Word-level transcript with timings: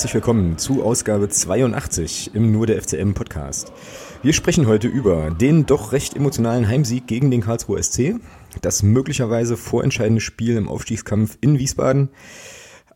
herzlich 0.00 0.14
willkommen 0.14 0.56
zu 0.56 0.82
Ausgabe 0.82 1.28
82 1.28 2.30
im 2.32 2.52
Nur 2.52 2.66
der 2.66 2.80
FCM 2.80 3.12
Podcast. 3.12 3.70
Wir 4.22 4.32
sprechen 4.32 4.66
heute 4.66 4.88
über 4.88 5.30
den 5.30 5.66
doch 5.66 5.92
recht 5.92 6.16
emotionalen 6.16 6.68
Heimsieg 6.68 7.06
gegen 7.06 7.30
den 7.30 7.42
Karlsruher 7.42 7.82
SC, 7.82 8.14
das 8.62 8.82
möglicherweise 8.82 9.58
vorentscheidende 9.58 10.22
Spiel 10.22 10.56
im 10.56 10.70
Aufstiegskampf 10.70 11.36
in 11.42 11.58
Wiesbaden, 11.58 12.08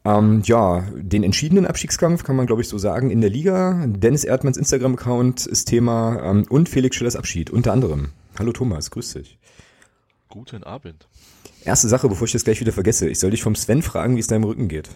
ähm, 0.07 0.41
ja, 0.47 0.87
den 0.97 1.25
entschiedenen 1.25 1.67
Abstiegskampf 1.67 2.25
kann 2.25 2.37
man 2.37 2.47
glaube 2.47 2.63
ich 2.63 2.69
so 2.69 2.79
sagen 2.79 3.11
in 3.11 3.21
der 3.21 3.29
Liga, 3.29 3.85
Dennis 3.87 4.25
Erdmanns 4.25 4.57
Instagram-Account 4.57 5.45
ist 5.45 5.67
Thema 5.67 6.23
ähm, 6.25 6.47
und 6.49 6.71
Felix 6.71 6.97
Schillers 6.97 7.17
Abschied 7.17 7.51
unter 7.51 7.75
anderem. 7.75 8.13
Hallo 8.39 8.53
Thomas, 8.53 8.91
grüß 8.91 9.13
dich. 9.13 9.39
Guten 10.31 10.65
Abend. 10.65 11.07
Erste 11.67 11.87
Sache, 11.87 12.09
bevor 12.09 12.25
ich 12.25 12.33
das 12.33 12.45
gleich 12.45 12.61
wieder 12.61 12.73
vergesse. 12.73 13.11
Ich 13.11 13.19
soll 13.19 13.31
dich 13.31 13.43
vom 13.43 13.57
Sven 13.57 13.83
fragen, 13.83 14.17
wie 14.17 14.21
es 14.21 14.27
deinem 14.27 14.45
Rücken 14.45 14.69
geht. 14.69 14.89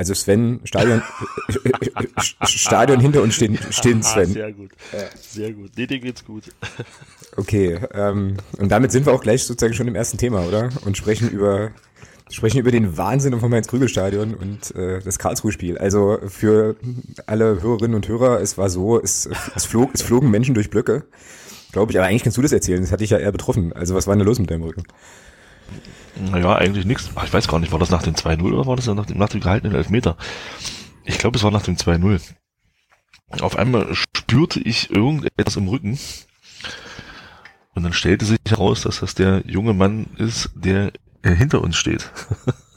Also 0.00 0.14
Sven, 0.14 0.60
Stadion, 0.64 1.02
Stadion 2.46 3.00
hinter 3.00 3.20
uns 3.20 3.34
stehen, 3.34 3.58
stehen 3.68 4.02
Sven. 4.02 4.32
Sehr 4.32 4.50
gut, 4.50 4.70
sehr 5.20 5.52
gut. 5.52 5.72
Nee, 5.76 5.86
dir 5.86 6.00
geht's 6.00 6.24
gut. 6.24 6.44
Okay, 7.36 7.78
ähm, 7.92 8.38
und 8.56 8.72
damit 8.72 8.92
sind 8.92 9.04
wir 9.04 9.12
auch 9.12 9.20
gleich 9.20 9.44
sozusagen 9.44 9.74
schon 9.74 9.88
im 9.88 9.94
ersten 9.94 10.16
Thema, 10.16 10.46
oder? 10.46 10.70
Und 10.86 10.96
sprechen 10.96 11.28
über 11.28 11.72
sprechen 12.30 12.60
über 12.60 12.70
den 12.70 12.96
Wahnsinn 12.96 13.38
vom 13.38 13.52
Heinz-Krügel-Stadion 13.52 14.34
und 14.36 14.74
äh, 14.74 15.00
das 15.00 15.18
Karlsruhe-Spiel. 15.18 15.76
Also 15.76 16.18
für 16.28 16.76
alle 17.26 17.60
Hörerinnen 17.60 17.94
und 17.94 18.08
Hörer, 18.08 18.40
es 18.40 18.56
war 18.56 18.70
so, 18.70 18.98
es, 18.98 19.28
es, 19.54 19.66
flog, 19.66 19.90
es 19.92 20.00
flogen 20.00 20.30
Menschen 20.30 20.54
durch 20.54 20.70
Blöcke, 20.70 21.04
glaube 21.72 21.92
ich. 21.92 21.98
Aber 21.98 22.06
eigentlich 22.06 22.22
kannst 22.22 22.38
du 22.38 22.42
das 22.42 22.52
erzählen, 22.52 22.80
das 22.80 22.90
hatte 22.90 23.04
ich 23.04 23.10
ja 23.10 23.18
eher 23.18 23.32
betroffen. 23.32 23.74
Also 23.74 23.94
was 23.94 24.06
war 24.06 24.16
denn 24.16 24.24
los 24.24 24.38
mit 24.38 24.50
deinem 24.50 24.62
Rücken? 24.62 24.84
Naja, 26.30 26.56
eigentlich 26.56 26.84
nichts. 26.84 27.10
Ich 27.24 27.32
weiß 27.32 27.48
gar 27.48 27.58
nicht, 27.58 27.72
war 27.72 27.78
das 27.78 27.90
nach 27.90 28.02
dem 28.02 28.14
2-0 28.14 28.42
oder 28.52 28.66
war 28.66 28.76
das 28.76 28.86
nach 28.86 29.06
dem, 29.06 29.18
nach 29.18 29.28
dem 29.28 29.40
gehaltenen 29.40 29.74
Elfmeter? 29.74 30.16
Ich 31.04 31.18
glaube, 31.18 31.38
es 31.38 31.42
war 31.42 31.50
nach 31.50 31.62
dem 31.62 31.76
2-0. 31.76 32.20
Auf 33.40 33.56
einmal 33.56 33.94
spürte 33.94 34.60
ich 34.60 34.90
irgendetwas 34.90 35.56
im 35.56 35.68
Rücken. 35.68 35.98
Und 37.74 37.84
dann 37.84 37.92
stellte 37.92 38.24
sich 38.24 38.38
heraus, 38.48 38.82
dass 38.82 39.00
das 39.00 39.14
der 39.14 39.42
junge 39.46 39.72
Mann 39.72 40.06
ist, 40.18 40.50
der 40.54 40.92
hinter 41.22 41.62
uns 41.62 41.76
steht. 41.76 42.10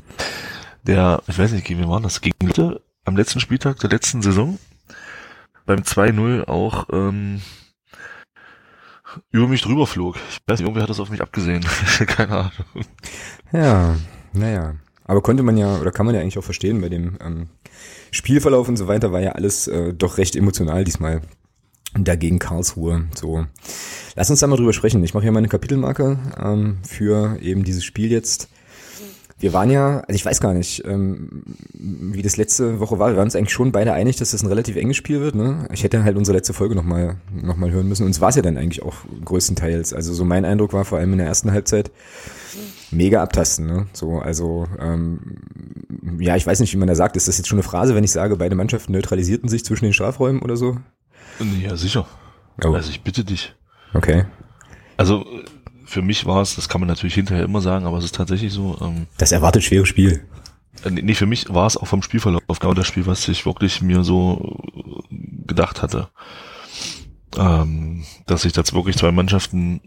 der, 0.84 1.22
ich 1.28 1.38
weiß 1.38 1.52
nicht, 1.52 1.68
wie 1.70 1.88
war 1.88 2.02
das? 2.02 2.22
Gegen 2.22 2.46
Lütte 2.46 2.82
am 3.06 3.18
letzten 3.18 3.40
Spieltag 3.40 3.80
der 3.80 3.90
letzten 3.90 4.22
Saison. 4.22 4.60
Beim 5.66 5.80
2-0 5.80 6.46
auch 6.48 6.88
ähm, 6.92 7.42
über 9.32 9.48
mich 9.48 9.62
drüber 9.62 9.88
flog. 9.88 10.16
Ich 10.30 10.40
weiß 10.48 10.60
nicht, 10.60 10.68
irgendwer 10.68 10.84
hat 10.84 10.90
das 10.90 11.00
auf 11.00 11.10
mich 11.10 11.22
abgesehen. 11.22 11.66
Keine 12.08 12.32
Ahnung. 12.32 12.86
Ja, 13.52 13.96
naja. 14.34 14.76
Aber 15.06 15.22
konnte 15.22 15.44
man 15.44 15.58
ja, 15.58 15.80
oder 15.80 15.92
kann 15.92 16.06
man 16.06 16.16
ja 16.16 16.22
eigentlich 16.22 16.38
auch 16.38 16.44
verstehen, 16.44 16.82
bei 16.82 16.90
dem 16.90 17.18
ähm, 17.22 17.48
Spielverlauf 18.12 18.70
und 18.70 18.78
so 18.78 18.88
weiter 18.88 19.12
war 19.12 19.20
ja 19.22 19.34
alles 19.34 19.68
äh, 19.68 19.94
doch 19.94 20.18
recht 20.18 20.36
emotional 20.36 20.84
diesmal. 20.84 21.22
Dagegen 21.96 22.40
Karlsruhe. 22.40 23.06
So. 23.14 23.46
Lass 24.16 24.30
uns 24.30 24.40
da 24.40 24.48
mal 24.48 24.56
drüber 24.56 24.74
sprechen. 24.74 25.04
Ich 25.04 25.14
mache 25.14 25.24
hier 25.24 25.32
meine 25.32 25.48
Kapitelmarke 25.48 26.18
ähm, 26.42 26.80
für 26.88 27.38
eben 27.42 27.64
dieses 27.64 27.84
Spiel 27.84 28.12
jetzt. 28.12 28.50
Wir 29.44 29.52
waren 29.52 29.70
ja, 29.70 29.98
also 30.00 30.16
ich 30.16 30.24
weiß 30.26 30.40
gar 30.40 30.54
nicht, 30.54 30.86
ähm, 30.86 31.44
wie 31.74 32.22
das 32.22 32.38
letzte 32.38 32.80
Woche 32.80 32.98
war. 32.98 33.10
Wir 33.10 33.18
waren 33.18 33.26
uns 33.26 33.36
eigentlich 33.36 33.52
schon 33.52 33.74
beide 33.74 33.92
einig, 33.92 34.16
dass 34.16 34.32
das 34.32 34.42
ein 34.42 34.48
relativ 34.48 34.78
enges 34.78 34.96
Spiel 34.96 35.20
wird. 35.20 35.36
Ne? 35.36 35.68
Ich 35.74 35.84
hätte 35.84 36.02
halt 36.06 36.16
unsere 36.16 36.38
letzte 36.38 36.54
Folge 36.54 36.76
nochmal 36.76 37.18
noch 37.30 37.58
mal 37.58 37.70
hören 37.70 37.90
müssen. 37.90 38.06
Und 38.06 38.12
es 38.12 38.22
war 38.22 38.30
es 38.30 38.38
ja 38.38 38.42
dann 38.42 38.58
eigentlich 38.58 38.84
auch 38.84 38.96
größtenteils. 39.26 39.94
Also 39.94 40.14
so 40.14 40.24
mein 40.24 40.46
Eindruck 40.46 40.72
war 40.72 40.86
vor 40.86 40.98
allem 40.98 41.12
in 41.12 41.18
der 41.18 41.28
ersten 41.28 41.52
Halbzeit 41.52 41.92
mega 42.90 43.22
abtasten. 43.22 43.68
Ne? 43.68 43.88
So, 43.92 44.20
also 44.20 44.66
ähm, 44.80 45.20
ja, 46.20 46.38
ich 46.38 46.48
weiß 46.48 46.62
nicht, 46.62 46.72
wie 46.74 46.78
man 46.78 46.88
da 46.88 46.96
sagt. 46.96 47.18
Ist 47.18 47.28
das 47.28 47.38
jetzt 47.38 47.50
schon 47.50 47.58
eine 47.58 47.64
Phrase, 47.64 47.96
wenn 47.96 48.06
ich 48.06 48.14
sage, 48.14 48.38
beide 48.38 48.56
Mannschaften 48.56 48.94
neutralisierten 48.94 49.50
sich 49.50 49.66
zwischen 49.66 49.84
den 49.84 49.94
Strafräumen 49.94 50.42
oder 50.42 50.56
so? 50.56 50.78
Ja, 51.62 51.76
sicher. 51.76 52.08
Oh. 52.64 52.72
Also 52.72 52.90
ich 52.90 53.04
bitte 53.04 53.26
dich. 53.26 53.54
Okay. 53.94 54.24
Also 54.96 55.26
für 55.86 56.02
mich 56.02 56.26
war 56.26 56.42
es, 56.42 56.56
das 56.56 56.70
kann 56.70 56.82
man 56.82 56.88
natürlich 56.88 57.16
hinterher 57.16 57.44
immer 57.44 57.62
sagen, 57.62 57.86
aber 57.86 57.98
es 57.98 58.06
ist 58.06 58.16
tatsächlich 58.16 58.54
so. 58.54 58.78
Ähm, 58.82 59.08
das 59.18 59.32
erwartet 59.32 59.64
schwere 59.64 59.86
Spiel. 59.86 60.24
Äh, 60.84 60.92
nee, 60.92 61.14
für 61.14 61.26
mich 61.26 61.54
war 61.54 61.68
es 61.68 61.78
auch 61.78 61.88
vom 61.88 62.02
Spielverlauf 62.02 62.60
genau 62.60 62.74
das 62.74 62.88
Spiel, 62.88 63.06
was 63.06 63.28
ich 63.28 63.46
wirklich 63.46 63.82
mir 63.82 64.04
so 64.04 64.60
gedacht 65.10 65.82
hatte. 65.82 66.10
Ähm, 67.38 68.04
dass 68.28 68.44
sich 68.44 68.56
jetzt 68.56 68.74
wirklich 68.74 68.96
zwei 68.96 69.12
Mannschaften 69.12 69.82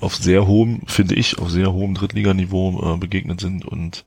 auf 0.00 0.16
sehr 0.16 0.48
hohem, 0.48 0.82
finde 0.86 1.14
ich, 1.14 1.38
auf 1.38 1.50
sehr 1.50 1.72
hohem 1.72 1.94
Drittliganiveau 1.94 2.94
äh, 2.94 2.98
begegnet 2.98 3.40
sind 3.40 3.64
und 3.64 4.04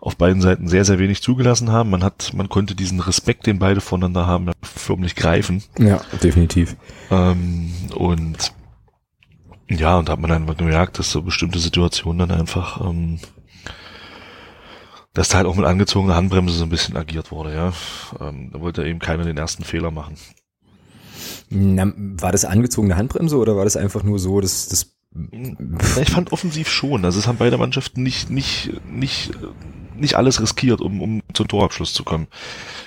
auf 0.00 0.16
beiden 0.16 0.42
Seiten 0.42 0.66
sehr, 0.66 0.84
sehr 0.84 0.98
wenig 0.98 1.22
zugelassen 1.22 1.70
haben. 1.70 1.90
Man 1.90 2.02
hat, 2.02 2.32
man 2.34 2.48
konnte 2.48 2.74
diesen 2.74 2.98
Respekt, 2.98 3.46
den 3.46 3.60
beide 3.60 3.80
voneinander 3.80 4.26
haben, 4.26 4.50
förmlich 4.60 5.14
greifen. 5.14 5.62
Ja, 5.78 6.00
definitiv. 6.20 6.74
Ähm, 7.12 7.72
und 7.94 8.52
ja, 9.78 9.96
und 9.96 10.08
da 10.08 10.12
hat 10.12 10.20
man 10.20 10.30
einfach 10.30 10.56
gemerkt, 10.56 10.98
dass 10.98 11.10
so 11.10 11.22
bestimmte 11.22 11.58
Situationen 11.58 12.28
dann 12.28 12.40
einfach, 12.40 12.80
ähm, 12.80 13.18
dass 15.14 15.28
da 15.28 15.38
halt 15.38 15.46
auch 15.46 15.56
mit 15.56 15.66
angezogener 15.66 16.16
Handbremse 16.16 16.54
so 16.54 16.64
ein 16.64 16.70
bisschen 16.70 16.96
agiert 16.96 17.30
wurde, 17.30 17.54
ja. 17.54 17.72
Ähm, 18.20 18.50
da 18.52 18.60
wollte 18.60 18.86
eben 18.86 18.98
keiner 18.98 19.24
den 19.24 19.36
ersten 19.36 19.64
Fehler 19.64 19.90
machen. 19.90 20.16
Na, 21.50 21.92
war 21.96 22.32
das 22.32 22.44
angezogene 22.44 22.96
Handbremse 22.96 23.36
oder 23.36 23.56
war 23.56 23.64
das 23.64 23.76
einfach 23.76 24.02
nur 24.02 24.18
so, 24.18 24.40
dass 24.40 24.68
das 24.68 24.92
ich 26.00 26.10
fand 26.10 26.32
offensiv 26.32 26.70
schon. 26.70 27.04
Also 27.04 27.18
es 27.18 27.26
haben 27.26 27.36
beide 27.36 27.58
Mannschaften 27.58 28.02
nicht, 28.02 28.30
nicht, 28.30 28.70
nicht, 28.90 29.30
nicht 29.94 30.14
alles 30.14 30.40
riskiert, 30.40 30.80
um, 30.80 31.02
um 31.02 31.22
zum 31.34 31.48
Torabschluss 31.48 31.92
zu 31.92 32.02
kommen. 32.02 32.28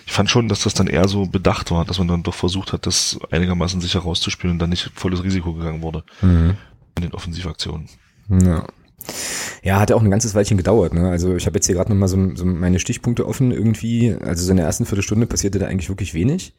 Ich 0.07 0.13
fand 0.13 0.31
schon, 0.31 0.47
dass 0.47 0.63
das 0.63 0.73
dann 0.73 0.87
eher 0.87 1.07
so 1.07 1.27
bedacht 1.27 1.69
war, 1.69 1.85
dass 1.85 1.99
man 1.99 2.07
dann 2.07 2.23
doch 2.23 2.33
versucht 2.33 2.73
hat, 2.73 2.87
das 2.87 3.19
einigermaßen 3.29 3.79
sicher 3.79 3.99
rauszuspielen 3.99 4.55
und 4.55 4.59
dann 4.59 4.71
nicht 4.71 4.91
volles 4.95 5.23
Risiko 5.23 5.53
gegangen 5.53 5.83
wurde. 5.83 6.03
Mhm 6.21 6.57
in 6.95 7.03
den 7.03 7.13
Offensivaktionen. 7.13 7.89
Ja. 8.29 8.67
Ja, 9.61 9.79
hat 9.79 9.89
ja 9.89 9.95
auch 9.95 10.01
ein 10.01 10.09
ganzes 10.09 10.33
Weilchen 10.33 10.57
gedauert. 10.57 10.93
Ne? 10.93 11.09
Also 11.09 11.35
ich 11.35 11.45
habe 11.45 11.57
jetzt 11.57 11.65
hier 11.67 11.75
gerade 11.75 11.91
nochmal 11.91 12.07
so, 12.07 12.35
so 12.35 12.45
meine 12.45 12.79
Stichpunkte 12.79 13.27
offen 13.27 13.51
irgendwie. 13.51 14.15
Also 14.19 14.45
so 14.45 14.51
in 14.51 14.57
der 14.57 14.65
ersten 14.65 14.85
Viertelstunde 14.85 15.27
passierte 15.27 15.59
da 15.59 15.67
eigentlich 15.67 15.89
wirklich 15.89 16.13
wenig. 16.13 16.55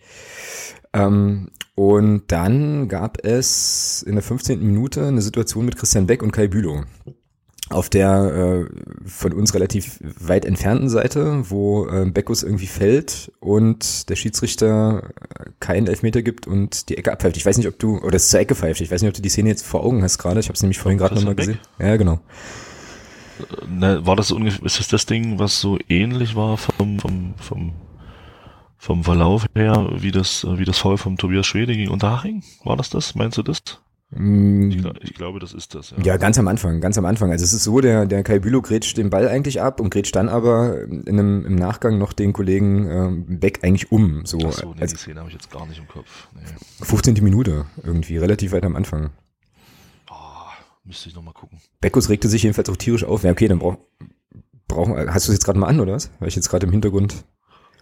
Ähm, 0.92 1.48
und 1.74 2.24
dann 2.28 2.88
gab 2.88 3.24
es 3.24 4.02
in 4.02 4.14
der 4.14 4.22
15. 4.22 4.60
Minute 4.60 5.06
eine 5.06 5.22
Situation 5.22 5.64
mit 5.64 5.76
Christian 5.76 6.06
Beck 6.06 6.22
und 6.22 6.32
Kai 6.32 6.46
Bülow 6.46 6.84
auf 7.68 7.90
der 7.90 8.66
äh, 8.68 9.08
von 9.08 9.32
uns 9.32 9.54
relativ 9.54 9.98
weit 10.20 10.44
entfernten 10.44 10.88
Seite, 10.88 11.50
wo 11.50 11.88
äh, 11.88 12.08
Beckus 12.08 12.44
irgendwie 12.44 12.68
fällt 12.68 13.32
und 13.40 14.08
der 14.08 14.14
Schiedsrichter 14.14 15.10
keinen 15.58 15.88
Elfmeter 15.88 16.22
gibt 16.22 16.46
und 16.46 16.88
die 16.88 16.96
Ecke 16.96 17.12
abpfeift. 17.12 17.36
Ich 17.36 17.44
weiß 17.44 17.58
nicht, 17.58 17.66
ob 17.66 17.78
du, 17.78 17.98
oder 17.98 18.16
es 18.16 18.30
zur 18.30 18.40
Ecke 18.40 18.54
pfeift, 18.54 18.80
ich 18.80 18.90
weiß 18.90 19.02
nicht, 19.02 19.08
ob 19.08 19.16
du 19.16 19.22
die 19.22 19.28
Szene 19.28 19.48
jetzt 19.48 19.66
vor 19.66 19.84
Augen 19.84 20.02
hast 20.02 20.18
gerade. 20.18 20.38
Ich 20.38 20.46
habe 20.46 20.54
es 20.54 20.62
nämlich 20.62 20.78
vorhin 20.78 20.98
gerade 20.98 21.16
nochmal 21.16 21.34
gesehen. 21.34 21.58
Ja, 21.78 21.96
genau. 21.96 22.20
Ne, 23.68 24.06
war 24.06 24.16
das 24.16 24.30
ungefähr, 24.30 24.64
ist 24.64 24.78
das 24.78 24.88
das 24.88 25.06
Ding, 25.06 25.38
was 25.38 25.60
so 25.60 25.78
ähnlich 25.88 26.36
war 26.36 26.56
vom, 26.56 27.00
vom, 27.00 27.34
vom, 27.36 27.72
vom 28.78 29.04
Verlauf 29.04 29.44
her, 29.54 29.90
wie 29.96 30.12
das, 30.12 30.46
wie 30.48 30.64
das 30.64 30.78
Foul 30.78 30.98
vom 30.98 31.18
Tobias 31.18 31.46
Schwede 31.46 31.76
gegen 31.76 31.90
Unterhaching? 31.90 32.44
War 32.64 32.76
das 32.76 32.90
das? 32.90 33.14
Meinst 33.16 33.36
du 33.36 33.42
das? 33.42 33.60
Mm. 34.10 34.70
Ich, 34.70 34.84
ich, 35.02 35.14
glaube, 35.14 35.40
das 35.40 35.52
ist 35.52 35.74
das. 35.74 35.90
Ja. 35.90 35.96
ja. 36.02 36.16
ganz 36.16 36.38
am 36.38 36.46
Anfang, 36.46 36.80
ganz 36.80 36.96
am 36.96 37.04
Anfang. 37.04 37.32
Also 37.32 37.44
es 37.44 37.52
ist 37.52 37.64
so, 37.64 37.80
der, 37.80 38.06
der 38.06 38.22
Kai 38.22 38.38
Bülow 38.38 38.62
grätscht 38.62 38.96
den 38.96 39.10
Ball 39.10 39.28
eigentlich 39.28 39.60
ab 39.60 39.80
und 39.80 39.90
grätscht 39.90 40.14
dann 40.14 40.28
aber 40.28 40.82
in 40.82 41.08
einem, 41.08 41.44
im 41.44 41.54
Nachgang 41.56 41.98
noch 41.98 42.12
den 42.12 42.32
Kollegen 42.32 42.88
ähm, 42.88 43.40
Beck 43.40 43.60
eigentlich 43.64 43.90
um. 43.90 44.24
So, 44.24 44.38
Ach 44.46 44.52
so 44.52 44.74
nee, 44.74 44.82
also, 44.82 44.94
die 44.94 45.00
Szene 45.00 45.20
habe 45.20 45.28
ich 45.28 45.34
jetzt 45.34 45.50
gar 45.50 45.66
nicht 45.66 45.78
im 45.78 45.88
Kopf. 45.88 46.28
Nee. 46.34 46.84
15. 46.84 47.14
Minute 47.14 47.66
irgendwie, 47.82 48.16
relativ 48.18 48.52
weit 48.52 48.64
am 48.64 48.76
Anfang. 48.76 49.10
Oh, 50.08 50.14
müsste 50.84 51.08
ich 51.08 51.14
nochmal 51.14 51.34
gucken. 51.34 51.58
Beckus 51.80 52.08
regte 52.08 52.28
sich 52.28 52.44
jedenfalls 52.44 52.70
auch 52.70 52.76
tierisch 52.76 53.04
auf. 53.04 53.24
Ja, 53.24 53.32
okay, 53.32 53.48
dann 53.48 53.58
brauch, 53.58 53.76
brauchen 54.68 54.94
hast 55.12 55.26
du 55.26 55.32
es 55.32 55.38
jetzt 55.38 55.44
gerade 55.44 55.58
mal 55.58 55.66
an, 55.66 55.80
oder 55.80 55.94
was? 55.94 56.10
Weil 56.20 56.28
ich 56.28 56.36
jetzt 56.36 56.48
gerade 56.48 56.66
im 56.66 56.72
Hintergrund... 56.72 57.24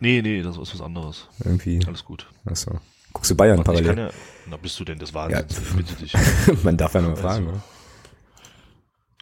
Nee, 0.01 0.23
nee, 0.23 0.43
das 0.43 0.57
ist 0.57 0.75
was 0.75 0.81
anderes. 0.81 1.29
Irgendwie. 1.45 1.81
Alles 1.87 2.05
gut. 2.05 2.29
Achso. 2.47 2.81
Guckst 3.13 3.31
du 3.31 3.37
Bayern 3.37 3.63
parallel? 3.63 4.11
Ja, 4.45 4.51
na, 4.51 4.57
bist 4.57 4.79
du 4.79 4.85
denn 4.85 4.99
des 4.99 5.15
Wahnsinns? 5.15 5.57
Ja, 5.57 5.77
bitte 5.77 5.95
dich. 5.95 6.15
Man 6.63 6.77
darf 6.77 6.95
ja 6.95 7.03
nur 7.03 7.17
fragen, 7.17 7.49
oder? 7.49 7.63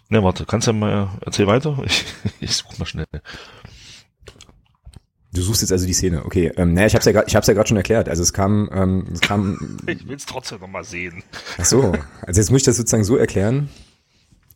Ne, 0.08 0.22
warte, 0.22 0.44
kannst 0.44 0.66
du 0.66 0.72
mal, 0.72 1.08
erzähl 1.24 1.46
weiter? 1.46 1.78
Ich, 1.84 2.04
ich 2.40 2.56
such 2.56 2.78
mal 2.78 2.84
schnell. 2.84 3.06
Du 5.32 5.40
suchst 5.40 5.62
jetzt 5.62 5.72
also 5.72 5.86
die 5.86 5.94
Szene, 5.94 6.26
okay. 6.26 6.52
Ähm, 6.56 6.74
naja, 6.74 6.88
ich 6.88 6.94
hab's 6.94 7.06
ja 7.06 7.22
ich 7.26 7.34
hab's 7.34 7.46
ja 7.46 7.54
gerade 7.54 7.66
schon 7.66 7.78
erklärt. 7.78 8.10
Also 8.10 8.22
es 8.22 8.34
kam, 8.34 8.68
ähm, 8.72 9.06
es 9.10 9.20
kam. 9.20 9.78
ich 9.86 10.06
will's 10.06 10.26
trotzdem 10.26 10.60
nochmal 10.60 10.84
sehen. 10.84 11.22
Ach 11.56 11.64
so, 11.64 11.94
also 12.20 12.40
jetzt 12.40 12.50
muss 12.50 12.60
ich 12.60 12.64
das 12.64 12.76
sozusagen 12.76 13.04
so 13.04 13.16
erklären. 13.16 13.70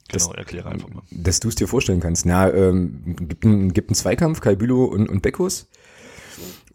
Genau, 0.08 0.32
erkläre 0.34 0.68
einfach 0.68 0.90
mal. 0.90 1.02
Dass 1.10 1.40
du 1.40 1.48
es 1.48 1.54
dir 1.54 1.66
vorstellen 1.66 2.00
kannst. 2.00 2.26
Na, 2.26 2.52
ähm, 2.52 3.16
gibt 3.20 3.44
einen, 3.44 3.72
gibt 3.72 3.88
einen 3.88 3.96
Zweikampf, 3.96 4.40
Kai 4.40 4.54
Bülow 4.54 4.84
und, 4.84 5.08
und 5.08 5.22
Beckus. 5.22 5.68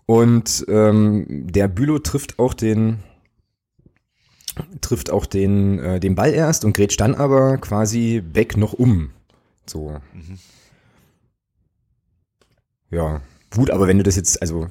Und 0.07 0.65
ähm, 0.67 1.25
der 1.29 1.67
Bülow 1.67 1.99
trifft 1.99 2.39
auch 2.39 2.53
den, 2.55 3.03
trifft 4.81 5.09
auch 5.09 5.25
den, 5.25 5.79
äh, 5.79 5.99
den 5.99 6.15
Ball 6.15 6.33
erst 6.33 6.65
und 6.65 6.73
grätscht 6.73 7.01
dann 7.01 7.15
aber 7.15 7.57
quasi 7.57 8.21
Beck 8.21 8.57
noch 8.57 8.73
um. 8.73 9.11
So. 9.65 9.99
Mhm. 10.13 10.37
Ja. 12.89 13.21
gut, 13.55 13.71
aber 13.71 13.87
wenn 13.87 13.97
du 13.97 14.03
das 14.03 14.15
jetzt, 14.15 14.41
also 14.41 14.67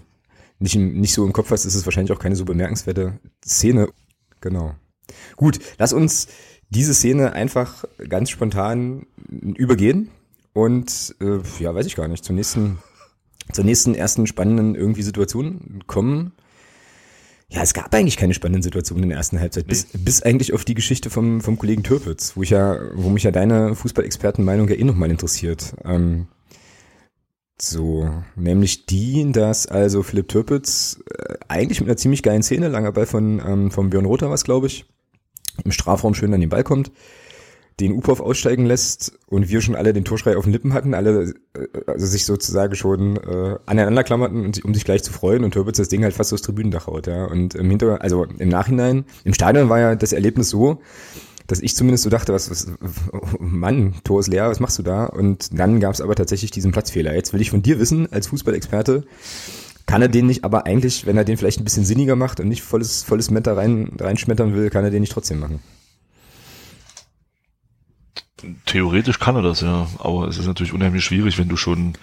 nicht, 0.58 0.76
nicht 0.76 1.14
so 1.14 1.24
im 1.24 1.32
Kopf 1.32 1.50
hast, 1.50 1.64
ist 1.64 1.74
es 1.74 1.86
wahrscheinlich 1.86 2.12
auch 2.12 2.20
keine 2.20 2.36
so 2.36 2.44
bemerkenswerte 2.44 3.18
Szene. 3.44 3.88
Genau. 4.40 4.74
Gut, 5.36 5.58
lass 5.78 5.92
uns 5.92 6.28
diese 6.68 6.94
Szene 6.94 7.32
einfach 7.32 7.84
ganz 8.08 8.30
spontan 8.30 9.06
übergehen 9.28 10.10
und 10.52 11.14
äh, 11.20 11.40
ja, 11.58 11.74
weiß 11.74 11.86
ich 11.86 11.96
gar 11.96 12.08
nicht, 12.08 12.24
zur 12.24 12.34
nächsten, 12.34 12.78
zur 13.52 13.64
nächsten 13.64 13.94
ersten 13.94 14.26
spannenden 14.26 14.74
irgendwie 14.74 15.02
Situation 15.02 15.82
kommen. 15.86 16.32
Ja, 17.52 17.62
es 17.62 17.74
gab 17.74 17.92
eigentlich 17.92 18.16
keine 18.16 18.32
spannenden 18.32 18.62
Situationen 18.62 19.02
in 19.02 19.08
der 19.08 19.18
ersten 19.18 19.40
Halbzeit, 19.40 19.66
bis, 19.66 19.88
bis 19.92 20.22
eigentlich 20.22 20.52
auf 20.52 20.64
die 20.64 20.74
Geschichte 20.74 21.10
vom, 21.10 21.40
vom 21.40 21.58
Kollegen 21.58 21.82
Türpitz, 21.82 22.36
wo 22.36 22.44
ich 22.44 22.50
ja, 22.50 22.78
wo 22.94 23.10
mich 23.10 23.24
ja 23.24 23.32
deine 23.32 23.74
Fußballexpertenmeinung 23.74 24.68
ja 24.68 24.76
eh 24.76 24.84
nochmal 24.84 25.10
interessiert. 25.10 25.74
Ähm, 25.84 26.28
so, 27.60 28.08
nämlich 28.36 28.86
die, 28.86 29.32
dass 29.32 29.66
also 29.66 30.04
Philipp 30.04 30.28
Türpitz 30.28 31.00
äh, 31.12 31.34
eigentlich 31.48 31.80
mit 31.80 31.88
einer 31.88 31.96
ziemlich 31.96 32.22
geilen 32.22 32.44
Szene, 32.44 32.68
langer 32.68 32.92
Ball 32.92 33.06
von, 33.06 33.42
ähm, 33.44 33.70
von 33.72 33.90
Björn 33.90 34.06
Rother 34.06 34.30
was, 34.30 34.44
glaube 34.44 34.68
ich, 34.68 34.84
im 35.64 35.72
Strafraum 35.72 36.14
schön 36.14 36.32
an 36.32 36.40
den 36.40 36.50
Ball 36.50 36.62
kommt, 36.62 36.92
den 37.80 37.92
Upov 37.92 38.20
aussteigen 38.20 38.66
lässt 38.66 39.12
und 39.26 39.48
wir 39.48 39.60
schon 39.60 39.74
alle 39.74 39.92
den 39.92 40.04
Torschrei 40.04 40.36
auf 40.36 40.44
den 40.44 40.52
Lippen 40.52 40.74
hatten, 40.74 40.94
alle 40.94 41.34
äh, 41.54 41.66
also 41.86 42.06
sich 42.06 42.24
sozusagen 42.24 42.74
schon 42.74 43.16
äh, 43.16 43.56
aneinander 43.66 44.04
klammerten, 44.04 44.52
um 44.62 44.74
sich 44.74 44.84
gleich 44.84 45.02
zu 45.02 45.12
freuen 45.12 45.44
und 45.44 45.52
Türpitz 45.52 45.78
das 45.78 45.88
Ding 45.88 46.02
halt 46.02 46.14
fast 46.14 46.32
aufs 46.32 46.42
Tribünendach 46.42 46.86
haut, 46.86 47.06
ja. 47.06 47.24
Und 47.24 47.54
im 47.54 47.68
Hinter, 47.70 48.02
also 48.02 48.24
im 48.24 48.48
Nachhinein, 48.48 49.04
im 49.24 49.34
Stadion 49.34 49.68
war 49.68 49.78
ja 49.78 49.94
das 49.96 50.12
Erlebnis 50.12 50.50
so, 50.50 50.80
dass 51.46 51.60
ich 51.60 51.74
zumindest 51.74 52.04
so 52.04 52.10
dachte, 52.10 52.32
was, 52.32 52.50
was 52.50 52.68
Mann, 53.38 53.94
Tor 54.04 54.20
ist 54.20 54.28
leer, 54.28 54.48
was 54.48 54.60
machst 54.60 54.78
du 54.78 54.82
da? 54.82 55.06
Und 55.06 55.58
dann 55.58 55.80
gab 55.80 55.94
es 55.94 56.00
aber 56.00 56.14
tatsächlich 56.14 56.50
diesen 56.50 56.70
Platzfehler. 56.70 57.14
Jetzt 57.14 57.32
will 57.32 57.40
ich 57.40 57.50
von 57.50 57.62
dir 57.62 57.80
wissen, 57.80 58.12
als 58.12 58.28
Fußballexperte, 58.28 59.04
kann 59.86 60.02
er 60.02 60.08
den 60.08 60.26
nicht 60.26 60.44
aber 60.44 60.66
eigentlich, 60.66 61.06
wenn 61.06 61.16
er 61.16 61.24
den 61.24 61.36
vielleicht 61.36 61.60
ein 61.60 61.64
bisschen 61.64 61.84
sinniger 61.84 62.14
macht 62.14 62.38
und 62.38 62.48
nicht 62.48 62.62
volles, 62.62 63.02
volles 63.02 63.30
Meta 63.30 63.54
rein, 63.54 63.90
reinschmettern 63.98 64.54
will, 64.54 64.70
kann 64.70 64.84
er 64.84 64.90
den 64.90 65.00
nicht 65.00 65.12
trotzdem 65.12 65.40
machen? 65.40 65.60
Theoretisch 68.66 69.18
kann 69.18 69.36
er 69.36 69.42
das, 69.42 69.60
ja. 69.60 69.86
Aber 69.98 70.28
es 70.28 70.38
ist 70.38 70.46
natürlich 70.46 70.72
unheimlich 70.72 71.04
schwierig, 71.04 71.38
wenn 71.38 71.48
du 71.48 71.56
schon, 71.56 71.94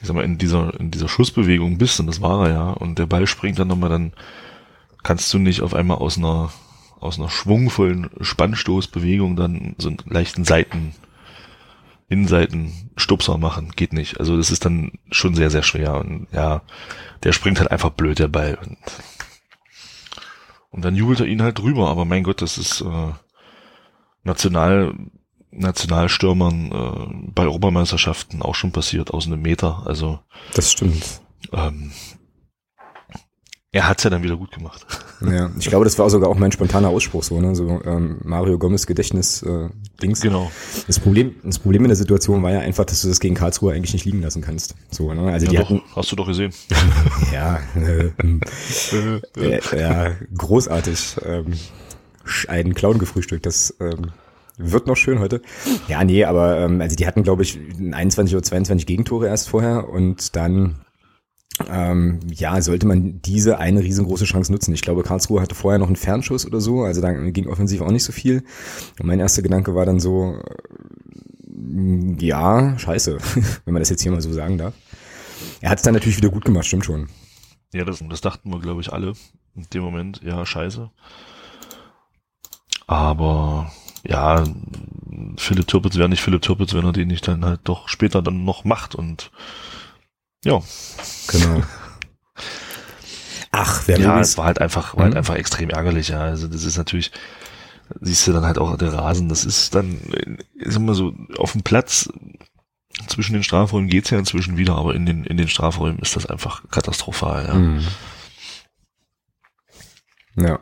ich 0.00 0.06
sag 0.06 0.14
mal, 0.14 0.24
in 0.24 0.38
dieser, 0.38 0.78
in 0.78 0.90
dieser 0.90 1.08
Schussbewegung 1.08 1.78
bist, 1.78 2.00
und 2.00 2.06
das 2.06 2.20
war 2.20 2.46
er 2.46 2.52
ja, 2.52 2.70
und 2.70 2.98
der 2.98 3.06
Ball 3.06 3.26
springt 3.26 3.58
dann 3.58 3.68
nochmal, 3.68 3.90
dann 3.90 4.12
kannst 5.02 5.32
du 5.32 5.38
nicht 5.38 5.62
auf 5.62 5.74
einmal 5.74 5.98
aus 5.98 6.18
einer, 6.18 6.52
aus 7.00 7.18
einer 7.18 7.28
schwungvollen 7.28 8.10
Spannstoßbewegung 8.20 9.36
dann 9.36 9.74
so 9.78 9.88
einen 9.88 9.98
leichten 10.04 10.44
Seiten, 10.44 10.94
Innenseiten-Stupser 12.08 13.38
machen. 13.38 13.72
Geht 13.74 13.92
nicht. 13.92 14.20
Also 14.20 14.36
das 14.36 14.50
ist 14.50 14.64
dann 14.64 14.92
schon 15.10 15.34
sehr, 15.34 15.50
sehr 15.50 15.62
schwer. 15.62 15.96
Und 15.96 16.28
ja, 16.30 16.62
der 17.22 17.32
springt 17.32 17.58
halt 17.58 17.70
einfach 17.70 17.90
blöd, 17.90 18.18
der 18.18 18.28
Ball. 18.28 18.58
Und, 18.62 18.76
und 20.70 20.84
dann 20.84 20.94
jubelt 20.94 21.20
er 21.20 21.26
ihn 21.26 21.42
halt 21.42 21.58
drüber. 21.58 21.88
Aber 21.88 22.04
mein 22.04 22.22
Gott, 22.22 22.42
das 22.42 22.58
ist 22.58 22.82
äh, 22.82 23.12
national 24.24 24.94
Nationalstürmern 25.52 26.72
äh, 26.72 27.30
bei 27.34 27.44
Europameisterschaften 27.44 28.42
auch 28.42 28.54
schon 28.54 28.72
passiert, 28.72 29.12
aus 29.12 29.26
einem 29.26 29.42
Meter. 29.42 29.82
Also 29.86 30.18
das 30.54 30.72
stimmt. 30.72 31.20
Ähm, 31.52 31.92
er 33.74 33.88
hat's 33.88 34.04
ja 34.04 34.10
dann 34.10 34.22
wieder 34.22 34.36
gut 34.36 34.52
gemacht. 34.52 34.86
Ja, 35.24 35.52
ich 35.56 35.68
glaube, 35.68 35.84
das 35.84 35.96
war 36.00 36.10
sogar 36.10 36.28
auch 36.28 36.36
mein 36.36 36.50
spontaner 36.50 36.88
Ausspruch 36.88 37.22
so, 37.22 37.40
ne? 37.40 37.54
So 37.54 37.80
ähm, 37.84 38.18
Mario 38.24 38.58
Gomez 38.58 38.88
Gedächtnis 38.88 39.40
äh, 39.44 39.68
Dings. 40.02 40.20
Genau. 40.20 40.50
Das 40.88 40.98
Problem, 40.98 41.36
das 41.44 41.60
Problem 41.60 41.82
in 41.84 41.90
der 41.90 41.96
Situation 41.96 42.42
war 42.42 42.50
ja 42.50 42.58
einfach, 42.58 42.84
dass 42.86 43.02
du 43.02 43.08
das 43.08 43.20
gegen 43.20 43.36
Karlsruhe 43.36 43.72
eigentlich 43.72 43.92
nicht 43.92 44.04
liegen 44.04 44.20
lassen 44.20 44.42
kannst. 44.42 44.74
So, 44.90 45.14
ne? 45.14 45.32
Also 45.32 45.46
ja, 45.46 45.52
die 45.52 45.56
doch, 45.58 45.70
hatten, 45.70 45.82
hast 45.94 46.10
du 46.10 46.16
doch 46.16 46.26
gesehen. 46.26 46.52
ja, 47.32 47.60
äh, 47.76 48.10
äh, 49.36 49.60
ja, 49.80 50.10
großartig. 50.36 51.18
Ähm, 51.24 51.52
einen 52.48 52.74
Clown 52.74 52.98
gefrühstückt. 52.98 53.46
Das 53.46 53.76
ähm, 53.78 54.10
wird 54.58 54.86
noch 54.86 54.96
schön 54.96 55.18
heute. 55.18 55.42
Ja, 55.88 56.04
nee, 56.04 56.24
aber 56.24 56.58
ähm, 56.58 56.80
also 56.80 56.96
die 56.96 57.06
hatten, 57.06 57.22
glaube 57.22 57.42
ich, 57.42 57.58
21 57.78 58.34
oder 58.34 58.42
22 58.42 58.86
Gegentore 58.86 59.28
erst 59.28 59.48
vorher 59.48 59.88
und 59.88 60.36
dann 60.36 60.76
ähm, 61.68 62.20
ja, 62.32 62.60
sollte 62.60 62.86
man 62.86 63.20
diese 63.22 63.58
eine 63.58 63.80
riesengroße 63.80 64.24
Chance 64.24 64.52
nutzen. 64.52 64.72
Ich 64.74 64.82
glaube, 64.82 65.02
Karlsruhe 65.02 65.40
hatte 65.40 65.54
vorher 65.54 65.78
noch 65.78 65.86
einen 65.86 65.96
Fernschuss 65.96 66.46
oder 66.46 66.60
so, 66.60 66.82
also 66.82 67.00
da 67.00 67.12
ging 67.12 67.46
offensiv 67.46 67.80
auch 67.82 67.90
nicht 67.90 68.04
so 68.04 68.12
viel. 68.12 68.44
Und 68.98 69.06
mein 69.06 69.20
erster 69.20 69.42
Gedanke 69.42 69.74
war 69.74 69.86
dann 69.86 70.00
so, 70.00 70.38
äh, 71.48 72.16
ja, 72.18 72.78
scheiße, 72.78 73.18
wenn 73.64 73.74
man 73.74 73.80
das 73.80 73.90
jetzt 73.90 74.02
hier 74.02 74.12
mal 74.12 74.20
so 74.20 74.32
sagen 74.32 74.58
darf. 74.58 74.74
Er 75.60 75.70
hat 75.70 75.78
es 75.78 75.84
dann 75.84 75.94
natürlich 75.94 76.16
wieder 76.16 76.30
gut 76.30 76.44
gemacht, 76.44 76.66
stimmt 76.66 76.84
schon. 76.84 77.08
Ja, 77.72 77.84
das, 77.84 78.02
das 78.08 78.20
dachten 78.20 78.50
wir, 78.50 78.60
glaube 78.60 78.80
ich, 78.80 78.92
alle 78.92 79.14
in 79.54 79.66
dem 79.72 79.82
Moment. 79.82 80.20
Ja, 80.22 80.44
scheiße. 80.44 80.90
Aber 82.86 83.72
ja, 84.04 84.44
Philipp 85.36 85.66
Türpitz 85.66 85.96
wäre 85.96 86.08
nicht 86.08 86.22
Philipp 86.22 86.42
Türpitz, 86.42 86.74
wenn 86.74 86.84
er 86.84 86.92
den 86.92 87.08
nicht 87.08 87.26
dann 87.28 87.44
halt 87.44 87.60
doch 87.64 87.88
später 87.88 88.22
dann 88.22 88.44
noch 88.44 88.64
macht 88.64 88.94
und 88.94 89.30
ja. 90.44 90.60
Genau. 91.28 91.62
Ach, 93.52 93.82
wer 93.86 93.98
Ja, 93.98 94.20
es 94.20 94.38
war 94.38 94.46
halt 94.46 94.60
einfach, 94.60 94.96
war 94.96 95.04
halt 95.04 95.16
einfach 95.16 95.36
extrem 95.36 95.70
ärgerlich, 95.70 96.08
ja. 96.08 96.20
Also 96.20 96.48
das 96.48 96.64
ist 96.64 96.78
natürlich, 96.78 97.12
siehst 98.00 98.26
du 98.26 98.32
dann 98.32 98.46
halt 98.46 98.58
auch 98.58 98.76
der 98.76 98.92
Rasen, 98.92 99.28
das 99.28 99.44
ist 99.44 99.74
dann, 99.74 100.00
ist 100.54 100.76
immer 100.76 100.94
so, 100.94 101.12
auf 101.36 101.52
dem 101.52 101.62
Platz 101.62 102.08
zwischen 103.08 103.34
den 103.34 103.42
Strafräumen 103.42 103.88
geht's 103.88 104.10
ja 104.10 104.18
inzwischen 104.18 104.56
wieder, 104.56 104.76
aber 104.76 104.94
in 104.94 105.06
den, 105.06 105.24
in 105.24 105.36
den 105.36 105.48
Strafräumen 105.48 105.98
ist 106.00 106.16
das 106.16 106.26
einfach 106.26 106.68
katastrophal, 106.70 107.46
ja. 107.46 107.54
Mhm. 107.54 107.86
Ja. 110.36 110.60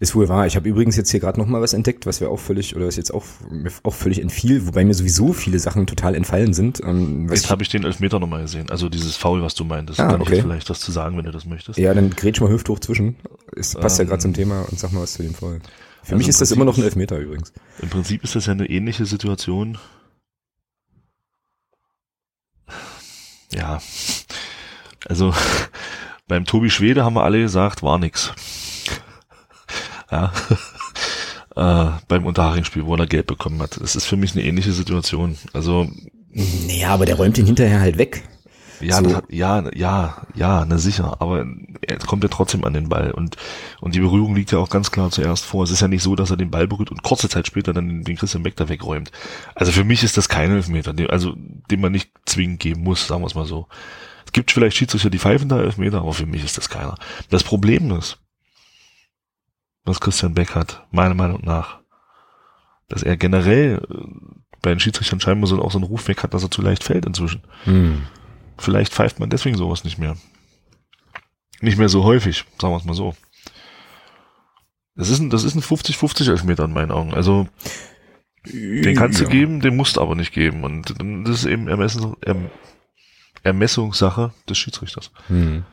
Ist 0.00 0.14
wohl 0.14 0.28
wahr. 0.28 0.46
Ich 0.46 0.56
habe 0.56 0.68
übrigens 0.68 0.96
jetzt 0.96 1.10
hier 1.10 1.20
gerade 1.20 1.38
noch 1.40 1.46
mal 1.46 1.60
was 1.60 1.72
entdeckt, 1.72 2.06
was 2.06 2.20
wir 2.20 2.30
auch 2.30 2.38
völlig 2.38 2.74
oder 2.76 2.86
was 2.86 2.96
jetzt 2.96 3.12
auch 3.12 3.24
mir 3.50 3.70
auch 3.82 3.94
völlig 3.94 4.20
entfiel, 4.20 4.66
wobei 4.66 4.84
mir 4.84 4.94
sowieso 4.94 5.32
viele 5.32 5.58
Sachen 5.58 5.86
total 5.86 6.14
entfallen 6.14 6.54
sind. 6.54 6.80
Ähm, 6.84 7.28
Jetzt 7.30 7.50
habe 7.50 7.62
ich 7.62 7.68
den 7.68 7.84
Elfmeter 7.84 8.18
nochmal 8.20 8.42
gesehen. 8.42 8.70
Also 8.70 8.88
dieses 8.88 9.16
Foul, 9.16 9.42
was 9.42 9.54
du 9.54 9.64
meintest. 9.64 10.00
Ah, 10.00 10.06
Kann 10.08 10.16
ich 10.20 10.26
okay. 10.26 10.34
jetzt 10.36 10.42
vielleicht 10.44 10.70
was 10.70 10.80
zu 10.80 10.92
sagen, 10.92 11.16
wenn 11.16 11.24
du 11.24 11.32
das 11.32 11.44
möchtest. 11.46 11.78
ja, 11.78 11.92
dann 11.94 12.10
grätsch 12.10 12.40
mal 12.40 12.50
hüfthoch 12.50 12.78
zwischen. 12.80 13.16
Es 13.56 13.74
passt 13.74 13.98
ja 13.98 14.02
Ähm, 14.02 14.08
gerade 14.08 14.22
zum 14.22 14.34
Thema 14.34 14.62
und 14.70 14.78
sag 14.78 14.92
mal 14.92 15.02
was 15.02 15.14
zu 15.14 15.22
dem 15.22 15.34
Fall. 15.34 15.60
Für 16.02 16.12
also 16.12 16.16
mich 16.16 16.28
ist 16.28 16.40
das 16.40 16.48
Prinzip 16.48 16.56
immer 16.56 16.64
noch 16.66 16.76
ein 16.76 16.84
Elfmeter 16.84 17.18
übrigens. 17.18 17.52
Im 17.80 17.88
Prinzip 17.88 18.22
ist 18.24 18.34
das 18.34 18.46
ja 18.46 18.52
eine 18.52 18.68
ähnliche 18.68 19.06
Situation. 19.06 19.78
Ja. 23.52 23.80
Also 25.06 25.32
beim 26.28 26.44
Tobi 26.44 26.70
Schwede 26.70 27.04
haben 27.04 27.14
wir 27.14 27.24
alle 27.24 27.40
gesagt, 27.40 27.82
war 27.82 27.98
nix. 27.98 28.32
Ja. 30.14 30.32
äh, 31.88 31.90
beim 32.08 32.24
Unterhaching-Spiel, 32.26 32.86
wo 32.86 32.94
er 32.94 33.06
Geld 33.06 33.26
bekommen 33.26 33.60
hat. 33.60 33.80
Das 33.80 33.96
ist 33.96 34.06
für 34.06 34.16
mich 34.16 34.32
eine 34.32 34.44
ähnliche 34.44 34.72
Situation. 34.72 35.36
Also 35.52 35.88
Naja, 36.32 36.90
aber 36.90 37.06
der 37.06 37.16
räumt 37.16 37.36
ihn 37.38 37.46
hinterher 37.46 37.80
halt 37.80 37.98
weg. 37.98 38.22
ja, 38.80 39.02
So. 39.02 39.16
hat, 39.16 39.24
ja, 39.28 39.64
ja, 39.74 40.26
ja, 40.34 40.64
na 40.68 40.78
sicher, 40.78 41.20
aber 41.20 41.44
er 41.80 41.98
kommt 41.98 42.22
ja 42.22 42.28
trotzdem 42.28 42.64
an 42.64 42.74
den 42.74 42.88
Ball 42.88 43.10
und 43.10 43.36
und 43.80 43.94
die 43.94 44.00
Berührung 44.00 44.34
liegt 44.34 44.52
ja 44.52 44.58
auch 44.58 44.70
ganz 44.70 44.90
klar 44.90 45.10
zuerst 45.10 45.44
vor. 45.44 45.64
Es 45.64 45.70
ist 45.70 45.80
ja 45.80 45.88
nicht 45.88 46.02
so, 46.02 46.14
dass 46.16 46.30
er 46.30 46.36
den 46.36 46.50
Ball 46.50 46.66
berührt 46.68 46.90
und 46.90 47.02
kurze 47.02 47.28
Zeit 47.28 47.46
später 47.46 47.72
dann 47.72 47.88
den, 47.88 48.04
den 48.04 48.16
Christian 48.16 48.42
Beck 48.44 48.56
da 48.56 48.68
wegräumt. 48.68 49.10
Also 49.54 49.72
für 49.72 49.84
mich 49.84 50.02
ist 50.04 50.16
das 50.16 50.28
kein 50.28 50.50
Elfmeter, 50.52 50.92
den, 50.92 51.10
also 51.10 51.34
den 51.70 51.80
man 51.80 51.92
nicht 51.92 52.10
zwingend 52.26 52.60
geben 52.60 52.82
muss, 52.82 53.06
sagen 53.06 53.22
wir 53.22 53.26
es 53.26 53.34
mal 53.34 53.46
so. 53.46 53.66
Es 54.26 54.32
gibt 54.32 54.50
vielleicht 54.50 54.76
Schiedsrichter, 54.76 55.10
die 55.10 55.18
pfeifen 55.18 55.48
da 55.48 55.60
Elfmeter, 55.60 55.98
aber 55.98 56.14
für 56.14 56.26
mich 56.26 56.44
ist 56.44 56.56
das 56.58 56.68
keiner. 56.68 56.96
Das 57.30 57.44
Problem 57.44 57.90
ist, 57.92 58.18
was 59.84 60.00
Christian 60.00 60.34
Beck 60.34 60.54
hat, 60.54 60.86
meiner 60.90 61.14
Meinung 61.14 61.42
nach, 61.44 61.80
dass 62.88 63.02
er 63.02 63.16
generell 63.16 63.82
äh, 63.88 64.40
bei 64.62 64.70
den 64.70 64.80
Schiedsrichtern 64.80 65.20
scheinbar 65.20 65.46
so 65.46 65.60
auch 65.60 65.70
so 65.70 65.78
einen 65.78 65.86
Ruf 65.86 66.08
weg 66.08 66.22
hat, 66.22 66.34
dass 66.34 66.42
er 66.42 66.50
zu 66.50 66.62
leicht 66.62 66.84
fällt 66.84 67.06
inzwischen. 67.06 67.42
Hm. 67.64 68.06
Vielleicht 68.58 68.92
pfeift 68.92 69.20
man 69.20 69.30
deswegen 69.30 69.56
sowas 69.56 69.84
nicht 69.84 69.98
mehr. 69.98 70.16
Nicht 71.60 71.78
mehr 71.78 71.88
so 71.88 72.04
häufig, 72.04 72.44
sagen 72.60 72.72
wir 72.72 72.78
es 72.78 72.84
mal 72.84 72.94
so. 72.94 73.14
Das 74.96 75.10
ist 75.10 75.18
ein, 75.18 75.30
das 75.30 75.44
ist 75.44 75.54
ein 75.54 75.62
50-50 75.62 76.30
Elfmeter 76.30 76.64
in 76.64 76.72
meinen 76.72 76.92
Augen. 76.92 77.14
Also, 77.14 77.48
den 78.46 78.96
kannst 78.96 79.18
ja. 79.18 79.26
du 79.26 79.30
geben, 79.30 79.60
den 79.60 79.76
musst 79.76 79.96
du 79.96 80.00
aber 80.00 80.14
nicht 80.14 80.32
geben. 80.32 80.62
Und 80.62 80.94
das 81.26 81.40
ist 81.40 81.46
eben 81.46 81.68
erm, 81.68 82.50
Ermessungssache 83.42 84.32
des 84.48 84.56
Schiedsrichters. 84.56 85.10
Hm. 85.26 85.64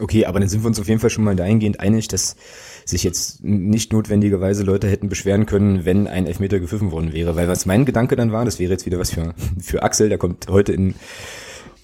Okay, 0.00 0.24
aber 0.24 0.40
dann 0.40 0.48
sind 0.48 0.62
wir 0.62 0.68
uns 0.68 0.80
auf 0.80 0.88
jeden 0.88 1.00
Fall 1.00 1.10
schon 1.10 1.24
mal 1.24 1.36
dahingehend 1.36 1.78
einig, 1.78 2.08
dass 2.08 2.36
sich 2.84 3.04
jetzt 3.04 3.44
nicht 3.44 3.92
notwendigerweise 3.92 4.62
Leute 4.62 4.88
hätten 4.88 5.08
beschweren 5.08 5.46
können, 5.46 5.84
wenn 5.84 6.06
ein 6.06 6.26
Elfmeter 6.26 6.58
gepfiffen 6.58 6.90
worden 6.90 7.12
wäre. 7.12 7.36
Weil 7.36 7.48
was 7.48 7.66
mein 7.66 7.84
Gedanke 7.84 8.16
dann 8.16 8.32
war, 8.32 8.44
das 8.44 8.58
wäre 8.58 8.72
jetzt 8.72 8.86
wieder 8.86 8.98
was 8.98 9.10
für, 9.10 9.34
für 9.60 9.82
Axel, 9.82 10.08
der 10.08 10.18
kommt 10.18 10.48
heute 10.48 10.72
in, 10.72 10.94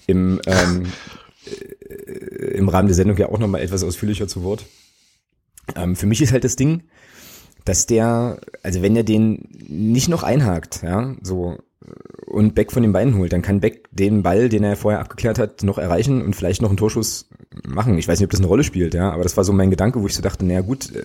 im, 0.07 0.41
ähm, 0.47 0.87
äh, 1.45 2.57
im 2.57 2.69
Rahmen 2.69 2.87
der 2.87 2.95
Sendung 2.95 3.17
ja 3.17 3.29
auch 3.29 3.39
nochmal 3.39 3.61
etwas 3.61 3.83
ausführlicher 3.83 4.27
zu 4.27 4.43
Wort. 4.43 4.65
Ähm, 5.75 5.95
für 5.95 6.07
mich 6.07 6.21
ist 6.21 6.31
halt 6.31 6.43
das 6.43 6.55
Ding, 6.55 6.83
dass 7.65 7.85
der, 7.85 8.39
also 8.63 8.81
wenn 8.81 8.95
er 8.95 9.03
den 9.03 9.47
nicht 9.67 10.07
noch 10.07 10.23
einhakt, 10.23 10.81
ja, 10.83 11.15
so, 11.21 11.57
und 12.25 12.55
Beck 12.55 12.71
von 12.71 12.83
den 12.83 12.91
Beinen 12.93 13.15
holt. 13.17 13.33
Dann 13.33 13.41
kann 13.41 13.59
Beck 13.61 13.87
den 13.91 14.23
Ball, 14.23 14.49
den 14.49 14.63
er 14.63 14.75
vorher 14.75 14.99
abgeklärt 14.99 15.39
hat, 15.39 15.63
noch 15.63 15.77
erreichen 15.77 16.21
und 16.21 16.35
vielleicht 16.35 16.61
noch 16.61 16.69
einen 16.69 16.77
Torschuss 16.77 17.29
machen. 17.65 17.97
Ich 17.97 18.07
weiß 18.07 18.19
nicht, 18.19 18.25
ob 18.25 18.31
das 18.31 18.39
eine 18.39 18.47
Rolle 18.47 18.63
spielt, 18.63 18.93
ja, 18.93 19.11
aber 19.11 19.23
das 19.23 19.37
war 19.37 19.43
so 19.43 19.53
mein 19.53 19.71
Gedanke, 19.71 20.01
wo 20.01 20.07
ich 20.07 20.15
so 20.15 20.21
dachte, 20.21 20.45
naja 20.45 20.61
gut, 20.61 20.93
äh, 20.95 21.03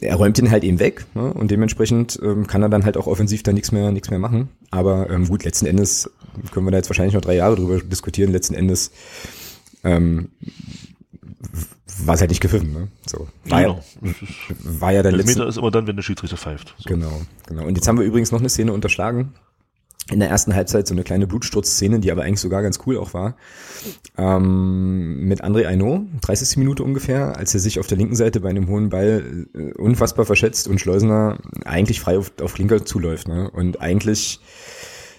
er 0.00 0.14
räumt 0.16 0.38
den 0.38 0.50
halt 0.50 0.62
eben 0.62 0.78
weg 0.78 1.06
ne? 1.14 1.32
und 1.32 1.50
dementsprechend 1.50 2.18
ähm, 2.22 2.46
kann 2.46 2.62
er 2.62 2.68
dann 2.68 2.84
halt 2.84 2.96
auch 2.96 3.08
offensiv 3.08 3.42
da 3.42 3.52
nichts 3.52 3.72
mehr 3.72 3.90
nichts 3.90 4.10
mehr 4.10 4.20
machen. 4.20 4.48
Aber 4.70 5.10
ähm, 5.10 5.26
gut, 5.26 5.44
letzten 5.44 5.66
Endes 5.66 6.08
können 6.52 6.66
wir 6.66 6.70
da 6.70 6.76
jetzt 6.76 6.88
wahrscheinlich 6.88 7.14
noch 7.14 7.20
drei 7.20 7.34
Jahre 7.34 7.56
drüber 7.56 7.80
diskutieren. 7.80 8.30
Letzten 8.30 8.54
Endes 8.54 8.92
ähm, 9.82 10.28
war 12.04 12.14
es 12.14 12.20
halt 12.20 12.30
nicht 12.30 12.40
gepfiffen. 12.40 12.72
Ne? 12.72 12.88
So 13.06 13.26
war, 13.46 13.62
Genau. 13.62 13.80
ja, 14.02 14.10
war 14.62 14.92
ja 14.92 15.02
dann 15.02 15.14
letzten 15.14 15.38
Meter 15.38 15.48
ist 15.48 15.58
immer 15.58 15.70
dann, 15.72 15.86
wenn 15.88 15.96
der 15.96 16.02
Schiedsrichter 16.02 16.36
pfeift. 16.36 16.74
So. 16.78 16.88
Genau, 16.88 17.22
genau. 17.48 17.66
Und 17.66 17.76
jetzt 17.76 17.88
haben 17.88 17.98
wir 17.98 18.04
übrigens 18.04 18.30
noch 18.30 18.38
eine 18.38 18.48
Szene 18.48 18.72
unterschlagen. 18.72 19.32
In 20.10 20.20
der 20.20 20.30
ersten 20.30 20.54
Halbzeit 20.54 20.86
so 20.86 20.94
eine 20.94 21.04
kleine 21.04 21.26
Blutsturzszene, 21.26 22.00
die 22.00 22.10
aber 22.10 22.22
eigentlich 22.22 22.40
sogar 22.40 22.62
ganz 22.62 22.78
cool 22.86 22.96
auch 22.96 23.12
war. 23.12 23.36
Ähm, 24.16 25.26
mit 25.28 25.44
André 25.44 25.66
Aino, 25.66 26.06
30. 26.22 26.56
Minute 26.56 26.82
ungefähr, 26.82 27.36
als 27.36 27.52
er 27.52 27.60
sich 27.60 27.78
auf 27.78 27.86
der 27.86 27.98
linken 27.98 28.16
Seite 28.16 28.40
bei 28.40 28.48
einem 28.48 28.68
hohen 28.68 28.88
Ball 28.88 29.46
äh, 29.54 29.72
unfassbar 29.74 30.24
verschätzt 30.24 30.66
und 30.66 30.80
Schleusener 30.80 31.38
eigentlich 31.64 32.00
frei 32.00 32.16
auf, 32.16 32.32
auf 32.40 32.54
Klinker 32.54 32.84
zuläuft. 32.86 33.28
Ne? 33.28 33.50
Und 33.50 33.82
eigentlich 33.82 34.40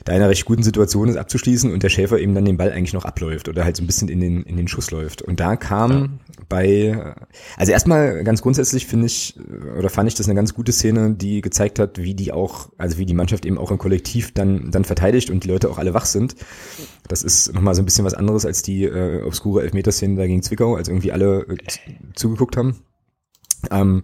da 0.10 0.16
in 0.16 0.22
einer 0.22 0.30
recht 0.32 0.46
guten 0.46 0.64
Situation 0.64 1.08
ist 1.08 1.18
abzuschließen 1.18 1.72
und 1.72 1.84
der 1.84 1.90
Schäfer 1.90 2.18
eben 2.18 2.34
dann 2.34 2.44
den 2.44 2.58
Ball 2.58 2.72
eigentlich 2.72 2.94
noch 2.94 3.06
abläuft 3.06 3.48
oder 3.48 3.64
halt 3.64 3.78
so 3.78 3.84
ein 3.84 3.86
bisschen 3.86 4.10
in 4.10 4.20
den, 4.20 4.42
in 4.42 4.58
den 4.58 4.68
Schuss 4.68 4.90
läuft. 4.90 5.22
Und 5.22 5.40
da 5.40 5.56
kam 5.56 6.20
bei, 6.48 7.14
also 7.58 7.72
erstmal 7.72 8.24
ganz 8.24 8.42
grundsätzlich 8.42 8.88
finde 8.88 9.06
ich, 9.06 9.36
oder 9.78 9.90
fand 9.90 10.08
ich 10.10 10.16
das 10.16 10.26
eine 10.26 10.34
ganz 10.34 10.56
gute 10.56 10.72
Szene, 10.72 11.14
die 11.14 11.42
gezeigt 11.42 11.78
hat, 11.78 12.00
wie 12.00 12.16
die 12.16 12.32
auch, 12.32 12.70
also 12.80 12.98
wie 12.98 13.06
die 13.06 13.14
Mannschaft 13.14 13.46
eben 13.46 13.60
auch 13.60 13.70
im 13.70 13.78
Kollektiv 13.78 14.34
dann, 14.34 14.72
dann 14.72 14.84
verteidigt 14.84 15.30
und 15.30 15.44
die 15.44 15.48
Leute 15.48 15.70
auch 15.70 15.78
alle 15.78 15.94
wach 15.94 16.06
sind. 16.06 16.36
Das 17.08 17.22
ist 17.22 17.54
nochmal 17.54 17.76
so 17.76 17.84
ein 17.84 17.86
bisschen 17.86 18.06
was 18.06 18.16
anderes 18.16 18.48
als 18.48 18.64
die 18.64 18.86
äh, 18.86 19.22
obskure 19.22 19.62
Elfmeterszene 19.62 20.16
da 20.16 20.26
gegen 20.26 20.42
Zwickau, 20.42 20.76
als 20.76 20.88
irgendwie 20.88 21.12
alle 21.12 21.42
äh, 21.42 21.58
zugeguckt 22.16 22.58
haben. 22.58 22.82
Ähm, 23.70 24.04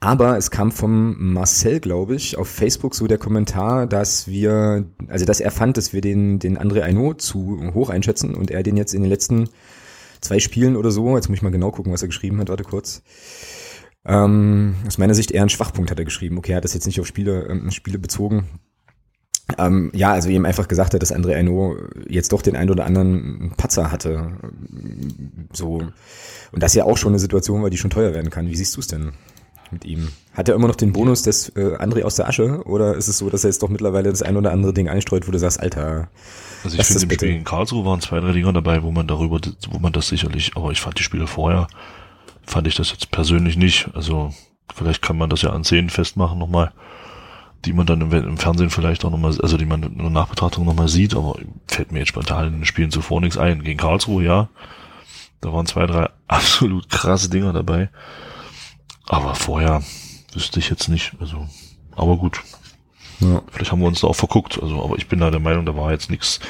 aber 0.00 0.36
es 0.36 0.50
kam 0.50 0.70
vom 0.72 1.32
Marcel, 1.32 1.80
glaube 1.80 2.14
ich, 2.14 2.36
auf 2.36 2.48
Facebook 2.48 2.94
so 2.94 3.06
der 3.06 3.18
Kommentar, 3.18 3.86
dass 3.86 4.28
wir, 4.28 4.84
also 5.08 5.24
dass 5.24 5.40
er 5.40 5.50
fand, 5.50 5.76
dass 5.76 5.92
wir 5.92 6.00
den, 6.00 6.38
den 6.38 6.58
André 6.58 6.82
Aino 6.82 7.14
zu 7.14 7.72
hoch 7.72 7.88
einschätzen 7.88 8.34
und 8.34 8.50
er 8.50 8.62
den 8.62 8.76
jetzt 8.76 8.94
in 8.94 9.02
den 9.02 9.10
letzten 9.10 9.48
zwei 10.20 10.40
Spielen 10.40 10.76
oder 10.76 10.90
so, 10.90 11.16
jetzt 11.16 11.28
muss 11.28 11.38
ich 11.38 11.42
mal 11.42 11.50
genau 11.50 11.70
gucken, 11.70 11.92
was 11.92 12.02
er 12.02 12.08
geschrieben 12.08 12.38
hat, 12.40 12.48
warte 12.48 12.64
kurz. 12.64 13.02
Ähm, 14.06 14.74
aus 14.86 14.98
meiner 14.98 15.14
Sicht 15.14 15.30
eher 15.30 15.42
ein 15.42 15.48
Schwachpunkt 15.48 15.90
hat 15.90 15.98
er 15.98 16.04
geschrieben. 16.04 16.36
Okay, 16.38 16.52
er 16.52 16.56
hat 16.56 16.64
das 16.64 16.74
jetzt 16.74 16.86
nicht 16.86 17.00
auf 17.00 17.06
Spiele, 17.06 17.46
ähm, 17.48 17.70
Spiele 17.70 17.98
bezogen. 17.98 18.48
Ähm, 19.58 19.90
ja, 19.94 20.12
also 20.12 20.28
ihm 20.28 20.44
einfach 20.46 20.68
gesagt 20.68 20.94
hat, 20.94 21.02
dass 21.02 21.14
André 21.14 21.34
Aino 21.34 21.76
jetzt 22.08 22.32
doch 22.32 22.42
den 22.42 22.56
ein 22.56 22.70
oder 22.70 22.86
anderen 22.86 23.52
Patzer 23.56 23.92
hatte. 23.92 24.32
So. 25.52 25.82
Und 26.52 26.62
das 26.62 26.74
ja 26.74 26.84
auch 26.84 26.96
schon 26.96 27.12
eine 27.12 27.18
Situation 27.18 27.62
war, 27.62 27.70
die 27.70 27.76
schon 27.76 27.90
teuer 27.90 28.14
werden 28.14 28.30
kann. 28.30 28.48
Wie 28.48 28.56
siehst 28.56 28.76
du 28.76 28.80
es 28.80 28.88
denn 28.88 29.12
mit 29.70 29.84
ihm? 29.84 30.08
Hat 30.32 30.48
er 30.48 30.54
immer 30.54 30.68
noch 30.68 30.76
den 30.76 30.92
Bonus 30.92 31.22
des 31.22 31.50
äh, 31.50 31.76
André 31.76 32.02
aus 32.02 32.16
der 32.16 32.28
Asche? 32.28 32.62
Oder 32.64 32.94
ist 32.94 33.08
es 33.08 33.18
so, 33.18 33.30
dass 33.30 33.44
er 33.44 33.50
jetzt 33.50 33.62
doch 33.62 33.68
mittlerweile 33.68 34.10
das 34.10 34.22
ein 34.22 34.36
oder 34.36 34.52
andere 34.52 34.72
Ding 34.72 34.88
einstreut, 34.88 35.28
wo 35.28 35.32
du 35.32 35.38
sagst, 35.38 35.60
Alter, 35.60 36.08
Also 36.64 36.78
ich 36.78 36.86
finde 36.86 37.04
im. 37.04 37.10
Spiel 37.10 37.28
in 37.30 37.44
Karlsruhe 37.44 37.84
waren 37.84 38.00
zwei, 38.00 38.20
drei 38.20 38.32
Dinger 38.32 38.52
dabei, 38.52 38.82
wo 38.82 38.90
man 38.90 39.06
darüber, 39.06 39.40
wo 39.70 39.78
man 39.78 39.92
das 39.92 40.08
sicherlich, 40.08 40.52
aber 40.56 40.72
ich 40.72 40.80
fand 40.80 40.98
die 40.98 41.02
Spiele 41.02 41.26
vorher, 41.26 41.68
fand 42.44 42.66
ich 42.66 42.74
das 42.74 42.90
jetzt 42.90 43.10
persönlich 43.10 43.56
nicht. 43.56 43.88
Also 43.94 44.32
vielleicht 44.74 45.02
kann 45.02 45.16
man 45.16 45.30
das 45.30 45.42
ja 45.42 45.50
an 45.50 45.64
Szenen 45.64 45.90
festmachen 45.90 46.38
nochmal, 46.38 46.72
die 47.64 47.72
man 47.72 47.86
dann 47.86 48.00
im, 48.00 48.12
im 48.12 48.36
Fernsehen 48.38 48.70
vielleicht 48.70 49.04
auch 49.04 49.10
nochmal, 49.10 49.38
also 49.40 49.56
die 49.56 49.66
man 49.66 49.82
in 49.82 49.98
der 49.98 50.10
Nachbetrachtung 50.10 50.64
nochmal 50.64 50.88
sieht, 50.88 51.14
aber 51.14 51.36
fällt 51.66 51.92
mir 51.92 52.00
jetzt 52.00 52.08
spontan 52.08 52.48
in 52.48 52.52
den 52.54 52.64
Spielen 52.64 52.90
zuvor 52.90 53.20
nichts 53.20 53.38
ein. 53.38 53.62
Gegen 53.62 53.78
Karlsruhe, 53.78 54.24
ja. 54.24 54.48
Da 55.40 55.52
waren 55.52 55.66
zwei, 55.66 55.86
drei 55.86 56.08
absolut 56.26 56.88
krasse 56.90 57.30
Dinger 57.30 57.52
dabei. 57.52 57.90
Aber 59.06 59.34
vorher 59.34 59.82
wüsste 60.32 60.60
ich 60.60 60.70
jetzt 60.70 60.88
nicht. 60.88 61.12
Also, 61.20 61.46
aber 61.92 62.16
gut. 62.16 62.40
ja. 63.20 63.42
Vielleicht 63.50 63.72
haben 63.72 63.80
wir 63.80 63.88
uns 63.88 64.00
da 64.00 64.08
auch 64.08 64.16
verguckt. 64.16 64.58
Also, 64.60 64.82
aber 64.82 64.96
ich 64.96 65.08
bin 65.08 65.20
da 65.20 65.30
der 65.30 65.40
Meinung, 65.40 65.66
da 65.66 65.76
war 65.76 65.92
jetzt 65.92 66.10
nichts, 66.10 66.40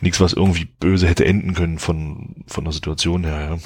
nichts, 0.00 0.20
was 0.20 0.32
irgendwie 0.32 0.66
böse 0.78 1.06
hätte 1.06 1.24
enden 1.24 1.54
können 1.54 1.78
von, 1.78 2.36
von 2.46 2.64
der 2.64 2.72
Situation 2.72 3.24
her, 3.24 3.40
ja. 3.40 3.58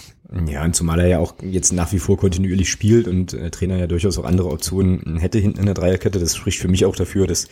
Ja, 0.47 0.65
und 0.65 0.75
zumal 0.75 0.99
er 0.99 1.07
ja 1.07 1.19
auch 1.21 1.35
jetzt 1.43 1.73
nach 1.73 1.93
wie 1.93 1.99
vor 1.99 2.17
kontinuierlich 2.17 2.69
spielt 2.69 3.07
und 3.07 3.35
äh, 3.35 3.51
Trainer 3.51 3.77
ja 3.77 3.87
durchaus 3.87 4.19
auch 4.19 4.25
andere 4.25 4.51
Optionen 4.51 5.19
hätte 5.19 5.39
hinten 5.39 5.61
in 5.61 5.67
der 5.67 5.75
Dreierkette. 5.75 6.19
Das 6.19 6.35
spricht 6.35 6.59
für 6.59 6.67
mich 6.67 6.87
auch 6.87 6.97
dafür, 6.97 7.29
dass 7.29 7.47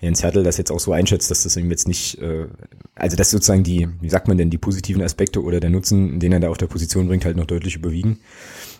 Jens 0.00 0.22
Hertel 0.22 0.42
das 0.42 0.56
jetzt 0.56 0.72
auch 0.72 0.80
so 0.80 0.92
einschätzt, 0.92 1.30
dass 1.30 1.42
das 1.42 1.56
ihm 1.56 1.70
jetzt 1.70 1.86
nicht, 1.86 2.18
äh, 2.20 2.46
also 2.94 3.16
dass 3.16 3.30
sozusagen 3.30 3.62
die, 3.62 3.86
wie 4.00 4.08
sagt 4.08 4.28
man 4.28 4.38
denn, 4.38 4.50
die 4.50 4.58
positiven 4.58 5.02
Aspekte 5.02 5.42
oder 5.42 5.60
der 5.60 5.70
Nutzen, 5.70 6.18
den 6.18 6.32
er 6.32 6.40
da 6.40 6.48
auf 6.48 6.58
der 6.58 6.66
Position 6.66 7.06
bringt, 7.06 7.24
halt 7.24 7.36
noch 7.36 7.46
deutlich 7.46 7.76
überwiegen. 7.76 8.18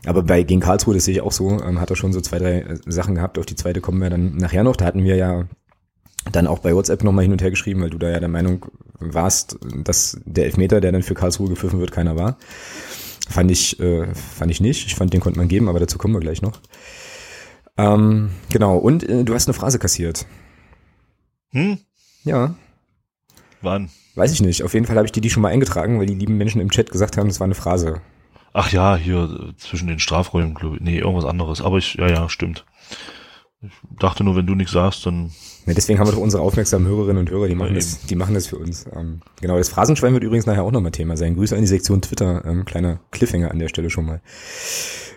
Aber 0.06 0.22
bei 0.22 0.42
gegen 0.42 0.60
Karlsruhe, 0.60 0.94
das 0.94 1.04
sehe 1.04 1.14
ich 1.14 1.20
auch 1.20 1.32
so, 1.32 1.60
ähm, 1.60 1.80
hat 1.80 1.90
er 1.90 1.96
schon 1.96 2.12
so 2.12 2.20
zwei, 2.20 2.38
drei 2.38 2.60
äh, 2.60 2.78
Sachen 2.86 3.14
gehabt. 3.14 3.38
Auf 3.38 3.46
die 3.46 3.56
zweite 3.56 3.80
kommen 3.80 4.00
wir 4.00 4.10
dann 4.10 4.36
nachher 4.36 4.64
noch. 4.64 4.76
Da 4.76 4.86
hatten 4.86 5.04
wir 5.04 5.16
ja 5.16 5.46
dann 6.32 6.46
auch 6.46 6.60
bei 6.60 6.74
WhatsApp 6.74 7.04
nochmal 7.04 7.24
hin 7.24 7.32
und 7.32 7.42
her 7.42 7.50
geschrieben, 7.50 7.82
weil 7.82 7.90
du 7.90 7.98
da 7.98 8.08
ja 8.10 8.20
der 8.20 8.28
Meinung 8.28 8.66
warst, 8.98 9.58
dass 9.84 10.20
der 10.24 10.44
Elfmeter, 10.44 10.80
der 10.80 10.92
dann 10.92 11.02
für 11.02 11.14
Karlsruhe 11.14 11.48
gepfiffen 11.48 11.80
wird, 11.80 11.92
keiner 11.92 12.16
war. 12.16 12.36
Fand 13.28 13.50
ich, 13.50 13.78
äh, 13.80 14.06
fand 14.14 14.50
ich 14.50 14.60
nicht. 14.60 14.86
Ich 14.86 14.94
fand, 14.94 15.12
den 15.12 15.20
konnte 15.20 15.38
man 15.38 15.48
geben, 15.48 15.68
aber 15.68 15.80
dazu 15.80 15.98
kommen 15.98 16.14
wir 16.14 16.20
gleich 16.20 16.42
noch. 16.42 16.60
Ähm, 17.76 18.30
genau, 18.50 18.76
und 18.76 19.08
äh, 19.08 19.24
du 19.24 19.34
hast 19.34 19.48
eine 19.48 19.54
Phrase 19.54 19.78
kassiert. 19.78 20.26
Hm? 21.52 21.78
Ja, 22.24 22.54
Wann? 23.62 23.90
weiß 24.14 24.32
ich 24.32 24.42
nicht. 24.42 24.62
Auf 24.62 24.74
jeden 24.74 24.86
Fall 24.86 24.96
habe 24.96 25.06
ich 25.06 25.12
dir 25.12 25.20
die 25.20 25.30
schon 25.30 25.42
mal 25.42 25.48
eingetragen, 25.48 25.98
weil 25.98 26.06
die 26.06 26.14
lieben 26.14 26.36
Menschen 26.36 26.60
im 26.60 26.70
Chat 26.70 26.90
gesagt 26.90 27.16
haben, 27.16 27.28
das 27.28 27.40
war 27.40 27.46
eine 27.46 27.54
Phrase. 27.54 28.00
Ach 28.52 28.72
ja, 28.72 28.96
hier 28.96 29.50
äh, 29.50 29.56
zwischen 29.56 29.88
den 29.88 29.98
Strafräumen, 29.98 30.54
glaube 30.54 30.76
ich. 30.76 30.82
Nee, 30.82 30.98
irgendwas 30.98 31.24
anderes. 31.24 31.60
Aber 31.60 31.78
ich, 31.78 31.94
ja, 31.94 32.08
ja, 32.08 32.28
stimmt. 32.28 32.64
Ich 33.62 33.72
dachte 33.98 34.24
nur, 34.24 34.36
wenn 34.36 34.46
du 34.46 34.54
nichts 34.54 34.72
sagst, 34.72 35.04
dann 35.04 35.30
Ja, 35.66 35.74
deswegen 35.74 35.98
haben 35.98 36.08
wir 36.08 36.12
doch 36.12 36.20
unsere 36.20 36.42
aufmerksamen 36.42 36.88
Hörerinnen 36.88 37.18
und 37.18 37.30
Hörer, 37.30 37.46
die 37.46 37.54
machen, 37.54 37.70
Ja, 37.70 37.74
das, 37.74 38.00
die 38.06 38.16
machen 38.16 38.34
das 38.34 38.46
für 38.46 38.56
uns. 38.56 38.86
Ähm, 38.96 39.20
genau, 39.40 39.58
das 39.58 39.68
Phrasenschwein 39.68 40.14
wird 40.14 40.24
übrigens 40.24 40.46
nachher 40.46 40.64
auch 40.64 40.72
nochmal 40.72 40.92
Thema 40.92 41.16
sein. 41.18 41.34
Grüße 41.34 41.54
an 41.54 41.60
die 41.60 41.66
Sektion 41.66 42.00
Twitter, 42.00 42.42
ähm, 42.46 42.64
kleiner 42.64 43.00
Cliffhanger 43.10 43.50
an 43.50 43.58
der 43.58 43.68
Stelle 43.68 43.90
schon 43.90 44.06
mal. 44.06 44.22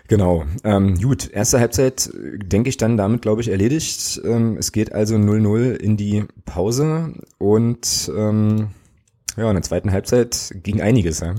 Genau, 0.08 0.44
ähm, 0.64 1.00
gut, 1.00 1.30
erste 1.32 1.58
Halbzeit, 1.58 2.08
äh, 2.08 2.38
denke 2.38 2.68
ich 2.68 2.76
dann 2.76 2.98
damit, 2.98 3.22
glaube 3.22 3.40
ich, 3.40 3.48
erledigt. 3.48 4.20
Ähm, 4.24 4.58
es 4.58 4.72
geht 4.72 4.92
also 4.92 5.16
0-0 5.16 5.72
in 5.72 5.96
die 5.96 6.24
Pause 6.44 7.14
und 7.38 8.12
ähm, 8.14 8.68
ja, 9.38 9.48
in 9.48 9.54
der 9.54 9.62
zweiten 9.62 9.90
Halbzeit 9.90 10.54
ging 10.62 10.82
einiges. 10.82 11.20
Ja. 11.20 11.34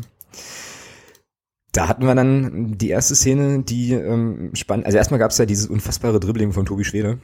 Da 1.75 1.89
hatten 1.89 2.05
wir 2.05 2.15
dann 2.15 2.77
die 2.77 2.87
erste 2.87 3.15
Szene, 3.15 3.61
die 3.63 3.91
ähm, 3.91 4.51
spannend, 4.53 4.85
also 4.85 4.97
erstmal 4.97 5.19
gab 5.19 5.31
es 5.31 5.37
ja 5.37 5.45
dieses 5.45 5.67
unfassbare 5.67 6.21
Dribbling 6.21 6.53
von 6.53 6.65
Tobi 6.65 6.85
Schwede. 6.85 7.19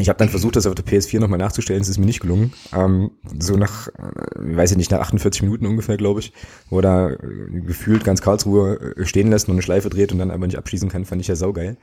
Ich 0.00 0.08
habe 0.08 0.18
dann 0.18 0.28
versucht, 0.28 0.56
das 0.56 0.66
auf 0.66 0.74
der 0.74 0.84
PS4 0.84 1.20
nochmal 1.20 1.38
nachzustellen, 1.38 1.82
es 1.82 1.88
ist 1.88 1.98
mir 1.98 2.06
nicht 2.06 2.20
gelungen. 2.20 2.52
Ähm, 2.74 3.10
so 3.38 3.56
nach, 3.56 3.88
äh, 3.88 4.56
weiß 4.56 4.70
ich 4.72 4.76
nicht, 4.76 4.90
nach 4.90 5.00
48 5.00 5.42
Minuten 5.42 5.66
ungefähr, 5.66 5.96
glaube 5.96 6.20
ich, 6.20 6.32
wo 6.70 6.80
er 6.80 7.12
äh, 7.22 7.60
gefühlt 7.60 8.02
ganz 8.02 8.22
Karlsruhe 8.22 8.94
äh, 8.96 9.04
stehen 9.04 9.30
lässt 9.30 9.48
und 9.48 9.52
eine 9.52 9.62
Schleife 9.62 9.90
dreht 9.90 10.12
und 10.12 10.18
dann 10.18 10.30
aber 10.30 10.46
nicht 10.46 10.58
abschließen 10.58 10.88
kann, 10.88 11.04
fand 11.04 11.20
ich 11.20 11.28
ja 11.28 11.36
saugeil. 11.36 11.76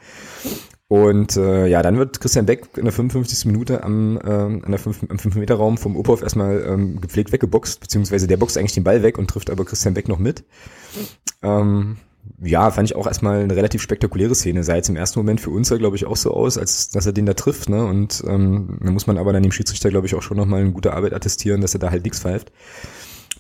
Und 0.88 1.36
äh, 1.36 1.68
ja, 1.68 1.82
dann 1.82 1.98
wird 1.98 2.22
Christian 2.22 2.46
Beck 2.46 2.70
in 2.78 2.86
der 2.86 2.94
55. 2.94 3.46
Minute 3.46 3.84
am, 3.84 4.18
äh, 4.18 4.30
an 4.30 4.72
der 4.72 4.80
5, 4.80 5.04
am 5.10 5.18
5-Meter-Raum 5.18 5.78
vom 5.78 5.98
Ophoff 5.98 6.22
erstmal 6.24 6.64
ähm, 6.66 7.02
gepflegt 7.02 7.32
weggeboxt, 7.32 7.82
beziehungsweise 7.82 8.26
der 8.26 8.38
boxt 8.38 8.58
eigentlich 8.58 8.74
den 8.74 8.86
Ball 8.86 9.04
weg 9.04 9.18
und 9.18 9.30
trifft 9.30 9.50
aber 9.50 9.66
Christian 9.66 9.94
Beck 9.94 10.08
noch 10.08 10.20
mit. 10.20 10.46
Ähm, 11.44 11.98
ja, 12.42 12.72
fand 12.72 12.90
ich 12.90 12.96
auch 12.96 13.08
erstmal 13.08 13.42
eine 13.42 13.56
relativ 13.56 13.82
spektakuläre 13.82 14.36
Szene. 14.36 14.64
Sah 14.64 14.76
jetzt 14.76 14.90
im 14.90 14.96
ersten 14.96 15.20
Moment 15.20 15.42
für 15.42 15.50
uns 15.50 15.70
ja, 15.70 15.78
glaube 15.78 15.96
ich, 15.96 16.06
auch 16.06 16.18
so 16.18 16.34
aus, 16.34 16.58
als 16.58 16.90
dass 16.90 17.06
er 17.06 17.14
den 17.14 17.26
da 17.26 17.34
trifft. 17.34 17.70
Ne? 17.70 17.86
Und 17.86 18.24
ähm, 18.28 18.78
da 18.82 18.92
muss 18.92 19.08
man 19.08 19.18
aber 19.18 19.34
dann 19.34 19.44
dem 19.44 19.52
Schiedsrichter, 19.52 19.90
glaube 19.90 20.08
ich, 20.08 20.16
auch 20.16 20.22
schon 20.22 20.38
nochmal 20.38 20.62
eine 20.62 20.72
gute 20.72 20.94
Arbeit 20.94 21.14
attestieren, 21.14 21.62
dass 21.62 21.74
er 21.74 21.80
da 21.80 21.92
halt 21.92 22.04
nichts 22.04 22.20
pfeift. 22.20 22.52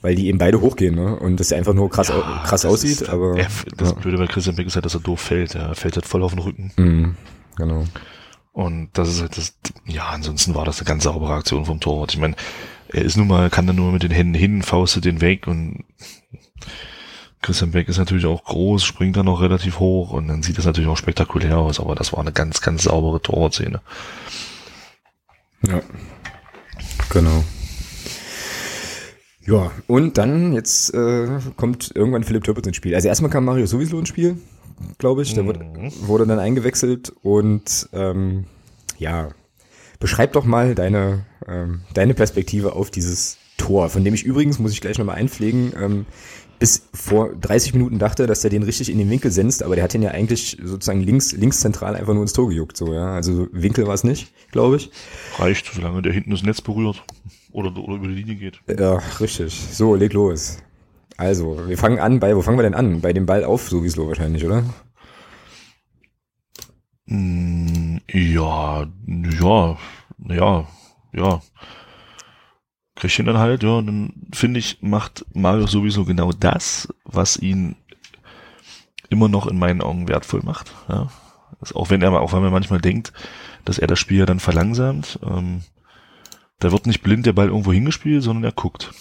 Weil 0.02 0.14
die 0.14 0.28
eben 0.28 0.38
beide 0.38 0.62
hochgehen, 0.62 0.94
ne? 0.94 1.16
Und 1.16 1.40
das 1.40 1.50
ja 1.50 1.58
einfach 1.58 1.74
nur 1.74 1.90
krass, 1.90 2.12
au- 2.12 2.22
krass 2.46 2.66
aussieht, 2.66 3.02
ist, 3.02 3.10
aber. 3.10 3.36
Er, 3.40 3.48
das 3.78 3.90
ja. 3.90 3.96
Blöde 3.96 4.20
bei 4.20 4.28
Christian 4.28 4.56
Beck 4.56 4.68
ist 4.68 4.76
halt, 4.76 4.86
dass 4.86 4.94
er 4.94 5.00
doof 5.00 5.20
fällt. 5.20 5.56
Er 5.56 5.74
fällt 5.74 5.96
halt 5.96 6.06
voll 6.06 6.22
auf 6.22 6.34
den 6.34 6.40
Rücken. 6.40 6.72
Mhm, 6.78 7.16
genau. 7.56 7.84
Und 8.52 8.90
das 8.94 9.10
ist 9.10 9.22
halt 9.22 9.38
das, 9.38 9.58
ja, 9.88 10.08
ansonsten 10.10 10.54
war 10.54 10.66
das 10.66 10.80
eine 10.80 10.88
ganz 10.88 11.04
saubere 11.04 11.34
Aktion 11.34 11.66
vom 11.66 11.80
Torwart. 11.80 12.14
Ich 12.14 12.20
meine, 12.20 12.36
er 12.90 13.04
ist 13.06 13.18
nun 13.18 13.28
mal, 13.28 13.50
kann 13.50 13.66
dann 13.66 13.76
nur 13.76 13.92
mit 13.92 14.04
den 14.04 14.12
Händen 14.12 14.36
hin, 14.36 14.62
faustet 14.62 15.06
den 15.06 15.20
weg 15.20 15.48
und 15.48 15.84
Christian 17.42 17.72
Beck 17.72 17.88
ist 17.88 17.98
natürlich 17.98 18.26
auch 18.26 18.44
groß, 18.44 18.84
springt 18.84 19.16
dann 19.16 19.26
noch 19.28 19.42
relativ 19.42 19.80
hoch 19.80 20.12
und 20.12 20.28
dann 20.28 20.44
sieht 20.44 20.58
das 20.58 20.66
natürlich 20.66 20.90
auch 20.90 20.98
spektakulär 20.98 21.58
aus, 21.58 21.80
aber 21.80 21.96
das 21.96 22.12
war 22.14 22.20
eine 22.20 22.32
ganz, 22.32 22.62
ganz 22.62 22.84
saubere 22.84 23.22
Torwartszene. 23.22 23.82
Ja. 25.68 25.82
Genau. 27.10 27.44
Ja, 29.46 29.72
und 29.88 30.18
dann, 30.18 30.54
jetzt 30.54 30.94
äh, 30.94 31.28
kommt 31.56 31.92
irgendwann 31.96 32.24
Philipp 32.24 32.44
Türpitz 32.44 32.68
ins 32.68 32.76
Spiel. 32.76 32.96
Also 32.96 33.08
erstmal 33.08 33.32
kam 33.32 33.46
Mario 33.46 33.66
sowieso 33.66 33.98
ins 33.98 34.10
Spiel, 34.10 34.38
glaube 34.98 35.22
ich. 35.22 35.34
Der 35.36 35.46
wurde, 35.46 35.60
Mhm. 35.64 35.92
wurde 36.02 36.28
dann 36.28 36.40
eingewechselt 36.40 37.14
und 37.22 37.88
ähm, 37.94 38.46
ja, 38.98 39.30
beschreib 40.00 40.34
doch 40.34 40.44
mal 40.44 40.76
deine 40.76 41.26
ähm, 41.48 41.82
deine 41.94 42.14
Perspektive 42.14 42.74
auf 42.74 42.92
dieses 42.92 43.38
Tor, 43.58 43.90
von 43.90 44.04
dem 44.04 44.14
ich 44.14 44.24
übrigens, 44.26 44.60
muss 44.60 44.74
ich 44.74 44.82
gleich 44.82 44.98
nochmal 44.98 45.16
einpflegen, 45.16 45.72
ähm, 45.82 46.06
bis 46.60 46.88
vor 46.94 47.34
30 47.36 47.74
Minuten 47.74 48.00
dachte, 48.00 48.28
dass 48.28 48.42
der 48.42 48.50
den 48.50 48.64
richtig 48.64 48.90
in 48.90 48.98
den 48.98 49.10
Winkel 49.10 49.32
senzt, 49.32 49.64
aber 49.64 49.76
der 49.76 49.84
hat 49.84 49.94
den 49.94 50.02
ja 50.02 50.12
eigentlich 50.12 50.58
sozusagen 50.64 51.02
links, 51.02 51.32
links 51.34 51.60
zentral 51.60 51.96
einfach 51.96 52.14
nur 52.14 52.24
ins 52.24 52.34
Tor 52.34 52.50
gejuckt, 52.50 52.78
so, 52.78 52.94
ja. 52.94 53.14
Also 53.14 53.48
Winkel 53.52 53.88
war 53.88 53.94
es 53.94 54.04
nicht, 54.04 54.34
glaube 54.52 54.78
ich. 54.78 54.92
Reicht, 55.38 55.72
solange 55.74 56.02
der 56.02 56.14
hinten 56.14 56.32
das 56.32 56.44
Netz 56.44 56.62
berührt 56.62 57.04
oder, 57.52 57.76
oder 57.78 57.96
über 57.96 58.08
die 58.08 58.16
Linie 58.16 58.36
geht. 58.36 58.62
Ja, 58.68 59.02
richtig. 59.20 59.54
So, 59.72 59.96
leg 59.96 60.14
los. 60.14 60.58
Also, 61.18 61.68
wir 61.68 61.78
fangen 61.78 62.00
an 62.00 62.20
bei, 62.20 62.36
wo 62.36 62.42
fangen 62.42 62.60
wir 62.60 62.64
denn 62.64 62.76
an? 62.76 63.02
Bei 63.02 63.14
dem 63.14 63.26
Ball 63.26 63.44
auf, 63.44 63.70
sowieso 63.70 64.08
wahrscheinlich, 64.08 64.46
oder? 64.46 64.64
Mm, 67.08 67.98
ja, 68.12 68.88
ja, 69.08 69.78
ja, 70.30 70.68
ja. 72.98 73.02
Kriegt 73.02 73.20
ihn 73.20 73.26
dann 73.26 73.38
halt, 73.38 73.64
ja, 73.64 73.70
und 73.70 73.88
dann 73.88 74.14
finde 74.34 74.60
ich, 74.60 74.80
macht 74.82 75.26
Mario 75.34 75.68
sowieso 75.68 76.06
genau 76.06 76.32
das, 76.32 76.88
was 77.06 77.38
ihn 77.38 77.76
immer 79.10 79.30
noch 79.30 79.48
in 79.48 79.58
meinen 79.58 79.82
Augen 79.82 80.08
wertvoll 80.08 80.42
macht. 80.44 80.74
Ja. 80.90 81.10
Das, 81.60 81.74
auch 81.74 81.90
wenn 81.90 82.02
er 82.02 82.12
auch 82.20 82.34
wenn 82.34 82.42
man 82.42 82.52
manchmal 82.52 82.82
denkt, 82.82 83.14
dass 83.66 83.78
er 83.78 83.88
das 83.88 84.00
Spiel 84.00 84.20
ja 84.20 84.26
dann 84.26 84.40
verlangsamt, 84.40 85.20
ähm, 85.24 85.62
da 86.60 86.72
wird 86.72 86.88
nicht 86.88 87.04
blind 87.04 87.26
der 87.26 87.34
Ball 87.34 87.48
irgendwo 87.48 87.72
hingespielt, 87.72 88.24
sondern 88.24 88.44
er 88.44 88.52
guckt. 88.52 88.92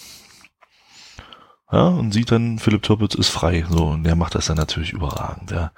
Ja, 1.71 1.87
und 1.87 2.13
sieht 2.13 2.31
dann, 2.31 2.59
Philipp 2.59 2.83
Türpitz 2.83 3.15
ist 3.15 3.29
frei. 3.29 3.65
So, 3.69 3.87
und 3.87 4.03
der 4.03 4.15
macht 4.15 4.35
das 4.35 4.45
dann 4.45 4.57
natürlich 4.57 4.93
überragend, 4.93 5.51
ja. 5.51 5.71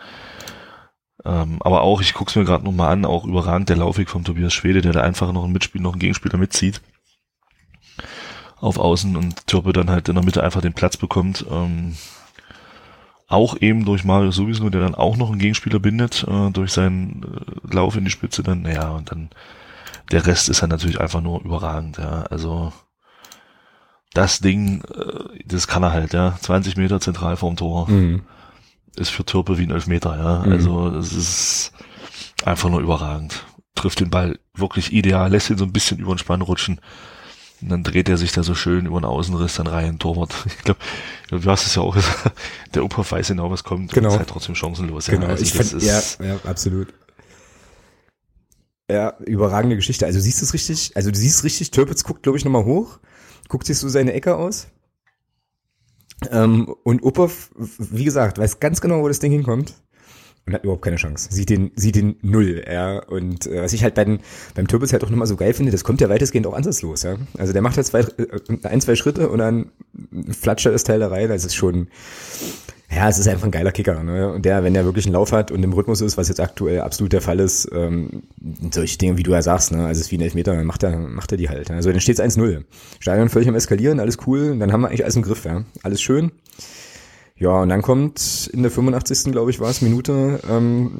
Ähm, 1.26 1.58
aber 1.62 1.82
auch, 1.82 2.02
ich 2.02 2.14
guck's 2.14 2.36
mir 2.36 2.46
gerade 2.46 2.64
nochmal 2.64 2.92
an, 2.92 3.06
auch 3.06 3.26
überragend 3.26 3.70
der 3.70 3.78
Laufweg 3.78 4.10
vom 4.10 4.24
Tobias 4.24 4.54
Schwede, 4.54 4.82
der 4.82 4.94
da 4.94 5.02
einfach 5.02 5.32
noch 5.34 5.44
ein 5.44 5.52
Mitspiel, 5.52 5.82
noch 5.82 5.94
ein 5.94 6.00
Gegenspieler 6.00 6.38
mitzieht. 6.38 6.82
Auf 8.62 8.78
Außen 8.78 9.16
und 9.16 9.48
Türpe 9.48 9.74
dann 9.74 9.90
halt 9.90 10.10
in 10.10 10.16
der 10.16 10.24
Mitte 10.24 10.44
einfach 10.44 10.62
den 10.62 10.74
Platz 10.74 10.98
bekommt. 10.98 11.46
Ähm, 11.50 11.96
auch 13.30 13.56
eben 13.62 13.86
durch 13.86 14.04
Mario 14.04 14.32
sowieso, 14.32 14.70
der 14.70 14.82
dann 14.82 14.96
auch 14.96 15.16
noch 15.16 15.30
einen 15.30 15.40
Gegenspieler 15.40 15.80
bindet, 15.80 16.26
äh, 16.28 16.50
durch 16.50 16.74
seinen 16.74 17.24
äh, 17.24 17.74
Lauf 17.76 17.96
in 17.96 18.04
die 18.04 18.12
Spitze 18.12 18.42
dann, 18.42 18.64
naja, 18.64 18.90
und 18.90 19.12
dann 19.12 19.30
der 20.12 20.26
Rest 20.26 20.50
ist 20.50 20.64
dann 20.64 20.72
natürlich 20.72 21.00
einfach 21.00 21.22
nur 21.22 21.42
überragend, 21.44 22.00
ja. 22.00 22.24
Also 22.24 22.74
das 24.14 24.40
Ding, 24.40 24.82
äh, 24.84 25.44
das 25.46 25.68
kann 25.68 25.84
er 25.84 25.92
halt, 25.92 26.14
ja. 26.14 26.36
20 26.42 26.76
Meter 26.78 27.00
zentral 27.00 27.38
vorm 27.38 27.56
Tor. 27.56 27.88
Mhm. 27.90 28.24
Ist 28.96 29.12
für 29.12 29.24
Türpe 29.24 29.60
wie 29.60 29.64
ein 29.64 29.72
Elfmeter, 29.72 30.18
ja. 30.18 30.46
Mhm. 30.46 30.52
Also 30.52 30.88
es 30.96 31.14
ist 31.14 31.74
einfach 32.44 32.70
nur 32.70 32.82
überragend. 32.82 33.46
Trifft 33.76 34.00
den 34.00 34.10
Ball 34.10 34.40
wirklich 34.56 34.92
ideal, 34.92 35.30
lässt 35.30 35.52
ihn 35.52 35.58
so 35.58 35.66
ein 35.66 35.74
bisschen 35.74 36.00
über 36.00 36.16
den 36.16 36.18
Spann 36.18 36.42
rutschen. 36.42 36.82
Und 37.62 37.70
dann 37.70 37.84
dreht 37.84 38.08
er 38.08 38.18
sich 38.18 38.32
da 38.32 38.44
so 38.44 38.56
schön 38.56 38.86
über 38.86 39.00
den 39.00 39.06
Außenriss 39.06 39.56
dann 39.56 39.68
rein, 39.68 40.00
Torwart. 40.00 40.34
Ich 40.46 40.64
glaube, 40.64 40.80
glaub, 41.28 41.42
du 41.42 41.50
hast 41.50 41.66
es 41.66 41.76
ja 41.76 41.82
auch 41.82 41.94
gesagt, 41.94 42.32
der 42.74 42.84
Opa 42.84 43.10
weiß 43.10 43.28
genau, 43.28 43.52
was 43.52 43.64
kommt 43.64 43.92
genau. 43.92 44.08
und 44.08 44.14
ist 44.14 44.20
halt 44.20 44.30
trotzdem 44.30 44.56
chancenlos. 44.56 45.08
Genau, 45.08 45.24
ja. 45.24 45.30
also 45.30 45.44
ich 45.44 45.54
fand, 45.54 45.82
ja, 45.82 46.02
ja, 46.24 46.40
absolut. 46.46 46.94
Ja, 48.90 49.16
überragende 49.20 49.76
Geschichte. 49.76 50.06
Also 50.06 50.20
siehst 50.20 50.42
du 50.42 50.46
es 50.46 50.54
richtig? 50.54 50.96
Also 50.96 51.12
du 51.12 51.18
siehst 51.18 51.44
richtig, 51.44 51.72
Türpitz 51.72 52.04
guckt, 52.04 52.24
glaube 52.24 52.38
ich, 52.38 52.46
nochmal 52.46 52.66
hoch, 52.66 53.00
guckt 53.48 53.68
sich 53.68 53.78
so 53.78 53.88
seine 53.88 54.14
Ecke 54.14 54.36
aus. 54.36 54.68
Ähm, 56.32 56.74
und 56.84 57.04
Uphoff, 57.04 57.52
wie 57.56 58.04
gesagt, 58.04 58.38
weiß 58.38 58.60
ganz 58.60 58.82
genau, 58.82 59.02
wo 59.02 59.08
das 59.08 59.20
Ding 59.20 59.32
hinkommt 59.32 59.76
und 60.50 60.56
hat 60.56 60.64
überhaupt 60.64 60.84
keine 60.84 60.98
Chance. 60.98 61.30
Sieht 61.32 61.50
den, 61.50 61.72
sieht 61.76 61.96
den 61.96 62.18
null, 62.22 62.64
ja. 62.70 63.00
Und 63.00 63.48
äh, 63.48 63.62
was 63.62 63.74
ich 63.74 63.84
halt 63.84 63.96
beim, 63.96 64.20
beim 64.56 64.68
Turbos 64.68 64.92
halt 64.92 65.04
auch 65.04 65.10
nochmal 65.10 65.28
so 65.28 65.36
geil 65.36 65.54
finde, 65.54 65.72
das 65.72 65.84
kommt 65.84 66.02
ja 66.02 66.10
weitestgehend 66.10 66.48
auch 66.48 66.54
ansatzlos, 66.54 67.04
ja. 67.04 67.16
Also 67.38 67.54
der 67.54 67.62
macht 67.62 67.78
halt 67.78 67.88
zwei, 67.88 68.02
äh, 68.02 68.08
ein, 68.64 68.82
zwei 68.82 68.96
Schritte 68.96 69.30
und 69.30 69.40
dann 69.40 69.72
flatscht 70.32 70.66
das 70.66 70.84
Teil 70.84 71.00
da 71.00 71.08
rein. 71.08 71.30
Das 71.30 71.46
ist 71.46 71.56
schon, 71.56 71.88
ja, 72.92 73.08
es 73.08 73.20
ist 73.20 73.28
einfach 73.28 73.46
ein 73.46 73.52
geiler 73.52 73.72
Kicker. 73.72 74.04
Ne? 74.04 74.32
Und 74.34 74.46
der, 74.46 74.64
wenn 74.64 74.74
der 74.74 74.84
wirklich 74.84 75.06
einen 75.06 75.14
Lauf 75.14 75.32
hat 75.32 75.52
und 75.52 75.62
im 75.64 75.74
Rhythmus 75.74 76.02
ist, 76.02 76.18
was 76.18 76.28
jetzt 76.28 76.40
aktuell 76.40 76.82
absolut 76.82 77.14
der 77.14 77.22
Fall 77.22 77.40
ist, 77.40 77.70
ähm, 77.72 78.24
solche 78.72 78.98
Dinge, 78.98 79.18
wie 79.18 79.24
du 79.24 79.32
ja 79.32 79.44
sagst, 79.44 79.72
ne? 79.72 79.86
also 79.86 80.00
es 80.00 80.08
ist 80.08 80.12
wie 80.12 80.18
ein 80.18 80.22
Elfmeter, 80.22 80.56
dann 80.56 80.66
macht 80.66 80.82
er, 80.82 80.98
macht 80.98 81.32
er 81.32 81.38
die 81.38 81.50
halt. 81.50 81.70
Also 81.70 81.92
dann 81.92 82.02
steht 82.02 82.18
es 82.18 82.38
1-0. 82.38 82.64
Stadion 83.00 83.30
völlig 83.30 83.48
am 83.48 83.56
Eskalieren, 83.56 84.00
alles 84.00 84.18
cool, 84.26 84.58
dann 84.58 84.74
haben 84.74 84.82
wir 84.82 84.88
eigentlich 84.88 85.04
alles 85.04 85.16
im 85.16 85.22
Griff, 85.22 85.46
ja. 85.46 85.64
Alles 85.84 86.02
schön. 86.02 86.32
Ja, 87.40 87.62
und 87.62 87.70
dann 87.70 87.82
kommt 87.82 88.50
in 88.54 88.62
der 88.64 88.72
85. 88.72 89.32
glaube 89.32 89.50
ich 89.50 89.62
war 89.62 89.70
es, 89.70 89.82
Minute, 89.82 90.42
ähm, 90.50 90.92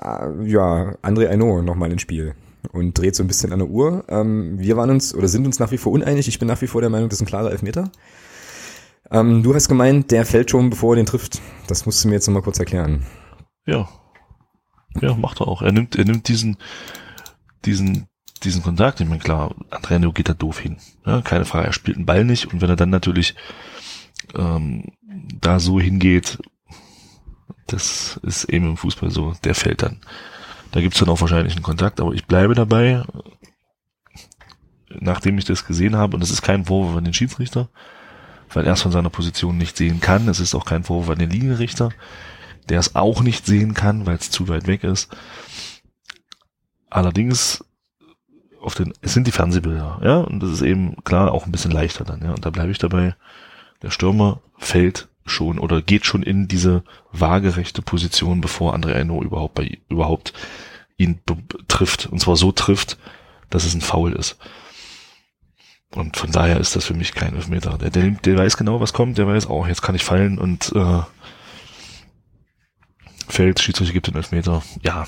äh, 0.00 0.48
ja, 0.48 0.94
André 1.02 1.28
Aino 1.28 1.62
nochmal 1.62 1.90
ins 1.90 2.02
Spiel 2.02 2.34
und 2.70 2.96
dreht 2.96 3.16
so 3.16 3.24
ein 3.24 3.26
bisschen 3.26 3.52
an 3.52 3.58
der 3.58 3.68
Uhr. 3.68 4.04
Ähm, 4.08 4.58
wir 4.60 4.76
waren 4.76 4.90
uns 4.90 5.12
oder 5.14 5.26
sind 5.26 5.44
uns 5.44 5.58
nach 5.58 5.72
wie 5.72 5.78
vor 5.78 5.92
uneinig. 5.92 6.28
Ich 6.28 6.38
bin 6.38 6.46
nach 6.46 6.62
wie 6.62 6.68
vor 6.68 6.80
der 6.80 6.90
Meinung, 6.90 7.08
das 7.08 7.18
ist 7.18 7.22
ein 7.22 7.26
klarer 7.26 7.50
Elfmeter. 7.50 7.90
Ähm, 9.10 9.42
du 9.42 9.52
hast 9.52 9.68
gemeint, 9.68 10.12
der 10.12 10.24
fällt 10.24 10.48
schon, 10.50 10.70
bevor 10.70 10.94
er 10.94 10.96
den 10.96 11.06
trifft. 11.06 11.40
Das 11.66 11.86
musst 11.86 12.04
du 12.04 12.08
mir 12.08 12.14
jetzt 12.14 12.28
nochmal 12.28 12.42
kurz 12.42 12.60
erklären. 12.60 13.04
Ja. 13.66 13.88
Ja, 15.00 15.14
macht 15.14 15.40
er 15.40 15.48
auch. 15.48 15.60
Er 15.62 15.72
nimmt, 15.72 15.96
er 15.96 16.04
nimmt 16.04 16.28
diesen, 16.28 16.56
diesen, 17.64 18.06
diesen 18.44 18.62
Kontakt. 18.62 19.00
Ich 19.00 19.08
meine, 19.08 19.20
klar, 19.20 19.56
Andrea 19.70 19.98
geht 20.10 20.28
da 20.28 20.34
doof 20.34 20.60
hin. 20.60 20.76
Ja, 21.04 21.20
keine 21.20 21.46
Frage. 21.46 21.66
Er 21.66 21.72
spielt 21.72 21.96
den 21.96 22.06
Ball 22.06 22.24
nicht. 22.24 22.52
Und 22.52 22.60
wenn 22.60 22.70
er 22.70 22.76
dann 22.76 22.90
natürlich 22.90 23.34
ähm, 24.34 24.84
da 25.40 25.60
so 25.60 25.80
hingeht, 25.80 26.38
das 27.66 28.20
ist 28.22 28.44
eben 28.44 28.70
im 28.70 28.76
Fußball 28.76 29.10
so, 29.10 29.34
der 29.44 29.54
fällt 29.54 29.82
dann. 29.82 30.00
Da 30.72 30.80
gibt's 30.80 30.98
dann 30.98 31.08
auch 31.08 31.20
wahrscheinlich 31.20 31.54
einen 31.54 31.62
Kontakt, 31.62 32.00
aber 32.00 32.12
ich 32.12 32.26
bleibe 32.26 32.54
dabei, 32.54 33.04
nachdem 34.88 35.38
ich 35.38 35.44
das 35.44 35.66
gesehen 35.66 35.96
habe, 35.96 36.14
und 36.14 36.20
das 36.20 36.30
ist 36.30 36.42
kein 36.42 36.64
Vorwurf 36.64 36.96
an 36.96 37.04
den 37.04 37.14
Schiedsrichter, 37.14 37.68
weil 38.52 38.66
er 38.66 38.74
es 38.74 38.82
von 38.82 38.92
seiner 38.92 39.10
Position 39.10 39.56
nicht 39.56 39.76
sehen 39.76 40.00
kann. 40.00 40.28
Es 40.28 40.40
ist 40.40 40.54
auch 40.54 40.64
kein 40.64 40.84
Vorwurf 40.84 41.10
an 41.10 41.18
den 41.18 41.30
Linienrichter, 41.30 41.90
der 42.68 42.80
es 42.80 42.94
auch 42.94 43.22
nicht 43.22 43.46
sehen 43.46 43.74
kann, 43.74 44.06
weil 44.06 44.16
es 44.16 44.30
zu 44.30 44.48
weit 44.48 44.66
weg 44.66 44.84
ist. 44.84 45.14
Allerdings 46.90 47.64
auf 48.60 48.74
den, 48.74 48.92
es 49.00 49.12
sind 49.12 49.26
die 49.26 49.32
Fernsehbilder, 49.32 50.00
ja, 50.04 50.18
und 50.18 50.40
das 50.40 50.50
ist 50.50 50.62
eben 50.62 51.02
klar 51.04 51.32
auch 51.32 51.46
ein 51.46 51.52
bisschen 51.52 51.72
leichter 51.72 52.04
dann, 52.04 52.22
ja, 52.22 52.32
und 52.32 52.44
da 52.44 52.50
bleibe 52.50 52.70
ich 52.70 52.78
dabei. 52.78 53.16
Der 53.82 53.90
Stürmer 53.90 54.40
fällt 54.58 55.08
schon 55.24 55.58
oder 55.58 55.82
geht 55.82 56.06
schon 56.06 56.22
in 56.22 56.48
diese 56.48 56.82
waagerechte 57.12 57.82
Position, 57.82 58.40
bevor 58.40 58.74
André 58.74 58.94
Aino 58.94 59.22
überhaupt 59.22 59.54
bei 59.54 59.78
überhaupt 59.88 60.32
ihn 60.96 61.20
trifft. 61.68 62.06
Und 62.06 62.20
zwar 62.20 62.36
so 62.36 62.52
trifft, 62.52 62.98
dass 63.50 63.64
es 63.64 63.74
ein 63.74 63.80
Foul 63.80 64.12
ist. 64.12 64.36
Und 65.94 66.16
von 66.16 66.32
daher 66.32 66.58
ist 66.58 66.74
das 66.74 66.86
für 66.86 66.94
mich 66.94 67.12
kein 67.12 67.34
Elfmeter. 67.34 67.76
Der, 67.76 67.90
der, 67.90 68.10
der 68.10 68.36
weiß 68.36 68.56
genau, 68.56 68.80
was 68.80 68.92
kommt, 68.92 69.18
der 69.18 69.26
weiß 69.26 69.46
auch, 69.46 69.64
oh, 69.64 69.66
jetzt 69.66 69.82
kann 69.82 69.94
ich 69.94 70.04
fallen 70.04 70.38
und 70.38 70.72
äh, 70.74 71.02
fällt, 73.28 73.60
Schiedsrichter 73.60 73.92
gibt 73.92 74.06
den 74.06 74.16
Elfmeter. 74.16 74.62
Ja, 74.82 75.06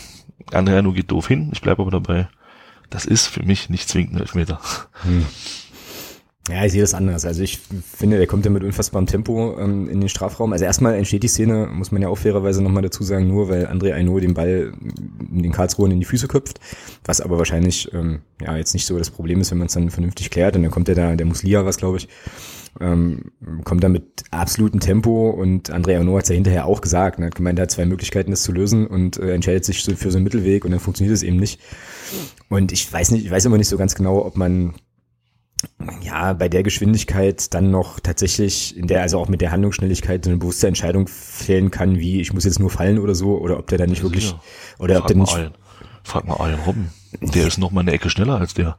Andrea 0.53 0.83
geht 0.83 1.11
doof 1.11 1.29
hin, 1.29 1.51
ich 1.53 1.63
bleibe 1.63 1.83
aber 1.83 1.91
dabei. 1.91 2.29
Das 2.91 3.07
ist 3.07 3.27
für 3.29 3.43
mich 3.43 3.71
nicht 3.71 3.89
zwingend 3.89 4.15
ein 4.15 4.21
Elfmeter. 4.21 4.61
Hm. 5.03 5.27
Ja, 6.51 6.63
ich 6.63 6.73
sehe 6.73 6.83
das 6.83 6.93
anders. 6.93 7.25
Also 7.25 7.43
ich 7.43 7.59
finde, 7.97 8.19
der 8.19 8.27
kommt 8.27 8.45
ja 8.45 8.51
mit 8.51 8.63
unfassbarem 8.63 9.07
Tempo 9.07 9.59
ähm, 9.59 9.89
in 9.89 10.01
den 10.01 10.11
Strafraum. 10.11 10.53
Also 10.53 10.67
erstmal 10.67 10.95
entsteht 10.95 11.23
die 11.23 11.29
Szene, 11.29 11.69
muss 11.73 11.91
man 11.91 12.03
ja 12.03 12.09
auch 12.09 12.19
fairerweise 12.19 12.63
nochmal 12.63 12.83
dazu 12.83 13.03
sagen, 13.03 13.29
nur 13.29 13.49
weil 13.49 13.67
André 13.67 13.95
Aino 13.95 14.21
den 14.21 14.35
Ball 14.35 14.75
in 15.33 15.43
den 15.43 15.53
Karlsruhen 15.53 15.91
in 15.91 16.01
die 16.01 16.05
Füße 16.05 16.29
köpft, 16.29 16.61
was 17.07 17.23
aber 17.23 17.39
wahrscheinlich 17.39 17.91
ähm, 17.95 18.21
ja 18.43 18.55
jetzt 18.59 18.75
nicht 18.75 18.85
so 18.85 18.99
das 18.99 19.11
Problem 19.11 19.41
ist, 19.41 19.53
wenn 19.53 19.59
man 19.59 19.69
es 19.69 19.73
dann 19.73 19.89
vernünftig 19.89 20.29
klärt. 20.29 20.55
Und 20.55 20.63
dann 20.63 20.71
kommt 20.71 20.89
der 20.89 20.95
da, 20.95 21.17
der 21.17 21.27
Muslia 21.27 21.65
was, 21.65 21.79
glaube 21.79 21.97
ich, 21.97 22.09
ähm, 22.79 23.31
kommt 23.65 23.83
da 23.83 23.89
mit 23.89 24.25
absolutem 24.31 24.81
Tempo 24.81 25.31
und 25.31 25.73
André 25.73 25.99
Aino 25.99 26.17
hat 26.17 26.25
es 26.25 26.29
ja 26.29 26.35
hinterher 26.35 26.67
auch 26.67 26.83
gesagt, 26.83 27.21
ne, 27.21 27.27
hat 27.27 27.37
gemeint, 27.37 27.59
er 27.59 27.63
hat 27.63 27.71
zwei 27.71 27.87
Möglichkeiten, 27.87 28.33
das 28.33 28.43
zu 28.43 28.53
lösen 28.53 28.87
und 28.87 29.17
äh, 29.17 29.33
entscheidet 29.33 29.65
sich 29.65 29.83
für 29.83 30.11
so 30.11 30.19
einen 30.19 30.25
Mittelweg 30.25 30.67
und 30.67 30.73
dann 30.73 30.81
funktioniert 30.81 31.15
es 31.15 31.23
eben 31.23 31.37
nicht. 31.37 31.61
Und 32.51 32.73
ich 32.73 32.93
weiß 32.93 33.13
nicht, 33.13 33.25
ich 33.25 33.31
weiß 33.31 33.47
immer 33.47 33.57
nicht 33.57 33.69
so 33.69 33.79
ganz 33.79 33.95
genau, 33.95 34.25
ob 34.27 34.37
man 34.37 34.75
ja, 36.03 36.33
bei 36.33 36.49
der 36.49 36.63
Geschwindigkeit 36.63 37.53
dann 37.55 37.71
noch 37.71 38.01
tatsächlich, 38.01 38.77
in 38.77 38.87
der, 38.87 39.03
also 39.03 39.19
auch 39.19 39.29
mit 39.29 39.41
der 39.41 39.51
Handlungsschnelligkeit 39.51 40.27
eine 40.27 40.37
bewusste 40.37 40.69
Entscheidung 40.69 41.09
fällen 41.09 41.71
kann, 41.71 41.99
wie 41.99 42.21
ich 42.21 42.33
muss 42.33 42.45
jetzt 42.45 42.61
nur 42.61 42.71
fallen 42.71 42.99
oder 42.99 43.15
so, 43.15 43.39
oder 43.39 43.59
ob 43.59 43.67
der 43.69 43.79
dann 43.79 43.91
nicht 43.91 43.99
ja, 43.99 44.05
wirklich, 44.05 44.35
oder 44.79 44.95
frag 44.95 45.03
ob 45.03 45.09
der 45.09 45.17
nicht. 45.17 45.37
Ian, 45.37 45.55
frag 46.03 46.27
mal 46.27 46.37
Ian 46.49 46.61
Robben. 46.61 46.91
Der 47.21 47.47
ist 47.47 47.59
noch 47.59 47.71
mal 47.71 47.81
eine 47.81 47.93
Ecke 47.93 48.11
schneller 48.11 48.39
als 48.39 48.55
der. 48.55 48.77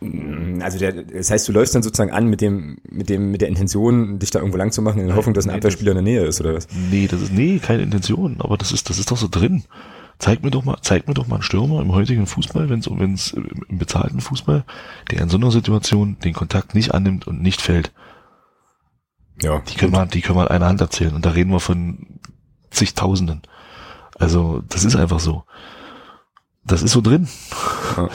Mm, 0.00 0.60
also 0.62 0.78
der, 0.78 0.92
das 0.92 1.30
heißt, 1.30 1.48
du 1.48 1.52
läufst 1.52 1.74
dann 1.74 1.82
sozusagen 1.82 2.10
an 2.10 2.26
mit 2.26 2.40
dem, 2.40 2.78
mit 2.88 3.08
dem, 3.08 3.30
mit 3.30 3.40
der 3.40 3.48
Intention, 3.48 4.18
dich 4.18 4.30
da 4.30 4.40
irgendwo 4.40 4.58
lang 4.58 4.72
zu 4.72 4.82
machen, 4.82 5.00
in 5.00 5.08
der 5.08 5.16
Hoffnung, 5.16 5.34
dass 5.34 5.46
ein 5.46 5.50
nee, 5.50 5.56
Abwehrspieler 5.58 5.92
in 5.92 5.96
der 5.96 6.02
Nähe 6.04 6.24
ist, 6.24 6.40
oder 6.40 6.54
was? 6.54 6.68
Nee, 6.90 7.06
das 7.06 7.22
ist, 7.22 7.32
nee, 7.32 7.58
keine 7.58 7.82
Intention, 7.82 8.36
aber 8.40 8.56
das 8.56 8.72
ist, 8.72 8.90
das 8.90 8.98
ist 8.98 9.10
doch 9.10 9.16
so 9.16 9.28
drin. 9.30 9.64
Zeig 10.20 10.42
mir 10.42 10.50
doch 10.50 10.64
mal, 10.64 10.76
zeig 10.82 11.08
mir 11.08 11.14
doch 11.14 11.26
mal 11.26 11.36
einen 11.36 11.42
Stürmer 11.42 11.80
im 11.80 11.92
heutigen 11.92 12.26
Fußball, 12.26 12.68
wenn 12.68 12.80
es 12.80 12.90
wenn 12.90 13.14
es 13.14 13.32
im 13.32 13.78
bezahlten 13.78 14.20
Fußball, 14.20 14.64
der 15.10 15.22
in 15.22 15.30
so 15.30 15.38
einer 15.38 15.50
Situation 15.50 16.18
den 16.18 16.34
Kontakt 16.34 16.74
nicht 16.74 16.92
annimmt 16.92 17.26
und 17.26 17.40
nicht 17.40 17.62
fällt. 17.62 17.90
Ja. 19.40 19.60
Die 19.60 19.76
können 19.76 19.92
wir, 19.92 20.04
die 20.04 20.20
können 20.20 20.36
wir 20.36 20.42
an 20.42 20.56
einer 20.56 20.66
Hand 20.66 20.82
erzählen 20.82 21.14
und 21.14 21.24
da 21.24 21.30
reden 21.30 21.50
wir 21.50 21.60
von 21.60 22.20
zigtausenden. 22.70 23.40
Also, 24.18 24.62
das 24.68 24.84
ist 24.84 24.94
einfach 24.94 25.20
so. 25.20 25.44
Das 26.64 26.82
ist 26.82 26.92
so 26.92 27.00
drin. 27.00 27.26
Ja. 27.96 28.10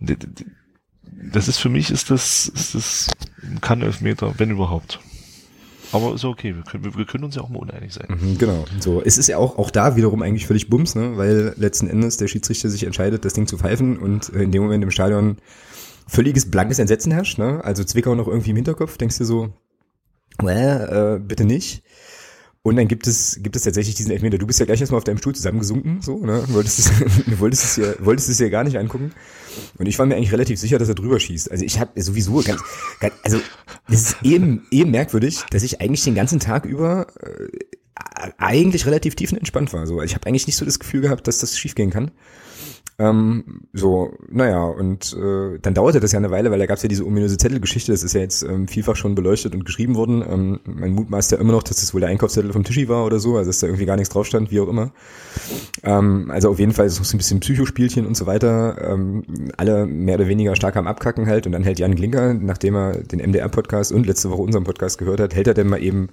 das 1.32 1.46
ist 1.46 1.58
für 1.58 1.68
mich 1.68 1.92
ist 1.92 2.10
das, 2.10 2.48
ist 2.48 2.74
das 2.74 3.06
kann 3.60 3.82
Elfmeter, 3.82 4.34
wenn 4.38 4.50
überhaupt. 4.50 4.98
Aber 5.92 6.14
ist 6.14 6.24
okay, 6.24 6.54
wir 6.54 6.62
können, 6.62 6.96
wir 6.96 7.04
können 7.04 7.24
uns 7.24 7.36
ja 7.36 7.42
auch 7.42 7.48
mal 7.48 7.60
uneinig 7.60 7.94
sein. 7.94 8.06
Mhm, 8.08 8.38
genau. 8.38 8.64
So, 8.80 9.02
es 9.02 9.18
ist 9.18 9.28
ja 9.28 9.38
auch, 9.38 9.58
auch 9.58 9.70
da 9.70 9.96
wiederum 9.96 10.22
eigentlich 10.22 10.46
völlig 10.46 10.68
Bums, 10.68 10.94
ne? 10.94 11.16
weil 11.16 11.54
letzten 11.56 11.88
Endes 11.88 12.16
der 12.16 12.28
Schiedsrichter 12.28 12.68
sich 12.68 12.84
entscheidet, 12.84 13.24
das 13.24 13.34
Ding 13.34 13.46
zu 13.46 13.58
pfeifen 13.58 13.98
und 13.98 14.28
in 14.30 14.50
dem 14.50 14.62
Moment 14.62 14.82
im 14.82 14.90
Stadion 14.90 15.36
völliges 16.06 16.50
blankes 16.50 16.78
Entsetzen 16.78 17.12
herrscht. 17.12 17.38
Ne? 17.38 17.60
Also 17.64 17.84
Zwickau 17.84 18.14
noch 18.14 18.28
irgendwie 18.28 18.50
im 18.50 18.56
Hinterkopf, 18.56 18.96
denkst 18.96 19.18
du 19.18 19.24
so, 19.24 19.52
well, 20.38 21.16
äh, 21.16 21.20
bitte 21.20 21.44
nicht. 21.44 21.82
Und 22.66 22.74
dann 22.74 22.88
gibt 22.88 23.06
es, 23.06 23.38
gibt 23.40 23.54
es 23.54 23.62
tatsächlich 23.62 23.94
diesen 23.94 24.10
Elfmeter. 24.10 24.38
Du 24.38 24.46
bist 24.48 24.58
ja 24.58 24.66
gleich 24.66 24.80
erstmal 24.80 24.98
auf 24.98 25.04
deinem 25.04 25.18
Stuhl 25.18 25.36
zusammengesunken, 25.36 26.02
so, 26.02 26.18
ne? 26.26 26.42
Wolltest 26.48 26.80
es, 26.80 26.90
du 27.24 27.38
wolltest 27.38 27.62
es 27.62 27.76
ja, 27.76 27.94
wolltest 28.04 28.28
es 28.28 28.40
ja 28.40 28.48
gar 28.48 28.64
nicht 28.64 28.76
angucken. 28.76 29.12
Und 29.78 29.86
ich 29.86 29.96
war 30.00 30.06
mir 30.06 30.16
eigentlich 30.16 30.32
relativ 30.32 30.58
sicher, 30.58 30.76
dass 30.76 30.88
er 30.88 30.96
drüber 30.96 31.20
schießt. 31.20 31.48
Also 31.48 31.64
ich 31.64 31.78
habe 31.78 32.02
sowieso 32.02 32.42
ganz, 32.42 32.60
ganz 32.98 33.14
also 33.22 33.38
es 33.88 34.10
ist 34.10 34.16
eben, 34.24 34.66
eben 34.72 34.90
merkwürdig, 34.90 35.44
dass 35.50 35.62
ich 35.62 35.80
eigentlich 35.80 36.02
den 36.02 36.16
ganzen 36.16 36.40
Tag 36.40 36.64
über 36.64 37.06
äh, 37.22 38.32
eigentlich 38.36 38.84
relativ 38.84 39.14
tiefenentspannt 39.14 39.72
war. 39.72 39.86
So, 39.86 40.00
also 40.00 40.04
ich 40.04 40.16
habe 40.16 40.26
eigentlich 40.26 40.48
nicht 40.48 40.56
so 40.56 40.64
das 40.64 40.80
Gefühl 40.80 41.02
gehabt, 41.02 41.28
dass 41.28 41.38
das 41.38 41.56
schiefgehen 41.56 41.90
kann. 41.90 42.10
Ähm, 42.98 43.62
so, 43.74 44.14
naja, 44.30 44.64
und 44.64 45.14
äh, 45.14 45.58
dann 45.60 45.74
dauerte 45.74 46.00
das 46.00 46.12
ja 46.12 46.18
eine 46.18 46.30
Weile, 46.30 46.50
weil 46.50 46.58
da 46.58 46.64
gab 46.64 46.78
es 46.78 46.82
ja 46.82 46.88
diese 46.88 47.04
ominöse 47.04 47.36
Zettelgeschichte, 47.36 47.92
das 47.92 48.02
ist 48.02 48.14
ja 48.14 48.22
jetzt 48.22 48.42
ähm, 48.42 48.68
vielfach 48.68 48.96
schon 48.96 49.14
beleuchtet 49.14 49.54
und 49.54 49.66
geschrieben 49.66 49.96
worden. 49.96 50.24
Ähm, 50.26 50.60
mein 50.64 50.92
Mutmaß 50.92 51.30
ja 51.30 51.38
immer 51.38 51.52
noch, 51.52 51.62
dass 51.62 51.80
das 51.80 51.92
wohl 51.92 52.00
der 52.00 52.08
Einkaufszettel 52.08 52.52
vom 52.54 52.64
Tischi 52.64 52.88
war 52.88 53.04
oder 53.04 53.18
so, 53.18 53.36
also 53.36 53.50
dass 53.50 53.60
da 53.60 53.66
irgendwie 53.66 53.84
gar 53.84 53.96
nichts 53.96 54.14
drauf 54.14 54.26
stand, 54.26 54.50
wie 54.50 54.60
auch 54.60 54.68
immer. 54.68 54.92
Ähm, 55.82 56.30
also 56.30 56.48
auf 56.48 56.58
jeden 56.58 56.72
Fall 56.72 56.86
ist 56.86 56.98
es 56.98 57.12
ein 57.12 57.18
bisschen 57.18 57.40
Psychospielchen 57.40 58.06
und 58.06 58.16
so 58.16 58.24
weiter. 58.24 58.78
Ähm, 58.80 59.24
alle 59.58 59.86
mehr 59.86 60.14
oder 60.14 60.28
weniger 60.28 60.56
stark 60.56 60.76
am 60.76 60.86
Abkacken 60.86 61.26
halt 61.26 61.44
und 61.44 61.52
dann 61.52 61.64
hält 61.64 61.78
Jan 61.78 61.96
Glinker, 61.96 62.32
nachdem 62.32 62.76
er 62.76 62.92
den 63.02 63.20
MDR-Podcast 63.20 63.92
und 63.92 64.06
letzte 64.06 64.30
Woche 64.30 64.40
unseren 64.40 64.64
Podcast 64.64 64.96
gehört 64.96 65.20
hat, 65.20 65.34
hält 65.34 65.48
er 65.48 65.54
dann 65.54 65.68
mal 65.68 65.82
eben 65.82 66.08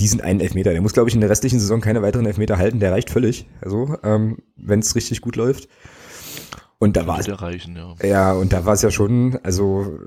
diesen 0.00 0.22
einen 0.22 0.40
Elfmeter. 0.40 0.72
Der 0.72 0.80
muss, 0.80 0.94
glaube 0.94 1.10
ich, 1.10 1.14
in 1.14 1.20
der 1.20 1.28
restlichen 1.28 1.60
Saison 1.60 1.82
keine 1.82 2.00
weiteren 2.00 2.24
Elfmeter 2.24 2.56
halten. 2.56 2.80
Der 2.80 2.92
reicht 2.92 3.10
völlig. 3.10 3.46
Also, 3.60 3.96
ähm, 4.02 4.38
wenn 4.56 4.80
es 4.80 4.94
richtig 4.94 5.20
gut 5.20 5.36
läuft. 5.36 5.68
Und 6.80 6.96
da 6.96 7.08
war 7.08 7.18
es 7.18 7.26
ja. 7.26 7.36
ja, 8.04 8.32
und 8.32 8.52
da 8.52 8.64
war 8.64 8.74
es 8.74 8.82
ja 8.82 8.92
schon, 8.92 9.36
also 9.42 9.98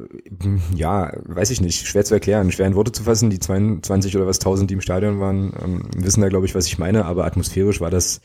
ja, 0.74 1.12
weiß 1.26 1.50
ich 1.50 1.60
nicht, 1.60 1.86
schwer 1.86 2.06
zu 2.06 2.14
erklären, 2.14 2.50
schwer 2.54 2.66
in 2.66 2.76
Worte 2.76 2.94
zu 2.94 3.04
fassen. 3.04 3.30
Die 3.30 3.40
22 3.40 4.16
oder 4.16 4.26
was 4.26 4.40
1000, 4.40 4.70
die 4.70 4.76
im 4.76 4.82
Stadion 4.82 5.20
waren, 5.20 5.52
ähm, 5.62 5.90
wissen 5.98 6.22
da, 6.22 6.30
glaube 6.30 6.46
ich, 6.46 6.56
was 6.56 6.68
ich 6.68 6.80
meine. 6.80 7.04
Aber 7.06 7.26
atmosphärisch 7.26 7.82
war 7.82 7.90
das, 7.90 8.22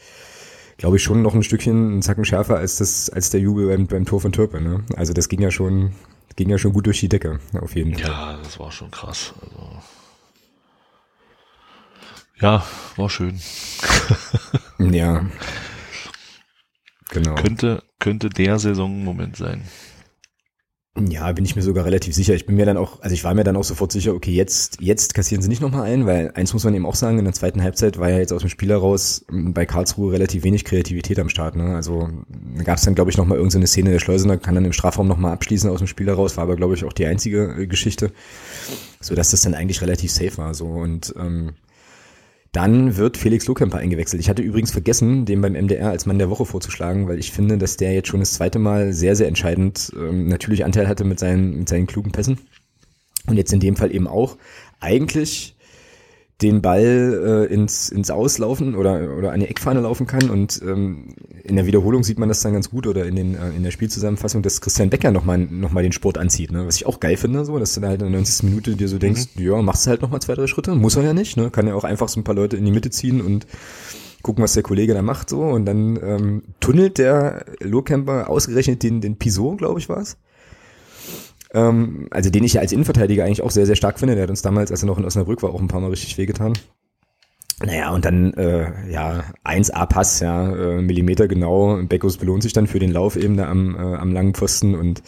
glaube 0.76 0.96
ich, 0.96 1.02
schon 1.02 1.22
noch 1.22 1.34
ein 1.34 1.42
Stückchen, 1.42 1.98
ein 1.98 2.02
Zacken 2.02 2.24
schärfer 2.24 2.56
als 2.56 2.76
das, 2.76 3.10
als 3.10 3.30
der 3.30 3.40
Jubel 3.40 3.66
beim, 3.66 3.88
beim 3.88 4.04
Tor 4.04 4.20
von 4.20 4.30
Türpe. 4.30 4.60
Ne? 4.60 4.84
Also 4.94 5.12
das 5.12 5.28
ging 5.28 5.40
ja 5.40 5.50
schon, 5.50 5.90
ging 6.36 6.48
ja 6.48 6.58
schon 6.58 6.72
gut 6.72 6.86
durch 6.86 7.00
die 7.00 7.08
Decke, 7.08 7.40
auf 7.60 7.74
jeden 7.74 7.94
Fall. 7.94 8.10
Ja, 8.10 8.38
das 8.44 8.60
war 8.60 8.70
schon 8.70 8.92
krass. 8.92 9.34
Also 9.42 9.82
ja, 12.40 12.64
war 12.96 13.10
schön. 13.10 13.40
ja. 14.78 15.26
Genau. 17.10 17.34
Könnte, 17.36 17.82
könnte 17.98 18.28
der 18.28 18.58
Saisonmoment 18.58 19.36
sein. 19.36 19.62
Ja, 20.98 21.30
bin 21.32 21.44
ich 21.44 21.54
mir 21.54 21.62
sogar 21.62 21.84
relativ 21.84 22.14
sicher. 22.14 22.34
Ich 22.34 22.46
bin 22.46 22.56
mir 22.56 22.64
dann 22.64 22.78
auch, 22.78 23.02
also 23.02 23.12
ich 23.12 23.22
war 23.22 23.34
mir 23.34 23.44
dann 23.44 23.56
auch 23.56 23.64
sofort 23.64 23.92
sicher, 23.92 24.14
okay, 24.14 24.30
jetzt, 24.30 24.80
jetzt 24.80 25.12
kassieren 25.12 25.42
sie 25.42 25.48
nicht 25.48 25.60
nochmal 25.60 25.82
ein, 25.82 26.06
weil 26.06 26.32
eins 26.34 26.54
muss 26.54 26.64
man 26.64 26.74
eben 26.74 26.86
auch 26.86 26.94
sagen, 26.94 27.18
in 27.18 27.26
der 27.26 27.34
zweiten 27.34 27.62
Halbzeit 27.62 27.98
war 27.98 28.08
ja 28.08 28.18
jetzt 28.18 28.32
aus 28.32 28.40
dem 28.40 28.48
Spiel 28.48 28.70
heraus 28.70 29.26
bei 29.30 29.66
Karlsruhe 29.66 30.12
relativ 30.12 30.42
wenig 30.42 30.64
Kreativität 30.64 31.18
am 31.18 31.28
Start. 31.28 31.54
Ne? 31.54 31.74
Also 31.74 32.08
gab 32.64 32.78
es 32.78 32.84
dann, 32.84 32.94
glaube 32.94 33.10
ich, 33.10 33.18
nochmal 33.18 33.36
irgendeine 33.36 33.66
Szene, 33.66 33.90
der 33.90 33.98
Schleusener 33.98 34.38
kann 34.38 34.54
dann 34.54 34.64
im 34.64 34.72
Strafraum 34.72 35.06
nochmal 35.06 35.34
abschließen 35.34 35.68
aus 35.68 35.78
dem 35.78 35.86
Spiel 35.86 36.06
heraus, 36.06 36.38
war 36.38 36.44
aber, 36.44 36.56
glaube 36.56 36.74
ich, 36.74 36.84
auch 36.84 36.94
die 36.94 37.04
einzige 37.04 37.56
äh, 37.58 37.66
Geschichte, 37.66 38.10
so 38.98 39.14
dass 39.14 39.32
das 39.32 39.42
dann 39.42 39.54
eigentlich 39.54 39.82
relativ 39.82 40.10
safe 40.10 40.38
war. 40.38 40.54
So 40.54 40.66
und 40.66 41.14
ähm, 41.18 41.52
dann 42.56 42.96
wird 42.96 43.18
Felix 43.18 43.46
Lohkemper 43.46 43.76
eingewechselt. 43.76 44.18
Ich 44.18 44.30
hatte 44.30 44.40
übrigens 44.40 44.70
vergessen, 44.70 45.26
den 45.26 45.42
beim 45.42 45.52
MDR 45.52 45.90
als 45.90 46.06
Mann 46.06 46.18
der 46.18 46.30
Woche 46.30 46.46
vorzuschlagen, 46.46 47.06
weil 47.06 47.18
ich 47.18 47.30
finde, 47.30 47.58
dass 47.58 47.76
der 47.76 47.92
jetzt 47.92 48.08
schon 48.08 48.20
das 48.20 48.32
zweite 48.32 48.58
Mal 48.58 48.94
sehr, 48.94 49.14
sehr 49.14 49.28
entscheidend 49.28 49.92
ähm, 49.94 50.26
natürlich 50.26 50.64
Anteil 50.64 50.88
hatte 50.88 51.04
mit 51.04 51.18
seinen, 51.18 51.58
mit 51.58 51.68
seinen 51.68 51.86
klugen 51.86 52.12
Pässen. 52.12 52.38
Und 53.26 53.36
jetzt 53.36 53.52
in 53.52 53.60
dem 53.60 53.76
Fall 53.76 53.94
eben 53.94 54.08
auch. 54.08 54.38
Eigentlich 54.80 55.55
den 56.42 56.60
Ball 56.60 57.46
äh, 57.50 57.52
ins, 57.52 57.88
ins 57.88 58.10
Auslaufen 58.10 58.74
oder, 58.74 59.16
oder 59.16 59.32
an 59.32 59.40
die 59.40 59.46
Eckfahne 59.46 59.80
laufen 59.80 60.06
kann. 60.06 60.28
Und 60.28 60.60
ähm, 60.62 61.14
in 61.42 61.56
der 61.56 61.66
Wiederholung 61.66 62.04
sieht 62.04 62.18
man 62.18 62.28
das 62.28 62.40
dann 62.40 62.52
ganz 62.52 62.70
gut 62.70 62.86
oder 62.86 63.06
in, 63.06 63.16
den, 63.16 63.34
äh, 63.34 63.50
in 63.50 63.62
der 63.62 63.70
Spielzusammenfassung, 63.70 64.42
dass 64.42 64.60
Christian 64.60 64.90
Becker 64.90 65.10
nochmal 65.10 65.38
noch 65.38 65.72
mal 65.72 65.82
den 65.82 65.92
Sport 65.92 66.18
anzieht, 66.18 66.52
ne? 66.52 66.66
was 66.66 66.76
ich 66.76 66.86
auch 66.86 67.00
geil 67.00 67.16
finde, 67.16 67.44
so, 67.46 67.58
dass 67.58 67.74
du 67.74 67.80
da 67.80 67.88
halt 67.88 68.02
in 68.02 68.12
der 68.12 68.20
90. 68.20 68.50
Minute 68.50 68.76
dir 68.76 68.88
so 68.88 68.98
denkst, 68.98 69.28
mhm. 69.36 69.42
ja, 69.44 69.62
machst 69.62 69.86
du 69.86 69.90
halt 69.90 70.02
nochmal 70.02 70.20
zwei, 70.20 70.34
drei 70.34 70.46
Schritte, 70.46 70.74
muss 70.74 70.96
er 70.96 71.04
ja 71.04 71.14
nicht, 71.14 71.38
ne? 71.38 71.50
kann 71.50 71.66
ja 71.66 71.74
auch 71.74 71.84
einfach 71.84 72.08
so 72.08 72.20
ein 72.20 72.24
paar 72.24 72.34
Leute 72.34 72.58
in 72.58 72.66
die 72.66 72.72
Mitte 72.72 72.90
ziehen 72.90 73.22
und 73.22 73.46
gucken, 74.22 74.44
was 74.44 74.52
der 74.52 74.62
Kollege 74.62 74.92
da 74.92 75.02
macht 75.02 75.30
so 75.30 75.42
und 75.42 75.64
dann 75.64 75.98
ähm, 76.02 76.42
tunnelt 76.60 76.98
der 76.98 77.46
Lohcamper 77.60 78.28
ausgerechnet 78.28 78.82
den, 78.82 79.00
den 79.00 79.16
Pisot, 79.16 79.58
glaube 79.58 79.78
ich, 79.78 79.88
war 79.88 79.98
es 79.98 80.18
ähm, 81.52 82.08
also 82.10 82.30
den 82.30 82.44
ich 82.44 82.54
ja 82.54 82.60
als 82.60 82.72
Innenverteidiger 82.72 83.24
eigentlich 83.24 83.42
auch 83.42 83.50
sehr, 83.50 83.66
sehr 83.66 83.76
stark 83.76 83.98
finde. 83.98 84.14
Der 84.14 84.24
hat 84.24 84.30
uns 84.30 84.42
damals, 84.42 84.70
als 84.70 84.82
er 84.82 84.86
noch 84.86 84.98
in 84.98 85.04
Osnabrück 85.04 85.42
war, 85.42 85.50
auch 85.50 85.60
ein 85.60 85.68
paar 85.68 85.80
Mal 85.80 85.90
richtig 85.90 86.18
wehgetan. 86.18 86.54
Naja, 87.64 87.90
und 87.90 88.04
dann, 88.04 88.34
äh, 88.34 88.90
ja, 88.90 89.24
1A-Pass, 89.44 90.20
ja, 90.20 90.54
äh, 90.54 90.82
Millimeter 90.82 91.26
genau. 91.26 91.80
Beckos 91.84 92.18
belohnt 92.18 92.42
sich 92.42 92.52
dann 92.52 92.66
für 92.66 92.78
den 92.78 92.92
Lauf 92.92 93.16
eben 93.16 93.36
da 93.36 93.48
am, 93.48 93.74
äh, 93.74 93.96
am 93.96 94.12
langen 94.12 94.34
Pfosten 94.34 94.74
und 94.74 95.02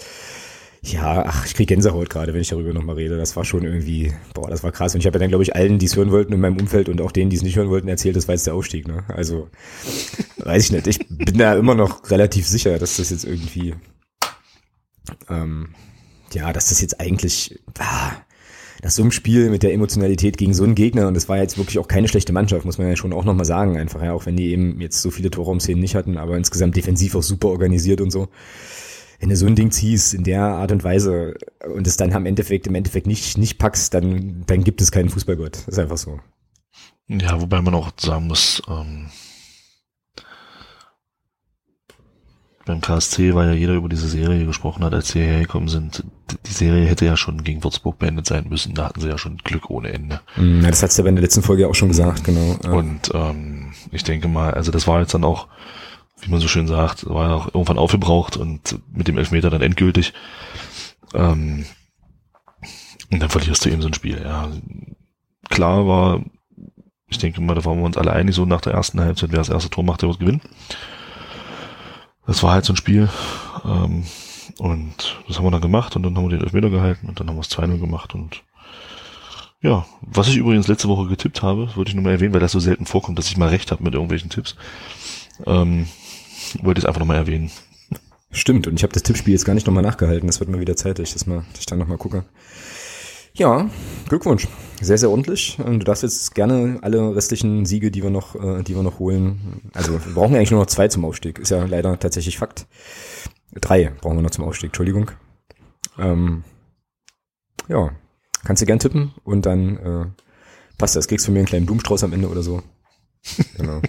ja, 0.80 1.24
ach, 1.26 1.44
ich 1.44 1.54
krieg 1.54 1.68
Gänsehaut 1.68 2.08
gerade, 2.08 2.32
wenn 2.32 2.40
ich 2.40 2.48
darüber 2.48 2.72
nochmal 2.72 2.96
rede. 2.96 3.16
Das 3.16 3.36
war 3.36 3.44
schon 3.44 3.64
irgendwie, 3.64 4.12
boah, 4.32 4.48
das 4.48 4.62
war 4.62 4.72
krass. 4.72 4.94
Und 4.94 5.00
ich 5.00 5.06
habe 5.06 5.16
ja 5.16 5.20
dann, 5.20 5.28
glaube 5.28 5.42
ich, 5.42 5.54
allen, 5.54 5.78
die 5.78 5.86
es 5.86 5.96
hören 5.96 6.12
wollten 6.12 6.32
in 6.32 6.40
meinem 6.40 6.56
Umfeld 6.56 6.88
und 6.88 7.00
auch 7.00 7.12
denen, 7.12 7.30
die 7.30 7.36
es 7.36 7.42
nicht 7.42 7.56
hören 7.56 7.68
wollten, 7.68 7.88
erzählt, 7.88 8.16
das 8.16 8.28
war 8.28 8.34
jetzt 8.34 8.46
der 8.46 8.54
Aufstieg. 8.54 8.86
Ne? 8.86 9.04
Also, 9.08 9.48
weiß 10.38 10.64
ich 10.64 10.72
nicht. 10.72 10.86
Ich 10.86 10.98
bin 11.08 11.36
da 11.36 11.54
immer 11.54 11.74
noch 11.74 12.10
relativ 12.10 12.46
sicher, 12.46 12.78
dass 12.78 12.96
das 12.96 13.10
jetzt 13.10 13.24
irgendwie 13.24 13.74
ähm, 15.28 15.70
ja, 16.34 16.52
dass 16.52 16.68
das 16.68 16.80
jetzt 16.80 17.00
eigentlich, 17.00 17.60
ah, 17.78 18.12
nach 18.82 18.90
so 18.90 19.02
einem 19.02 19.10
Spiel 19.10 19.50
mit 19.50 19.62
der 19.62 19.72
Emotionalität 19.72 20.36
gegen 20.38 20.54
so 20.54 20.64
einen 20.64 20.74
Gegner, 20.74 21.08
und 21.08 21.14
das 21.14 21.28
war 21.28 21.38
jetzt 21.38 21.58
wirklich 21.58 21.78
auch 21.78 21.88
keine 21.88 22.08
schlechte 22.08 22.32
Mannschaft, 22.32 22.64
muss 22.64 22.78
man 22.78 22.88
ja 22.88 22.96
schon 22.96 23.12
auch 23.12 23.24
nochmal 23.24 23.44
sagen, 23.44 23.76
einfach, 23.76 24.02
ja, 24.02 24.12
auch 24.12 24.26
wenn 24.26 24.36
die 24.36 24.50
eben 24.52 24.80
jetzt 24.80 25.02
so 25.02 25.10
viele 25.10 25.30
Torraumszenen 25.30 25.80
nicht 25.80 25.94
hatten, 25.94 26.16
aber 26.16 26.36
insgesamt 26.36 26.76
defensiv 26.76 27.14
auch 27.14 27.22
super 27.22 27.48
organisiert 27.48 28.00
und 28.00 28.10
so. 28.10 28.28
Wenn 29.20 29.30
du 29.30 29.36
so 29.36 29.46
ein 29.46 29.56
Ding 29.56 29.72
ziehst 29.72 30.14
in 30.14 30.22
der 30.22 30.42
Art 30.42 30.70
und 30.70 30.84
Weise 30.84 31.34
und 31.74 31.88
es 31.88 31.96
dann 31.96 32.12
am 32.12 32.24
Endeffekt, 32.24 32.68
im 32.68 32.76
Endeffekt 32.76 33.08
nicht, 33.08 33.36
nicht 33.36 33.58
packst, 33.58 33.92
dann, 33.94 34.44
dann 34.46 34.62
gibt 34.62 34.80
es 34.80 34.92
keinen 34.92 35.08
Fußballgott. 35.08 35.56
Das 35.56 35.68
ist 35.68 35.78
einfach 35.80 35.98
so. 35.98 36.20
Ja, 37.08 37.40
wobei 37.40 37.60
man 37.60 37.74
auch 37.74 37.90
sagen 37.98 38.28
muss, 38.28 38.62
ähm, 38.68 39.06
beim 42.68 42.80
KSC, 42.80 43.34
weil 43.34 43.48
ja 43.48 43.54
jeder 43.54 43.74
über 43.74 43.88
diese 43.88 44.08
Serie 44.08 44.46
gesprochen 44.46 44.84
hat, 44.84 44.94
als 44.94 45.08
sie 45.08 45.20
hergekommen 45.20 45.68
sind. 45.68 46.04
Die 46.46 46.52
Serie 46.52 46.86
hätte 46.86 47.04
ja 47.04 47.16
schon 47.16 47.42
gegen 47.42 47.64
Würzburg 47.64 47.98
beendet 47.98 48.26
sein 48.26 48.46
müssen. 48.48 48.74
Da 48.74 48.84
hatten 48.84 49.00
sie 49.00 49.08
ja 49.08 49.18
schon 49.18 49.38
Glück 49.38 49.70
ohne 49.70 49.88
Ende. 49.88 50.20
Mm, 50.36 50.62
ja, 50.62 50.70
das 50.70 50.82
hat's 50.82 50.96
ja 50.96 51.04
bei 51.04 51.10
der 51.10 51.22
letzten 51.22 51.42
Folge 51.42 51.66
auch 51.66 51.74
schon 51.74 51.88
gesagt, 51.88 52.24
genau. 52.24 52.56
Und 52.70 53.10
ähm, 53.14 53.72
ich 53.90 54.04
denke 54.04 54.28
mal, 54.28 54.54
also 54.54 54.70
das 54.70 54.86
war 54.86 55.00
jetzt 55.00 55.14
dann 55.14 55.24
auch, 55.24 55.48
wie 56.20 56.30
man 56.30 56.40
so 56.40 56.48
schön 56.48 56.68
sagt, 56.68 57.08
war 57.08 57.28
ja 57.28 57.34
auch 57.34 57.46
irgendwann 57.46 57.78
aufgebraucht 57.78 58.36
und 58.36 58.78
mit 58.92 59.08
dem 59.08 59.18
Elfmeter 59.18 59.50
dann 59.50 59.62
endgültig. 59.62 60.12
Ähm, 61.14 61.64
und 63.10 63.22
dann 63.22 63.30
verlierst 63.30 63.64
du 63.64 63.70
eben 63.70 63.82
so 63.82 63.88
ein 63.88 63.94
Spiel. 63.94 64.20
Ja, 64.22 64.48
klar 65.48 65.86
war, 65.86 66.22
ich 67.08 67.18
denke 67.18 67.40
mal, 67.40 67.54
da 67.54 67.64
waren 67.64 67.78
wir 67.78 67.86
uns 67.86 67.96
alle 67.96 68.12
einig, 68.12 68.34
so 68.34 68.44
nach 68.44 68.60
der 68.60 68.74
ersten 68.74 69.00
Halbzeit, 69.00 69.32
wer 69.32 69.38
das 69.38 69.48
erste 69.48 69.70
Tor 69.70 69.84
macht, 69.84 70.02
der 70.02 70.10
wird 70.10 70.20
gewinnen 70.20 70.42
das 72.28 72.42
war 72.42 72.52
halt 72.52 72.64
so 72.64 72.72
ein 72.72 72.76
Spiel. 72.76 73.08
Ähm, 73.64 74.04
und 74.58 75.18
das 75.26 75.38
haben 75.38 75.44
wir 75.44 75.50
dann 75.50 75.60
gemacht 75.60 75.96
und 75.96 76.02
dann 76.04 76.16
haben 76.16 76.24
wir 76.24 76.36
den 76.36 76.44
Elfmeter 76.44 76.70
gehalten 76.70 77.08
und 77.08 77.18
dann 77.18 77.28
haben 77.28 77.36
wir 77.36 77.40
es 77.40 77.50
2-0 77.50 77.78
gemacht 77.78 78.14
und 78.14 78.42
ja, 79.60 79.86
was 80.02 80.28
ich 80.28 80.36
übrigens 80.36 80.68
letzte 80.68 80.88
Woche 80.88 81.08
getippt 81.08 81.42
habe, 81.42 81.74
wollte 81.74 81.88
ich 81.88 81.94
nur 81.94 82.04
mal 82.04 82.12
erwähnen, 82.12 82.32
weil 82.32 82.40
das 82.40 82.52
so 82.52 82.60
selten 82.60 82.86
vorkommt, 82.86 83.18
dass 83.18 83.28
ich 83.28 83.36
mal 83.36 83.48
recht 83.48 83.72
habe 83.72 83.82
mit 83.82 83.94
irgendwelchen 83.94 84.30
Tipps. 84.30 84.54
Ähm, 85.46 85.88
wollte 86.62 86.78
ich 86.78 86.84
es 86.84 86.86
einfach 86.86 87.00
nochmal 87.00 87.16
erwähnen. 87.16 87.50
Stimmt, 88.30 88.68
und 88.68 88.76
ich 88.76 88.84
habe 88.84 88.92
das 88.92 89.02
Tippspiel 89.02 89.32
jetzt 89.32 89.44
gar 89.44 89.54
nicht 89.54 89.66
nochmal 89.66 89.82
nachgehalten. 89.82 90.28
Das 90.28 90.38
wird 90.38 90.48
mir 90.50 90.60
wieder 90.60 90.76
Zeit, 90.76 90.98
dass 90.98 91.08
ich, 91.08 91.14
das 91.14 91.26
mal, 91.26 91.44
dass 91.52 91.60
ich 91.60 91.66
dann 91.66 91.78
nochmal 91.78 91.98
gucke. 91.98 92.24
Ja, 93.38 93.70
Glückwunsch. 94.08 94.48
Sehr, 94.80 94.98
sehr 94.98 95.10
ordentlich. 95.10 95.58
Du 95.58 95.78
darfst 95.78 96.02
jetzt 96.02 96.34
gerne 96.34 96.78
alle 96.82 97.14
restlichen 97.14 97.66
Siege, 97.66 97.92
die 97.92 98.02
wir 98.02 98.10
noch, 98.10 98.34
äh, 98.34 98.64
die 98.64 98.74
wir 98.74 98.82
noch 98.82 98.98
holen. 98.98 99.70
Also 99.74 99.92
wir 99.92 100.00
brauchen 100.12 100.34
eigentlich 100.34 100.50
nur 100.50 100.60
noch 100.60 100.66
zwei 100.66 100.88
zum 100.88 101.04
Aufstieg. 101.04 101.38
Ist 101.38 101.50
ja 101.50 101.64
leider 101.64 102.00
tatsächlich 102.00 102.36
Fakt. 102.36 102.66
Drei 103.52 103.92
brauchen 104.00 104.16
wir 104.16 104.22
noch 104.22 104.32
zum 104.32 104.44
Aufstieg, 104.44 104.70
Entschuldigung. 104.70 105.12
Ähm, 106.00 106.42
ja, 107.68 107.92
kannst 108.44 108.60
du 108.60 108.66
gern 108.66 108.80
tippen 108.80 109.14
und 109.22 109.46
dann 109.46 109.76
äh, 109.76 110.06
passt 110.76 110.96
das. 110.96 111.06
Kriegst 111.06 111.28
du 111.28 111.32
mir 111.32 111.38
einen 111.38 111.46
kleinen 111.46 111.66
Blumenstrauß 111.66 112.02
am 112.02 112.12
Ende 112.12 112.28
oder 112.28 112.42
so. 112.42 112.62
Genau. 113.56 113.82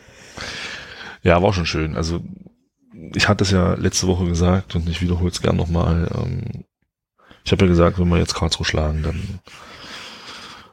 ja, 1.22 1.42
war 1.42 1.52
schon 1.52 1.66
schön. 1.66 1.94
Also 1.94 2.20
ich 3.14 3.28
hatte 3.28 3.44
es 3.44 3.50
ja 3.50 3.74
letzte 3.74 4.06
Woche 4.06 4.24
gesagt 4.24 4.74
und 4.74 4.88
ich 4.88 5.02
wiederhole 5.02 5.30
es 5.30 5.42
gern 5.42 5.56
nochmal. 5.56 6.10
Ähm, 6.14 6.64
ich 7.46 7.52
habe 7.52 7.64
ja 7.64 7.68
gesagt, 7.70 8.00
wenn 8.00 8.08
wir 8.08 8.18
jetzt 8.18 8.34
Karlsruhe 8.34 8.66
schlagen, 8.66 9.04
dann 9.04 9.38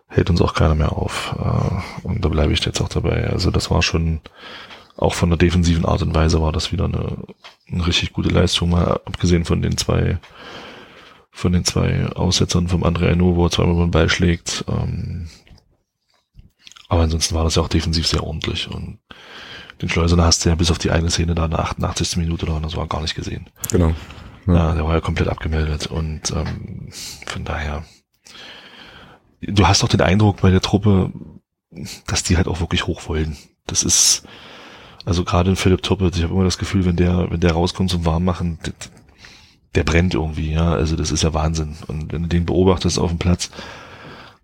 hält 0.08 0.32
uns 0.32 0.42
auch 0.42 0.56
keiner 0.56 0.74
mehr 0.74 0.92
auf. 0.92 1.36
Äh, 1.38 2.08
und 2.08 2.26
da 2.26 2.30
bleibe 2.30 2.52
ich 2.52 2.66
jetzt 2.66 2.82
auch 2.82 2.90
dabei. 2.90 3.30
Also 3.30 3.52
das 3.52 3.70
war 3.70 3.84
schon, 3.84 4.22
auch 4.98 5.14
von 5.14 5.30
der 5.30 5.38
defensiven 5.38 5.86
Art 5.86 6.02
und 6.02 6.16
Weise 6.16 6.42
war 6.42 6.52
das 6.52 6.72
wieder 6.72 6.86
eine, 6.86 7.18
eine 7.72 7.86
richtig 7.86 8.12
gute 8.12 8.30
Leistung, 8.30 8.72
mal 8.72 9.00
abgesehen 9.06 9.46
von 9.46 9.62
den 9.62 9.78
zwei 9.78 10.18
von 11.32 11.52
den 11.52 11.66
zwei 11.66 12.08
Aussetzern 12.08 12.68
vom 12.68 12.84
André 12.84 13.10
Aino, 13.10 13.36
wo 13.36 13.46
er 13.46 13.52
zweimal 13.52 13.76
den 13.76 13.92
Ball 13.92 14.10
schlägt. 14.10 14.66
Ähm, 14.68 15.30
aber 16.90 17.04
ansonsten 17.04 17.36
war 17.36 17.44
das 17.44 17.56
ja 17.56 17.62
auch 17.62 17.70
defensiv 17.70 18.08
sehr 18.08 18.24
ordentlich 18.24 18.68
und 18.68 19.00
den 19.82 19.90
Schleusener 19.90 20.26
hast 20.26 20.46
du 20.46 20.50
ja 20.50 20.56
bis 20.56 20.72
auf 20.72 20.78
die 20.78 20.92
eine 20.92 21.10
Szene 21.10 21.34
da 21.36 21.46
in 21.46 21.52
der 21.52 21.60
88. 21.60 22.18
Minute 22.18 22.46
oder 22.48 22.70
so 22.70 22.86
gar 22.86 23.02
nicht 23.02 23.16
gesehen. 23.16 23.50
Genau. 23.72 23.94
Ja. 24.48 24.74
der 24.74 24.84
war 24.86 24.94
ja 24.94 25.02
komplett 25.02 25.30
abgemeldet 25.30 25.88
und 25.88 26.32
ähm, 26.32 26.90
von 27.26 27.44
daher, 27.44 27.84
du 29.42 29.68
hast 29.68 29.84
auch 29.84 29.90
den 29.90 30.02
Eindruck 30.02 30.42
bei 30.42 30.52
der 30.52 30.62
Truppe, 30.62 31.12
dass 32.08 32.24
die 32.24 32.38
halt 32.38 32.48
auch 32.48 32.60
wirklich 32.60 32.88
hoch 32.88 33.08
wollen. 33.08 33.38
Das 33.66 33.84
ist, 33.84 34.24
also 35.06 35.24
gerade 35.24 35.50
in 35.50 35.56
Philipp 35.56 35.82
Toppet, 35.82 36.16
ich 36.16 36.24
habe 36.24 36.34
immer 36.34 36.44
das 36.44 36.58
Gefühl, 36.58 36.86
wenn 36.86 36.96
der, 36.96 37.32
wenn 37.32 37.40
der 37.40 37.54
rauskommt 37.54 37.90
zum 37.90 38.06
Warmmachen, 38.06 38.60
der, 38.66 38.74
der 39.76 39.84
brennt 39.84 40.14
irgendwie, 40.14 40.52
ja. 40.52 40.74
Also 40.74 40.96
das 40.96 41.12
ist 41.12 41.24
ja 41.24 41.34
Wahnsinn. 41.34 41.76
Und 41.88 42.12
wenn 42.12 42.24
du 42.24 42.28
den 42.30 42.46
beobachtest 42.46 43.00
auf 43.00 43.10
dem 43.10 43.20
Platz, 43.20 43.50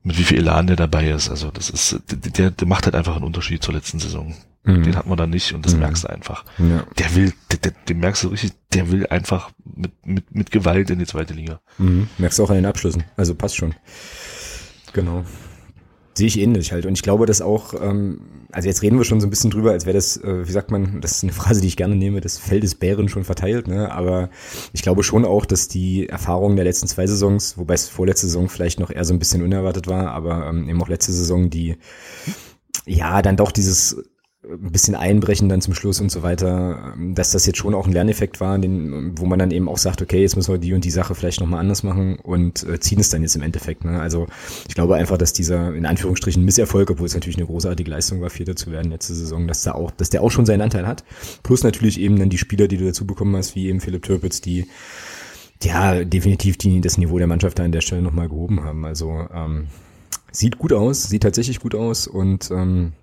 mit 0.10 0.18
wie 0.18 0.24
viel 0.24 0.40
Elan 0.40 0.66
der 0.66 0.76
dabei 0.76 1.12
ist, 1.12 1.30
also 1.30 1.52
das 1.52 1.70
ist, 1.70 2.02
der, 2.10 2.50
der 2.50 2.68
macht 2.68 2.86
halt 2.86 2.96
einfach 2.96 3.16
einen 3.16 3.26
Unterschied 3.26 3.62
zur 3.62 3.76
letzten 3.76 4.00
Saison. 4.00 4.36
Mhm. 4.64 4.84
Den 4.84 4.96
hat 4.96 5.06
man 5.06 5.18
da 5.18 5.28
nicht 5.28 5.54
und 5.54 5.64
das 5.66 5.74
mhm. 5.74 5.82
merkst 5.82 6.04
du 6.04 6.10
einfach. 6.10 6.46
Ja. 6.58 6.84
Der 6.98 7.16
will, 7.16 7.32
der, 7.52 7.60
der, 7.60 7.74
den 7.88 8.00
merkst 8.00 8.24
du 8.24 8.30
richtig, 8.30 8.54
der 8.74 8.92
will 8.92 9.06
einfach 9.08 9.52
mit, 9.64 9.92
mit, 10.04 10.36
mit 10.36 10.52
Gewalt 10.52 10.90
in 10.90 10.98
die 10.98 11.06
zweite 11.06 11.36
Liga. 11.36 11.62
Mhm. 11.78 12.10
Merkst 12.18 12.40
du 12.40 12.44
auch 12.44 12.50
an 12.50 12.56
den 12.56 12.66
Abschlüssen. 12.66 13.04
Also 13.18 13.36
passt 13.36 13.56
schon. 13.56 13.76
Genau. 14.94 15.26
Sehe 16.16 16.28
ich 16.28 16.40
ähnlich 16.40 16.72
halt. 16.72 16.86
Und 16.86 16.94
ich 16.94 17.02
glaube, 17.02 17.26
dass 17.26 17.42
auch, 17.42 17.74
ähm, 17.82 18.22
also 18.52 18.68
jetzt 18.68 18.82
reden 18.82 18.98
wir 18.98 19.06
schon 19.06 19.22
so 19.22 19.28
ein 19.28 19.30
bisschen 19.30 19.52
drüber, 19.52 19.72
als 19.72 19.86
wäre 19.86 19.96
das, 19.96 20.18
äh, 20.18 20.48
wie 20.48 20.52
sagt 20.52 20.72
man, 20.72 21.02
das 21.02 21.14
ist 21.14 21.24
eine 21.24 21.32
Phrase, 21.32 21.62
die 21.62 21.68
ich 21.68 21.78
gerne 21.78 21.96
nehme, 21.96 22.20
das 22.20 22.38
Fell 22.38 22.60
des 22.60 22.76
Bären 22.76 23.10
schon 23.10 23.24
verteilt, 23.24 23.68
ne? 23.68 23.92
Aber 23.92 24.30
ich 24.74 24.82
glaube 24.82 25.04
schon 25.04 25.24
auch, 25.24 25.46
dass 25.46 25.68
die 25.68 26.10
Erfahrungen 26.10 26.56
der 26.56 26.66
letzten 26.66 26.88
zwei 26.88 27.08
Saisons, 27.08 27.58
wobei 27.58 27.76
es 27.76 27.88
vorletzte 27.88 28.28
Saison 28.28 28.50
vielleicht 28.50 28.80
noch 28.80 28.92
eher 28.92 29.06
so 29.06 29.14
ein 29.14 29.20
bisschen 29.20 29.44
unerwartet 29.44 29.88
war, 29.88 30.12
aber 30.12 30.48
ähm, 30.48 30.68
eben 30.68 30.82
auch 30.82 30.90
letzte 30.90 31.14
Saison, 31.14 31.50
die 31.50 31.78
ja 32.86 33.22
dann 33.22 33.38
doch 33.38 33.52
dieses 33.52 34.04
ein 34.52 34.72
bisschen 34.72 34.96
einbrechen 34.96 35.50
dann 35.50 35.62
zum 35.62 35.74
Schluss 35.74 36.02
und 36.02 36.12
so 36.12 36.24
weiter, 36.24 36.96
dass 37.14 37.32
das 37.32 37.46
jetzt 37.46 37.58
schon 37.58 37.76
auch 37.76 37.86
ein 37.86 37.94
Lerneffekt 37.94 38.40
war, 38.40 38.58
den, 38.58 39.18
wo 39.18 39.26
man 39.26 39.40
dann 39.40 39.52
eben 39.52 39.70
auch 39.70 39.78
sagt, 39.78 40.02
okay, 40.02 40.22
jetzt 40.22 40.36
müssen 40.36 40.54
wir 40.54 40.58
die 40.58 40.74
und 40.74 40.84
die 40.84 40.92
Sache 40.92 41.16
vielleicht 41.16 41.40
nochmal 41.40 41.60
anders 41.60 41.84
machen 41.84 42.18
und 42.18 42.64
äh, 42.64 42.80
ziehen 42.80 43.00
es 43.00 43.10
dann 43.10 43.22
jetzt 43.22 43.36
im 43.36 43.42
Endeffekt. 43.42 43.86
Ne? 43.86 44.00
Also 44.00 44.28
ich 44.68 44.76
glaube 44.76 44.96
einfach, 44.96 45.18
dass 45.18 45.34
dieser 45.34 45.74
in 45.74 45.86
Anführungsstrichen 45.86 46.44
Misserfolg, 46.44 46.90
obwohl 46.90 47.06
es 47.06 47.14
natürlich 47.14 47.38
eine 47.38 47.46
großartige 47.46 47.90
Leistung 47.90 48.22
war, 48.22 48.30
Vierter 48.30 48.56
zu 48.56 48.72
werden 48.72 48.92
letzte 48.92 49.14
Saison, 49.14 49.48
dass 49.48 49.64
da 49.64 49.74
auch, 49.74 49.92
dass 49.92 50.10
der 50.10 50.24
auch 50.24 50.32
schon 50.32 50.46
seinen 50.46 50.62
Anteil 50.62 50.88
hat. 50.88 51.04
Plus 51.44 51.64
natürlich 51.64 52.00
eben 52.00 52.18
dann 52.18 52.30
die 52.30 52.38
Spieler, 52.38 52.68
die 52.68 52.78
du 52.78 52.86
dazu 52.86 53.06
bekommen 53.06 53.36
hast, 53.36 53.56
wie 53.56 53.68
eben 53.68 53.82
Philipp 53.82 54.04
Türpitz, 54.04 54.42
die 54.42 54.66
ja 55.64 56.04
definitiv 56.04 56.58
die 56.58 56.82
das 56.82 56.98
Niveau 56.98 57.18
der 57.18 57.28
Mannschaft 57.28 57.60
da 57.60 57.64
an 57.64 57.72
der 57.72 57.82
Stelle 57.82 58.02
nochmal 58.02 58.30
gehoben 58.30 58.64
haben. 58.64 58.86
Also 58.86 59.28
ähm, 59.34 59.68
sieht 60.32 60.58
gut 60.58 60.74
aus, 60.74 61.04
sieht 61.04 61.24
tatsächlich 61.24 61.60
gut 61.60 61.76
aus 61.76 62.08
und 62.08 62.50
ähm, 62.52 62.94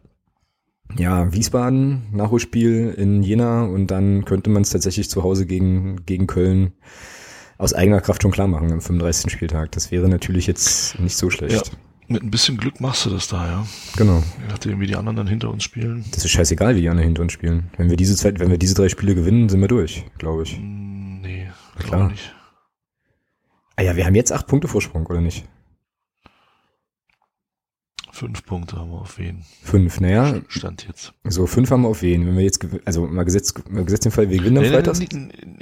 ja, 0.96 1.32
Wiesbaden, 1.32 2.06
Nachholspiel 2.12 2.94
in 2.96 3.22
Jena 3.22 3.64
und 3.64 3.88
dann 3.90 4.24
könnte 4.24 4.50
man 4.50 4.62
es 4.62 4.70
tatsächlich 4.70 5.10
zu 5.10 5.22
Hause 5.22 5.46
gegen, 5.46 6.04
gegen 6.06 6.26
Köln 6.26 6.72
aus 7.58 7.72
eigener 7.72 8.00
Kraft 8.00 8.22
schon 8.22 8.30
klar 8.30 8.46
machen 8.46 8.72
am 8.72 8.80
35. 8.80 9.30
Spieltag. 9.30 9.72
Das 9.72 9.90
wäre 9.90 10.08
natürlich 10.08 10.46
jetzt 10.46 10.98
nicht 10.98 11.16
so 11.16 11.30
schlecht. 11.30 11.54
Ja, 11.54 11.62
mit 12.08 12.22
ein 12.22 12.30
bisschen 12.30 12.56
Glück 12.56 12.80
machst 12.80 13.04
du 13.06 13.10
das 13.10 13.28
da, 13.28 13.46
ja. 13.46 13.66
Genau. 13.96 14.22
Je 14.40 14.48
nachdem, 14.48 14.80
wie 14.80 14.86
die 14.86 14.96
anderen 14.96 15.16
dann 15.16 15.26
hinter 15.26 15.50
uns 15.50 15.64
spielen. 15.64 16.04
Das 16.12 16.24
ist 16.24 16.30
scheißegal, 16.30 16.76
wie 16.76 16.82
die 16.82 16.88
anderen 16.88 17.08
hinter 17.08 17.22
uns 17.22 17.32
spielen. 17.32 17.70
Wenn 17.76 17.90
wir 17.90 17.96
diese 17.96 18.14
Zeit, 18.16 18.38
wenn 18.38 18.50
wir 18.50 18.58
diese 18.58 18.74
drei 18.74 18.88
Spiele 18.88 19.14
gewinnen, 19.14 19.48
sind 19.48 19.60
wir 19.60 19.68
durch, 19.68 20.04
glaube 20.18 20.44
ich. 20.44 20.58
Mm, 20.58 21.20
nee, 21.22 21.48
glaube 21.78 22.08
nicht. 22.08 22.34
Ah 23.76 23.82
ja, 23.82 23.96
wir 23.96 24.06
haben 24.06 24.14
jetzt 24.14 24.32
acht 24.32 24.46
Punkte 24.46 24.68
Vorsprung, 24.68 25.06
oder 25.06 25.20
nicht? 25.20 25.44
Fünf 28.16 28.46
Punkte 28.46 28.78
haben 28.78 28.92
wir 28.92 29.02
auf 29.02 29.18
wen. 29.18 29.44
Fünf, 29.62 30.00
naja. 30.00 30.36
Stand 30.48 30.86
jetzt. 30.88 31.12
So, 31.24 31.46
fünf 31.46 31.70
haben 31.70 31.82
wir 31.82 31.88
auf 31.88 32.00
wen. 32.00 32.26
Wenn 32.26 32.34
wir 32.34 32.44
jetzt, 32.44 32.66
also 32.86 33.06
mal 33.06 33.26
gesetzt, 33.26 33.70
mal 33.70 33.84
gesetzt 33.84 34.06
den 34.06 34.12
Fall, 34.12 34.30
wir 34.30 34.38
gewinnen 34.38 34.56
am 34.56 34.64
Freitag. 34.64 34.96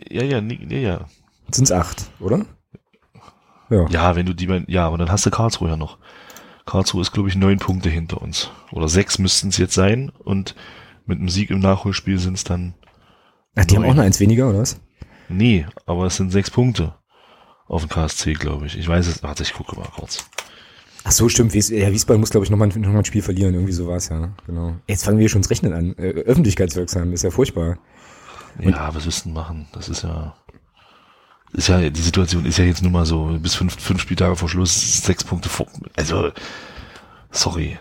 Ja, 0.08 0.22
ja, 0.22 0.38
ja, 0.38 0.78
ja. 0.78 1.06
Sind 1.50 1.64
es 1.64 1.72
acht, 1.72 2.12
oder? 2.20 2.46
Ja. 3.70 3.88
Ja, 3.88 4.14
wenn 4.14 4.26
du 4.26 4.34
die, 4.34 4.46
ja, 4.68 4.86
aber 4.86 4.98
dann 4.98 5.10
hast 5.10 5.26
du 5.26 5.32
Karlsruhe 5.32 5.70
ja 5.70 5.76
noch. 5.76 5.98
Karlsruhe 6.64 7.02
ist, 7.02 7.10
glaube 7.10 7.28
ich, 7.28 7.34
neun 7.34 7.58
Punkte 7.58 7.88
hinter 7.88 8.22
uns. 8.22 8.52
Oder 8.70 8.88
sechs 8.88 9.18
müssten 9.18 9.48
es 9.48 9.56
jetzt 9.56 9.74
sein. 9.74 10.12
Und 10.22 10.54
mit 11.06 11.18
einem 11.18 11.30
Sieg 11.30 11.50
im 11.50 11.58
Nachholspiel 11.58 12.20
sind 12.20 12.34
es 12.34 12.44
dann. 12.44 12.74
Ach, 13.56 13.64
die 13.64 13.74
neun. 13.74 13.82
haben 13.82 13.90
auch 13.90 13.96
noch 13.96 14.04
eins 14.04 14.20
weniger, 14.20 14.48
oder 14.48 14.60
was? 14.60 14.80
Nee, 15.28 15.66
aber 15.86 16.06
es 16.06 16.14
sind 16.14 16.30
sechs 16.30 16.52
Punkte 16.52 16.94
auf 17.66 17.82
dem 17.84 17.88
KSC, 17.88 18.34
glaube 18.34 18.66
ich. 18.66 18.78
Ich 18.78 18.86
weiß 18.86 19.08
es, 19.08 19.24
warte, 19.24 19.42
ich 19.42 19.54
gucke 19.54 19.74
mal 19.74 19.88
kurz. 19.96 20.24
Ach 21.04 21.12
so, 21.12 21.28
stimmt. 21.28 21.52
Wies, 21.52 21.68
ja, 21.68 21.92
Wiesbaden 21.92 22.20
muss, 22.20 22.30
glaube 22.30 22.44
ich, 22.44 22.50
nochmal 22.50 22.68
noch 22.68 22.92
mal 22.92 22.98
ein 22.98 23.04
Spiel 23.04 23.22
verlieren. 23.22 23.54
Irgendwie 23.54 23.72
so 23.72 23.86
war 23.86 23.96
es 23.96 24.08
ja. 24.08 24.34
Genau. 24.46 24.74
Jetzt 24.88 25.04
fangen 25.04 25.18
wir 25.18 25.28
schon 25.28 25.40
ins 25.40 25.50
Rechnen 25.50 25.72
an. 25.74 25.94
Äh, 25.98 26.10
öffentlichkeitswirksam, 26.10 27.12
ist 27.12 27.22
ja 27.22 27.30
furchtbar. 27.30 27.78
Und 28.58 28.70
ja, 28.70 28.94
was 28.94 29.04
müssten 29.04 29.32
machen? 29.32 29.66
Das 29.72 29.88
ist 29.88 30.02
ja, 30.02 30.34
ist 31.52 31.68
ja, 31.68 31.88
die 31.88 32.00
Situation 32.00 32.46
ist 32.46 32.58
ja 32.58 32.64
jetzt 32.64 32.82
nun 32.82 32.92
mal 32.92 33.06
so, 33.06 33.38
bis 33.40 33.54
fünf, 33.54 33.80
fünf 33.80 34.00
Spieltage 34.00 34.36
vor 34.36 34.48
Schluss, 34.48 35.02
sechs 35.02 35.24
Punkte 35.24 35.48
vor, 35.48 35.66
also, 35.96 36.32
sorry. 37.30 37.78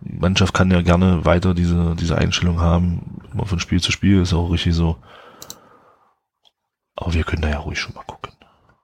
Die 0.00 0.18
Mannschaft 0.18 0.54
kann 0.54 0.70
ja 0.72 0.82
gerne 0.82 1.24
weiter 1.24 1.54
diese, 1.54 1.94
diese 1.94 2.18
Einstellung 2.18 2.60
haben, 2.60 3.20
immer 3.32 3.46
von 3.46 3.60
Spiel 3.60 3.80
zu 3.80 3.92
Spiel, 3.92 4.22
ist 4.22 4.32
auch 4.32 4.50
richtig 4.50 4.74
so. 4.74 4.96
Aber 6.96 7.14
wir 7.14 7.22
können 7.22 7.42
da 7.42 7.50
ja 7.50 7.58
ruhig 7.58 7.78
schon 7.78 7.94
mal 7.94 8.04
gucken. 8.04 8.32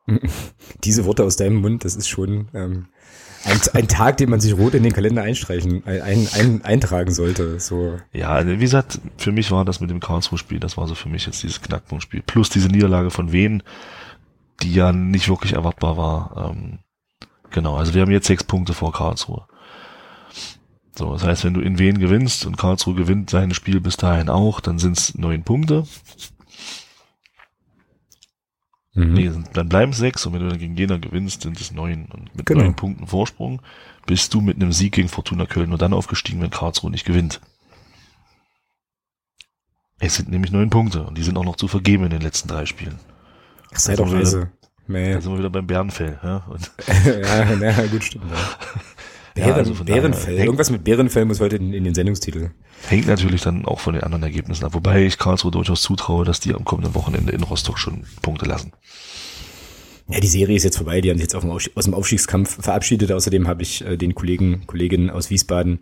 Diese 0.85 1.05
Worte 1.05 1.25
aus 1.25 1.37
deinem 1.37 1.57
Mund, 1.57 1.85
das 1.85 1.97
ist 1.97 2.09
schon, 2.09 2.49
ähm, 2.55 2.87
ein, 3.45 3.61
ein, 3.75 3.89
Tag, 3.89 4.17
den 4.17 4.31
man 4.31 4.41
sich 4.41 4.57
rot 4.57 4.75
in 4.75 4.83
den 4.83 4.93
Kalender 4.93 5.23
einstreichen, 5.23 5.87
ein, 5.87 6.29
ein, 6.33 6.65
eintragen 6.65 7.13
sollte. 7.13 7.61
So. 7.61 7.99
Ja, 8.13 8.47
wie 8.47 8.57
gesagt, 8.59 9.01
für 9.17 9.33
mich 9.33 9.51
war 9.51 9.65
das 9.65 9.81
mit 9.81 9.91
dem 9.91 10.01
Karlsruhe-Spiel, 10.01 10.61
das 10.61 10.77
war 10.77 10.87
so 10.87 10.95
für 10.95 11.09
mich 11.09 11.27
jetzt 11.27 11.43
dieses 11.43 11.63
Knackpunktspiel. 11.63 12.23
Plus 12.23 12.51
diese 12.51 12.69
Niederlage 12.69 13.11
von 13.11 13.33
Wien, 13.33 13.63
die 14.63 14.75
ja 14.75 14.93
nicht 14.93 15.29
wirklich 15.29 15.53
erwartbar 15.53 15.97
war. 15.97 16.51
Ähm, 16.51 16.81
genau, 17.51 17.77
also 17.77 17.95
wir 17.95 18.03
haben 18.03 18.11
jetzt 18.11 18.27
sechs 18.27 18.45
Punkte 18.45 18.75
vor 18.75 18.93
Karlsruhe. 18.93 19.47
So, 20.97 21.13
das 21.13 21.23
heißt, 21.23 21.45
wenn 21.45 21.55
du 21.55 21.61
in 21.61 21.79
Wien 21.79 21.99
gewinnst 21.99 22.45
und 22.45 22.59
Karlsruhe 22.59 22.95
gewinnt 22.95 23.31
sein 23.31 23.55
Spiel 23.55 23.81
bis 23.81 23.97
dahin 23.97 24.29
auch, 24.29 24.61
dann 24.61 24.81
sind 24.81 24.99
es 24.99 25.15
neun 25.15 25.45
Punkte. 25.45 25.85
Mhm. 28.99 29.15
Nee, 29.15 29.31
dann 29.53 29.69
bleiben 29.69 29.93
sechs 29.93 30.27
und 30.27 30.33
wenn 30.33 30.41
du 30.41 30.49
dann 30.49 30.59
gegen 30.59 30.77
Jena 30.77 30.97
gewinnst, 30.97 31.43
sind 31.43 31.61
es 31.61 31.71
neun. 31.71 32.07
Und 32.07 32.35
mit 32.35 32.47
genau. 32.47 32.63
neun 32.63 32.75
Punkten 32.75 33.07
Vorsprung 33.07 33.63
bist 34.07 34.35
du 34.35 34.41
mit 34.41 34.57
einem 34.57 34.73
Sieg 34.73 34.95
gegen 34.95 35.09
Fortuna 35.09 35.47
Köln 35.47 35.69
nur 35.69 35.79
dann 35.79 35.93
aufgestiegen, 35.93 36.41
wenn 36.41 36.51
Karlsruhe 36.51 36.91
nicht 36.91 37.05
gewinnt. 37.05 37.41
Es 40.01 40.17
sind 40.17 40.31
nämlich 40.31 40.53
neun 40.53 40.71
Punkte 40.71 41.05
und 41.05 41.17
die 41.17 41.23
sind 41.23 41.37
auch 41.37 41.45
noch 41.45 41.57
zu 41.57 41.69
vergeben 41.69 42.05
in 42.05 42.11
den 42.11 42.21
letzten 42.23 42.49
drei 42.49 42.67
Spielen. 42.67 42.99
Ach, 43.73 43.79
sei 43.79 43.97
doch 43.97 44.11
leise. 44.11 44.51
Da 44.89 45.21
sind 45.21 45.33
wir 45.33 45.39
wieder 45.39 45.51
beim 45.51 45.67
Bärenfell. 45.67 46.19
Ja, 46.23 46.47
ja, 47.05 47.55
ja 47.55 47.87
gut, 47.87 48.03
stimmt. 48.03 48.25
Ja. 48.31 48.37
Bären, 49.39 49.51
ja, 49.51 49.57
also 49.57 49.85
Bärenfell. 49.85 50.35
Daher, 50.35 50.45
Irgendwas 50.45 50.71
mit 50.71 50.85
Bärenfell 50.85 51.25
muss 51.25 51.41
heute 51.41 51.57
in, 51.57 51.73
in, 51.73 51.85
den 51.85 51.95
Sendungstitel. 51.95 52.51
Hängt 52.87 53.07
natürlich 53.07 53.43
dann 53.43 53.65
auch 53.65 53.81
von 53.81 53.95
den 53.95 54.03
anderen 54.03 54.23
Ergebnissen 54.23 54.65
ab. 54.65 54.75
Wobei 54.75 55.05
ich 55.05 55.19
Karlsruhe 55.19 55.51
durchaus 55.51 55.83
zutraue, 55.83 56.25
dass 56.25 56.41
die 56.41 56.55
am 56.55 56.65
kommenden 56.65 56.95
Wochenende 56.95 57.33
in 57.33 57.43
Rostock 57.43 57.79
schon 57.79 58.05
Punkte 58.23 58.47
lassen. 58.47 58.73
Ja, 60.11 60.21
die 60.21 60.29
Serie 60.29 60.57
ist 60.57 60.65
jetzt 60.65 60.77
vorbei. 60.77 61.01
Die 61.01 61.11
haben 61.11 61.19
sich 61.19 61.31
jetzt 61.31 61.35
aus 61.35 61.85
dem 61.85 61.95
Aufstiegskampf 61.95 62.63
verabschiedet. 62.63 63.13
Außerdem 63.13 63.47
habe 63.47 63.63
ich 63.63 63.85
äh, 63.85 63.97
den 63.97 64.15
Kollegen, 64.15 64.67
Kolleginnen 64.67 65.11
aus 65.11 65.29
Wiesbaden 65.31 65.81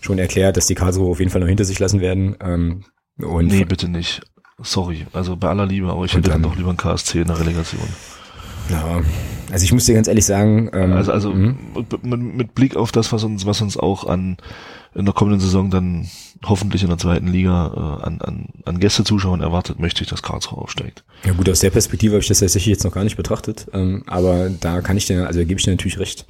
schon 0.00 0.18
erklärt, 0.18 0.56
dass 0.56 0.66
die 0.66 0.74
Karlsruhe 0.74 1.10
auf 1.10 1.20
jeden 1.20 1.30
Fall 1.30 1.40
noch 1.40 1.48
hinter 1.48 1.64
sich 1.64 1.78
lassen 1.78 2.00
werden. 2.00 2.36
Ähm, 2.40 2.84
und 3.18 3.46
nee, 3.46 3.64
bitte 3.64 3.88
nicht. 3.88 4.22
Sorry. 4.62 5.06
Also 5.12 5.36
bei 5.36 5.48
aller 5.48 5.66
Liebe, 5.66 5.88
aber 5.88 6.04
ich 6.04 6.12
hätte 6.12 6.30
dann, 6.30 6.42
dann 6.42 6.50
doch 6.50 6.56
lieber 6.56 6.70
ein 6.70 6.76
KSC 6.76 7.20
in 7.20 7.28
der 7.28 7.38
Relegation. 7.38 7.80
Ja, 8.70 9.00
also 9.50 9.64
ich 9.64 9.72
muss 9.72 9.84
dir 9.84 9.94
ganz 9.94 10.08
ehrlich 10.08 10.24
sagen. 10.24 10.70
Ähm, 10.72 10.92
also 10.92 11.12
also 11.12 11.32
mhm. 11.32 11.56
mit, 12.02 12.54
Blick 12.54 12.76
auf 12.76 12.92
das, 12.92 13.12
was 13.12 13.24
uns, 13.24 13.46
was 13.46 13.60
uns 13.60 13.76
auch 13.76 14.06
an 14.06 14.36
in 14.94 15.04
der 15.04 15.14
kommenden 15.14 15.40
Saison 15.40 15.70
dann 15.70 16.08
hoffentlich 16.44 16.82
in 16.82 16.88
der 16.88 16.98
zweiten 16.98 17.28
Liga 17.28 17.98
äh, 18.00 18.06
an, 18.06 18.20
an, 18.20 18.46
an 18.64 18.80
Gästezuschauern 18.80 19.40
erwartet, 19.40 19.78
möchte 19.78 20.02
ich, 20.02 20.10
dass 20.10 20.22
Karlsruhe 20.22 20.60
aufsteigt. 20.60 21.04
Ja 21.24 21.32
gut, 21.32 21.48
aus 21.48 21.60
der 21.60 21.70
Perspektive 21.70 22.14
habe 22.14 22.22
ich 22.22 22.28
das 22.28 22.40
tatsächlich 22.40 22.72
jetzt 22.72 22.84
noch 22.84 22.92
gar 22.92 23.04
nicht 23.04 23.16
betrachtet, 23.16 23.66
ähm, 23.72 24.02
aber 24.06 24.50
da 24.50 24.80
kann 24.80 24.96
ich 24.96 25.06
dir, 25.06 25.26
also 25.26 25.38
da 25.38 25.44
gebe 25.44 25.60
ich 25.60 25.64
dir 25.64 25.70
natürlich 25.70 25.98
recht. 25.98 26.26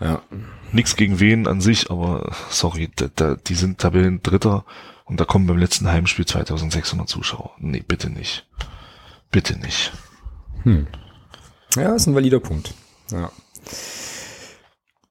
Ja. 0.00 0.22
Nix 0.70 0.96
gegen 0.96 1.18
wen 1.18 1.46
an 1.46 1.60
sich, 1.60 1.90
aber 1.90 2.32
sorry, 2.50 2.90
da, 2.94 3.06
da, 3.14 3.36
die 3.36 3.54
sind 3.54 3.78
Tabellen 3.78 4.22
Dritter 4.22 4.64
und 5.04 5.18
da 5.18 5.24
kommen 5.24 5.46
beim 5.46 5.58
letzten 5.58 5.88
Heimspiel 5.88 6.24
2600 6.24 7.08
Zuschauer. 7.08 7.50
Nee, 7.58 7.82
bitte 7.86 8.10
nicht. 8.10 8.46
Bitte 9.30 9.58
nicht. 9.58 9.92
Hm. 10.62 10.86
Ja, 11.76 11.94
ist 11.94 12.06
ein 12.06 12.14
valider 12.14 12.40
Punkt. 12.40 12.74
Ja. 13.10 13.30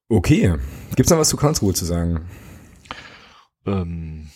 Okay. 0.10 0.56
Gibt's 0.96 1.10
noch 1.12 1.18
was 1.18 1.30
zu 1.30 1.38
Karlsruhe 1.38 1.74
zu 1.74 1.86
sagen? 1.86 2.30
Ähm, 3.66 4.30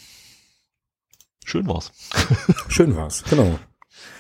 schön 1.43 1.67
war's. 1.67 1.91
schön 2.69 2.95
war's, 2.95 3.23
genau. 3.29 3.59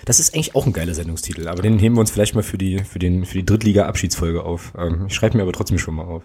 Das 0.05 0.19
ist 0.19 0.33
eigentlich 0.33 0.55
auch 0.55 0.65
ein 0.65 0.73
geiler 0.73 0.93
Sendungstitel, 0.93 1.47
aber 1.47 1.61
den 1.61 1.79
heben 1.79 1.95
wir 1.95 2.01
uns 2.01 2.11
vielleicht 2.11 2.35
mal 2.35 2.43
für 2.43 2.57
die, 2.57 2.79
für 2.79 2.99
den, 2.99 3.25
für 3.25 3.37
die 3.37 3.45
Drittliga-Abschiedsfolge 3.45 4.43
auf. 4.43 4.73
Ähm, 4.77 5.05
ich 5.07 5.15
schreibe 5.15 5.37
mir 5.37 5.43
aber 5.43 5.53
trotzdem 5.53 5.77
schon 5.77 5.95
mal 5.95 6.05
auf. 6.05 6.23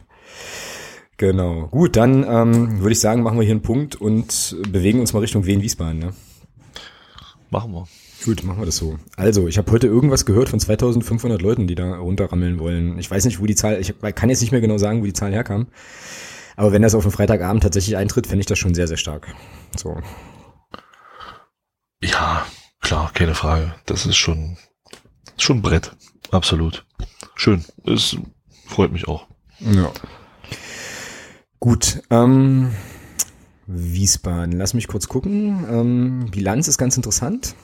Genau. 1.16 1.68
Gut, 1.68 1.96
dann 1.96 2.24
ähm, 2.24 2.80
würde 2.80 2.92
ich 2.92 3.00
sagen, 3.00 3.22
machen 3.22 3.38
wir 3.38 3.44
hier 3.44 3.52
einen 3.52 3.62
Punkt 3.62 3.94
und 3.94 4.56
bewegen 4.68 5.00
uns 5.00 5.12
mal 5.12 5.20
Richtung 5.20 5.44
Wien-Wiesbaden. 5.44 5.98
Ne? 5.98 6.14
Machen 7.50 7.72
wir. 7.72 7.86
Gut, 8.24 8.44
machen 8.44 8.58
wir 8.60 8.66
das 8.66 8.76
so. 8.76 8.98
Also, 9.16 9.48
ich 9.48 9.56
habe 9.56 9.70
heute 9.72 9.86
irgendwas 9.86 10.26
gehört 10.26 10.50
von 10.50 10.60
2500 10.60 11.40
Leuten, 11.40 11.66
die 11.66 11.74
da 11.74 11.96
runterrammeln 11.96 12.58
wollen. 12.58 12.98
Ich 12.98 13.10
weiß 13.10 13.24
nicht, 13.24 13.40
wo 13.40 13.46
die 13.46 13.54
Zahl, 13.54 13.80
ich 13.80 13.94
kann 14.14 14.28
jetzt 14.28 14.42
nicht 14.42 14.52
mehr 14.52 14.60
genau 14.60 14.76
sagen, 14.76 15.00
wo 15.00 15.06
die 15.06 15.12
Zahl 15.12 15.32
herkam. 15.32 15.68
Aber 16.56 16.72
wenn 16.72 16.82
das 16.82 16.94
auf 16.94 17.04
einen 17.04 17.12
Freitagabend 17.12 17.62
tatsächlich 17.62 17.96
eintritt, 17.96 18.26
fände 18.26 18.40
ich 18.40 18.46
das 18.46 18.58
schon 18.58 18.74
sehr, 18.74 18.88
sehr 18.88 18.98
stark. 18.98 19.34
So. 19.76 19.96
Ja, 22.02 22.44
klar, 22.80 23.10
keine 23.14 23.34
Frage. 23.34 23.74
Das 23.86 24.04
ist 24.04 24.16
schon, 24.16 24.58
schon 25.38 25.58
ein 25.58 25.62
Brett. 25.62 25.96
Absolut. 26.30 26.84
Schön. 27.34 27.64
Es 27.86 28.16
freut 28.66 28.92
mich 28.92 29.08
auch. 29.08 29.26
Ja. 29.60 29.90
Gut, 31.58 32.02
ähm, 32.10 32.72
Wiesbaden. 33.66 34.52
Lass 34.52 34.74
mich 34.74 34.88
kurz 34.88 35.08
gucken. 35.08 35.64
Ähm, 35.70 36.30
Bilanz 36.30 36.68
ist 36.68 36.78
ganz 36.78 36.96
interessant. 36.96 37.54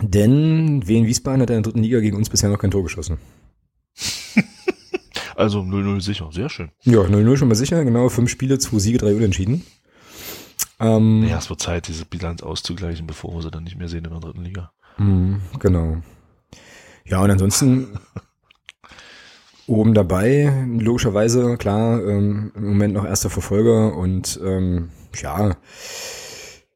Denn 0.00 0.86
Wien 0.86 1.06
Wiesbaden 1.06 1.40
hat 1.40 1.50
in 1.50 1.56
der 1.56 1.62
dritten 1.62 1.82
Liga 1.82 2.00
gegen 2.00 2.16
uns 2.16 2.28
bisher 2.28 2.50
noch 2.50 2.58
kein 2.58 2.70
Tor 2.70 2.82
geschossen. 2.82 3.18
also 5.36 5.60
0-0 5.60 6.00
sicher, 6.00 6.30
sehr 6.32 6.48
schön. 6.48 6.70
Ja, 6.82 7.00
0-0 7.00 7.36
schon 7.36 7.48
mal 7.48 7.54
sicher, 7.54 7.84
genau. 7.84 8.08
Fünf 8.08 8.30
Spiele, 8.30 8.58
zwei 8.58 8.78
Siege, 8.78 8.98
drei 8.98 9.14
Unentschieden. 9.14 9.64
Ähm, 10.80 11.20
naja, 11.20 11.38
es 11.38 11.48
wird 11.48 11.60
Zeit, 11.60 11.88
diese 11.88 12.04
Bilanz 12.04 12.42
auszugleichen, 12.42 13.06
bevor 13.06 13.34
wir 13.34 13.42
sie 13.42 13.50
dann 13.50 13.64
nicht 13.64 13.78
mehr 13.78 13.88
sehen 13.88 14.04
in 14.04 14.10
der 14.10 14.20
dritten 14.20 14.42
Liga. 14.42 14.72
Mh, 14.98 15.40
genau. 15.60 15.98
Ja, 17.04 17.22
und 17.22 17.30
ansonsten 17.30 17.98
oben 19.66 19.94
dabei, 19.94 20.66
logischerweise, 20.78 21.56
klar, 21.56 22.04
ähm, 22.04 22.52
im 22.54 22.66
Moment 22.68 22.94
noch 22.94 23.04
erster 23.06 23.30
Verfolger 23.30 23.96
und 23.96 24.40
ähm, 24.44 24.90
ja, 25.20 25.56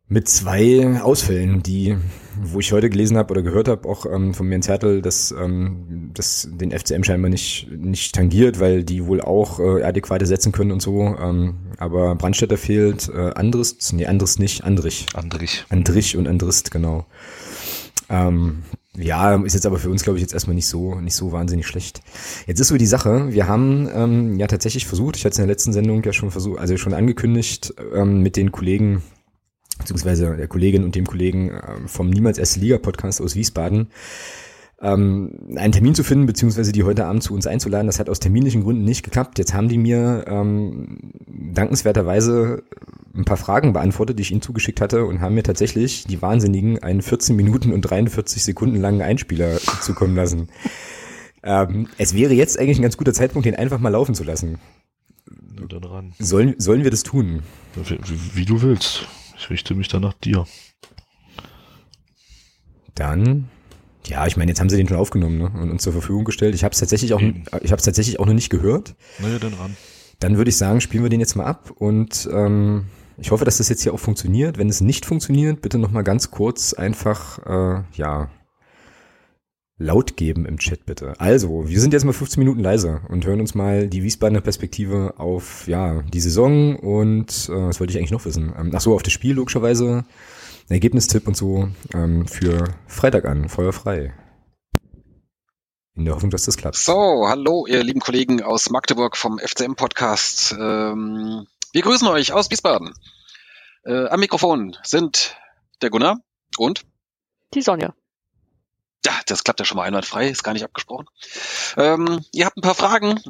mit 0.07 0.29
zwei 0.29 1.01
Ausfällen, 1.03 1.63
die, 1.63 1.97
wo 2.43 2.61
ich 2.61 2.73
heute 2.73 2.91
gelesen 2.91 3.17
habe 3.17 3.33
oder 3.33 3.43
gehört 3.43 3.69
habe, 3.69 3.89
auch 3.89 4.07
ähm, 4.07 4.35
von 4.35 4.51
Jens 4.51 4.69
Hertel, 4.69 5.03
dass 5.03 5.33
ähm, 5.33 6.11
das 6.15 6.49
den 6.51 6.71
FCM 6.71 7.03
scheinbar 7.03 7.31
nicht 7.31 7.69
nicht 7.71 8.15
tangiert, 8.15 8.61
weil 8.61 8.85
die 8.85 9.07
wohl 9.07 9.21
auch 9.21 9.59
äh, 9.61 9.83
adäquate 9.83 10.27
setzen 10.27 10.53
können 10.53 10.73
und 10.73 10.83
so. 10.83 11.17
Ähm, 11.21 11.55
aber 11.79 12.15
Brandstätter 12.15 12.57
fehlt, 12.57 13.09
äh, 13.09 13.33
Andrist, 13.35 13.93
nee, 13.93 14.07
Andrist 14.07 14.39
nicht, 14.39 14.65
Andrich. 14.65 15.07
Andrich. 15.15 15.65
Andrich 15.69 16.17
und 16.17 16.29
Andrist, 16.29 16.71
genau. 16.71 17.07
Ähm, 18.11 18.63
ja, 18.97 19.37
ist 19.37 19.55
jetzt 19.55 19.67
aber 19.67 19.79
für 19.79 19.91
uns, 19.91 20.03
glaube 20.03 20.19
ich, 20.19 20.23
jetzt 20.23 20.35
erstmal 20.35 20.57
nicht 20.57 20.67
so, 20.67 20.97
nicht 20.97 21.15
so 21.15 21.31
wahnsinnig 21.31 21.67
schlecht. 21.67 22.01
Jetzt 22.47 22.59
ist 22.59 22.69
so 22.69 22.77
die 22.77 22.87
Sache, 22.87 23.33
wir 23.33 23.47
haben 23.47 23.89
ähm, 23.95 24.39
ja 24.39 24.47
tatsächlich 24.49 24.87
versucht, 24.87 25.17
ich 25.17 25.25
hatte 25.25 25.33
es 25.35 25.39
in 25.39 25.43
der 25.43 25.53
letzten 25.53 25.73
Sendung 25.73 26.03
ja 26.03 26.13
schon 26.13 26.31
versucht, 26.31 26.59
also 26.59 26.77
schon 26.77 26.95
angekündigt, 26.95 27.75
ähm, 27.95 28.23
mit 28.23 28.37
den 28.37 28.51
Kollegen 28.51 29.03
beziehungsweise 29.79 30.37
der 30.37 30.49
Kollegin 30.49 30.85
und 30.85 30.95
dem 30.95 31.07
Kollegen 31.07 31.51
ähm, 31.51 31.89
vom 31.89 32.11
Niemals 32.11 32.39
Erste 32.39 32.61
Liga 32.61 32.79
Podcast 32.79 33.21
aus 33.21 33.35
Wiesbaden, 33.35 33.89
ähm, 34.81 35.33
einen 35.57 35.73
Termin 35.73 35.95
zu 35.95 36.05
finden, 36.05 36.27
beziehungsweise 36.27 36.73
die 36.73 36.85
heute 36.85 37.07
Abend 37.07 37.23
zu 37.23 37.35
uns 37.35 37.47
einzuladen. 37.47 37.87
Das 37.87 37.99
hat 37.99 38.09
aus 38.09 38.21
terminlichen 38.21 38.63
Gründen 38.63 38.85
nicht 38.85 39.03
geklappt. 39.03 39.39
Jetzt 39.39 39.55
haben 39.55 39.69
die 39.69 39.79
mir 39.79 40.25
ähm, 40.29 40.99
dankenswerterweise 41.27 42.63
ein 43.15 43.25
paar 43.25 43.37
Fragen 43.37 43.73
beantwortet, 43.73 44.19
die 44.19 44.23
ich 44.23 44.31
ihnen 44.31 44.43
zugeschickt 44.43 44.81
hatte 44.81 45.05
und 45.05 45.21
haben 45.21 45.35
mir 45.35 45.43
tatsächlich 45.43 46.05
die 46.05 46.23
Wahnsinnigen 46.23 46.81
einen 46.83 47.03
14 47.03 47.35
Minuten 47.35 47.73
und 47.73 47.83
43 47.83 48.43
Sekunden 48.45 48.77
langen 48.77 49.03
Einspieler 49.03 49.59
zukommen 49.83 50.15
lassen. 50.15 50.49
Ähm, 51.43 51.89
es 51.99 52.15
wäre 52.15 52.35
jetzt 52.35 52.59
eigentlich 52.59 52.79
ein 52.79 52.83
ganz 52.83 52.97
guter 52.97 53.13
Zeitpunkt, 53.13 53.47
den 53.47 53.57
einfach 53.57 53.79
mal 53.81 53.89
laufen 53.89 54.15
zu 54.15 54.23
lassen. 54.25 54.59
Sollen, 56.19 56.55
sollen 56.59 56.85
wir 56.85 56.91
das 56.91 57.03
tun? 57.03 57.43
Wie, 57.75 58.21
wie 58.35 58.45
du 58.45 58.63
willst. 58.63 59.09
Ich 59.39 59.51
richte 59.51 59.75
mich 59.75 59.89
dann 59.89 60.03
nach 60.03 60.15
dir. 60.15 60.47
Dann, 62.95 63.49
ja, 64.07 64.27
ich 64.27 64.37
meine, 64.37 64.51
jetzt 64.51 64.61
haben 64.61 64.69
sie 64.69 64.77
den 64.77 64.89
schon 64.89 64.97
aufgenommen 64.97 65.39
ne, 65.39 65.53
und 65.61 65.71
uns 65.71 65.83
zur 65.83 65.93
Verfügung 65.93 66.25
gestellt. 66.25 66.55
Ich 66.55 66.65
habe 66.65 66.73
es 66.73 66.81
tatsächlich 66.81 67.15
auch, 67.15 67.21
Eben. 67.21 67.45
ich 67.63 67.71
habe 67.71 67.81
tatsächlich 67.81 68.19
auch 68.19 68.27
noch 68.27 68.35
nicht 68.35 68.51
gehört. 68.51 68.97
Naja, 69.21 69.39
dann 69.39 69.55
ran. 69.55 69.77
Dann 70.19 70.37
würde 70.37 70.49
ich 70.49 70.57
sagen, 70.57 70.81
spielen 70.81 71.05
wir 71.05 71.11
den 71.11 71.21
jetzt 71.21 71.37
mal 71.37 71.45
ab 71.45 71.71
und 71.71 72.29
ähm, 72.33 72.87
ich 73.17 73.31
hoffe, 73.31 73.45
dass 73.45 73.59
das 73.59 73.69
jetzt 73.69 73.83
hier 73.83 73.95
auch 73.95 74.01
funktioniert. 74.01 74.59
Wenn 74.59 74.69
es 74.69 74.81
nicht 74.81 75.07
funktioniert, 75.07 75.63
bitte 75.63 75.79
noch 75.79 75.93
mal 75.93 76.03
ganz 76.03 76.33
kurz 76.33 76.73
einfach, 76.73 77.39
äh, 77.47 77.83
ja, 77.93 78.31
laut 79.79 80.17
geben 80.17 80.45
im 80.45 80.59
Chat 80.59 80.85
bitte. 80.87 81.15
Also, 81.19 81.69
wir 81.69 81.81
sind 81.81 81.93
jetzt 81.93 82.05
mal 82.05 82.13
15 82.13 82.41
Minuten 82.41 82.61
leise 82.61 83.01
und 83.09 83.25
hören 83.25 83.41
uns 83.41 83.55
mal 83.55 83.89
die 83.89 84.03
Wiesbadener 84.03 84.41
Perspektive 84.41 85.15
auf 85.19 85.67
ja 85.69 86.03
die 86.03 86.21
Saison 86.21 86.77
und 86.77 87.49
äh, 87.49 87.69
was 87.69 87.79
wollte 87.79 87.93
ich 87.93 87.99
eigentlich 87.99 88.11
noch 88.11 88.25
wissen? 88.25 88.53
Ähm, 88.59 88.73
ach 88.75 88.81
so, 88.81 88.95
auf 88.95 89.03
das 89.03 89.13
Spiel 89.13 89.35
logischerweise, 89.35 90.05
Ergebnistipp 90.69 91.27
und 91.29 91.37
so 91.37 91.69
ähm, 91.95 92.27
für 92.27 92.75
Freitag 92.87 93.25
an, 93.25 93.49
Feuer 93.49 93.73
frei. 93.73 94.13
In 95.95 96.05
der 96.05 96.15
Hoffnung, 96.15 96.31
dass 96.31 96.45
das 96.45 96.57
klappt. 96.57 96.77
So, 96.77 97.27
hallo, 97.29 97.67
ihr 97.67 97.83
lieben 97.83 98.01
Kollegen 98.01 98.43
aus 98.43 98.71
Magdeburg 98.71 99.17
vom 99.17 99.39
FCM 99.39 99.75
Podcast. 99.75 100.55
Ähm, 100.59 101.47
wir 101.73 101.83
grüßen 101.83 102.07
euch 102.09 102.33
aus 102.33 102.51
Wiesbaden. 102.51 102.95
Äh, 103.85 104.07
am 104.07 104.21
Mikrofon 104.21 104.77
sind 104.83 105.37
der 105.83 105.91
Gunnar 105.91 106.19
und 106.57 106.83
die 107.55 107.63
Sonja. 107.63 107.95
Ja, 109.05 109.13
das 109.27 109.45
klappt 109.45 109.61
ja 109.61 109.67
schon 109.67 109.77
mal 109.77 109.85
einwandfrei, 109.85 110.29
ist 110.29 110.43
gar 110.43 110.53
nicht 110.53 110.65
abgesprochen. 110.65 111.07
Ähm, 111.77 112.25
ihr 112.33 112.47
habt 112.47 112.57
ein 112.57 112.63
paar 112.63 112.75
Fragen, 112.75 113.21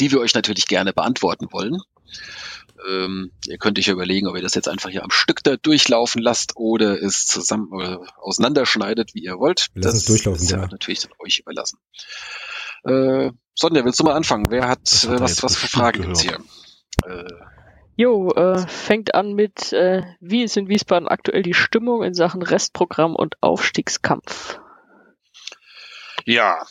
die 0.00 0.10
wir 0.10 0.20
euch 0.20 0.34
natürlich 0.34 0.66
gerne 0.66 0.92
beantworten 0.92 1.48
wollen. 1.52 1.80
Ähm, 2.88 3.30
ihr 3.46 3.58
könnt 3.58 3.78
euch 3.78 3.86
ja 3.86 3.92
überlegen, 3.92 4.26
ob 4.26 4.36
ihr 4.36 4.42
das 4.42 4.54
jetzt 4.54 4.68
einfach 4.68 4.90
hier 4.90 5.04
am 5.04 5.10
Stück 5.10 5.42
da 5.44 5.56
durchlaufen 5.56 6.20
lasst 6.20 6.56
oder 6.56 7.00
es 7.00 7.26
zusammen 7.26 7.68
äh, 7.80 7.98
auseinanderschneidet, 8.16 9.14
wie 9.14 9.22
ihr 9.24 9.38
wollt. 9.38 9.68
Lass 9.74 9.94
das 9.94 10.04
durchlaufen, 10.06 10.42
ist 10.42 10.50
ja, 10.50 10.58
ja 10.58 10.66
natürlich 10.66 11.00
dann 11.00 11.12
euch 11.20 11.38
überlassen. 11.38 11.78
Äh, 12.84 13.30
Sonja, 13.54 13.84
willst 13.84 14.00
du 14.00 14.04
mal 14.04 14.14
anfangen? 14.14 14.46
Wer 14.48 14.66
hat, 14.66 14.80
hat 14.88 15.04
äh, 15.04 15.20
was, 15.20 15.42
was 15.42 15.56
für 15.56 15.68
Fragen 15.68 16.02
gibt's 16.02 16.22
hier? 16.22 16.38
Äh, 17.06 17.24
Jo, 17.94 18.30
äh, 18.30 18.66
fängt 18.66 19.14
an 19.14 19.34
mit, 19.34 19.72
äh, 19.72 20.02
wie 20.18 20.42
ist 20.42 20.56
in 20.56 20.68
Wiesbaden 20.68 21.08
aktuell 21.08 21.42
die 21.42 21.54
Stimmung 21.54 22.02
in 22.02 22.14
Sachen 22.14 22.42
Restprogramm 22.42 23.14
und 23.14 23.36
Aufstiegskampf? 23.42 24.58
Ja. 26.24 26.64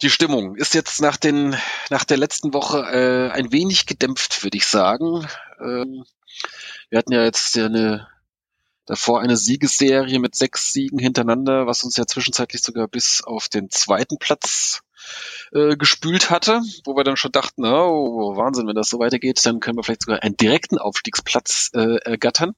Die 0.00 0.10
Stimmung 0.10 0.56
ist 0.56 0.74
jetzt 0.74 1.00
nach 1.00 1.16
den 1.16 1.56
nach 1.90 2.04
der 2.04 2.16
letzten 2.16 2.54
Woche 2.54 2.78
äh, 2.78 3.30
ein 3.30 3.52
wenig 3.52 3.86
gedämpft, 3.86 4.42
würde 4.42 4.56
ich 4.56 4.66
sagen. 4.66 5.26
Ähm, 5.60 6.04
wir 6.88 6.98
hatten 6.98 7.12
ja 7.12 7.24
jetzt 7.24 7.56
eine 7.58 8.08
davor 8.86 9.20
eine 9.20 9.36
Siegesserie 9.36 10.18
mit 10.18 10.34
sechs 10.34 10.72
Siegen 10.72 10.98
hintereinander, 10.98 11.66
was 11.66 11.84
uns 11.84 11.96
ja 11.96 12.06
zwischenzeitlich 12.06 12.62
sogar 12.62 12.88
bis 12.88 13.22
auf 13.22 13.48
den 13.48 13.70
zweiten 13.70 14.18
Platz 14.18 14.82
äh, 15.52 15.76
gespült 15.76 16.30
hatte, 16.30 16.62
wo 16.84 16.96
wir 16.96 17.04
dann 17.04 17.16
schon 17.16 17.32
dachten, 17.32 17.64
oh, 17.64 18.36
Wahnsinn, 18.36 18.66
wenn 18.66 18.74
das 18.74 18.90
so 18.90 18.98
weitergeht, 18.98 19.44
dann 19.44 19.60
können 19.60 19.76
wir 19.76 19.82
vielleicht 19.82 20.02
sogar 20.02 20.22
einen 20.22 20.36
direkten 20.36 20.78
Aufstiegsplatz 20.78 21.70
äh, 21.74 21.96
ergattern. 22.04 22.54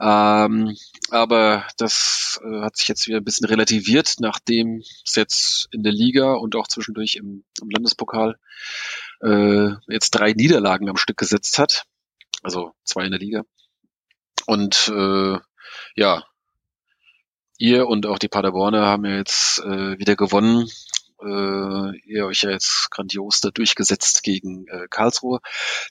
Ähm, 0.00 0.76
aber 1.10 1.66
das 1.76 2.40
äh, 2.44 2.60
hat 2.60 2.76
sich 2.76 2.88
jetzt 2.88 3.06
wieder 3.06 3.18
ein 3.18 3.24
bisschen 3.24 3.46
relativiert, 3.46 4.16
nachdem 4.20 4.82
es 5.04 5.14
jetzt 5.14 5.68
in 5.72 5.82
der 5.82 5.92
Liga 5.92 6.34
und 6.34 6.56
auch 6.56 6.68
zwischendurch 6.68 7.16
im, 7.16 7.44
im 7.60 7.70
Landespokal 7.70 8.38
äh, 9.22 9.70
jetzt 9.88 10.10
drei 10.10 10.32
Niederlagen 10.32 10.88
am 10.88 10.96
Stück 10.96 11.16
gesetzt 11.16 11.58
hat. 11.58 11.84
Also 12.42 12.72
zwei 12.84 13.04
in 13.04 13.10
der 13.10 13.20
Liga. 13.20 13.42
Und 14.46 14.88
äh, 14.88 15.38
ja, 15.94 16.24
ihr 17.58 17.86
und 17.88 18.06
auch 18.06 18.18
die 18.18 18.28
Paderborner 18.28 18.86
haben 18.86 19.04
ja 19.04 19.16
jetzt 19.16 19.58
äh, 19.60 19.98
wieder 19.98 20.16
gewonnen. 20.16 20.68
Äh, 21.20 21.98
ihr 22.04 22.26
euch 22.26 22.42
ja 22.42 22.50
jetzt 22.50 22.90
grandios 22.90 23.40
da 23.40 23.50
durchgesetzt 23.50 24.22
gegen 24.22 24.66
äh, 24.68 24.86
Karlsruhe. 24.88 25.40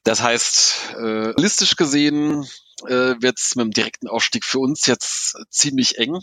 Das 0.04 0.22
heißt, 0.22 0.96
äh, 0.98 1.42
listisch 1.42 1.76
gesehen 1.76 2.48
äh, 2.86 3.16
wird 3.20 3.38
es 3.38 3.56
mit 3.56 3.66
dem 3.66 3.72
direkten 3.72 4.08
Aufstieg 4.08 4.46
für 4.46 4.60
uns 4.60 4.86
jetzt 4.86 5.38
ziemlich 5.50 5.98
eng. 5.98 6.22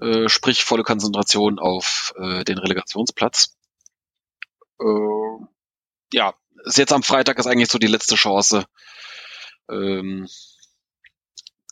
Äh, 0.00 0.28
sprich 0.28 0.64
volle 0.64 0.82
Konzentration 0.82 1.58
auf 1.58 2.14
äh, 2.16 2.44
den 2.44 2.58
Relegationsplatz. 2.58 3.56
Äh, 4.80 5.46
ja, 6.12 6.34
ist 6.64 6.78
jetzt 6.78 6.92
am 6.92 7.02
Freitag 7.02 7.38
ist 7.38 7.46
eigentlich 7.46 7.70
so 7.70 7.78
die 7.78 7.86
letzte 7.86 8.14
Chance, 8.14 8.64
ähm, 9.68 10.28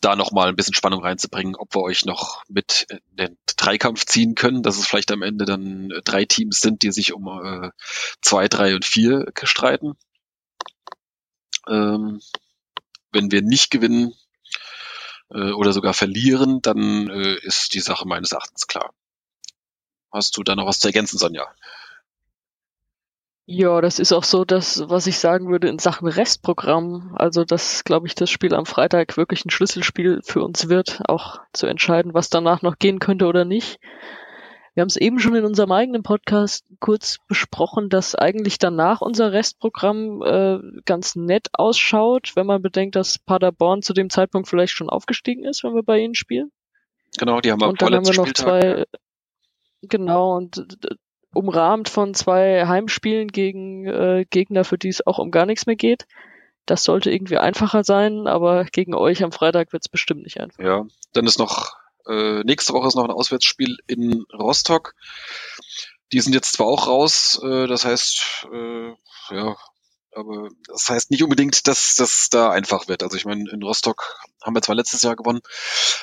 da 0.00 0.16
noch 0.16 0.32
mal 0.32 0.48
ein 0.48 0.56
bisschen 0.56 0.74
Spannung 0.74 1.02
reinzubringen, 1.02 1.56
ob 1.56 1.74
wir 1.74 1.82
euch 1.82 2.04
noch 2.04 2.42
mit 2.48 2.86
in 2.90 3.16
den 3.16 3.38
Dreikampf 3.56 4.04
ziehen 4.04 4.34
können, 4.34 4.62
dass 4.62 4.78
es 4.78 4.86
vielleicht 4.86 5.10
am 5.10 5.22
Ende 5.22 5.44
dann 5.44 5.92
drei 6.04 6.24
Teams 6.24 6.60
sind, 6.60 6.82
die 6.82 6.92
sich 6.92 7.12
um 7.12 7.28
äh, 7.28 7.70
zwei, 8.22 8.48
drei 8.48 8.74
und 8.74 8.84
vier 8.84 9.26
streiten. 9.42 9.94
Ähm, 11.68 12.20
wenn 13.12 13.30
wir 13.30 13.42
nicht 13.42 13.70
gewinnen 13.70 14.14
äh, 15.30 15.52
oder 15.52 15.72
sogar 15.72 15.94
verlieren, 15.94 16.60
dann 16.62 17.08
äh, 17.08 17.36
ist 17.42 17.74
die 17.74 17.80
Sache 17.80 18.06
meines 18.06 18.32
Erachtens 18.32 18.66
klar. 18.66 18.92
Hast 20.10 20.36
du 20.36 20.42
da 20.42 20.54
noch 20.56 20.66
was 20.66 20.78
zu 20.78 20.88
ergänzen, 20.88 21.18
Sonja? 21.18 21.46
Ja, 23.50 23.80
das 23.80 23.98
ist 23.98 24.12
auch 24.12 24.24
so 24.24 24.44
das, 24.44 24.90
was 24.90 25.06
ich 25.06 25.18
sagen 25.18 25.48
würde 25.48 25.68
in 25.68 25.78
Sachen 25.78 26.06
Restprogramm. 26.06 27.14
Also, 27.16 27.46
dass, 27.46 27.82
glaube 27.82 28.06
ich, 28.06 28.14
das 28.14 28.28
Spiel 28.28 28.54
am 28.54 28.66
Freitag 28.66 29.16
wirklich 29.16 29.42
ein 29.46 29.50
Schlüsselspiel 29.50 30.20
für 30.22 30.44
uns 30.44 30.68
wird, 30.68 31.00
auch 31.08 31.40
zu 31.54 31.66
entscheiden, 31.66 32.12
was 32.12 32.28
danach 32.28 32.60
noch 32.60 32.78
gehen 32.78 32.98
könnte 32.98 33.24
oder 33.24 33.46
nicht. 33.46 33.80
Wir 34.74 34.82
haben 34.82 34.88
es 34.88 34.98
eben 34.98 35.18
schon 35.18 35.34
in 35.34 35.46
unserem 35.46 35.72
eigenen 35.72 36.02
Podcast 36.02 36.66
kurz 36.78 37.20
besprochen, 37.26 37.88
dass 37.88 38.14
eigentlich 38.14 38.58
danach 38.58 39.00
unser 39.00 39.32
Restprogramm 39.32 40.20
äh, 40.22 40.82
ganz 40.84 41.16
nett 41.16 41.48
ausschaut, 41.54 42.32
wenn 42.36 42.44
man 42.44 42.60
bedenkt, 42.60 42.96
dass 42.96 43.18
Paderborn 43.18 43.80
zu 43.80 43.94
dem 43.94 44.10
Zeitpunkt 44.10 44.48
vielleicht 44.48 44.74
schon 44.74 44.90
aufgestiegen 44.90 45.44
ist, 45.44 45.64
wenn 45.64 45.74
wir 45.74 45.82
bei 45.82 46.00
ihnen 46.00 46.14
spielen. 46.14 46.52
Genau, 47.18 47.40
die 47.40 47.50
haben 47.50 47.62
und 47.62 47.80
dann 47.80 47.94
haben 47.94 48.06
wir 48.06 48.12
noch 48.12 48.26
Spieltag, 48.26 48.44
zwei, 48.44 48.84
genau, 49.80 50.36
und 50.36 50.66
umrahmt 51.34 51.88
von 51.88 52.14
zwei 52.14 52.66
Heimspielen 52.66 53.28
gegen 53.28 53.86
äh, 53.86 54.26
Gegner, 54.28 54.64
für 54.64 54.78
die 54.78 54.88
es 54.88 55.06
auch 55.06 55.18
um 55.18 55.30
gar 55.30 55.46
nichts 55.46 55.66
mehr 55.66 55.76
geht. 55.76 56.06
Das 56.66 56.84
sollte 56.84 57.10
irgendwie 57.10 57.38
einfacher 57.38 57.84
sein, 57.84 58.26
aber 58.26 58.64
gegen 58.64 58.94
euch 58.94 59.24
am 59.24 59.32
Freitag 59.32 59.72
wird 59.72 59.84
es 59.84 59.88
bestimmt 59.88 60.22
nicht 60.22 60.40
einfach. 60.40 60.62
Ja, 60.62 60.86
dann 61.12 61.26
ist 61.26 61.38
noch 61.38 61.76
äh, 62.06 62.42
nächste 62.44 62.72
Woche 62.72 62.88
ist 62.88 62.94
noch 62.94 63.04
ein 63.04 63.10
Auswärtsspiel 63.10 63.78
in 63.86 64.24
Rostock. 64.32 64.94
Die 66.12 66.20
sind 66.20 66.34
jetzt 66.34 66.54
zwar 66.54 66.66
auch 66.66 66.86
raus, 66.86 67.40
äh, 67.42 67.66
das 67.66 67.84
heißt, 67.84 68.48
äh, 68.52 68.88
ja, 69.30 69.56
aber 70.12 70.48
das 70.66 70.88
heißt 70.88 71.10
nicht 71.10 71.22
unbedingt, 71.22 71.66
dass 71.68 71.96
das 71.96 72.28
da 72.30 72.50
einfach 72.50 72.88
wird. 72.88 73.02
Also 73.02 73.16
ich 73.16 73.26
meine, 73.26 73.48
in 73.50 73.62
Rostock 73.62 74.18
haben 74.42 74.54
wir 74.54 74.62
zwar 74.62 74.74
letztes 74.74 75.02
Jahr 75.02 75.16
gewonnen, 75.16 75.40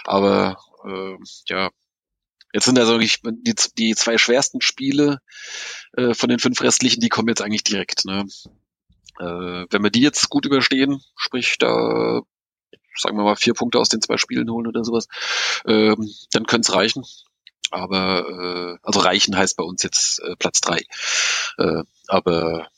aber 0.04 0.58
äh, 0.86 1.18
ja, 1.48 1.72
Jetzt 2.56 2.64
sind 2.64 2.80
also 2.80 2.94
wirklich 2.94 3.20
die, 3.22 3.54
die 3.78 3.96
zwei 3.96 4.18
schwersten 4.18 4.62
Spiele 4.62 5.20
äh, 5.98 6.14
von 6.14 6.30
den 6.30 6.40
fünf 6.40 6.62
restlichen, 6.62 7.02
die 7.02 7.10
kommen 7.10 7.28
jetzt 7.28 7.42
eigentlich 7.42 7.66
direkt. 7.66 8.06
Ne? 8.06 8.28
Äh, 9.20 9.66
wenn 9.70 9.84
wir 9.84 9.90
die 9.90 10.00
jetzt 10.00 10.30
gut 10.30 10.46
überstehen, 10.46 11.04
sprich 11.18 11.58
da 11.60 12.22
sagen 12.96 13.18
wir 13.18 13.26
mal 13.26 13.36
vier 13.36 13.56
Punkte 13.56 13.78
aus 13.78 13.90
den 13.90 14.02
zwei 14.02 14.16
Spielen 14.16 14.50
holen 14.50 14.68
oder 14.68 14.86
sowas, 14.86 15.10
ähm, 15.66 16.10
dann 16.32 16.46
könnte 16.46 16.72
es 16.72 16.74
reichen. 16.74 17.04
Aber 17.72 18.26
äh, 18.30 18.78
also 18.84 19.02
reichen 19.02 19.36
heißt 19.36 19.58
bei 19.58 19.64
uns 19.66 19.84
jetzt 19.84 20.20
äh, 20.20 20.38
Platz 20.38 20.62
drei. 20.62 20.80
Äh, 21.58 21.84
aber 22.08 22.70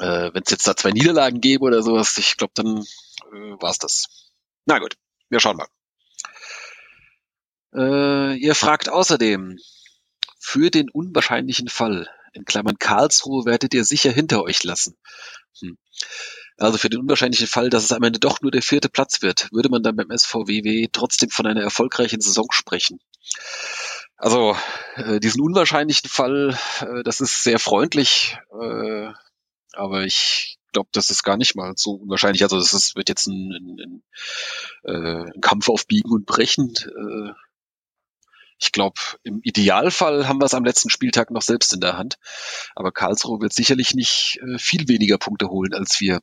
äh, 0.00 0.34
wenn 0.34 0.42
es 0.42 0.50
jetzt 0.50 0.68
da 0.68 0.76
zwei 0.76 0.90
Niederlagen 0.90 1.40
gäbe 1.40 1.64
oder 1.64 1.82
sowas, 1.82 2.18
ich 2.18 2.36
glaube, 2.36 2.52
dann 2.56 2.84
äh, 3.32 3.56
war 3.58 3.70
es 3.70 3.78
das. 3.78 4.32
Na 4.66 4.80
gut, 4.80 4.98
wir 5.30 5.40
schauen 5.40 5.56
mal. 5.56 5.68
Äh, 7.76 8.36
ihr 8.36 8.54
fragt 8.54 8.88
außerdem, 8.88 9.58
für 10.38 10.70
den 10.70 10.90
unwahrscheinlichen 10.90 11.68
Fall, 11.68 12.08
in 12.32 12.44
Klammern 12.44 12.78
Karlsruhe 12.78 13.44
werdet 13.44 13.74
ihr 13.74 13.84
sicher 13.84 14.10
hinter 14.10 14.42
euch 14.42 14.64
lassen. 14.64 14.96
Hm. 15.60 15.76
Also 16.58 16.78
für 16.78 16.88
den 16.88 17.00
unwahrscheinlichen 17.00 17.46
Fall, 17.46 17.68
dass 17.68 17.84
es 17.84 17.92
am 17.92 18.02
Ende 18.02 18.18
doch 18.18 18.40
nur 18.40 18.50
der 18.50 18.62
vierte 18.62 18.88
Platz 18.88 19.20
wird, 19.20 19.52
würde 19.52 19.68
man 19.68 19.82
dann 19.82 19.96
beim 19.96 20.10
SVWW 20.10 20.88
trotzdem 20.90 21.28
von 21.28 21.46
einer 21.46 21.60
erfolgreichen 21.62 22.20
Saison 22.20 22.46
sprechen. 22.50 22.98
Also 24.16 24.56
äh, 24.94 25.20
diesen 25.20 25.42
unwahrscheinlichen 25.42 26.08
Fall, 26.08 26.58
äh, 26.80 27.02
das 27.02 27.20
ist 27.20 27.42
sehr 27.42 27.58
freundlich, 27.58 28.38
äh, 28.58 29.08
aber 29.74 30.04
ich 30.04 30.56
glaube, 30.72 30.88
das 30.92 31.10
ist 31.10 31.22
gar 31.22 31.36
nicht 31.36 31.56
mal 31.56 31.74
so 31.76 31.92
unwahrscheinlich. 31.92 32.42
Also 32.42 32.58
das 32.58 32.72
ist, 32.72 32.96
wird 32.96 33.10
jetzt 33.10 33.26
ein, 33.26 33.52
ein, 33.52 33.76
ein, 33.80 34.02
äh, 34.84 35.32
ein 35.34 35.40
Kampf 35.42 35.68
auf 35.68 35.86
Biegen 35.86 36.10
und 36.10 36.24
Brechen. 36.24 36.74
Äh, 36.74 37.32
ich 38.58 38.72
glaube, 38.72 39.00
im 39.22 39.40
Idealfall 39.42 40.28
haben 40.28 40.40
wir 40.40 40.46
es 40.46 40.54
am 40.54 40.64
letzten 40.64 40.90
Spieltag 40.90 41.30
noch 41.30 41.42
selbst 41.42 41.72
in 41.74 41.80
der 41.80 41.98
Hand. 41.98 42.16
Aber 42.74 42.92
Karlsruhe 42.92 43.40
wird 43.40 43.52
sicherlich 43.52 43.94
nicht 43.94 44.38
äh, 44.42 44.58
viel 44.58 44.88
weniger 44.88 45.18
Punkte 45.18 45.48
holen 45.48 45.74
als 45.74 46.00
wir. 46.00 46.20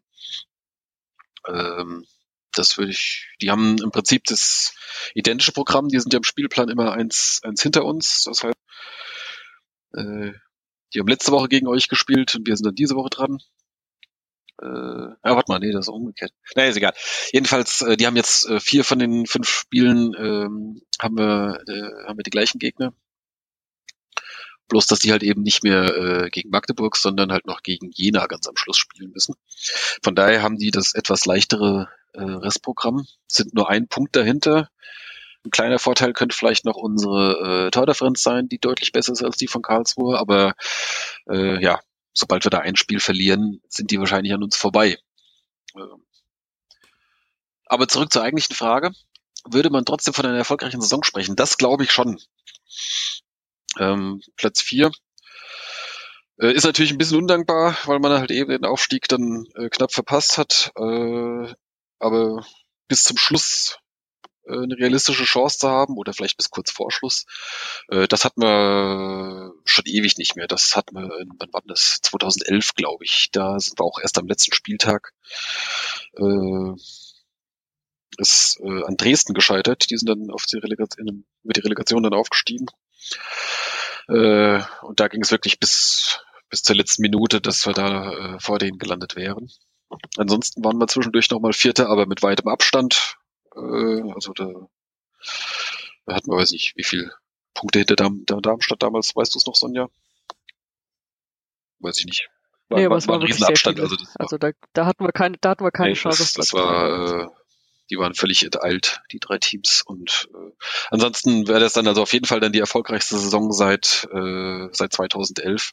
Ähm, 1.48 2.06
das 2.54 2.78
würde 2.78 2.92
ich, 2.92 3.28
die 3.42 3.52
haben 3.52 3.78
im 3.82 3.92
Prinzip 3.92 4.24
das 4.26 4.76
identische 5.16 5.52
Programm, 5.52 5.90
die 5.90 6.00
sind 6.00 6.14
ja 6.14 6.18
im 6.18 6.24
Spielplan 6.24 6.70
immer 6.70 6.94
eins, 6.94 7.42
eins 7.44 7.62
hinter 7.62 7.86
uns. 7.86 8.24
Das 8.26 8.44
heißt, 8.44 8.58
äh, 9.96 10.32
die 10.94 11.00
haben 11.00 11.08
letzte 11.08 11.32
Woche 11.32 11.50
gegen 11.50 11.68
euch 11.68 11.88
gespielt 11.88 12.36
und 12.36 12.48
wir 12.48 12.56
sind 12.56 12.66
dann 12.66 12.76
diese 12.76 12.96
Woche 12.96 13.10
dran. 13.10 13.40
Äh, 14.62 14.66
ja, 14.66 15.18
warte 15.24 15.52
mal, 15.52 15.60
nee, 15.60 15.72
das 15.72 15.88
ist 15.88 15.94
umgekehrt. 15.94 16.32
Naja, 16.56 16.70
ist 16.70 16.78
egal. 16.78 16.94
Jedenfalls, 17.32 17.82
äh, 17.82 17.98
die 17.98 18.06
haben 18.06 18.16
jetzt 18.16 18.48
äh, 18.48 18.60
vier 18.60 18.84
von 18.84 19.00
den 19.00 19.26
fünf 19.26 19.48
Spielen 19.48 20.14
ähm, 20.18 20.82
haben 21.02 21.18
wir 21.18 21.60
äh, 21.68 22.08
haben 22.08 22.18
wir 22.18 22.24
die 22.24 22.30
gleichen 22.30 22.60
Gegner. 22.60 22.94
Bloß, 24.70 24.88
dass 24.88 25.00
die 25.00 25.12
halt 25.12 25.24
eben 25.24 25.42
nicht 25.42 25.64
mehr 25.64 25.96
äh, 25.96 26.30
gegen 26.30 26.50
Magdeburg, 26.50 26.96
sondern 26.98 27.32
halt 27.32 27.46
noch 27.46 27.62
gegen 27.64 27.92
Jena 27.92 28.28
ganz 28.28 28.48
am 28.48 28.56
Schluss 28.56 28.78
spielen 28.78 29.12
müssen. 29.12 29.36
Von 30.02 30.16
daher 30.16 30.42
haben 30.42 30.58
die 30.58 30.72
das 30.72 30.94
etwas 30.96 31.26
leichtere 31.26 31.90
äh, 32.14 32.24
Restprogramm, 32.24 33.06
sind 33.28 33.54
nur 33.54 33.70
ein 33.70 33.88
Punkt 33.88 34.16
dahinter. 34.16 34.70
Ein 35.46 35.52
kleiner 35.52 35.80
Vorteil 35.80 36.14
könnte 36.14 36.38
vielleicht 36.38 36.64
noch 36.64 36.78
unsere 36.78 37.68
äh, 37.68 37.72
Tordifferenz 37.72 38.24
sein, 38.24 38.48
die 38.48 38.60
deutlich 38.60 38.94
besser 38.94 39.12
ist 39.12 39.24
als 39.24 39.36
die 39.36 39.48
von 39.48 39.62
Karlsruhe, 39.62 40.18
aber 40.18 40.54
äh, 41.30 41.62
ja, 41.62 41.82
sobald 42.14 42.46
wir 42.46 42.52
da 42.52 42.60
ein 42.60 42.76
Spiel 42.76 43.00
verlieren, 43.00 43.62
sind 43.68 43.92
die 43.92 44.00
wahrscheinlich 44.00 44.34
an 44.34 44.44
uns 44.44 44.56
vorbei. 44.56 44.98
Ähm, 45.76 46.06
aber 47.66 47.88
zurück 47.88 48.12
zur 48.12 48.24
eigentlichen 48.24 48.56
Frage. 48.56 48.92
Würde 49.46 49.70
man 49.70 49.84
trotzdem 49.84 50.14
von 50.14 50.26
einer 50.26 50.38
erfolgreichen 50.38 50.80
Saison 50.80 51.04
sprechen? 51.04 51.36
Das 51.36 51.58
glaube 51.58 51.84
ich 51.84 51.92
schon. 51.92 52.20
Ähm, 53.78 54.22
Platz 54.38 54.62
vier 54.62 54.92
äh, 56.40 56.52
ist 56.54 56.64
natürlich 56.64 56.92
ein 56.92 56.98
bisschen 56.98 57.18
undankbar, 57.18 57.78
weil 57.86 58.00
man 58.00 58.12
halt 58.12 58.32
eben 58.32 58.52
den 58.52 58.66
Aufstieg 58.66 59.08
dann 59.08 59.46
äh, 59.56 59.70
knapp 59.70 59.92
verpasst 59.92 60.38
hat. 60.38 60.72
Äh, 60.78 61.54
aber 62.00 62.46
bis 62.88 63.04
zum 63.04 63.18
Schluss 63.18 63.78
eine 64.48 64.78
realistische 64.78 65.24
Chance 65.24 65.60
zu 65.60 65.70
haben 65.70 65.98
oder 65.98 66.14
vielleicht 66.14 66.38
bis 66.38 66.50
kurz 66.50 66.72
vor 66.72 66.92
Schluss. 66.92 67.26
Äh, 67.90 68.08
das 68.08 68.26
hat 68.26 68.38
man 68.38 69.52
schon 69.66 69.86
ewig 69.86 70.18
nicht 70.18 70.36
mehr. 70.36 70.48
Das 70.48 70.76
hat 70.76 70.92
man, 70.92 71.10
wann 71.10 71.54
war 71.54 71.62
das? 71.66 72.00
2011, 72.02 72.76
glaube 72.76 73.04
ich. 73.06 73.30
Da 73.32 73.60
sind 73.60 73.80
wir 73.80 73.86
auch 73.86 74.00
erst 74.00 74.18
am 74.18 74.28
letzten 74.28 74.54
Spieltag 74.54 75.14
äh, 76.18 76.74
ist 78.18 78.60
äh, 78.62 78.84
an 78.84 78.98
Dresden 78.98 79.34
gescheitert. 79.34 79.90
Die 79.90 79.98
sind 79.98 80.10
dann 80.10 80.30
auf 80.30 80.46
die 80.46 80.58
Relegation, 80.58 81.26
über 81.44 81.54
die 81.54 81.62
Relegation 81.62 82.04
dann 82.04 82.14
aufgestiegen. 82.14 82.68
Äh, 84.08 84.62
und 84.82 85.00
da 85.00 85.08
ging 85.08 85.22
es 85.22 85.32
wirklich 85.32 85.60
bis, 85.60 86.20
bis 86.50 86.64
zur 86.64 86.76
letzten 86.76 87.02
Minute, 87.02 87.42
dass 87.42 87.66
wir 87.66 87.74
da 87.74 88.36
äh, 88.36 88.40
vor 88.40 88.60
denen 88.60 88.78
gelandet 88.78 89.16
wären. 89.16 89.50
Ansonsten 90.18 90.64
waren 90.64 90.78
wir 90.78 90.88
zwischendurch 90.88 91.30
nochmal 91.30 91.54
Vierter, 91.54 91.90
aber 91.90 92.06
mit 92.06 92.24
weitem 92.24 92.48
Abstand. 92.48 93.18
Äh, 93.56 94.12
also 94.14 94.34
da, 94.34 94.48
da 96.06 96.16
hatten 96.16 96.32
wir, 96.32 96.38
weiß 96.38 96.52
nicht, 96.52 96.76
wie 96.76 96.84
viel 96.84 97.12
Punkte 97.54 97.80
hinter 97.80 97.96
Darm, 97.96 98.26
Darmstadt 98.26 98.84
damals. 98.84 99.16
Weißt 99.16 99.34
du 99.34 99.40
es 99.40 99.46
noch, 99.46 99.56
Sonja? 99.56 99.90
Weiß 101.80 102.00
ich 102.00 102.06
nicht. 102.06 102.30
War, 102.70 102.80
nee, 102.80 102.86
aber 102.86 102.98
es 102.98 103.08
war, 103.08 103.16
war 103.16 103.22
ein 103.22 103.28
Riesenabstand. 103.28 103.80
Also, 103.80 103.96
das 103.96 104.16
also 104.16 104.38
da, 104.38 104.52
da 104.74 104.86
hatten 104.86 105.04
wir 105.06 105.12
keine, 105.12 105.38
da 105.40 105.52
hatten 105.52 105.64
wir 105.64 105.72
keine 105.72 105.92
nee, 105.92 105.96
Chance. 105.96 106.24
Das, 106.24 106.34
das 106.34 106.54
war, 106.54 107.24
äh, 107.24 107.28
die 107.90 107.98
waren 107.98 108.16
völlig 108.16 108.44
enteilt, 108.44 109.02
die 109.12 109.20
drei 109.20 109.38
Teams. 109.38 109.84
Und 109.86 110.30
äh, 110.34 110.52
ansonsten 110.90 111.48
wäre 111.48 111.60
das 111.60 111.74
dann 111.74 111.88
also 111.88 112.02
auf 112.02 112.14
jeden 112.14 112.26
Fall 112.26 112.40
dann 112.40 112.54
die 112.54 112.60
erfolgreichste 112.60 113.18
Saison 113.18 113.52
seit 113.52 114.08
äh, 114.12 114.70
seit 114.72 114.94
2011. 114.94 115.72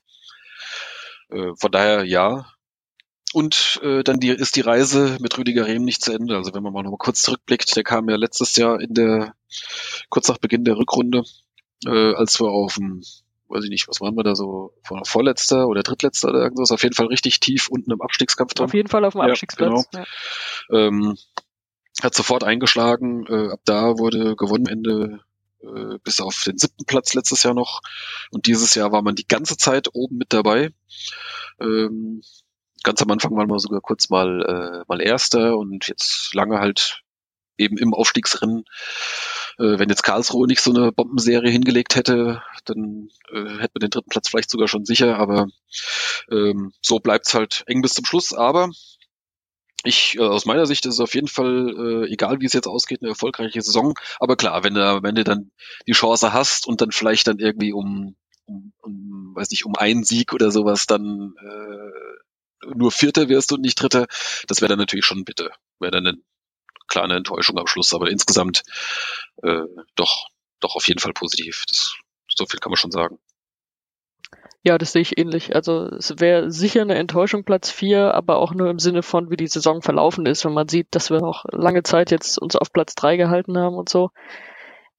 Äh, 1.30 1.52
von 1.56 1.70
daher 1.70 2.04
ja, 2.04 2.52
und 3.32 3.80
äh, 3.82 4.02
dann 4.02 4.18
die, 4.20 4.28
ist 4.28 4.56
die 4.56 4.60
Reise 4.60 5.16
mit 5.20 5.36
Rüdiger 5.38 5.66
Rehm 5.66 5.84
nicht 5.84 6.02
zu 6.02 6.12
Ende. 6.12 6.36
Also 6.36 6.52
wenn 6.54 6.62
man 6.62 6.72
mal 6.72 6.82
noch 6.82 6.90
mal 6.90 6.96
kurz 6.96 7.22
zurückblickt, 7.22 7.74
der 7.76 7.84
kam 7.84 8.08
ja 8.08 8.16
letztes 8.16 8.56
Jahr 8.56 8.80
in 8.80 8.94
der 8.94 9.34
kurz 10.08 10.28
nach 10.28 10.38
Beginn 10.38 10.64
der 10.64 10.76
Rückrunde, 10.76 11.22
äh, 11.86 12.14
als 12.14 12.40
wir 12.40 12.48
auf 12.48 12.74
dem 12.74 13.02
weiß 13.50 13.64
ich 13.64 13.70
nicht, 13.70 13.88
was 13.88 14.00
waren 14.00 14.14
wir 14.16 14.22
da 14.22 14.36
so, 14.36 14.72
vorletzter 15.04 15.66
oder 15.66 15.82
drittletzter 15.82 16.28
oder 16.28 16.40
irgendwas, 16.40 16.70
auf 16.70 16.82
jeden 16.84 16.94
Fall 16.94 17.06
richtig 17.06 17.40
tief 17.40 17.68
unten 17.68 17.90
im 17.90 18.00
Abstiegskampf 18.00 18.54
drin. 18.54 18.66
Auf 18.66 18.74
jeden 18.74 18.88
Fall 18.88 19.04
auf 19.04 19.14
dem 19.14 19.22
Abstiegsplatz. 19.22 19.86
Ja, 19.92 20.04
genau. 20.04 20.06
ja. 20.70 20.86
Ähm, 20.86 21.18
hat 22.00 22.14
sofort 22.14 22.44
eingeschlagen, 22.44 23.26
äh, 23.26 23.52
ab 23.52 23.60
da 23.64 23.98
wurde 23.98 24.36
gewonnen 24.36 24.66
Ende 24.66 25.20
äh, 25.62 25.98
bis 26.02 26.20
auf 26.20 26.42
den 26.44 26.58
siebten 26.58 26.84
Platz 26.84 27.14
letztes 27.14 27.42
Jahr 27.42 27.54
noch. 27.54 27.80
Und 28.30 28.46
dieses 28.46 28.74
Jahr 28.74 28.92
war 28.92 29.02
man 29.02 29.16
die 29.16 29.26
ganze 29.26 29.56
Zeit 29.56 29.88
oben 29.92 30.16
mit 30.16 30.32
dabei. 30.32 30.70
Ähm, 31.60 32.22
ganz 32.82 33.02
am 33.02 33.10
Anfang 33.10 33.36
waren 33.36 33.48
wir 33.48 33.58
sogar 33.58 33.80
kurz 33.80 34.10
mal, 34.10 34.42
äh, 34.42 34.84
mal 34.88 35.00
Erster 35.00 35.56
und 35.56 35.88
jetzt 35.88 36.34
lange 36.34 36.58
halt 36.58 37.02
eben 37.58 37.76
im 37.76 37.94
Aufstiegsrennen. 37.94 38.64
Äh, 39.58 39.78
wenn 39.78 39.90
jetzt 39.90 40.02
Karlsruhe 40.02 40.46
nicht 40.46 40.62
so 40.62 40.72
eine 40.72 40.92
Bombenserie 40.92 41.50
hingelegt 41.50 41.94
hätte, 41.94 42.42
dann 42.64 43.10
äh, 43.32 43.58
hätte 43.58 43.72
man 43.74 43.80
den 43.80 43.90
dritten 43.90 44.10
Platz 44.10 44.28
vielleicht 44.28 44.50
sogar 44.50 44.68
schon 44.68 44.84
sicher, 44.84 45.18
aber 45.18 45.48
ähm, 46.30 46.72
so 46.80 46.98
bleibt's 46.98 47.34
halt 47.34 47.64
eng 47.66 47.82
bis 47.82 47.94
zum 47.94 48.04
Schluss. 48.04 48.32
Aber 48.32 48.70
ich, 49.84 50.16
äh, 50.18 50.22
aus 50.22 50.46
meiner 50.46 50.66
Sicht 50.66 50.86
ist 50.86 50.94
es 50.94 51.00
auf 51.00 51.14
jeden 51.14 51.28
Fall, 51.28 52.04
äh, 52.06 52.12
egal 52.12 52.40
wie 52.40 52.46
es 52.46 52.52
jetzt 52.52 52.66
ausgeht, 52.66 53.02
eine 53.02 53.10
erfolgreiche 53.10 53.62
Saison. 53.62 53.94
Aber 54.18 54.36
klar, 54.36 54.64
wenn 54.64 54.74
du, 54.74 55.02
wenn 55.02 55.14
du 55.14 55.24
dann 55.24 55.50
die 55.86 55.92
Chance 55.92 56.32
hast 56.32 56.66
und 56.66 56.80
dann 56.80 56.92
vielleicht 56.92 57.26
dann 57.26 57.38
irgendwie 57.38 57.72
um, 57.72 58.16
um, 58.46 58.72
um 58.80 59.32
weiß 59.34 59.50
nicht, 59.50 59.64
um 59.64 59.76
einen 59.76 60.04
Sieg 60.04 60.32
oder 60.32 60.50
sowas 60.50 60.86
dann 60.86 61.34
äh, 61.40 62.19
nur 62.66 62.90
Vierter 62.92 63.28
wirst 63.28 63.52
und 63.52 63.60
nicht 63.60 63.80
Dritter, 63.80 64.06
das 64.48 64.60
wäre 64.60 64.70
dann 64.70 64.78
natürlich 64.78 65.04
schon 65.04 65.24
bitte. 65.24 65.50
Wäre 65.78 65.92
dann 65.92 66.06
eine 66.06 66.18
kleine 66.88 67.16
Enttäuschung 67.16 67.58
am 67.58 67.66
Schluss, 67.66 67.94
aber 67.94 68.10
insgesamt 68.10 68.62
äh, 69.42 69.62
doch, 69.94 70.28
doch 70.60 70.76
auf 70.76 70.86
jeden 70.88 71.00
Fall 71.00 71.12
positiv. 71.12 71.64
Das, 71.68 71.94
so 72.28 72.46
viel 72.46 72.60
kann 72.60 72.70
man 72.70 72.76
schon 72.76 72.90
sagen. 72.90 73.18
Ja, 74.62 74.76
das 74.76 74.92
sehe 74.92 75.00
ich 75.00 75.18
ähnlich. 75.18 75.54
Also 75.54 75.86
es 75.86 76.20
wäre 76.20 76.50
sicher 76.50 76.82
eine 76.82 76.96
Enttäuschung 76.96 77.44
Platz 77.44 77.70
4, 77.70 78.12
aber 78.14 78.36
auch 78.36 78.52
nur 78.52 78.68
im 78.68 78.78
Sinne 78.78 79.02
von, 79.02 79.30
wie 79.30 79.36
die 79.36 79.46
Saison 79.46 79.80
verlaufen 79.80 80.26
ist, 80.26 80.44
wenn 80.44 80.52
man 80.52 80.68
sieht, 80.68 80.88
dass 80.90 81.10
wir 81.10 81.22
auch 81.22 81.46
lange 81.50 81.82
Zeit 81.82 82.10
jetzt 82.10 82.38
uns 82.38 82.56
auf 82.56 82.70
Platz 82.70 82.94
3 82.94 83.16
gehalten 83.16 83.56
haben 83.56 83.76
und 83.76 83.88
so. 83.88 84.10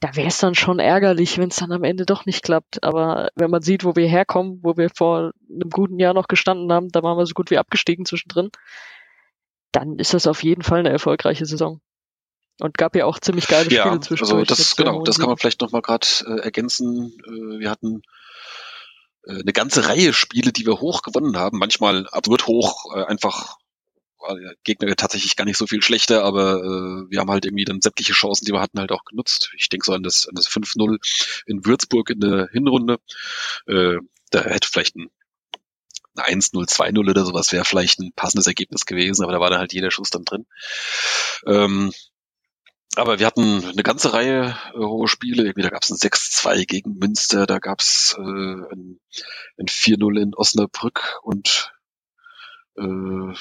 Da 0.02 0.16
wäre 0.16 0.28
es 0.28 0.39
dann 0.39 0.56
schon 0.56 0.80
ärgerlich, 0.80 1.38
wenn 1.38 1.49
es 1.49 1.58
dann 1.58 1.72
am 1.72 1.84
Ende 1.84 2.08
doch 2.08 2.26
nicht 2.26 2.43
klappt. 2.43 2.84
Aber 2.84 3.30
wenn 3.36 3.52
man 3.52 3.62
sieht, 3.62 3.84
wo 3.84 3.95
wir 3.95 4.08
herkommen, 4.08 4.60
wo 4.64 4.76
wir 4.76 4.89
vor 4.89 5.32
einem 5.47 5.70
guten 5.70 5.99
Jahr 5.99 6.16
noch 6.16 6.28
gestanden 6.28 6.74
haben, 6.74 6.89
da 6.89 7.04
waren 7.04 7.18
wir 7.18 7.26
so 7.28 7.36
gut 7.36 7.52
wie 7.52 7.60
abgestiegen 7.60 8.06
zwischendrin, 8.06 8.49
dann 9.72 9.99
ist 9.99 10.16
das 10.16 10.26
auf 10.26 10.43
jeden 10.43 10.64
Fall 10.64 10.80
eine 10.80 10.89
erfolgreiche 10.89 11.45
Saison. 11.45 11.82
Und 12.60 12.78
gab 12.78 12.95
ja 12.95 13.06
auch 13.06 13.20
ziemlich 13.20 13.47
geile 13.47 13.66
Spiele 13.66 13.78
ja, 13.78 14.02
zwischendurch. 14.02 14.49
Also 14.49 14.56
das, 14.56 14.76
genau, 14.76 15.04
das 15.04 15.20
kann 15.20 15.30
man 15.30 15.38
vielleicht 15.38 15.62
nochmal 15.62 15.82
gerade 15.82 16.08
äh, 16.26 16.41
ergänzen. 16.41 17.14
Äh, 17.26 17.60
wir 17.60 17.70
hatten 17.70 18.02
äh, 19.26 19.39
eine 19.39 19.54
ganze 19.54 19.88
Reihe 19.88 20.14
Spiele, 20.14 20.52
die 20.52 20.66
wir 20.66 20.80
hoch 20.80 21.04
gewonnen 21.04 21.38
haben. 21.38 21.60
Manchmal 21.60 22.08
absurd 22.08 22.47
hoch, 22.47 22.95
äh, 22.95 23.04
einfach 23.06 23.58
war 24.22 24.36
der 24.36 24.55
Gegner 24.63 24.95
tatsächlich 24.95 25.36
gar 25.36 25.45
nicht 25.45 25.57
so 25.57 25.67
viel 25.67 25.82
schlechter, 25.82 26.24
aber 26.24 26.57
äh, 26.57 27.11
wir 27.11 27.19
haben 27.19 27.32
halt 27.32 27.45
irgendwie 27.45 27.65
dann 27.65 27.82
sämtliche 27.82 28.13
Chancen, 28.13 28.45
die 28.45 28.53
wir 28.53 28.61
hatten, 28.61 28.80
halt 28.80 28.91
auch 28.91 29.05
genutzt. 29.05 29.51
Ich 29.57 29.69
denke 29.69 29.86
so 29.86 29.93
an 29.93 30.03
das, 30.03 30.28
an 30.28 30.36
das 30.36 30.47
5-0 30.49 31.43
in 31.45 31.65
Würzburg 31.65 32.09
in 32.09 32.19
der 32.19 32.49
Hinrunde. 32.51 32.99
Äh, 33.67 33.97
da 34.32 34.43
hätte 34.43 34.69
vielleicht 34.69 34.95
ein 34.95 35.09
1-0, 36.15 36.53
2-0 36.69 37.09
oder 37.09 37.26
sowas 37.26 37.51
wäre 37.51 37.65
vielleicht 37.65 37.99
ein 37.99 38.11
passendes 38.13 38.47
Ergebnis 38.47 38.86
gewesen, 38.86 39.24
aber 39.24 39.32
da 39.32 39.39
war 39.39 39.49
dann 39.49 39.59
halt 39.59 39.74
jeder 39.74 39.91
Schuss 39.91 40.09
dann 40.09 40.26
drin. 40.26 40.45
Ähm, 41.45 41.91
aber 42.95 43.19
wir 43.19 43.26
hatten 43.26 43.63
eine 43.63 43.84
ganze 43.84 44.13
Reihe 44.13 44.57
äh, 44.74 44.78
hohe 44.78 45.07
Spiele. 45.07 45.43
Irgendwie, 45.43 45.61
da 45.61 45.69
gab 45.69 45.84
es 45.84 45.91
ein 45.91 45.97
6-2 45.97 46.65
gegen 46.65 46.97
Münster, 46.97 47.45
da 47.45 47.59
gab 47.59 47.80
es 47.80 48.15
äh, 48.17 48.22
ein, 48.22 48.99
ein 49.57 49.67
4-0 49.67 50.22
in 50.22 50.36
Osnabrück 50.36 51.19
und 51.24 51.74
äh, 52.78 53.34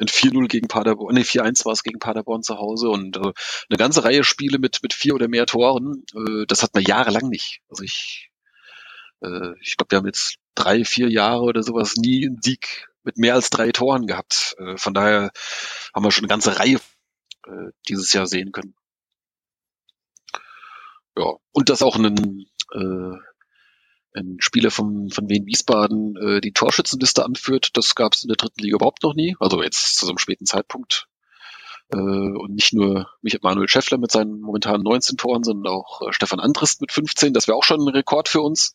ein 0.00 0.08
4-0 0.08 0.48
gegen 0.48 0.68
Paderborn, 0.68 1.14
nee, 1.14 1.22
4-1 1.22 1.64
war 1.64 1.72
es 1.72 1.82
gegen 1.82 1.98
Paderborn 1.98 2.42
zu 2.42 2.58
Hause 2.58 2.88
und 2.88 3.16
äh, 3.16 3.20
eine 3.20 3.78
ganze 3.78 4.04
Reihe 4.04 4.24
Spiele 4.24 4.58
mit, 4.58 4.82
mit 4.82 4.94
vier 4.94 5.14
oder 5.14 5.28
mehr 5.28 5.46
Toren. 5.46 6.04
Äh, 6.14 6.46
das 6.46 6.62
hat 6.62 6.74
man 6.74 6.84
jahrelang 6.84 7.28
nicht. 7.28 7.60
Also 7.68 7.82
ich, 7.82 8.30
äh, 9.22 9.52
ich 9.60 9.76
glaube, 9.76 9.90
wir 9.90 9.98
haben 9.98 10.06
jetzt 10.06 10.36
drei, 10.54 10.84
vier 10.84 11.10
Jahre 11.10 11.42
oder 11.42 11.62
sowas 11.62 11.96
nie 11.96 12.26
einen 12.26 12.40
Sieg 12.42 12.88
mit 13.02 13.16
mehr 13.16 13.34
als 13.34 13.50
drei 13.50 13.72
Toren 13.72 14.06
gehabt. 14.06 14.54
Äh, 14.58 14.76
von 14.76 14.94
daher 14.94 15.32
haben 15.94 16.04
wir 16.04 16.10
schon 16.12 16.24
eine 16.24 16.28
ganze 16.28 16.58
Reihe 16.58 16.78
äh, 17.46 17.70
dieses 17.88 18.12
Jahr 18.12 18.26
sehen 18.26 18.52
können. 18.52 18.74
Ja, 21.16 21.32
und 21.52 21.68
dass 21.68 21.82
auch 21.82 21.96
ein, 21.96 22.46
äh, 22.72 23.27
ein 24.14 24.36
Spieler 24.40 24.70
vom, 24.70 25.10
von 25.10 25.28
Wien 25.28 25.46
Wiesbaden 25.46 26.16
äh, 26.16 26.40
die 26.40 26.52
Torschützenliste 26.52 27.24
anführt, 27.24 27.70
das 27.74 27.94
gab 27.94 28.14
es 28.14 28.22
in 28.22 28.28
der 28.28 28.36
dritten 28.36 28.62
Liga 28.62 28.76
überhaupt 28.76 29.02
noch 29.02 29.14
nie. 29.14 29.36
Also 29.40 29.62
jetzt 29.62 29.98
zu 29.98 30.06
so 30.06 30.10
einem 30.10 30.18
späten 30.18 30.46
Zeitpunkt. 30.46 31.08
Äh, 31.90 31.96
und 31.96 32.54
nicht 32.54 32.72
nur 32.72 33.10
Michael 33.22 33.40
Manuel 33.42 33.68
Schäffler 33.68 33.98
mit 33.98 34.10
seinen 34.10 34.40
momentanen 34.40 34.82
19 34.82 35.16
Toren, 35.16 35.44
sondern 35.44 35.72
auch 35.72 36.02
äh, 36.02 36.12
Stefan 36.12 36.40
Andrist 36.40 36.80
mit 36.80 36.92
15. 36.92 37.32
Das 37.32 37.48
wäre 37.48 37.56
auch 37.56 37.64
schon 37.64 37.80
ein 37.80 37.88
Rekord 37.88 38.28
für 38.28 38.40
uns. 38.40 38.74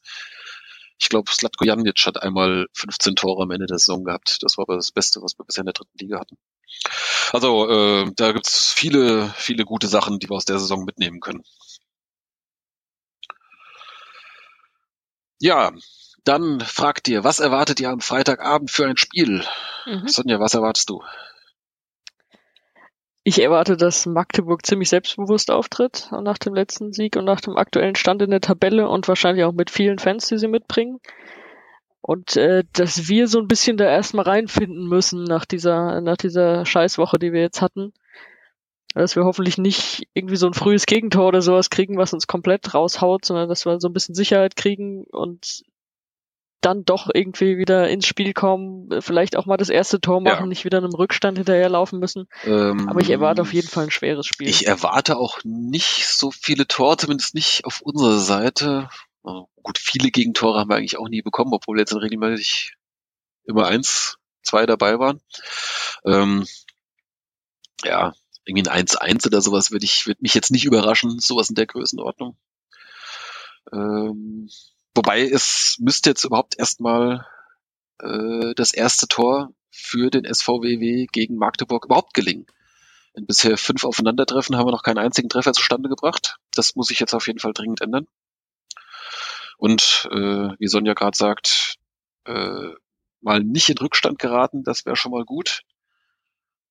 Ich 1.00 1.10
glaube, 1.10 1.32
Slatko 1.32 1.66
Janic 1.66 2.06
hat 2.06 2.22
einmal 2.22 2.68
15 2.74 3.16
Tore 3.16 3.44
am 3.44 3.52
Ende 3.52 3.66
der 3.66 3.78
Saison 3.78 4.04
gehabt. 4.04 4.38
Das 4.42 4.58
war 4.58 4.64
aber 4.64 4.76
das 4.76 4.92
Beste, 4.92 5.22
was 5.22 5.38
wir 5.38 5.46
bisher 5.46 5.62
in 5.62 5.66
der 5.66 5.74
dritten 5.74 5.98
Liga 6.00 6.20
hatten. 6.20 6.38
Also 7.32 7.70
äh, 7.70 8.12
da 8.16 8.32
gibt's 8.32 8.72
viele, 8.72 9.34
viele 9.36 9.66
gute 9.66 9.88
Sachen, 9.88 10.20
die 10.20 10.30
wir 10.30 10.36
aus 10.36 10.46
der 10.46 10.60
Saison 10.60 10.86
mitnehmen 10.86 11.20
können. 11.20 11.44
Ja, 15.44 15.74
dann 16.24 16.62
fragt 16.62 17.10
ihr, 17.10 17.26
was 17.26 17.42
erwartet 17.42 17.82
ihr 17.82 17.90
am 17.90 18.00
Freitagabend 18.00 18.72
für 18.72 18.88
ein 18.88 18.96
Spiel? 18.96 19.44
Mhm. 19.86 20.08
Sonja, 20.08 20.40
was 20.40 20.54
erwartest 20.54 20.90
du? 20.90 21.04
Ich 23.26 23.42
erwarte, 23.42 23.76
dass 23.76 24.06
Magdeburg 24.06 24.66
ziemlich 24.66 24.88
selbstbewusst 24.88 25.52
auftritt 25.52 26.10
nach 26.12 26.38
dem 26.38 26.54
letzten 26.54 26.94
Sieg 26.94 27.18
und 27.18 27.26
nach 27.26 27.42
dem 27.42 27.58
aktuellen 27.58 27.96
Stand 27.96 28.22
in 28.22 28.30
der 28.30 28.40
Tabelle 28.40 28.88
und 28.88 29.10
wahrscheinlich 29.10 29.44
auch 29.44 29.52
mit 29.52 29.70
vielen 29.70 30.00
Fans, 30.00 30.30
die 30.30 30.38
sie 30.38 30.48
mitbringen. 30.48 31.02
Und 32.00 32.38
äh, 32.38 32.64
dass 32.72 33.10
wir 33.10 33.28
so 33.28 33.40
ein 33.40 33.50
bisschen 33.50 33.76
da 33.76 33.84
erstmal 33.84 34.24
reinfinden 34.24 34.88
müssen 34.88 35.26
nach 35.26 35.44
dieser, 35.44 36.00
nach 36.00 36.16
dieser 36.16 36.66
Scheißwoche, 36.66 37.20
die 37.20 37.34
wir 37.34 37.42
jetzt 37.42 37.62
hatten. 37.62 37.92
Dass 38.94 39.16
wir 39.16 39.26
hoffentlich 39.26 39.58
nicht 39.58 40.08
irgendwie 40.14 40.36
so 40.36 40.46
ein 40.48 40.54
frühes 40.54 40.86
Gegentor 40.86 41.28
oder 41.28 41.42
sowas 41.42 41.70
kriegen, 41.70 41.98
was 41.98 42.14
uns 42.14 42.28
komplett 42.28 42.74
raushaut, 42.74 43.26
sondern 43.26 43.50
dass 43.50 43.66
wir 43.66 43.80
so 43.80 43.88
ein 43.90 43.94
bisschen 43.94 44.16
Sicherheit 44.16 44.56
kriegen 44.56 45.06
und 45.06 45.64
dann 46.64 46.86
doch 46.86 47.10
irgendwie 47.14 47.58
wieder 47.58 47.90
ins 47.90 48.08
Spiel 48.08 48.34
kommen, 48.34 48.90
vielleicht 49.02 49.36
auch 49.36 49.46
mal 49.46 49.58
das 49.58 49.70
erste 49.70 50.00
Tor 50.00 50.22
machen, 50.22 50.44
ja. 50.44 50.46
nicht 50.46 50.64
wieder 50.64 50.78
einem 50.78 50.94
Rückstand 50.94 51.38
hinterherlaufen 51.38 52.00
müssen. 52.00 52.28
Ähm, 52.46 52.88
Aber 52.88 53.02
ich 53.02 53.10
erwarte 53.10 53.42
auf 53.42 53.54
jeden 53.54 53.68
Fall 53.68 53.86
ein 53.86 53.92
schweres 53.92 54.26
Spiel. 54.26 54.48
Ich 54.48 54.66
erwarte 54.68 55.18
auch 55.18 55.40
nicht 55.44 56.08
so 56.08 56.32
viele 56.32 56.68
Tore, 56.68 56.98
zumindest 56.98 57.36
nicht 57.36 57.66
auf 57.66 57.82
unserer 57.82 58.18
Seite. 58.18 58.90
Also 59.24 59.50
gut, 59.62 59.78
viele 59.78 60.10
Gegentore 60.10 60.60
haben 60.60 60.70
wir 60.70 60.78
eigentlich 60.78 60.98
auch 60.98 61.10
nie 61.10 61.22
bekommen, 61.22 61.54
obwohl 61.54 61.80
jetzt 61.80 61.94
regelmäßig 61.94 62.76
immer 63.46 63.68
eins, 63.68 64.18
zwei 64.42 64.66
dabei 64.66 65.00
waren. 65.00 65.20
Ähm, 66.06 66.46
ja, 67.84 68.14
irgendwie 68.46 68.70
ein 68.70 68.88
1-1 68.88 69.28
oder 69.28 69.42
sowas 69.42 69.72
würde 69.72 69.86
ich, 69.86 70.06
würde 70.08 70.22
mich 70.22 70.34
jetzt 70.34 70.52
nicht 70.52 70.66
überraschen, 70.66 71.20
sowas 71.20 71.50
in 71.50 71.56
der 71.56 71.68
Größenordnung. 71.68 72.38
Ähm, 73.72 74.50
wobei 74.94 75.28
es 75.28 75.78
müsste 75.80 76.10
jetzt 76.10 76.26
überhaupt 76.26 76.58
erstmal 76.58 77.26
äh, 78.00 78.54
das 78.56 78.74
erste 78.74 79.08
Tor 79.08 79.54
für 79.72 80.10
den 80.10 80.32
SVWW 80.32 81.08
gegen 81.12 81.38
Magdeburg 81.38 81.86
überhaupt 81.86 82.14
gelingen. 82.14 82.46
In 83.16 83.26
bisher 83.26 83.58
fünf 83.58 83.86
Aufeinandertreffen 83.86 84.58
haben 84.58 84.68
wir 84.68 84.72
noch 84.72 84.84
keinen 84.84 84.98
einzigen 84.98 85.30
Treffer 85.30 85.54
zustande 85.54 85.88
gebracht. 85.88 86.38
Das 86.54 86.76
muss 86.76 86.88
sich 86.88 87.00
jetzt 87.00 87.14
auf 87.14 87.28
jeden 87.28 87.40
Fall 87.40 87.54
dringend 87.54 87.82
ändern. 87.82 88.08
Und 89.58 90.10
äh, 90.12 90.50
wie 90.60 90.68
Sonja 90.68 90.94
gerade 90.94 91.16
sagt, 91.16 91.76
äh, 92.26 92.70
mal 93.22 93.40
nicht 93.42 93.70
in 93.70 93.78
Rückstand 93.78 94.20
geraten, 94.20 94.64
das 94.64 94.86
wäre 94.86 94.96
schon 94.96 95.12
mal 95.12 95.26
gut. 95.26 95.62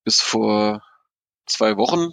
Bis 0.05 0.21
vor 0.21 0.83
zwei 1.47 1.77
Wochen 1.77 2.13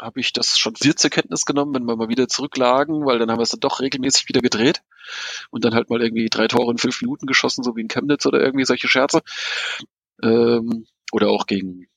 habe 0.00 0.20
ich 0.20 0.32
das 0.32 0.58
schon 0.58 0.74
sehr 0.74 0.96
zur 0.96 1.10
Kenntnis 1.10 1.44
genommen, 1.44 1.74
wenn 1.74 1.84
wir 1.84 1.96
mal 1.96 2.08
wieder 2.08 2.28
zurücklagen, 2.28 3.06
weil 3.06 3.18
dann 3.18 3.30
haben 3.30 3.38
wir 3.38 3.44
es 3.44 3.50
dann 3.50 3.60
doch 3.60 3.80
regelmäßig 3.80 4.28
wieder 4.28 4.40
gedreht 4.40 4.82
und 5.50 5.64
dann 5.64 5.74
halt 5.74 5.88
mal 5.88 6.02
irgendwie 6.02 6.28
drei 6.28 6.48
Tore 6.48 6.72
in 6.72 6.78
fünf 6.78 7.00
Minuten 7.00 7.26
geschossen, 7.26 7.62
so 7.62 7.76
wie 7.76 7.82
in 7.82 7.88
Chemnitz 7.88 8.26
oder 8.26 8.40
irgendwie 8.40 8.64
solche 8.64 8.88
Scherze. 8.88 9.22
Ähm, 10.22 10.86
oder 11.12 11.28
auch 11.28 11.46
gegen 11.46 11.88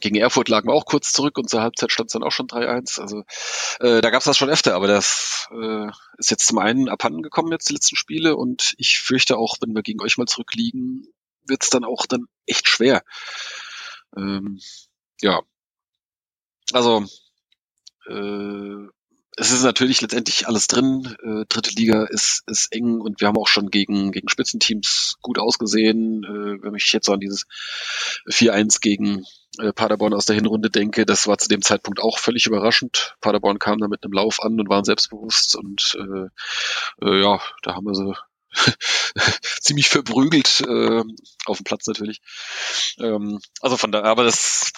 gegen 0.00 0.16
Erfurt 0.16 0.48
lagen 0.48 0.68
wir 0.68 0.74
auch 0.74 0.84
kurz 0.84 1.12
zurück 1.12 1.38
und 1.38 1.48
zur 1.48 1.62
Halbzeit 1.62 1.90
stand 1.90 2.10
es 2.10 2.12
dann 2.12 2.22
auch 2.22 2.32
schon 2.32 2.48
3-1. 2.48 3.00
Also 3.00 3.24
äh, 3.80 4.02
da 4.02 4.10
gab 4.10 4.20
es 4.20 4.26
das 4.26 4.36
schon 4.36 4.50
öfter, 4.50 4.74
aber 4.74 4.86
das 4.86 5.48
äh, 5.52 5.88
ist 6.18 6.30
jetzt 6.30 6.46
zum 6.46 6.58
einen 6.58 6.88
abhanden 6.88 7.22
gekommen 7.22 7.52
jetzt 7.52 7.68
die 7.70 7.72
letzten 7.72 7.96
Spiele 7.96 8.36
und 8.36 8.74
ich 8.76 8.98
fürchte 8.98 9.38
auch, 9.38 9.56
wenn 9.60 9.74
wir 9.74 9.82
gegen 9.82 10.02
euch 10.02 10.18
mal 10.18 10.26
zurückliegen, 10.26 11.06
wird 11.46 11.62
es 11.62 11.70
dann 11.70 11.84
auch 11.84 12.06
dann 12.06 12.26
echt 12.46 12.68
schwer. 12.68 13.02
Ähm, 14.16 14.60
ja. 15.22 15.40
Also 16.72 17.04
äh, 18.08 18.88
es 19.38 19.50
ist 19.50 19.62
natürlich 19.62 20.00
letztendlich 20.00 20.48
alles 20.48 20.66
drin. 20.66 21.14
Äh, 21.22 21.44
dritte 21.48 21.70
Liga 21.72 22.04
ist, 22.04 22.42
ist 22.46 22.72
eng 22.72 23.00
und 23.00 23.20
wir 23.20 23.28
haben 23.28 23.36
auch 23.36 23.48
schon 23.48 23.70
gegen, 23.70 24.10
gegen 24.10 24.30
Spitzenteams 24.30 25.16
gut 25.20 25.38
ausgesehen. 25.38 26.24
Äh, 26.24 26.62
wenn 26.62 26.74
ich 26.74 26.90
jetzt 26.92 27.06
so 27.06 27.12
an 27.12 27.20
dieses 27.20 27.46
4-1 28.28 28.80
gegen 28.80 29.26
äh, 29.58 29.74
Paderborn 29.74 30.14
aus 30.14 30.24
der 30.24 30.36
Hinrunde 30.36 30.70
denke, 30.70 31.04
das 31.04 31.26
war 31.26 31.36
zu 31.36 31.48
dem 31.48 31.60
Zeitpunkt 31.60 32.00
auch 32.00 32.18
völlig 32.18 32.46
überraschend. 32.46 33.14
Paderborn 33.20 33.58
kam 33.58 33.78
da 33.78 33.88
mit 33.88 34.02
einem 34.02 34.12
Lauf 34.12 34.42
an 34.42 34.58
und 34.58 34.70
waren 34.70 34.84
selbstbewusst 34.84 35.54
und 35.54 35.98
äh, 36.00 37.06
äh, 37.06 37.22
ja, 37.22 37.40
da 37.62 37.74
haben 37.74 37.86
wir 37.86 37.94
sie 37.94 38.14
ziemlich 39.60 39.88
verprügelt 39.90 40.62
äh, 40.66 41.02
auf 41.44 41.58
dem 41.58 41.64
Platz 41.64 41.86
natürlich. 41.86 42.22
Ähm, 42.98 43.38
also 43.60 43.76
von 43.76 43.92
da, 43.92 44.02
aber 44.02 44.24
das, 44.24 44.72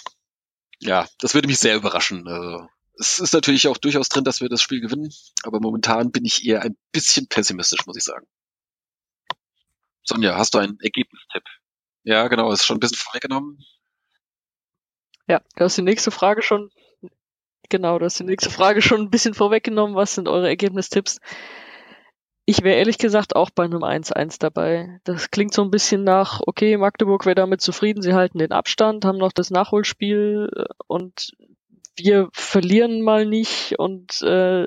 ja, 0.79 1.07
das 1.19 1.33
würde 1.33 1.47
mich 1.47 1.59
sehr 1.59 1.75
überraschen. 1.75 2.27
Also, 2.27 2.67
es 2.97 3.19
ist 3.19 3.33
natürlich 3.33 3.67
auch 3.67 3.77
durchaus 3.77 4.09
drin, 4.09 4.23
dass 4.23 4.41
wir 4.41 4.49
das 4.49 4.61
Spiel 4.61 4.81
gewinnen, 4.81 5.13
aber 5.43 5.59
momentan 5.59 6.11
bin 6.11 6.25
ich 6.25 6.45
eher 6.45 6.61
ein 6.61 6.77
bisschen 6.91 7.27
pessimistisch, 7.27 7.85
muss 7.85 7.97
ich 7.97 8.03
sagen. 8.03 8.27
Sonja, 10.03 10.37
hast 10.37 10.53
du 10.53 10.57
einen 10.57 10.79
Ergebnistipp? 10.79 11.43
Ja, 12.03 12.27
genau, 12.27 12.51
ist 12.51 12.65
schon 12.65 12.77
ein 12.77 12.81
bisschen 12.81 12.97
vorweggenommen. 12.97 13.63
Ja, 15.27 15.41
du 15.55 15.63
hast 15.63 15.77
die 15.77 15.83
nächste 15.83 16.11
Frage 16.11 16.41
schon, 16.41 16.71
genau, 17.69 17.99
du 17.99 18.05
hast 18.05 18.19
die 18.19 18.23
nächste 18.23 18.49
Frage 18.49 18.81
schon 18.81 19.01
ein 19.01 19.11
bisschen 19.11 19.35
vorweggenommen. 19.35 19.95
Was 19.95 20.15
sind 20.15 20.27
eure 20.27 20.47
Ergebnistipps? 20.47 21.19
Ich 22.49 22.63
wäre 22.63 22.79
ehrlich 22.79 22.97
gesagt 22.97 23.35
auch 23.35 23.51
bei 23.51 23.65
einem 23.65 23.83
1-1 23.83 24.37
dabei. 24.39 24.99
Das 25.03 25.29
klingt 25.29 25.53
so 25.53 25.61
ein 25.61 25.69
bisschen 25.69 26.03
nach, 26.03 26.41
okay, 26.47 26.77
Magdeburg 26.77 27.27
wäre 27.27 27.35
damit 27.35 27.61
zufrieden, 27.61 28.01
sie 28.01 28.15
halten 28.15 28.39
den 28.39 28.51
Abstand, 28.51 29.05
haben 29.05 29.19
noch 29.19 29.31
das 29.31 29.51
Nachholspiel 29.51 30.49
äh, 30.55 30.63
und 30.87 31.29
wir 31.95 32.29
verlieren 32.31 33.03
mal 33.03 33.27
nicht 33.27 33.75
und 33.77 34.23
äh, 34.23 34.65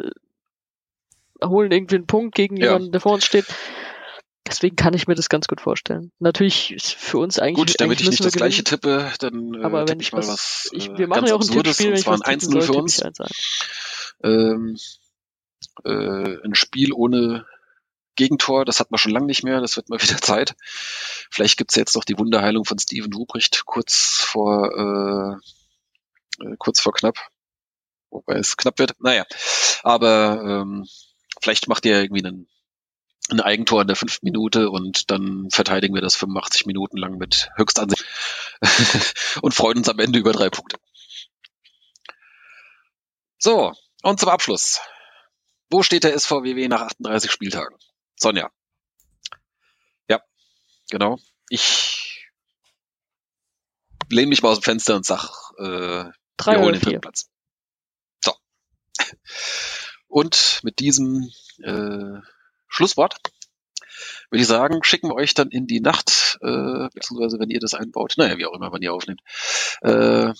holen 1.45 1.73
irgendwie 1.73 1.97
einen 1.97 2.07
Punkt 2.07 2.37
gegen 2.37 2.57
Ja. 2.57 2.67
jemanden, 2.67 2.93
der 2.93 3.01
vor 3.01 3.15
uns 3.15 3.25
steht. 3.25 3.47
Deswegen 4.47 4.77
kann 4.77 4.95
ich 4.95 5.09
mir 5.09 5.17
das 5.17 5.29
ganz 5.29 5.49
gut 5.49 5.61
vorstellen. 5.61 6.13
Natürlich 6.21 6.73
ist 6.73 6.95
für 6.95 7.19
uns 7.19 7.41
eigentlich. 7.41 7.67
Gut, 7.67 7.81
damit 7.81 7.99
eigentlich 7.99 8.03
ich 8.03 8.11
nicht 8.11 8.25
das 8.25 8.35
gleiche 8.35 8.63
tippe, 8.63 9.11
dann 9.19 9.55
äh, 9.55 9.65
Aber 9.65 9.89
wenn 9.89 9.99
ich 9.99 10.13
mal 10.13 10.19
was, 10.19 10.69
ich, 10.71 10.89
äh, 10.89 10.99
wir 10.99 11.09
machen 11.09 11.23
ganz 11.23 11.31
ja 11.31 11.35
auch 11.35 11.41
ein 11.41 11.65
Tippspiel, 11.65 11.87
und 11.89 11.95
wenn 11.95 12.01
ich 12.01 12.07
was 12.07 12.21
tippen 12.21 12.41
1-0 12.41 12.53
soll, 12.53 12.63
für 12.63 12.73
uns. 12.75 12.99
ich 12.99 13.05
1-1. 13.05 13.31
Ähm, 14.23 14.77
äh, 15.85 16.45
ein 16.45 16.55
Spiel 16.55 16.93
ohne 16.93 17.45
Gegentor, 18.17 18.65
das 18.65 18.81
hat 18.81 18.91
man 18.91 18.99
schon 18.99 19.13
lange 19.13 19.27
nicht 19.27 19.43
mehr, 19.43 19.61
das 19.61 19.77
wird 19.77 19.89
mal 19.89 19.99
wieder 20.03 20.19
Zeit. 20.19 20.55
Vielleicht 21.31 21.57
gibt's 21.57 21.75
jetzt 21.75 21.95
noch 21.95 22.05
die 22.05 22.19
Wunderheilung 22.19 22.65
von 22.65 22.79
Steven 22.79 23.13
Ruprecht 23.13 23.65
kurz 23.65 24.21
vor 24.21 25.41
äh, 25.41 25.53
äh, 26.41 26.57
kurz 26.59 26.81
vor 26.81 26.93
knapp. 26.93 27.17
Wobei 28.11 28.35
es 28.35 28.57
knapp 28.57 28.79
wird. 28.79 28.95
Naja. 29.01 29.25
Aber 29.83 30.43
ähm, 30.45 30.87
vielleicht 31.41 31.69
macht 31.69 31.87
ihr 31.87 32.03
irgendwie 32.03 32.25
einen, 32.25 32.49
ein 33.31 33.41
Eigentor 33.41 33.81
in 33.83 33.87
der 33.87 33.97
fünften 33.97 34.27
Minute 34.27 34.71
und 34.71 35.11
dann 35.11 35.49
verteidigen 35.51 35.95
wir 35.95 36.03
das 36.03 36.17
85 36.17 36.67
Minuten 36.67 36.99
lang 36.99 37.17
mit 37.17 37.51
Höchstansicht 37.57 38.05
und 39.43 39.55
freuen 39.55 39.79
uns 39.79 39.89
am 39.89 39.99
Ende 39.99 40.19
über 40.19 40.33
drei 40.33 40.51
Punkte. 40.51 40.79
So, 43.39 43.73
und 44.03 44.21
zum 44.21 44.29
Abschluss. 44.29 44.81
Wo 45.71 45.83
steht 45.83 46.05
der 46.05 46.19
SVWW 46.19 46.69
nach 46.69 46.83
38 46.83 47.31
Spieltagen? 47.31 47.77
Sonja. 48.23 48.51
Ja, 50.09 50.23
genau. 50.91 51.19
Ich 51.49 52.31
lehne 54.09 54.29
mich 54.29 54.43
mal 54.43 54.51
aus 54.51 54.61
dem 54.61 54.65
Fenster 54.65 54.97
und 54.97 55.05
sag, 55.05 55.53
äh, 55.59 56.05
Drei 56.37 56.53
wir 56.55 56.61
holen 56.61 56.75
den 56.75 56.83
dritten. 56.83 57.01
Platz. 57.01 57.31
So. 58.25 58.35
Und 60.09 60.61
mit 60.63 60.79
diesem 60.79 61.31
äh, 61.63 62.21
Schlusswort 62.69 63.17
würde 64.31 64.43
ich 64.43 64.49
sagen, 64.49 64.83
schicken 64.83 65.09
wir 65.09 65.15
euch 65.15 65.35
dann 65.35 65.51
in 65.51 65.67
die 65.67 65.81
Nacht, 65.81 66.39
äh, 66.41 66.89
beziehungsweise 66.95 67.39
wenn 67.39 67.51
ihr 67.51 67.61
das 67.61 67.75
einbaut, 67.75 68.15
naja, 68.17 68.39
wie 68.39 68.47
auch 68.47 68.55
immer, 68.55 68.73
wann 68.73 68.83
ihr 68.83 68.93
aufnehmt. 68.93 69.21
Äh, 69.83 70.33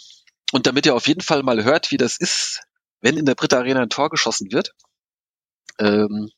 und 0.53 0.67
damit 0.67 0.87
ihr 0.87 0.95
auf 0.95 1.09
jeden 1.09 1.21
Fall 1.21 1.43
mal 1.43 1.63
hört, 1.65 1.91
wie 1.91 1.97
das 1.97 2.17
ist, 2.17 2.63
wenn 3.01 3.17
in 3.17 3.27
der 3.27 3.35
Britta 3.35 3.59
Arena 3.59 3.83
ein 3.83 3.91
Tor 3.91 4.11
geschossen 4.11 4.53
wird, 4.53 4.75
ähm, 5.79 6.31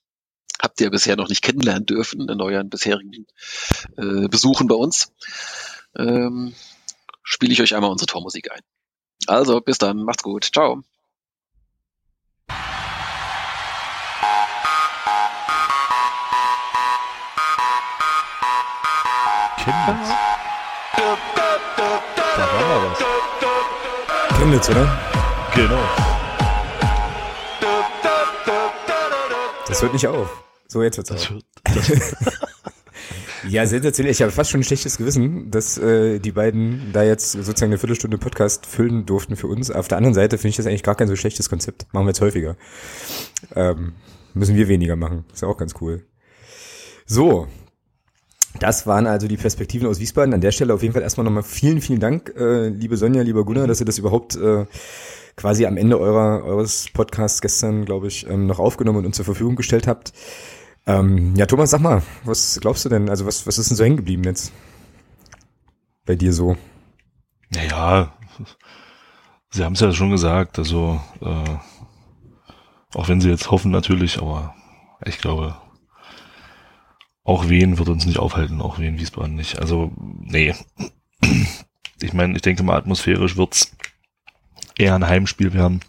habt 0.65 0.81
ihr 0.81 0.91
bisher 0.91 1.17
noch 1.17 1.29
nicht 1.29 1.43
kennenlernen 1.43 1.85
dürfen 1.85 2.29
in 2.29 2.41
euren 2.41 2.71
bisherigen 2.71 3.27
äh, 3.99 4.29
Besuchen 4.29 4.67
bei 4.67 4.75
uns, 4.75 5.13
ähm, 5.97 6.55
spiele 7.23 7.53
ich 7.53 7.61
euch 7.61 7.75
einmal 7.75 7.91
unsere 7.91 8.07
Tormusik 8.07 8.51
ein. 8.51 8.61
Also, 9.27 9.61
bis 9.61 9.79
dann, 9.79 9.99
macht's 9.99 10.23
gut, 10.23 10.45
ciao. 10.53 10.83
Chemnitz. 19.59 20.09
Da 22.37 22.53
war 22.53 22.69
mal 22.69 22.91
was. 22.91 24.39
Chemnitz, 24.39 24.69
oder? 24.71 24.99
Genau. 25.55 25.85
Das 29.67 29.83
hört 29.83 29.93
nicht 29.93 30.07
auf. 30.07 30.44
So, 30.69 30.83
jetzt 30.83 30.97
wird's 30.97 31.11
Das 31.11 31.33
das, 31.65 32.15
Ja, 33.49 33.67
sensationell. 33.67 34.13
Ich 34.13 34.23
habe 34.23 34.33
fast 34.33 34.51
schon 34.51 34.61
ein 34.61 34.65
schlechtes 34.65 34.97
Gewissen, 34.97 35.51
dass 35.51 35.77
äh, 35.77 36.19
die 36.19 36.33
beiden 36.33 36.93
da 36.93 37.03
jetzt 37.03 37.33
sozusagen 37.33 37.73
eine 37.73 37.79
Viertelstunde 37.79 38.17
Podcast 38.17 38.67
füllen 38.67 39.05
durften 39.05 39.37
für 39.37 39.49
uns. 39.49 39.71
Auf 39.71 39.89
der 39.89 39.99
anderen 39.99 40.15
Seite 40.15 40.39
finde 40.39 40.51
ich 40.51 40.57
das 40.57 40.67
eigentlich 40.67 40.83
gar 40.83 40.95
kein 40.95 41.09
so 41.09 41.17
schlechtes 41.17 41.51
Konzept. 41.51 41.87
Machen 41.93 42.07
wir 42.07 42.11
jetzt 42.11 42.21
häufiger. 42.21 42.57
Ähm, 43.55 43.93
müssen 44.33 44.57
wir 44.57 44.69
weniger 44.69 44.97
machen. 44.97 45.25
Ist 45.33 45.43
ja 45.43 45.49
auch 45.49 45.59
ganz 45.59 45.75
cool. 45.81 46.05
So. 47.07 47.47
Das 48.61 48.87
waren 48.87 49.07
also 49.07 49.27
die 49.27 49.37
Perspektiven 49.37 49.89
aus 49.89 49.99
Wiesbaden. 49.99 50.33
An 50.33 50.41
der 50.41 50.53
Stelle 50.53 50.73
auf 50.73 50.83
jeden 50.83 50.95
Fall 50.95 51.03
erstmal 51.03 51.25
nochmal 51.25 51.43
vielen, 51.43 51.81
vielen 51.81 51.99
Dank, 51.99 52.33
äh, 52.37 52.69
liebe 52.69 52.97
Sonja, 52.97 53.23
lieber 53.23 53.45
Gunnar, 53.45 53.67
dass 53.67 53.81
ihr 53.81 53.87
das 53.87 53.99
überhaupt 53.99 54.37
äh, 54.37 54.65
quasi 55.37 55.67
am 55.67 55.77
Ende 55.77 55.99
eurer, 55.99 56.45
eures 56.45 56.87
Podcasts 56.93 57.41
gestern, 57.41 57.85
glaube 57.85 58.07
ich, 58.07 58.29
ähm, 58.29 58.47
noch 58.47 58.61
aufgenommen 58.61 58.99
und 58.99 59.07
uns 59.07 59.17
zur 59.17 59.25
Verfügung 59.25 59.57
gestellt 59.57 59.89
habt. 59.89 60.13
Ähm, 60.87 61.35
ja, 61.37 61.47
Thomas, 61.47 61.71
sag 61.71 61.81
mal, 61.81 62.03
was 62.25 62.59
glaubst 62.61 62.85
du 62.85 62.89
denn? 62.89 63.09
Also 63.09 63.27
was, 63.27 63.47
was 63.47 63.59
ist 63.59 63.71
denn 63.71 63.77
so 63.77 63.85
hängen 63.85 63.97
geblieben 63.97 64.25
jetzt? 64.25 64.53
Bei 66.05 66.15
dir 66.15 66.33
so? 66.33 66.57
naja, 67.55 68.13
sie 69.51 69.65
haben 69.65 69.75
es 69.75 69.81
ja 69.81 69.93
schon 69.93 70.11
gesagt, 70.11 70.59
also 70.59 71.01
äh, 71.21 71.59
auch 72.95 73.09
wenn 73.09 73.21
sie 73.21 73.31
jetzt 73.31 73.51
hoffen 73.51 73.71
natürlich, 73.71 74.19
aber 74.21 74.55
ich 75.05 75.19
glaube, 75.19 75.57
auch 77.25 77.49
Wien 77.49 77.79
wird 77.79 77.89
uns 77.89 78.07
nicht 78.07 78.19
aufhalten, 78.19 78.61
auch 78.61 78.79
Wien 78.79 78.99
Wiesbaden 78.99 79.35
nicht. 79.35 79.59
Also, 79.59 79.93
nee. 79.97 80.55
Ich 82.03 82.13
meine, 82.13 82.37
ich 82.37 82.43
denke 82.43 82.63
mal, 82.63 82.77
atmosphärisch 82.77 83.37
wird's 83.37 83.75
eher 84.77 84.95
ein 84.95 85.07
Heimspiel 85.07 85.55
werden 85.55 85.81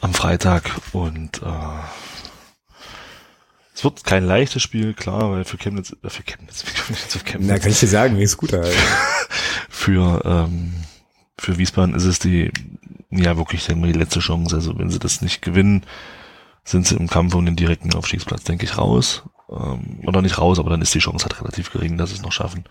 am 0.00 0.14
Freitag 0.14 0.70
und 0.92 1.42
äh, 1.42 1.82
es 3.82 3.84
wird 3.84 4.04
kein 4.04 4.24
leichtes 4.24 4.62
Spiel, 4.62 4.94
klar, 4.94 5.32
weil 5.32 5.44
für 5.44 5.58
Chemnitz, 5.58 5.96
äh, 6.04 6.08
für 6.08 6.22
Chemnitz, 6.22 6.64
auf 7.16 7.24
Chemnitz? 7.24 7.50
Na, 7.50 7.58
kann 7.58 7.72
ich 7.72 7.80
dir 7.80 7.88
sagen, 7.88 8.16
wie 8.16 8.22
ist 8.22 8.36
gut 8.36 8.52
halt. 8.52 8.72
für, 9.68 10.22
ähm, 10.24 10.72
für 11.36 11.58
Wiesbaden 11.58 11.96
ist 11.96 12.04
es 12.04 12.20
die, 12.20 12.52
ja 13.10 13.36
wirklich, 13.36 13.64
sagen 13.64 13.82
wir, 13.82 13.92
die 13.92 13.98
letzte 13.98 14.20
Chance. 14.20 14.54
Also 14.54 14.78
wenn 14.78 14.88
sie 14.88 15.00
das 15.00 15.20
nicht 15.20 15.42
gewinnen, 15.42 15.84
sind 16.62 16.86
sie 16.86 16.94
im 16.94 17.08
Kampf 17.08 17.34
um 17.34 17.44
den 17.44 17.56
direkten 17.56 17.92
Aufstiegsplatz, 17.92 18.44
denke 18.44 18.66
ich, 18.66 18.78
raus. 18.78 19.24
Ähm, 19.50 19.98
oder 20.06 20.22
nicht 20.22 20.38
raus, 20.38 20.60
aber 20.60 20.70
dann 20.70 20.80
ist 20.80 20.94
die 20.94 21.00
Chance 21.00 21.24
halt 21.24 21.40
relativ 21.40 21.72
gering, 21.72 21.98
dass 21.98 22.10
sie 22.10 22.16
es 22.16 22.22
noch 22.22 22.30
schaffen. 22.30 22.62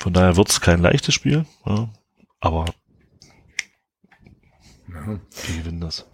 Von 0.00 0.12
daher 0.12 0.36
wird 0.36 0.50
es 0.50 0.60
kein 0.60 0.82
leichtes 0.82 1.14
Spiel, 1.14 1.46
ja, 1.64 1.88
aber 2.40 2.66
Ja. 5.06 5.18
die 5.48 5.58
gewinnen 5.58 5.80
das. 5.80 6.06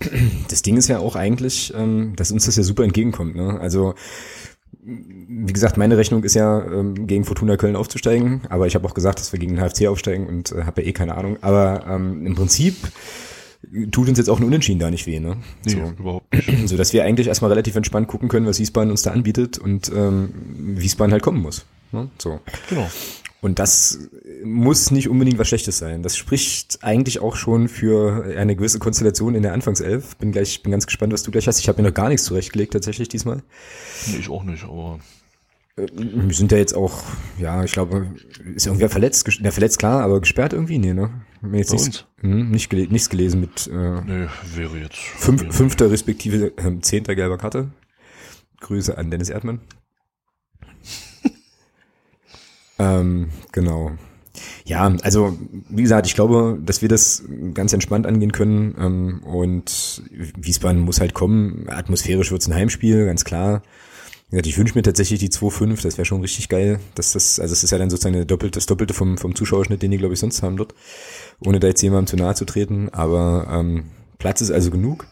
Das 0.49 0.63
Ding 0.63 0.77
ist 0.77 0.89
ja 0.89 0.99
auch 0.99 1.17
eigentlich, 1.17 1.73
ähm, 1.77 2.15
dass 2.17 2.31
uns 2.33 2.47
das 2.47 2.57
ja 2.57 2.63
super 2.63 2.85
entgegenkommt. 2.85 3.35
Ne? 3.37 3.59
Also 3.61 3.95
wie 4.83 5.53
gesagt, 5.53 5.77
meine 5.77 5.97
Rechnung 5.99 6.25
ist 6.25 6.35
ja, 6.35 6.63
ähm, 6.65 7.07
gegen 7.07 7.25
Fortuna 7.25 7.57
Köln 7.57 7.77
aufzusteigen, 7.77 8.43
aber 8.49 8.67
ich 8.67 8.75
habe 8.75 8.87
auch 8.89 8.95
gesagt, 8.95 9.19
dass 9.21 9.33
wir 9.33 9.39
gegen 9.39 9.57
den 9.57 9.61
HFC 9.65 9.87
aufsteigen 9.89 10.27
und 10.27 10.53
äh, 10.53 10.63
habe 10.65 10.83
ja 10.83 10.89
eh 10.89 10.93
keine 10.93 11.17
Ahnung. 11.17 11.37
Aber 11.43 11.85
ähm, 11.89 12.25
im 12.27 12.35
Prinzip 12.35 12.77
tut 13.91 14.09
uns 14.09 14.17
jetzt 14.17 14.31
auch 14.31 14.39
ein 14.41 14.45
Unentschieden 14.45 14.79
da 14.79 14.91
nicht 14.91 15.07
weh. 15.07 15.21
Ne? 15.21 15.37
Nee, 15.65 15.73
So. 15.73 15.93
überhaupt 15.99 16.33
nicht. 16.49 16.69
so 16.69 16.77
dass 16.77 16.93
wir 16.93 17.05
eigentlich 17.05 17.27
erstmal 17.27 17.51
relativ 17.51 17.77
entspannt 17.77 18.09
gucken 18.09 18.29
können, 18.29 18.47
was 18.47 18.59
Wiesbaden 18.59 18.91
uns 18.91 19.03
da 19.03 19.11
anbietet 19.11 19.59
und 19.59 19.91
ähm, 19.95 20.33
Wiesbaden 20.77 21.13
halt 21.13 21.23
kommen 21.23 21.43
muss. 21.43 21.67
Ne? 21.93 22.09
So. 22.19 22.41
Genau. 22.71 22.89
Und 23.43 23.59
das 23.59 23.99
muss 24.45 24.91
nicht 24.91 25.09
unbedingt 25.09 25.39
was 25.39 25.49
Schlechtes 25.49 25.79
sein. 25.79 26.03
Das 26.03 26.17
spricht 26.17 26.81
eigentlich 26.83 27.21
auch 27.21 27.37
schon 27.37 27.69
für 27.69 28.37
eine 28.37 28.55
gewisse 28.55 28.79
Konstellation 28.79 29.35
in 29.35 29.43
der 29.43 29.55
Anfangself. 29.55 30.17
Bin 30.17 30.31
gleich, 30.33 30.63
bin 30.63 30.73
ganz 30.73 30.87
gespannt, 30.87 31.13
was 31.13 31.23
du 31.23 31.31
gleich 31.31 31.47
hast. 31.49 31.59
Ich 31.59 31.69
habe 31.69 31.81
mir 31.81 31.89
noch 31.89 31.95
gar 31.95 32.09
nichts 32.11 32.25
zurechtgelegt 32.27 32.73
tatsächlich 32.75 33.09
diesmal. 33.09 33.43
Nee, 34.07 34.19
ich 34.19 34.29
auch 34.29 34.45
nicht, 34.45 34.65
aber 34.65 34.99
Äh, 35.77 35.87
Wir 35.95 36.35
sind 36.35 36.53
ja 36.53 36.59
jetzt 36.59 36.75
auch, 36.75 37.03
ja, 37.39 37.65
ich 37.65 37.73
glaube, 37.73 38.09
ist 38.55 38.67
irgendwer 38.67 38.91
verletzt? 38.91 39.27
Na, 39.41 39.51
verletzt 39.53 39.79
klar, 39.79 40.03
aber 40.03 40.21
gesperrt 40.21 40.53
irgendwie? 40.53 40.79
Nee, 40.79 40.93
ne? 40.93 41.11
Mir 41.41 41.59
jetzt 41.59 41.73
nichts, 41.73 42.05
hm, 42.21 42.51
nicht 42.51 42.69
gele 42.69 42.89
nichts 42.89 43.09
gelesen 43.09 43.41
mit 43.41 43.67
äh, 43.69 43.73
Nö, 43.73 44.27
wäre 44.55 44.77
jetzt. 44.79 44.99
fünf, 44.99 45.55
fünfter 45.55 45.91
respektive 45.91 46.53
ähm, 46.59 46.83
zehnter 46.83 47.15
gelber 47.15 47.39
Karte. 47.39 47.71
Grüße 48.61 48.99
an 48.99 49.11
Dennis 49.11 49.31
Erdmann. 49.31 49.61
Ähm, 52.81 53.29
genau. 53.53 53.93
Ja, 54.65 54.95
also 55.03 55.37
wie 55.69 55.83
gesagt, 55.83 56.07
ich 56.07 56.15
glaube, 56.15 56.59
dass 56.65 56.83
wir 56.83 56.89
das 56.89 57.25
ganz 57.53 57.73
entspannt 57.73 58.07
angehen 58.07 58.33
können 58.33 58.75
ähm, 58.79 59.23
und 59.25 60.03
Wiesbaden 60.11 60.81
muss 60.81 61.01
halt 61.01 61.15
kommen. 61.15 61.67
Atmosphärisch 61.69 62.31
wird's 62.31 62.49
ein 62.49 62.55
Heimspiel, 62.55 63.05
ganz 63.07 63.25
klar. 63.25 63.63
Ich 64.33 64.57
wünsche 64.57 64.77
mir 64.77 64.83
tatsächlich 64.83 65.19
die 65.19 65.29
2-5, 65.29 65.83
das 65.83 65.99
wäre 65.99 66.07
schon 66.07 66.21
richtig 66.21 66.49
geil. 66.49 66.79
Dass 66.95 67.13
das, 67.13 67.41
also 67.41 67.53
es 67.53 67.65
ist 67.65 67.73
ja 67.73 67.79
dann 67.79 67.91
sozusagen 67.91 68.25
doppelte, 68.27 68.59
das 68.59 68.67
Doppelte 68.67 68.95
vom, 68.95 69.19
vom 69.19 69.35
Zuschauerschnitt, 69.35 69.83
den 69.83 69.91
die, 69.91 69.99
glaube 69.99 70.15
ich, 70.15 70.21
sonst 70.21 70.43
haben 70.43 70.57
dort. 70.57 70.73
Ohne 71.45 71.59
da 71.59 71.67
jetzt 71.67 71.83
jemandem 71.83 72.07
zu 72.07 72.17
nahe 72.17 72.37
zu 72.37 72.45
treten. 72.45 72.89
Aber 72.91 73.49
ähm, 73.51 73.87
Platz 74.19 74.41
ist 74.41 74.53
also 74.53 74.71
genug. 74.71 75.09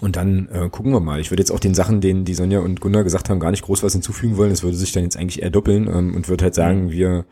Und 0.00 0.16
dann 0.16 0.48
äh, 0.48 0.68
gucken 0.68 0.92
wir 0.92 1.00
mal. 1.00 1.20
Ich 1.20 1.30
würde 1.30 1.40
jetzt 1.40 1.50
auch 1.50 1.60
den 1.60 1.74
Sachen, 1.74 2.00
denen 2.00 2.24
die 2.24 2.34
Sonja 2.34 2.60
und 2.60 2.80
Gunnar 2.80 3.04
gesagt 3.04 3.30
haben, 3.30 3.40
gar 3.40 3.50
nicht 3.50 3.64
groß 3.64 3.82
was 3.82 3.94
hinzufügen 3.94 4.36
wollen. 4.36 4.52
Es 4.52 4.62
würde 4.62 4.76
sich 4.76 4.92
dann 4.92 5.02
jetzt 5.02 5.16
eigentlich 5.16 5.42
eher 5.42 5.50
doppeln 5.50 5.88
ähm, 5.88 6.14
und 6.14 6.28
würde 6.28 6.44
halt 6.44 6.54
sagen, 6.54 6.90
wir 6.90 7.24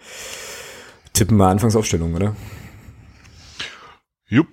tippen 1.13 1.37
mal 1.37 1.51
Anfangsaufstellung, 1.51 2.15
oder? 2.15 2.35
Jupp. 4.29 4.49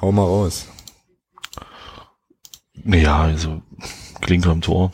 Hau 0.00 0.12
mal 0.12 0.22
raus. 0.22 0.68
Ja, 2.84 3.22
also 3.22 3.62
Klinker 4.20 4.50
am 4.50 4.60
Tor. 4.60 4.92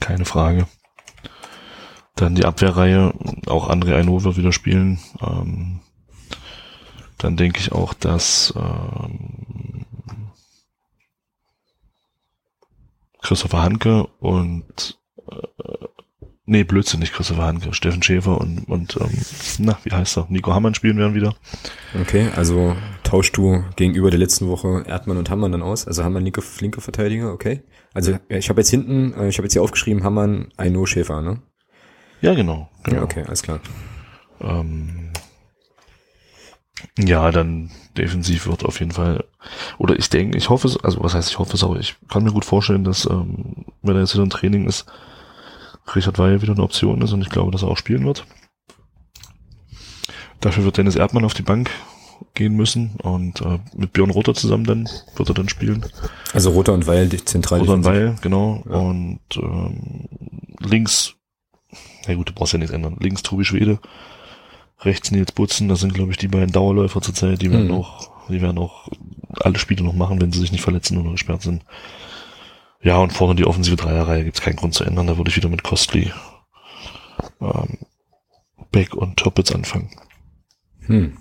Keine 0.00 0.24
Frage. 0.24 0.66
Dann 2.16 2.34
die 2.34 2.44
Abwehrreihe, 2.44 3.14
auch 3.46 3.70
André 3.70 3.94
Aino 3.94 4.22
wird 4.24 4.36
wieder 4.36 4.52
spielen. 4.52 4.98
Ähm, 5.22 5.80
dann 7.18 7.36
denke 7.36 7.60
ich 7.60 7.72
auch, 7.72 7.94
dass 7.94 8.52
ähm, 8.56 9.86
Christopher 13.22 13.62
Hanke 13.62 14.06
und 14.18 14.98
äh, 15.30 15.86
nee, 16.46 16.64
Blödsinn, 16.64 17.00
nicht 17.00 17.12
Christopher 17.12 17.44
Hanke, 17.44 17.72
Steffen 17.72 18.02
Schäfer 18.02 18.40
und, 18.40 18.68
und 18.68 18.96
ähm, 19.00 19.18
na, 19.58 19.78
wie 19.84 19.92
heißt 19.92 20.18
er? 20.18 20.26
Nico 20.28 20.52
Hammann 20.52 20.74
spielen 20.74 20.98
werden 20.98 21.14
wieder. 21.14 21.34
Okay, 22.00 22.28
also 22.34 22.76
tauschst 23.04 23.36
du 23.36 23.64
gegenüber 23.76 24.10
der 24.10 24.18
letzten 24.18 24.48
Woche 24.48 24.84
Erdmann 24.86 25.16
und 25.16 25.30
Hammann 25.30 25.52
dann 25.52 25.62
aus? 25.62 25.86
Also 25.86 26.04
Hammann 26.04 26.24
linke, 26.24 26.42
linke 26.60 26.80
Verteidiger, 26.80 27.32
okay. 27.32 27.62
Also 27.92 28.18
ich 28.28 28.48
habe 28.48 28.60
jetzt 28.60 28.70
hinten, 28.70 29.14
äh, 29.14 29.28
ich 29.28 29.38
habe 29.38 29.46
jetzt 29.46 29.52
hier 29.52 29.62
aufgeschrieben, 29.62 30.04
Hammann, 30.04 30.48
Aino, 30.56 30.86
Schäfer, 30.86 31.22
ne? 31.22 31.42
Ja, 32.20 32.34
genau. 32.34 32.68
genau. 32.84 32.98
Ja, 32.98 33.02
okay, 33.02 33.24
alles 33.26 33.42
klar. 33.42 33.60
Ähm, 34.40 35.10
ja, 36.98 37.30
dann 37.30 37.70
defensiv 37.96 38.46
wird 38.46 38.64
auf 38.64 38.80
jeden 38.80 38.92
Fall, 38.92 39.24
oder 39.78 39.98
ich 39.98 40.08
denke, 40.10 40.36
ich 40.36 40.48
hoffe 40.48 40.68
es, 40.68 40.82
also 40.82 41.02
was 41.02 41.14
heißt 41.14 41.30
ich 41.30 41.38
hoffe 41.38 41.54
es, 41.54 41.64
aber 41.64 41.78
ich 41.78 41.96
kann 42.08 42.24
mir 42.24 42.32
gut 42.32 42.44
vorstellen, 42.44 42.84
dass, 42.84 43.06
ähm, 43.06 43.64
wenn 43.82 43.96
er 43.96 44.02
jetzt 44.02 44.14
wieder 44.14 44.24
ein 44.24 44.30
Training 44.30 44.66
ist, 44.66 44.86
Richard 45.94 46.18
Weil 46.18 46.42
wieder 46.42 46.52
eine 46.52 46.62
Option 46.62 47.02
ist 47.02 47.12
und 47.12 47.22
ich 47.22 47.30
glaube, 47.30 47.50
dass 47.50 47.62
er 47.62 47.68
auch 47.68 47.76
spielen 47.76 48.04
wird. 48.04 48.24
Dafür 50.40 50.64
wird 50.64 50.78
Dennis 50.78 50.96
Erdmann 50.96 51.24
auf 51.24 51.34
die 51.34 51.42
Bank 51.42 51.70
gehen 52.34 52.54
müssen 52.54 52.96
und 53.02 53.40
äh, 53.40 53.58
mit 53.74 53.92
Björn 53.92 54.10
Rotter 54.10 54.34
zusammen 54.34 54.64
dann 54.64 54.88
wird 55.16 55.28
er 55.28 55.34
dann 55.34 55.48
spielen. 55.48 55.84
Also 56.32 56.50
Roter 56.50 56.74
und 56.74 56.86
Weil 56.86 57.08
die 57.08 57.24
zentral. 57.24 57.60
Rotter 57.60 57.74
und 57.74 57.84
Weil, 57.84 58.16
genau. 58.20 58.62
Ja. 58.68 58.76
Und 58.76 59.20
ähm, 59.36 60.08
links, 60.60 61.14
na 62.06 62.14
gut, 62.14 62.28
du 62.28 62.32
brauchst 62.32 62.52
ja 62.52 62.58
nichts 62.58 62.74
ändern. 62.74 62.96
Links 63.00 63.22
Tobi 63.22 63.44
Schwede, 63.44 63.78
rechts 64.82 65.10
Nils 65.10 65.32
Butzen, 65.32 65.68
das 65.68 65.80
sind 65.80 65.94
glaube 65.94 66.12
ich 66.12 66.16
die 66.18 66.28
beiden 66.28 66.52
Dauerläufer 66.52 67.00
zurzeit, 67.02 67.42
die 67.42 67.50
werden 67.50 67.68
Mhm. 67.68 67.74
auch, 67.74 68.10
die 68.28 68.40
werden 68.40 68.58
auch 68.58 68.88
alle 69.40 69.58
Spiele 69.58 69.84
noch 69.84 69.92
machen, 69.94 70.20
wenn 70.20 70.32
sie 70.32 70.40
sich 70.40 70.52
nicht 70.52 70.62
verletzen 70.62 70.98
oder 70.98 71.12
gesperrt 71.12 71.42
sind. 71.42 71.64
Ja, 72.82 72.96
und 72.98 73.12
vorne 73.12 73.34
die 73.34 73.44
offensive 73.44 73.76
Dreierreihe 73.76 74.24
gibt's 74.24 74.40
keinen 74.40 74.56
Grund 74.56 74.74
zu 74.74 74.84
ändern, 74.84 75.06
da 75.06 75.16
würde 75.18 75.30
ich 75.30 75.36
wieder 75.36 75.50
mit 75.50 75.62
Costly, 75.62 76.12
ähm, 77.40 77.78
Beck 78.72 78.94
und 78.94 79.16
Toppitz 79.18 79.52
anfangen. 79.52 79.90
Hm. 80.86 81.16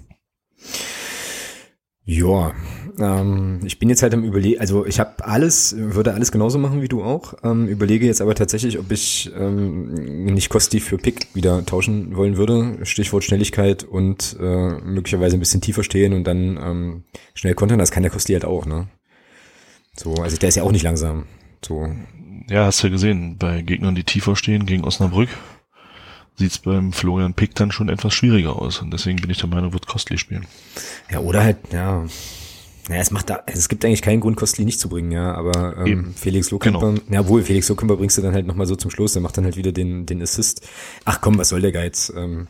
Ja, 2.12 2.56
ähm, 2.98 3.60
ich 3.64 3.78
bin 3.78 3.88
jetzt 3.88 4.02
halt 4.02 4.16
am 4.16 4.24
überlegen, 4.24 4.60
also 4.60 4.84
ich 4.84 5.00
habe 5.00 5.24
alles, 5.24 5.76
würde 5.78 6.16
alles 6.16 6.32
genauso 6.32 6.58
machen 6.58 6.82
wie 6.82 6.88
du 6.88 7.04
auch, 7.04 7.36
ähm, 7.44 7.68
überlege 7.68 8.08
jetzt 8.08 8.20
aber 8.20 8.34
tatsächlich, 8.34 8.80
ob 8.80 8.92
ich 8.92 9.32
ähm, 9.38 10.24
nicht 10.26 10.50
Kosti 10.50 10.80
für 10.80 10.98
Pick 10.98 11.28
wieder 11.36 11.64
tauschen 11.68 12.16
wollen 12.16 12.36
würde, 12.36 12.84
Stichwort 12.84 13.24
Schnelligkeit 13.24 13.84
und 13.84 14.36
äh, 14.42 14.70
möglicherweise 14.80 15.38
ein 15.38 15.40
bisschen 15.40 15.62
tiefer 15.62 15.84
stehen 15.84 16.14
und 16.14 16.24
dann 16.24 16.58
ähm, 16.58 17.04
schnell 17.36 17.54
kontern, 17.54 17.78
das 17.78 17.92
kann 17.92 18.02
der 18.02 18.12
Kosti 18.12 18.34
halt 18.34 18.46
auch, 18.46 18.66
ne? 18.66 18.88
So, 19.96 20.16
also 20.16 20.36
der 20.38 20.50
ist 20.50 20.56
ja 20.56 20.64
auch 20.64 20.72
nicht 20.72 20.84
langsam. 20.84 21.26
So, 21.64 21.94
Ja, 22.50 22.66
hast 22.66 22.82
ja 22.82 22.90
gesehen, 22.90 23.38
bei 23.38 23.62
Gegnern, 23.62 23.94
die 23.94 24.04
tiefer 24.04 24.36
stehen 24.36 24.66
gegen 24.66 24.84
Osnabrück, 24.84 25.30
sieht's 26.40 26.58
beim 26.60 26.92
Florian 26.92 27.34
Pick 27.34 27.54
dann 27.56 27.72
schon 27.72 27.90
etwas 27.90 28.14
schwieriger 28.14 28.60
aus. 28.60 28.80
Und 28.82 28.92
deswegen 28.92 29.20
bin 29.22 29.30
ich 29.30 29.38
der 29.38 29.50
Meinung, 29.50 29.74
wird 29.74 29.86
Costly 29.88 30.18
spielen. 30.18 30.46
Ja, 31.12 31.20
oder 31.20 31.44
halt, 31.44 31.58
ja. 31.72 32.06
Naja, 32.88 33.02
es 33.02 33.12
macht 33.12 33.30
da, 33.30 33.36
also 33.46 33.60
es 33.60 33.70
gibt 33.70 33.86
eigentlich 33.86 34.02
keinen 34.02 34.20
Grund, 34.20 34.36
Kostli 34.36 34.66
nicht 34.66 34.80
zu 34.80 34.90
bringen, 34.90 35.12
ja, 35.12 35.36
aber 35.36 35.78
ähm, 35.78 35.86
Eben. 35.86 36.14
Felix 36.16 36.50
Lohkemper, 36.50 36.80
Genau. 36.94 37.02
ja 37.12 37.28
wohl, 37.28 37.44
Felix 37.44 37.70
Lohkemper 37.70 37.98
bringst 37.98 38.18
du 38.18 38.24
dann 38.24 38.34
halt 38.34 38.48
nochmal 38.48 38.66
so 38.66 38.76
zum 38.76 38.90
Schluss, 38.90 39.14
der 39.14 39.22
macht 39.22 39.38
dann 39.38 39.44
halt 39.44 39.58
wieder 39.58 39.72
den, 39.72 40.08
den 40.08 40.24
Assist. 40.24 40.68
Ach 41.06 41.22
komm, 41.22 41.38
was 41.38 41.50
soll 41.50 41.62
der 41.62 41.72
Geiz? 41.72 42.12
Ähm, 42.16 42.48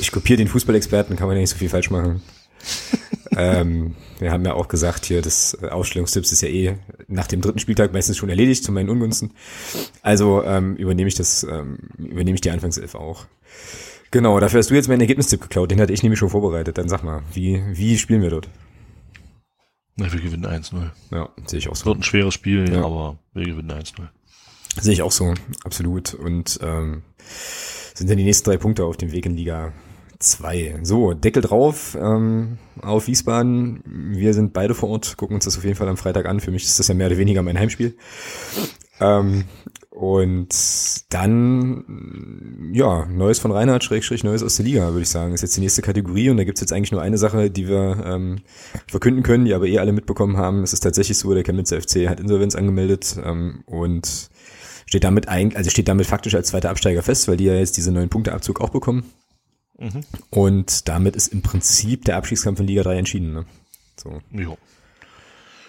ich 0.00 0.12
kopiere 0.12 0.38
den 0.38 0.48
Fußballexperten, 0.48 1.16
kann 1.16 1.26
man 1.26 1.36
ja 1.36 1.42
nicht 1.42 1.50
so 1.50 1.56
viel 1.58 1.68
falsch 1.68 1.90
machen. 1.90 2.22
ähm, 3.36 3.94
wir 4.18 4.32
haben 4.32 4.44
ja 4.44 4.54
auch 4.54 4.68
gesagt 4.68 5.04
hier, 5.04 5.22
das 5.22 5.56
äh, 5.62 5.68
Ausstellungstipps 5.68 6.32
ist 6.32 6.40
ja 6.42 6.48
eh 6.48 6.76
nach 7.08 7.26
dem 7.26 7.40
dritten 7.40 7.58
Spieltag 7.58 7.92
meistens 7.92 8.16
schon 8.16 8.28
erledigt, 8.28 8.64
zu 8.64 8.72
meinen 8.72 8.88
Ungunsten. 8.90 9.32
Also 10.02 10.42
ähm, 10.44 10.76
übernehme 10.76 11.08
ich 11.08 11.14
das, 11.14 11.44
ähm, 11.44 11.78
übernehme 11.98 12.34
ich 12.34 12.40
die 12.40 12.50
Anfangself 12.50 12.94
auch. 12.94 13.26
Genau, 14.10 14.40
dafür 14.40 14.58
hast 14.58 14.70
du 14.70 14.74
jetzt 14.74 14.88
meinen 14.88 15.00
Ergebnistipp 15.02 15.40
geklaut, 15.40 15.70
den 15.70 15.80
hatte 15.80 15.92
ich 15.92 16.02
nämlich 16.02 16.18
schon 16.18 16.30
vorbereitet. 16.30 16.78
Dann 16.78 16.88
sag 16.88 17.04
mal, 17.04 17.22
wie, 17.32 17.62
wie 17.72 17.96
spielen 17.96 18.22
wir 18.22 18.30
dort? 18.30 18.48
Na, 19.96 20.12
wir 20.12 20.20
gewinnen 20.20 20.46
1-0. 20.46 20.90
Ja, 21.12 21.28
sehe 21.46 21.58
ich 21.58 21.68
auch 21.68 21.76
so. 21.76 21.86
Wird 21.86 21.98
ein 21.98 22.02
schweres 22.02 22.34
Spiel, 22.34 22.72
Ja. 22.72 22.84
aber 22.84 23.18
wir 23.34 23.44
gewinnen 23.44 23.70
1-0. 23.70 24.00
Sehe 24.80 24.92
ich 24.92 25.02
auch 25.02 25.12
so, 25.12 25.34
absolut. 25.64 26.14
Und 26.14 26.58
ähm, 26.62 27.02
sind 27.94 28.08
dann 28.10 28.16
die 28.16 28.24
nächsten 28.24 28.48
drei 28.50 28.56
Punkte 28.56 28.84
auf 28.84 28.96
dem 28.96 29.12
Weg 29.12 29.26
in 29.26 29.36
Liga 29.36 29.72
2. 30.20 30.80
So, 30.82 31.14
Deckel 31.14 31.42
drauf 31.42 31.96
auf 31.96 32.58
auf 32.82 33.06
Wiesbaden. 33.06 33.82
Wir 33.84 34.34
sind 34.34 34.52
beide 34.52 34.74
vor 34.74 34.90
Ort, 34.90 35.16
gucken 35.16 35.34
uns 35.34 35.44
das 35.44 35.58
auf 35.58 35.64
jeden 35.64 35.76
Fall 35.76 35.88
am 35.88 35.96
Freitag 35.96 36.26
an. 36.26 36.40
Für 36.40 36.50
mich 36.50 36.64
ist 36.64 36.78
das 36.78 36.88
ja 36.88 36.94
mehr 36.94 37.08
oder 37.08 37.18
weniger 37.18 37.42
mein 37.42 37.58
Heimspiel. 37.58 37.94
Ähm, 39.00 39.44
und 39.90 40.54
dann, 41.08 42.70
ja, 42.72 43.06
Neues 43.06 43.38
von 43.38 43.50
Reinhard, 43.50 43.84
Schrägstrich, 43.84 44.24
Neues 44.24 44.42
aus 44.42 44.56
der 44.56 44.64
Liga, 44.64 44.88
würde 44.88 45.02
ich 45.02 45.08
sagen. 45.08 45.34
Ist 45.34 45.42
jetzt 45.42 45.56
die 45.56 45.60
nächste 45.60 45.82
Kategorie 45.82 46.30
und 46.30 46.36
da 46.36 46.44
gibt's 46.44 46.60
jetzt 46.60 46.72
eigentlich 46.72 46.92
nur 46.92 47.02
eine 47.02 47.18
Sache, 47.18 47.50
die 47.50 47.68
wir 47.68 48.02
ähm, 48.06 48.40
verkünden 48.86 49.22
können, 49.22 49.44
die 49.44 49.54
aber 49.54 49.66
eh 49.66 49.78
alle 49.78 49.92
mitbekommen 49.92 50.36
haben. 50.36 50.62
Es 50.62 50.72
ist 50.72 50.80
tatsächlich 50.80 51.18
so, 51.18 51.34
der 51.34 51.42
Chemnitzer 51.42 51.80
FC 51.80 52.08
hat 52.08 52.20
Insolvenz 52.20 52.54
angemeldet 52.54 53.16
ähm, 53.24 53.62
und 53.66 54.30
steht 54.86 55.04
damit 55.04 55.28
eigentlich, 55.28 55.56
also 55.56 55.70
steht 55.70 55.88
damit 55.88 56.06
faktisch 56.06 56.34
als 56.34 56.48
zweiter 56.48 56.70
Absteiger 56.70 57.02
fest, 57.02 57.28
weil 57.28 57.36
die 57.36 57.44
ja 57.44 57.54
jetzt 57.54 57.76
diese 57.76 57.92
neun 57.92 58.08
Punkte 58.08 58.32
Abzug 58.32 58.60
auch 58.60 58.70
bekommen. 58.70 59.04
Mhm. 59.80 60.02
Und 60.28 60.88
damit 60.88 61.16
ist 61.16 61.28
im 61.28 61.42
Prinzip 61.42 62.04
der 62.04 62.16
Abstiegskampf 62.16 62.60
in 62.60 62.66
Liga 62.66 62.82
3 62.82 62.98
entschieden. 62.98 63.32
Ne? 63.32 63.46
So. 63.96 64.20
Jo. 64.30 64.56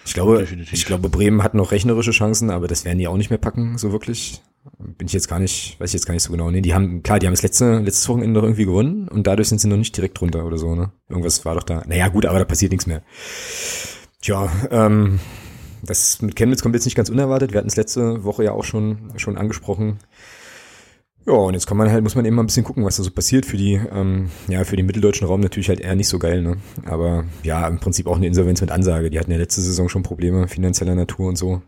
Ich 0.04 0.14
glaube, 0.14 0.38
Definitiv. 0.38 0.72
ich 0.72 0.84
glaube, 0.84 1.08
Bremen 1.08 1.42
hat 1.42 1.54
noch 1.54 1.72
rechnerische 1.72 2.10
Chancen, 2.10 2.50
aber 2.50 2.68
das 2.68 2.84
werden 2.84 2.98
die 2.98 3.08
auch 3.08 3.16
nicht 3.16 3.30
mehr 3.30 3.38
packen, 3.38 3.78
so 3.78 3.92
wirklich. 3.92 4.42
Bin 4.78 5.06
ich 5.06 5.12
jetzt 5.12 5.28
gar 5.28 5.40
nicht, 5.40 5.78
weiß 5.80 5.90
ich 5.90 5.94
jetzt 5.94 6.06
gar 6.06 6.14
nicht 6.14 6.22
so 6.22 6.30
genau. 6.30 6.50
Nee, 6.50 6.60
die 6.60 6.74
haben, 6.74 7.02
klar, 7.02 7.18
die 7.18 7.26
haben 7.26 7.34
das 7.34 7.42
letzte, 7.42 7.78
letztes 7.78 8.08
Wochenende 8.08 8.38
noch 8.38 8.44
irgendwie 8.44 8.64
gewonnen 8.64 9.08
und 9.08 9.26
dadurch 9.26 9.48
sind 9.48 9.60
sie 9.60 9.68
noch 9.68 9.76
nicht 9.76 9.96
direkt 9.96 10.20
drunter 10.20 10.44
oder 10.44 10.56
so, 10.56 10.74
ne? 10.74 10.92
Irgendwas 11.08 11.44
war 11.44 11.54
doch 11.54 11.64
da. 11.64 11.82
Naja, 11.86 12.08
gut, 12.08 12.26
aber 12.26 12.38
da 12.38 12.44
passiert 12.44 12.70
nichts 12.70 12.86
mehr. 12.86 13.02
Tja, 14.20 14.52
ähm, 14.70 15.18
das 15.82 16.22
mit 16.22 16.36
Chemnitz 16.36 16.62
kommt 16.62 16.76
jetzt 16.76 16.84
nicht 16.84 16.94
ganz 16.94 17.10
unerwartet. 17.10 17.52
Wir 17.52 17.58
hatten 17.58 17.68
es 17.68 17.76
letzte 17.76 18.22
Woche 18.22 18.44
ja 18.44 18.52
auch 18.52 18.64
schon, 18.64 19.12
schon 19.16 19.36
angesprochen. 19.36 19.98
Ja, 21.24 21.34
und 21.34 21.54
jetzt 21.54 21.66
kann 21.66 21.76
man 21.76 21.90
halt, 21.90 22.02
muss 22.02 22.16
man 22.16 22.24
eben 22.24 22.34
mal 22.34 22.42
ein 22.42 22.46
bisschen 22.46 22.64
gucken, 22.64 22.84
was 22.84 22.96
da 22.96 23.04
so 23.04 23.10
passiert 23.10 23.46
für 23.46 23.56
die, 23.56 23.74
ähm, 23.74 24.30
ja, 24.48 24.64
für 24.64 24.76
den 24.76 24.86
mitteldeutschen 24.86 25.26
Raum 25.26 25.40
natürlich 25.40 25.68
halt 25.68 25.80
eher 25.80 25.94
nicht 25.94 26.08
so 26.08 26.18
geil, 26.18 26.42
ne? 26.42 26.56
Aber 26.84 27.24
ja, 27.44 27.66
im 27.68 27.78
Prinzip 27.78 28.08
auch 28.08 28.16
eine 28.16 28.26
Insolvenz 28.26 28.60
mit 28.60 28.72
Ansage. 28.72 29.08
Die 29.08 29.18
hatten 29.18 29.30
ja 29.30 29.38
letzte 29.38 29.60
Saison 29.60 29.88
schon 29.88 30.02
Probleme 30.02 30.48
finanzieller 30.48 30.96
Natur 30.96 31.28
und 31.28 31.36
so. 31.36 31.62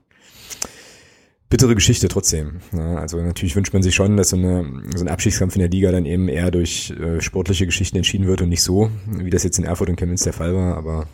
Bittere 1.48 1.76
Geschichte 1.76 2.08
trotzdem. 2.08 2.62
Ne? 2.72 2.98
Also 2.98 3.22
natürlich 3.22 3.54
wünscht 3.54 3.72
man 3.72 3.82
sich 3.82 3.94
schon, 3.94 4.16
dass 4.16 4.30
so, 4.30 4.36
eine, 4.36 4.82
so 4.96 5.04
ein 5.04 5.08
Abschiedskampf 5.08 5.54
in 5.54 5.60
der 5.60 5.68
Liga 5.68 5.92
dann 5.92 6.04
eben 6.04 6.26
eher 6.26 6.50
durch 6.50 6.92
äh, 6.98 7.20
sportliche 7.20 7.66
Geschichten 7.66 7.96
entschieden 7.96 8.26
wird 8.26 8.42
und 8.42 8.48
nicht 8.48 8.62
so, 8.62 8.90
wie 9.06 9.30
das 9.30 9.44
jetzt 9.44 9.58
in 9.58 9.64
Erfurt 9.64 9.88
und 9.88 9.96
Chemnitz 9.96 10.24
der 10.24 10.32
Fall 10.32 10.52
war. 10.52 10.76
Aber 10.76 11.06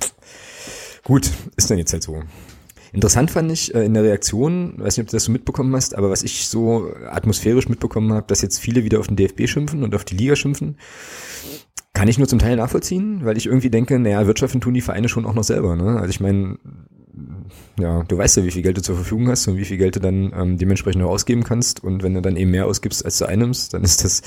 gut, 1.04 1.30
ist 1.56 1.70
dann 1.70 1.76
jetzt 1.76 1.92
halt 1.92 2.02
so. 2.02 2.22
Interessant 2.92 3.30
fand 3.30 3.50
ich 3.52 3.74
äh, 3.74 3.84
in 3.84 3.94
der 3.94 4.02
Reaktion, 4.02 4.74
weiß 4.78 4.96
nicht, 4.96 5.04
ob 5.04 5.10
du 5.10 5.16
das 5.16 5.24
so 5.24 5.32
mitbekommen 5.32 5.74
hast, 5.74 5.96
aber 5.96 6.10
was 6.10 6.22
ich 6.22 6.48
so 6.48 6.92
atmosphärisch 7.08 7.68
mitbekommen 7.68 8.12
habe, 8.12 8.26
dass 8.26 8.42
jetzt 8.42 8.58
viele 8.58 8.84
wieder 8.84 9.00
auf 9.00 9.06
den 9.06 9.16
DFB 9.16 9.46
schimpfen 9.46 9.82
und 9.82 9.94
auf 9.94 10.04
die 10.04 10.16
Liga 10.16 10.36
schimpfen, 10.36 10.76
Kann 11.92 12.08
ich 12.08 12.18
nur 12.18 12.28
zum 12.28 12.38
Teil 12.38 12.56
nachvollziehen, 12.56 13.24
weil 13.24 13.36
ich 13.36 13.46
irgendwie 13.46 13.70
denke, 13.70 13.98
naja, 13.98 14.26
wirtschaften 14.26 14.60
tun 14.60 14.74
die 14.74 14.80
Vereine 14.80 15.08
schon 15.08 15.26
auch 15.26 15.34
noch 15.34 15.44
selber. 15.44 15.74
Ne? 15.74 15.98
Also 15.98 16.10
ich 16.10 16.20
meine, 16.20 16.56
ja, 17.78 18.02
du 18.04 18.18
weißt 18.18 18.36
ja, 18.36 18.44
wie 18.44 18.50
viel 18.50 18.62
Geld 18.62 18.76
du 18.76 18.82
zur 18.82 18.96
Verfügung 18.96 19.28
hast 19.28 19.46
und 19.48 19.56
wie 19.56 19.64
viel 19.64 19.76
Geld 19.76 19.96
du 19.96 20.00
dann 20.00 20.32
ähm, 20.34 20.58
dementsprechend 20.58 21.02
auch 21.02 21.10
ausgeben 21.10 21.44
kannst. 21.44 21.82
Und 21.82 22.02
wenn 22.02 22.14
du 22.14 22.22
dann 22.22 22.36
eben 22.36 22.50
mehr 22.50 22.66
ausgibst, 22.66 23.04
als 23.04 23.18
du 23.18 23.26
einnimmst, 23.26 23.74
dann 23.74 23.82
ist 23.82 24.04
das, 24.04 24.22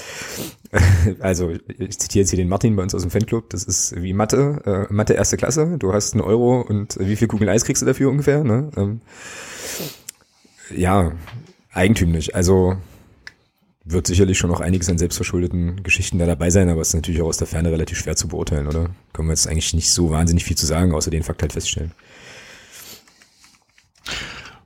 also 1.20 1.52
ich 1.68 2.00
zitiere 2.00 2.22
jetzt 2.22 2.30
hier 2.30 2.38
den 2.38 2.50
Martin 2.50 2.76
bei 2.76 2.84
uns 2.84 2.96
aus 2.96 3.02
dem 3.02 3.12
Fanclub, 3.12 3.50
das 3.50 3.64
ist 3.64 4.02
wie 4.02 4.14
Mathe, 4.14 4.88
äh, 4.89 4.94
Mathe 4.94 5.14
erste 5.14 5.38
Klasse, 5.38 5.78
du 5.78 5.94
hast 5.94 6.14
einen 6.14 6.22
Euro 6.22 6.62
und 6.62 6.98
wie 7.00 7.16
viel 7.16 7.28
Kugeln 7.28 7.50
Eis 7.50 7.66
kriegst 7.66 7.82
du 7.82 7.86
dafür 7.86 8.10
ungefähr? 8.10 8.44
Ne? 8.44 8.70
Ähm, 8.76 9.02
ja, 10.76 11.12
eigentümlich. 11.72 12.36
Also 12.36 12.78
wird 13.86 14.08
sicherlich 14.08 14.38
schon 14.38 14.50
noch 14.50 14.62
einiges 14.62 14.89
an 14.89 14.98
selbstverschuldeten 14.98 15.84
Geschichten 15.84 16.18
da 16.18 16.26
dabei 16.26 16.50
sein, 16.50 16.70
aber 16.70 16.82
es 16.82 16.89
ist 16.89 16.94
natürlich 16.96 17.22
auch 17.22 17.28
aus 17.28 17.38
der 17.38 17.48
Ferne 17.48 17.72
relativ 17.72 17.98
schwer 17.98 18.16
zu 18.16 18.30
beurteilen, 18.30 18.68
oder? 18.68 18.89
Können 19.12 19.28
wir 19.28 19.34
jetzt 19.34 19.48
eigentlich 19.48 19.74
nicht 19.74 19.91
so 19.91 20.10
wahnsinnig 20.10 20.46
viel 20.46 20.56
zu 20.58 20.66
sagen, 20.66 20.94
außer 20.94 21.12
den 21.12 21.24
Fakt 21.24 21.41
halt 21.41 21.54
feststellen. 21.54 21.91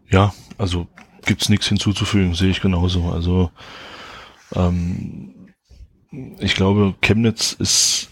Ja, 0.09 0.33
also 0.57 0.87
gibt's 1.25 1.49
nichts 1.49 1.67
hinzuzufügen, 1.67 2.33
sehe 2.33 2.49
ich 2.49 2.61
genauso. 2.61 3.09
Also 3.11 3.51
ähm, 4.55 5.53
ich 6.39 6.55
glaube, 6.55 6.95
Chemnitz 7.01 7.53
ist, 7.53 8.09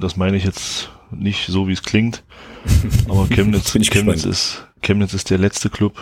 das 0.00 0.16
meine 0.16 0.36
ich 0.36 0.44
jetzt 0.44 0.90
nicht 1.10 1.46
so, 1.46 1.68
wie 1.68 1.72
es 1.72 1.82
klingt, 1.82 2.24
aber 3.08 3.26
Chemnitz, 3.28 3.72
Chemnitz 3.72 4.24
ist 4.24 4.66
Chemnitz 4.82 5.14
ist 5.14 5.30
der 5.30 5.38
letzte 5.38 5.70
Club, 5.70 5.94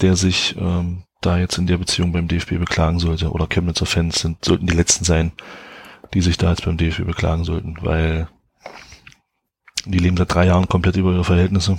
der 0.00 0.14
sich 0.16 0.54
ähm, 0.58 1.04
da 1.20 1.38
jetzt 1.38 1.58
in 1.58 1.66
der 1.66 1.78
Beziehung 1.78 2.12
beim 2.12 2.28
DFB 2.28 2.58
beklagen 2.58 2.98
sollte. 2.98 3.30
Oder 3.30 3.46
Chemnitzer 3.46 3.86
Fans 3.86 4.20
sind, 4.20 4.44
sollten 4.44 4.66
die 4.66 4.76
letzten 4.76 5.04
sein, 5.04 5.32
die 6.14 6.20
sich 6.20 6.38
da 6.38 6.50
jetzt 6.50 6.64
beim 6.64 6.76
DFB 6.76 7.04
beklagen 7.04 7.44
sollten, 7.44 7.76
weil 7.80 8.28
die 9.86 9.98
leben 9.98 10.16
seit 10.16 10.32
drei 10.32 10.46
Jahren 10.46 10.68
komplett 10.68 10.96
über 10.96 11.12
ihre 11.12 11.24
Verhältnisse. 11.24 11.78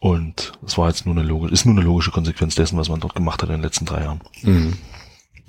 Und 0.00 0.52
es 0.66 0.78
war 0.78 0.88
jetzt 0.88 1.04
nur 1.04 1.14
eine 1.14 1.22
logische, 1.22 1.52
ist 1.52 1.66
nur 1.66 1.74
eine 1.74 1.84
logische 1.84 2.10
Konsequenz 2.10 2.54
dessen, 2.54 2.78
was 2.78 2.88
man 2.88 3.00
dort 3.00 3.14
gemacht 3.14 3.42
hat 3.42 3.50
in 3.50 3.56
den 3.56 3.62
letzten 3.62 3.84
drei 3.84 4.02
Jahren. 4.02 4.20
Mhm. 4.42 4.78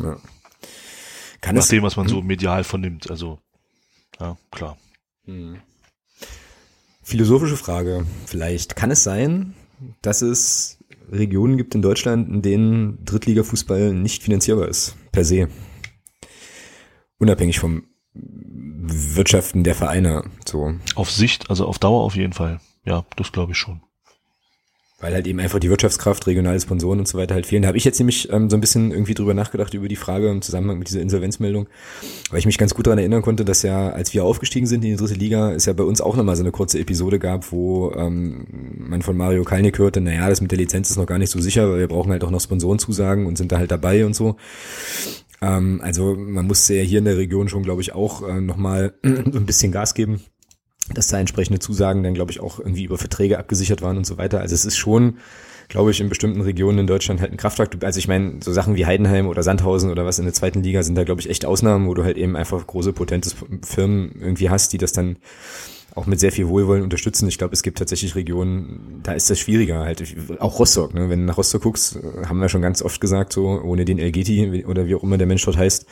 Ja. 0.01 0.17
Kann 1.39 1.55
Nach 1.55 1.67
dem, 1.67 1.83
was 1.83 1.95
man 1.95 2.07
so 2.07 2.21
medial 2.21 2.63
vernimmt, 2.63 3.09
also 3.09 3.39
ja, 4.19 4.37
klar. 4.51 4.77
Mhm. 5.25 5.57
Philosophische 7.01 7.57
Frage 7.57 8.05
vielleicht. 8.25 8.75
Kann 8.75 8.91
es 8.91 9.03
sein, 9.03 9.55
dass 10.01 10.21
es 10.21 10.77
Regionen 11.11 11.57
gibt 11.57 11.73
in 11.73 11.81
Deutschland, 11.81 12.29
in 12.29 12.41
denen 12.41 13.03
Drittliga-Fußball 13.05 13.93
nicht 13.93 14.21
finanzierbar 14.21 14.67
ist, 14.67 14.95
per 15.11 15.25
se? 15.25 15.47
Unabhängig 17.17 17.59
vom 17.59 17.85
Wirtschaften 18.13 19.63
der 19.63 19.75
Vereine, 19.75 20.23
so. 20.45 20.73
Auf 20.95 21.09
Sicht, 21.09 21.49
also 21.49 21.65
auf 21.67 21.79
Dauer 21.79 22.03
auf 22.03 22.15
jeden 22.15 22.33
Fall. 22.33 22.59
Ja, 22.83 23.05
das 23.15 23.31
glaube 23.31 23.53
ich 23.53 23.57
schon. 23.57 23.81
Weil 25.01 25.13
halt 25.13 25.27
eben 25.27 25.39
einfach 25.39 25.59
die 25.59 25.69
Wirtschaftskraft, 25.69 26.27
regionale 26.27 26.59
Sponsoren 26.59 26.99
und 26.99 27.07
so 27.07 27.17
weiter 27.17 27.33
halt 27.33 27.47
fehlen. 27.47 27.63
Da 27.63 27.67
habe 27.67 27.77
ich 27.77 27.83
jetzt 27.83 27.99
nämlich 27.99 28.31
ähm, 28.31 28.49
so 28.49 28.57
ein 28.57 28.61
bisschen 28.61 28.91
irgendwie 28.91 29.15
drüber 29.15 29.33
nachgedacht, 29.33 29.73
über 29.73 29.87
die 29.87 29.95
Frage 29.95 30.29
im 30.29 30.41
Zusammenhang 30.41 30.77
mit 30.77 30.89
dieser 30.89 31.01
Insolvenzmeldung, 31.01 31.67
weil 32.29 32.39
ich 32.39 32.45
mich 32.45 32.57
ganz 32.57 32.75
gut 32.75 32.87
daran 32.87 32.99
erinnern 32.99 33.21
konnte, 33.21 33.43
dass 33.43 33.63
ja, 33.63 33.89
als 33.89 34.13
wir 34.13 34.23
aufgestiegen 34.23 34.67
sind 34.67 34.85
in 34.85 34.91
die 34.91 34.95
dritte 34.95 35.15
Liga, 35.15 35.51
es 35.51 35.65
ja 35.65 35.73
bei 35.73 35.83
uns 35.83 36.01
auch 36.01 36.15
nochmal 36.15 36.35
so 36.35 36.43
eine 36.43 36.51
kurze 36.51 36.79
Episode 36.79 37.19
gab, 37.19 37.51
wo 37.51 37.91
ähm, 37.93 38.45
man 38.77 39.01
von 39.01 39.17
Mario 39.17 39.43
Kalnick 39.43 39.79
hörte, 39.79 40.01
naja, 40.01 40.29
das 40.29 40.41
mit 40.41 40.51
der 40.51 40.59
Lizenz 40.59 40.91
ist 40.91 40.97
noch 40.97 41.07
gar 41.07 41.17
nicht 41.17 41.31
so 41.31 41.41
sicher, 41.41 41.69
weil 41.69 41.79
wir 41.79 41.87
brauchen 41.87 42.11
halt 42.11 42.23
auch 42.23 42.31
noch 42.31 42.41
Sponsorenzusagen 42.41 43.25
und 43.25 43.37
sind 43.37 43.51
da 43.51 43.57
halt 43.57 43.71
dabei 43.71 44.05
und 44.05 44.15
so. 44.15 44.35
Ähm, 45.41 45.81
also 45.83 46.15
man 46.15 46.45
musste 46.45 46.75
ja 46.75 46.83
hier 46.83 46.99
in 46.99 47.05
der 47.05 47.17
Region 47.17 47.49
schon, 47.49 47.63
glaube 47.63 47.81
ich, 47.81 47.93
auch 47.93 48.27
äh, 48.27 48.39
nochmal 48.39 48.93
ein 49.03 49.45
bisschen 49.45 49.71
Gas 49.71 49.95
geben 49.95 50.21
dass 50.93 51.07
da 51.07 51.19
entsprechende 51.19 51.59
Zusagen 51.59 52.03
dann, 52.03 52.13
glaube 52.13 52.31
ich, 52.31 52.39
auch 52.39 52.59
irgendwie 52.59 52.83
über 52.83 52.97
Verträge 52.97 53.39
abgesichert 53.39 53.81
waren 53.81 53.97
und 53.97 54.05
so 54.05 54.17
weiter. 54.17 54.39
Also 54.39 54.55
es 54.55 54.65
ist 54.65 54.77
schon, 54.77 55.17
glaube 55.67 55.91
ich, 55.91 56.01
in 56.01 56.09
bestimmten 56.09 56.41
Regionen 56.41 56.79
in 56.79 56.87
Deutschland 56.87 57.21
halt 57.21 57.31
ein 57.31 57.37
Kraftwerk. 57.37 57.83
Also 57.83 57.99
ich 57.99 58.07
meine, 58.07 58.39
so 58.41 58.51
Sachen 58.51 58.75
wie 58.75 58.85
Heidenheim 58.85 59.27
oder 59.27 59.43
Sandhausen 59.43 59.89
oder 59.89 60.05
was 60.05 60.19
in 60.19 60.25
der 60.25 60.33
zweiten 60.33 60.63
Liga 60.63 60.83
sind 60.83 60.95
da, 60.95 61.03
glaube 61.03 61.21
ich, 61.21 61.29
echt 61.29 61.45
Ausnahmen, 61.45 61.87
wo 61.87 61.93
du 61.93 62.03
halt 62.03 62.17
eben 62.17 62.35
einfach 62.35 62.65
große, 62.65 62.93
potente 62.93 63.31
Firmen 63.63 64.11
irgendwie 64.19 64.49
hast, 64.49 64.73
die 64.73 64.77
das 64.77 64.91
dann 64.91 65.17
auch 65.95 66.05
mit 66.05 66.19
sehr 66.19 66.31
viel 66.31 66.47
Wohlwollen 66.47 66.83
unterstützen. 66.83 67.27
Ich 67.27 67.37
glaube, 67.37 67.53
es 67.53 67.63
gibt 67.63 67.77
tatsächlich 67.77 68.15
Regionen, 68.15 69.01
da 69.03 69.13
ist 69.13 69.29
das 69.29 69.39
schwieriger 69.39 69.79
halt. 69.79 70.03
Auch 70.39 70.59
Rostock, 70.59 70.93
ne? 70.93 71.09
wenn 71.09 71.19
du 71.19 71.25
nach 71.25 71.37
Rostock 71.37 71.63
guckst, 71.63 71.99
haben 72.25 72.39
wir 72.39 72.49
schon 72.49 72.61
ganz 72.61 72.81
oft 72.81 73.01
gesagt, 73.01 73.33
so 73.33 73.61
ohne 73.61 73.85
den 73.85 73.99
Elgeti 73.99 74.65
oder 74.65 74.87
wie 74.87 74.95
auch 74.95 75.03
immer 75.03 75.17
der 75.17 75.27
Mensch 75.27 75.43
dort 75.43 75.57
heißt, 75.57 75.85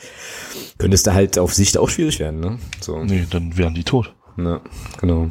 könnte 0.78 0.94
es 0.94 1.02
da 1.02 1.14
halt 1.14 1.38
auf 1.38 1.54
Sicht 1.54 1.76
auch 1.76 1.88
schwierig 1.88 2.18
werden. 2.18 2.40
Ne? 2.40 2.58
So. 2.80 3.02
Nee, 3.04 3.26
dann 3.30 3.56
wären 3.58 3.74
die 3.74 3.84
tot. 3.84 4.14
Ja, 4.36 4.60
genau. 5.00 5.28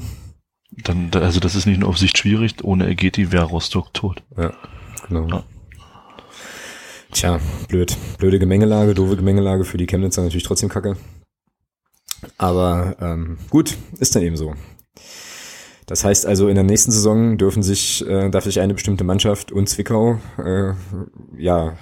Dann, 0.71 1.09
also 1.13 1.39
das 1.39 1.55
ist 1.55 1.65
nicht 1.65 1.79
nur 1.79 1.89
auf 1.89 1.97
Sicht 1.97 2.17
schwierig, 2.17 2.63
ohne 2.63 2.87
Egeti 2.87 3.31
wäre 3.31 3.45
Rostock 3.45 3.93
tot. 3.93 4.23
Ja, 4.37 4.53
genau. 5.07 5.27
Ja. 5.27 5.43
Tja, 7.11 7.39
blöd. 7.67 7.97
Blöde 8.19 8.39
Gemengelage, 8.39 8.93
doofe 8.93 9.17
Gemengelage 9.17 9.65
für 9.65 9.77
die 9.77 9.87
Chemnitzer 9.87 10.21
natürlich 10.21 10.43
trotzdem 10.43 10.69
kacke. 10.69 10.95
Aber 12.37 12.95
ähm, 12.99 13.37
gut, 13.49 13.77
ist 13.99 14.15
dann 14.15 14.23
eben 14.23 14.37
so. 14.37 14.53
Das 15.87 16.03
heißt 16.03 16.27
also, 16.27 16.47
in 16.49 16.55
der 16.55 16.63
nächsten 16.63 16.91
Saison 16.91 17.37
dürfen 17.39 17.63
sich, 17.63 18.05
äh, 18.07 18.29
darf 18.29 18.43
sich 18.43 18.59
eine 18.59 18.75
bestimmte 18.75 19.03
Mannschaft 19.03 19.51
und 19.51 19.67
Zwickau 19.67 20.19
äh, 20.37 20.73
ja 21.35 21.77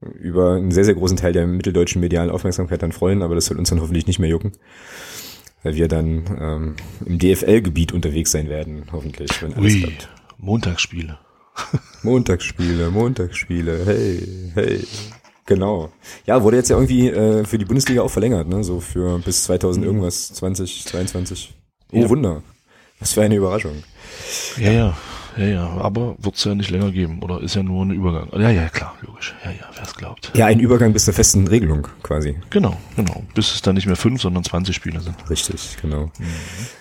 über 0.00 0.54
einen 0.54 0.70
sehr, 0.70 0.86
sehr 0.86 0.94
großen 0.94 1.18
Teil 1.18 1.34
der 1.34 1.46
mitteldeutschen 1.46 2.00
medialen 2.00 2.30
Aufmerksamkeit 2.30 2.82
dann 2.82 2.92
freuen, 2.92 3.20
aber 3.20 3.34
das 3.34 3.44
soll 3.46 3.58
uns 3.58 3.68
dann 3.68 3.82
hoffentlich 3.82 4.06
nicht 4.06 4.18
mehr 4.18 4.30
jucken 4.30 4.52
weil 5.62 5.74
wir 5.74 5.88
dann 5.88 6.24
ähm, 6.40 6.76
im 7.04 7.18
DFL-Gebiet 7.18 7.92
unterwegs 7.92 8.32
sein 8.32 8.48
werden, 8.48 8.84
hoffentlich, 8.92 9.30
wenn 9.42 9.54
alles 9.54 9.74
Ui, 9.74 9.80
klappt. 9.82 10.08
Montagsspiele. 10.38 11.18
Montagsspiele, 12.02 12.90
Montagsspiele, 12.90 13.84
hey, 13.84 14.52
hey. 14.54 14.84
Genau. 15.46 15.90
Ja, 16.26 16.42
wurde 16.44 16.58
jetzt 16.58 16.70
ja 16.70 16.76
irgendwie 16.76 17.08
äh, 17.08 17.44
für 17.44 17.58
die 17.58 17.64
Bundesliga 17.64 18.02
auch 18.02 18.10
verlängert, 18.10 18.46
ne? 18.46 18.62
So 18.62 18.78
für 18.78 19.18
bis 19.18 19.44
2000 19.44 19.84
irgendwas, 19.84 20.32
20, 20.34 20.86
22. 20.86 21.52
Oh, 21.92 22.02
ja. 22.02 22.08
Wunder. 22.08 22.42
Was 23.00 23.14
für 23.14 23.22
eine 23.22 23.34
Überraschung. 23.34 23.82
Ja, 24.58 24.70
ja. 24.70 24.98
Ja, 25.36 25.44
ja, 25.46 25.68
aber 25.68 26.16
wird 26.18 26.34
es 26.36 26.44
ja 26.44 26.54
nicht 26.54 26.70
länger 26.70 26.90
geben 26.90 27.22
oder 27.22 27.40
ist 27.40 27.54
ja 27.54 27.62
nur 27.62 27.84
ein 27.84 27.90
Übergang. 27.90 28.28
Ja, 28.40 28.50
ja, 28.50 28.68
klar, 28.68 28.94
logisch. 29.02 29.34
Ja, 29.44 29.50
ja, 29.50 29.68
wer 29.74 29.82
es 29.82 29.94
glaubt. 29.94 30.32
Ja, 30.34 30.46
ein 30.46 30.60
Übergang 30.60 30.92
bis 30.92 31.04
zur 31.04 31.14
festen 31.14 31.46
Regelung 31.46 31.86
quasi. 32.02 32.36
Genau, 32.50 32.76
genau. 32.96 33.22
Bis 33.34 33.54
es 33.54 33.62
dann 33.62 33.74
nicht 33.74 33.86
mehr 33.86 33.96
fünf, 33.96 34.20
sondern 34.20 34.44
20 34.44 34.74
Spiele 34.74 35.00
sind. 35.00 35.16
Richtig, 35.30 35.76
genau. 35.80 36.10
Mhm. 36.18 36.26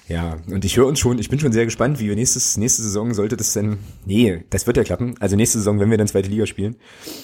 Ja, 0.10 0.38
und 0.48 0.66
ich 0.66 0.76
höre 0.76 0.88
uns 0.88 1.00
schon, 1.00 1.20
ich 1.20 1.30
bin 1.30 1.40
schon 1.40 1.52
sehr 1.52 1.66
gespannt, 1.66 2.00
wie 2.00 2.08
wir 2.08 2.16
nächstes, 2.16 2.58
nächste 2.58 2.82
Saison 2.82 3.14
sollte 3.14 3.38
das 3.38 3.54
denn, 3.54 3.78
nee, 4.06 4.44
das 4.50 4.66
wird 4.66 4.78
ja 4.78 4.84
klappen. 4.84 5.14
Also 5.20 5.36
nächste 5.36 5.60
Saison, 5.60 5.80
wenn 5.80 5.92
wir 5.92 6.00
dann 6.00 6.08
zweite 6.08 6.30
Liga 6.30 6.48
spielen, 6.48 6.78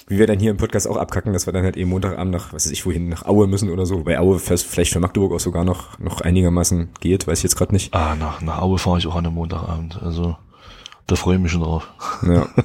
wie 0.07 0.19
wir 0.19 0.27
dann 0.27 0.37
hier 0.37 0.51
im 0.51 0.57
Podcast 0.57 0.87
auch 0.87 0.97
abkacken, 0.97 1.33
dass 1.33 1.47
wir 1.47 1.53
dann 1.53 1.63
halt 1.63 1.77
eben 1.77 1.89
Montagabend 1.89 2.31
nach, 2.31 2.53
was 2.53 2.65
weiß 2.65 2.71
ich, 2.71 2.85
wohin, 2.85 3.09
nach 3.09 3.25
Aue 3.25 3.47
müssen 3.47 3.71
oder 3.71 3.87
so. 3.87 4.03
Bei 4.03 4.19
Aue 4.19 4.37
vielleicht 4.37 4.93
für 4.93 4.99
Magdeburg 4.99 5.33
auch 5.33 5.39
sogar 5.39 5.65
noch, 5.65 5.97
noch 5.97 6.21
einigermaßen 6.21 6.89
geht, 6.99 7.25
weiß 7.25 7.39
ich 7.39 7.43
jetzt 7.43 7.55
gerade 7.55 7.73
nicht. 7.73 7.91
Ah, 7.93 8.15
nach, 8.15 8.41
nach 8.41 8.61
Aue 8.61 8.77
fahre 8.77 8.99
ich 8.99 9.07
auch 9.07 9.15
an 9.15 9.25
einem 9.25 9.35
Montagabend, 9.35 9.99
also. 10.03 10.37
Da 11.07 11.15
freue 11.15 11.35
ich 11.35 11.41
mich 11.41 11.51
schon 11.51 11.61
drauf. 11.61 11.87
Ja. 12.27 12.47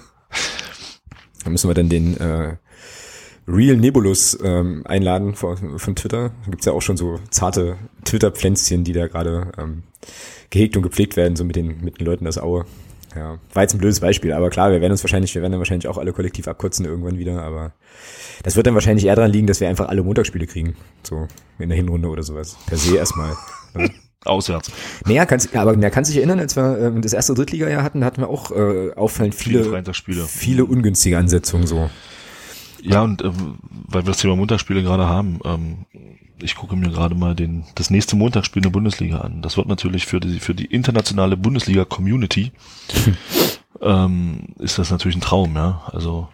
Da 1.43 1.49
müssen 1.49 1.71
wir 1.71 1.75
dann 1.75 1.89
den 1.89 2.19
äh, 2.19 2.57
Real 3.49 3.77
Nebulus 3.77 4.39
ähm, 4.43 4.83
einladen 4.87 5.35
von, 5.35 5.79
von 5.79 5.97
Twitter. 5.97 6.33
Da 6.45 6.51
gibt's 6.51 6.67
ja 6.67 6.73
auch 6.73 6.83
schon 6.83 6.99
so 6.99 7.19
zarte 7.31 7.79
Twitter-Pflänzchen, 8.05 8.85
die 8.85 8.93
da 8.93 9.07
gerade 9.07 9.51
ähm, 9.59 9.83
gehegt 10.51 10.77
und 10.77 10.83
gepflegt 10.83 11.17
werden, 11.17 11.37
so 11.37 11.45
mit 11.45 11.57
den, 11.57 11.83
mit 11.83 11.99
den 11.99 12.07
Leuten 12.07 12.27
aus 12.27 12.39
Aue. 12.39 12.67
Ja, 13.17 13.39
war 13.55 13.63
jetzt 13.63 13.75
ein 13.75 13.79
blödes 13.79 14.01
Beispiel, 14.01 14.33
aber 14.33 14.51
klar, 14.51 14.71
wir 14.71 14.81
werden 14.81 14.93
uns 14.93 15.03
wahrscheinlich, 15.03 15.35
wir 15.35 15.43
werden 15.43 15.53
dann 15.53 15.61
wahrscheinlich 15.61 15.89
auch 15.89 15.99
alle 15.99 16.13
kollektiv 16.13 16.47
abkotzen 16.47 16.85
irgendwann 16.85 17.19
wieder, 17.19 17.43
aber 17.43 17.73
das 18.45 18.55
wird 18.55 18.69
dann 18.69 18.75
wahrscheinlich 18.75 19.05
eher 19.05 19.17
daran 19.17 19.33
liegen, 19.33 19.49
dass 19.49 19.61
wir 19.61 19.69
einfach 19.69 19.89
alle 19.89 20.05
Montagsspiele 20.05 20.47
kriegen, 20.47 20.77
so 21.03 21.27
in 21.59 21.71
der 21.71 21.77
Hinrunde 21.77 22.09
oder 22.09 22.23
sowas. 22.23 22.57
Per 22.67 22.77
se 22.77 22.97
erstmal. 22.97 23.35
Auswärts. 24.25 24.71
Naja, 25.07 25.25
kannst, 25.25 25.55
aber 25.57 25.77
er 25.81 25.91
kann 25.91 26.05
sich 26.05 26.17
erinnern, 26.17 26.41
als 26.41 26.57
wir 26.57 26.79
äh, 26.79 27.01
das 27.01 27.13
erste 27.13 27.35
Drittliga-Jahr 27.35 27.83
hatten, 27.83 28.05
hatten 28.05 28.21
wir 28.21 28.29
auch 28.29 28.51
äh, 28.51 28.93
auffallend 28.95 29.35
viele, 29.35 29.83
viele, 29.93 30.25
viele 30.25 30.65
ungünstige 30.67 31.17
Ansetzungen 31.17 31.67
so. 31.67 31.89
Ja, 32.83 33.03
und 33.03 33.23
äh, 33.23 33.31
weil 33.89 34.03
wir 34.03 34.13
das 34.13 34.19
Thema 34.19 34.37
Montagsspiele 34.37 34.83
gerade 34.83 35.07
haben, 35.07 35.41
ähm, 35.45 35.87
ich 36.43 36.55
gucke 36.55 36.77
mir 36.77 36.91
gerade 36.91 37.15
mal 37.15 37.35
den, 37.35 37.65
das 37.75 37.91
nächste 37.91 38.17
Montagsspiel 38.17 38.61
in 38.61 38.65
der 38.65 38.71
Bundesliga 38.71 39.19
an. 39.19 39.43
Das 39.43 39.57
wird 39.57 39.69
natürlich 39.69 40.07
für 40.07 40.21
die, 40.21 40.41
für 40.41 40.55
die 40.55 40.67
internationale 40.67 41.37
Bundesliga-Community 41.37 42.53
ähm, 43.81 44.41
ist 44.59 44.79
das 44.79 44.91
natürlich 44.91 45.17
ein 45.17 45.23
Traum, 45.23 45.55
ja. 45.55 45.83
Also 45.93 46.29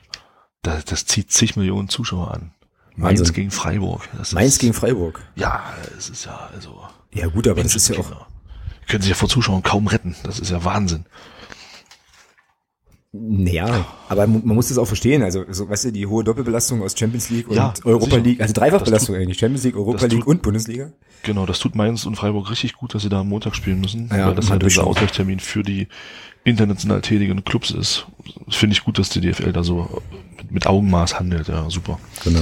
das, 0.62 0.84
das 0.84 1.07
zieht 1.07 1.30
zig 1.30 1.57
Millionen 1.57 1.89
Zuschauer 1.89 2.32
an. 2.32 2.53
Mainz 2.97 3.20
Wahnsinn. 3.20 3.34
gegen 3.34 3.51
Freiburg. 3.51 4.09
Mainz 4.32 4.55
ist, 4.55 4.59
gegen 4.59 4.72
Freiburg. 4.72 5.22
Ja, 5.37 5.62
es 5.97 6.09
ist 6.09 6.24
ja, 6.24 6.49
also. 6.55 6.80
Ja 7.17 7.27
gut, 7.29 7.49
aber 7.49 7.62
das 7.62 7.75
ist 7.75 7.89
ja 7.89 7.99
auch. 7.99 8.27
Können 8.89 9.03
sich 9.03 9.11
ja 9.11 9.17
vor 9.17 9.29
Zuschauern 9.29 9.62
kaum 9.62 9.87
retten. 9.89 10.14
Das 10.23 10.39
ist 10.39 10.51
ja 10.51 10.64
Wahnsinn. 10.64 11.07
Naja, 13.12 13.87
aber 14.11 14.27
man 14.27 14.45
muss 14.47 14.69
das 14.69 14.77
auch 14.77 14.85
verstehen. 14.87 15.23
Also, 15.23 15.45
so, 15.51 15.69
weißt 15.71 15.87
du, 15.87 15.93
die 15.93 16.07
hohe 16.07 16.23
Doppelbelastung 16.23 16.83
aus 16.83 16.99
Champions 16.99 17.31
League 17.31 17.49
und 17.49 17.57
Ja, 17.57 17.73
Europa 17.85 18.07
sicher. 18.11 18.21
League, 18.21 18.41
also 18.43 18.53
Dreifachbelastung 18.53 19.14
Das 19.14 19.23
eigentlich. 19.23 19.39
Champions 19.39 19.64
League, 19.64 19.77
Europa 19.77 20.05
League 20.07 20.19
tut- 20.21 20.27
und 20.27 20.43
Bundesliga. 20.43 20.93
Genau, 21.23 21.47
das 21.47 21.59
tut 21.59 21.75
Mainz 21.75 22.05
und 22.05 22.17
Freiburg 22.17 22.51
richtig 22.51 22.75
gut, 22.75 22.95
dass 22.95 23.03
sie 23.03 23.09
da 23.09 23.21
am 23.21 23.29
Montag 23.31 23.57
spielen 23.57 23.81
müssen, 23.81 24.11
Ja, 24.12 24.27
weil 24.29 24.35
das 24.35 24.51
halt 24.51 24.62
dieser. 24.62 24.87
Ausweichtermin 24.87 25.41
für 25.41 25.62
die 25.62 25.89
international 26.45 27.01
tätigen 27.01 27.43
Clubs 27.45 27.71
ist. 27.71 28.07
Das 28.45 28.57
finde 28.57 28.75
ich 28.75 28.85
gut, 28.85 28.99
dass 28.99 29.09
die 29.09 29.21
DFL 29.23 29.53
da 29.53 29.64
so 29.64 30.03
mit, 30.37 30.51
mit 30.53 30.67
Augenmaß 30.67 31.19
handelt, 31.19 31.49
ja, 31.49 31.71
super. 31.71 31.99
Genau. 32.23 32.41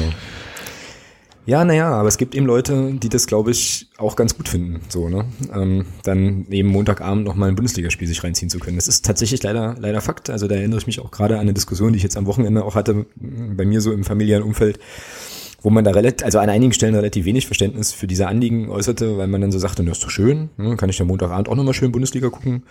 Ja, 1.47 1.62
naja, 1.64 1.90
aber 1.90 2.09
es 2.09 2.16
gibt 2.16 2.34
eben 2.34 2.47
Leute, 2.47 2.95
die 2.95 3.11
das, 3.11 3.26
glaube 3.26 3.51
ich, 3.51 3.88
auch 3.99 4.16
ganz 4.16 4.34
gut 4.34 4.49
finden, 4.49 4.80
so, 4.88 5.11
ne? 5.11 5.26
Ähm, 5.55 5.84
dann 6.03 6.47
eben 6.51 6.70
Montagabend 6.70 7.24
nochmal 7.24 7.51
ein 7.51 7.55
Bundesligaspiel 7.55 8.09
sich 8.09 8.24
reinziehen 8.24 8.49
zu 8.49 8.59
können. 8.59 8.76
Das 8.76 8.88
ist 8.88 9.05
tatsächlich 9.05 9.42
leider, 9.42 9.74
leider 9.78 10.01
Fakt. 10.01 10.30
Also 10.30 10.49
da 10.49 10.55
erinnere 10.55 10.78
ich 10.78 10.86
mich 10.86 11.01
auch 11.01 11.11
gerade 11.11 11.34
an 11.34 11.42
eine 11.42 11.53
Diskussion, 11.53 11.92
die 11.92 11.99
ich 11.99 12.03
jetzt 12.03 12.16
am 12.16 12.24
Wochenende 12.24 12.64
auch 12.64 12.74
hatte, 12.74 13.05
m, 13.20 13.57
bei 13.59 13.66
mir 13.66 13.82
so 13.82 13.92
im 13.92 14.05
familiären 14.05 14.42
Umfeld, 14.42 14.78
wo 15.61 15.68
man 15.68 15.84
da 15.84 15.90
relativ, 15.90 16.24
also 16.24 16.38
an 16.38 16.49
einigen 16.49 16.72
Stellen 16.72 16.95
relativ 16.95 17.26
wenig 17.26 17.47
Verständnis 17.47 17.92
für 17.92 18.07
diese 18.07 18.26
Anliegen 18.26 18.70
äußerte, 18.70 19.18
weil 19.18 19.26
man 19.26 19.42
dann 19.42 19.53
so 19.53 19.59
sagte, 19.59 19.84
das 19.84 19.99
ist 19.99 20.05
doch 20.05 20.11
schön, 20.11 20.49
ne? 20.57 20.76
kann 20.76 20.88
ich 20.88 20.99
ja 20.99 21.05
Montagabend 21.05 21.51
auch 21.51 21.57
nochmal 21.57 21.74
schön 21.74 21.92
Bundesliga 21.92 22.30
gucken. 22.30 22.62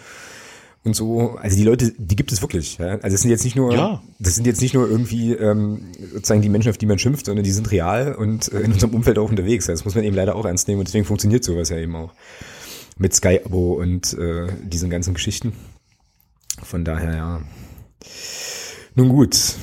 Und 0.85 0.95
so, 0.95 1.37
also 1.37 1.55
die 1.55 1.63
Leute, 1.63 1.93
die 1.97 2.15
gibt 2.15 2.31
es 2.33 2.41
wirklich. 2.41 2.77
Ja? 2.77 2.97
Also 3.01 3.15
es 3.15 3.21
sind 3.21 3.31
jetzt 3.31 3.45
nicht 3.45 3.55
nur, 3.55 3.73
Ja. 3.73 4.01
das 4.19 4.35
sind 4.35 4.45
jetzt 4.45 4.61
nicht 4.61 4.73
nur 4.73 4.89
irgendwie 4.89 5.31
ähm, 5.31 5.91
sozusagen 6.11 6.41
die 6.41 6.49
Menschen, 6.49 6.69
auf 6.69 6.77
die 6.77 6.85
man 6.85 6.99
schimpft, 6.99 7.25
sondern 7.27 7.45
die 7.45 7.51
sind 7.51 7.71
real 7.71 8.13
und 8.15 8.51
äh, 8.51 8.59
in 8.61 8.73
unserem 8.73 8.93
Umfeld 8.93 9.17
auch 9.17 9.29
unterwegs. 9.29 9.65
Das 9.67 9.85
muss 9.85 9.95
man 9.95 10.03
eben 10.03 10.15
leider 10.15 10.35
auch 10.35 10.45
ernst 10.45 10.67
nehmen 10.67 10.79
und 10.79 10.87
deswegen 10.87 11.05
funktioniert 11.05 11.43
sowas 11.45 11.69
ja 11.69 11.77
eben 11.77 11.95
auch 11.95 12.13
mit 12.97 13.13
Sky-Abo 13.15 13.73
und 13.73 14.13
äh, 14.13 14.47
diesen 14.63 14.89
ganzen 14.89 15.13
Geschichten. 15.13 15.53
Von 16.61 16.83
daher 16.83 17.15
ja. 17.15 17.41
Nun 18.95 19.09
gut. 19.09 19.55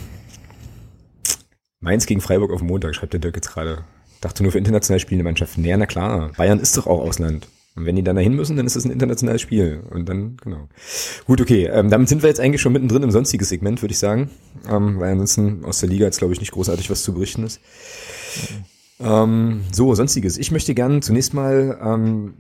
Mainz 1.81 2.07
gegen 2.07 2.21
Freiburg 2.21 2.51
auf 2.53 2.63
Montag, 2.63 2.95
schreibt 2.95 3.13
der 3.13 3.21
Dirk 3.21 3.37
jetzt 3.37 3.53
gerade. 3.53 3.85
Dachte 4.21 4.43
nur 4.43 4.53
für 4.53 4.59
international 4.59 5.01
spielende 5.01 5.25
Mannschaften. 5.25 5.65
Ja, 5.65 5.77
na 5.77 5.87
klar. 5.87 6.33
Bayern 6.37 6.61
ist 6.61 6.77
doch 6.77 6.87
auch 6.87 7.01
Ausland. 7.01 7.47
Und 7.77 7.87
wenn 7.87 7.95
die 7.97 8.03
dann 8.03 8.17
dahin 8.17 8.35
müssen, 8.35 8.57
dann 8.57 8.67
ist 8.67 8.77
das 8.77 8.85
ein 8.85 8.91
internationales 8.91 9.41
Spiel. 9.41 9.83
Und 9.91 10.09
dann, 10.09 10.37
genau. 10.43 10.69
Gut, 11.27 11.41
okay. 11.41 11.67
Ähm, 11.73 11.89
damit 11.89 12.09
sind 12.09 12.23
wir 12.23 12.29
jetzt 12.29 12.41
eigentlich 12.41 12.61
schon 12.61 12.73
mittendrin 12.73 13.03
im 13.03 13.11
sonstiges 13.11 13.49
Segment, 13.49 13.81
würde 13.81 13.93
ich 13.93 13.99
sagen. 13.99 14.31
Ähm, 14.69 14.99
weil 14.99 15.13
ansonsten 15.13 15.65
aus 15.65 15.81
der 15.81 15.89
Liga 15.89 16.05
jetzt, 16.05 16.19
glaube 16.19 16.33
ich, 16.33 16.41
nicht 16.41 16.53
großartig 16.53 16.91
was 16.91 17.03
zu 17.03 17.15
berichten 17.15 17.45
ist. 17.45 17.61
Ähm, 18.99 19.63
so, 19.73 19.95
sonstiges. 19.95 20.37
Ich 20.37 20.51
möchte 20.51 20.75
gern 20.75 21.01
zunächst 21.01 21.33
mal 21.33 21.79
ähm, 21.83 22.35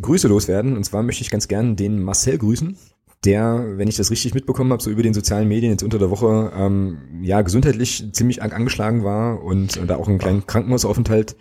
Grüße 0.00 0.26
loswerden. 0.26 0.76
Und 0.76 0.84
zwar 0.84 1.02
möchte 1.02 1.22
ich 1.22 1.30
ganz 1.30 1.46
gern 1.46 1.76
den 1.76 2.02
Marcel 2.02 2.38
grüßen, 2.38 2.76
der, 3.24 3.76
wenn 3.76 3.88
ich 3.88 3.96
das 3.96 4.10
richtig 4.10 4.32
mitbekommen 4.32 4.72
habe, 4.72 4.82
so 4.82 4.90
über 4.90 5.02
den 5.02 5.12
sozialen 5.14 5.48
Medien 5.48 5.72
jetzt 5.72 5.82
unter 5.82 5.98
der 5.98 6.10
Woche, 6.10 6.50
ähm, 6.56 6.98
ja, 7.22 7.42
gesundheitlich 7.42 8.08
ziemlich 8.12 8.42
an- 8.42 8.52
angeschlagen 8.52 9.04
war 9.04 9.42
und 9.42 9.76
äh, 9.76 9.86
da 9.86 9.96
auch 9.96 10.08
einen 10.08 10.18
kleinen 10.18 10.46
Krankenhausaufenthalt 10.46 11.36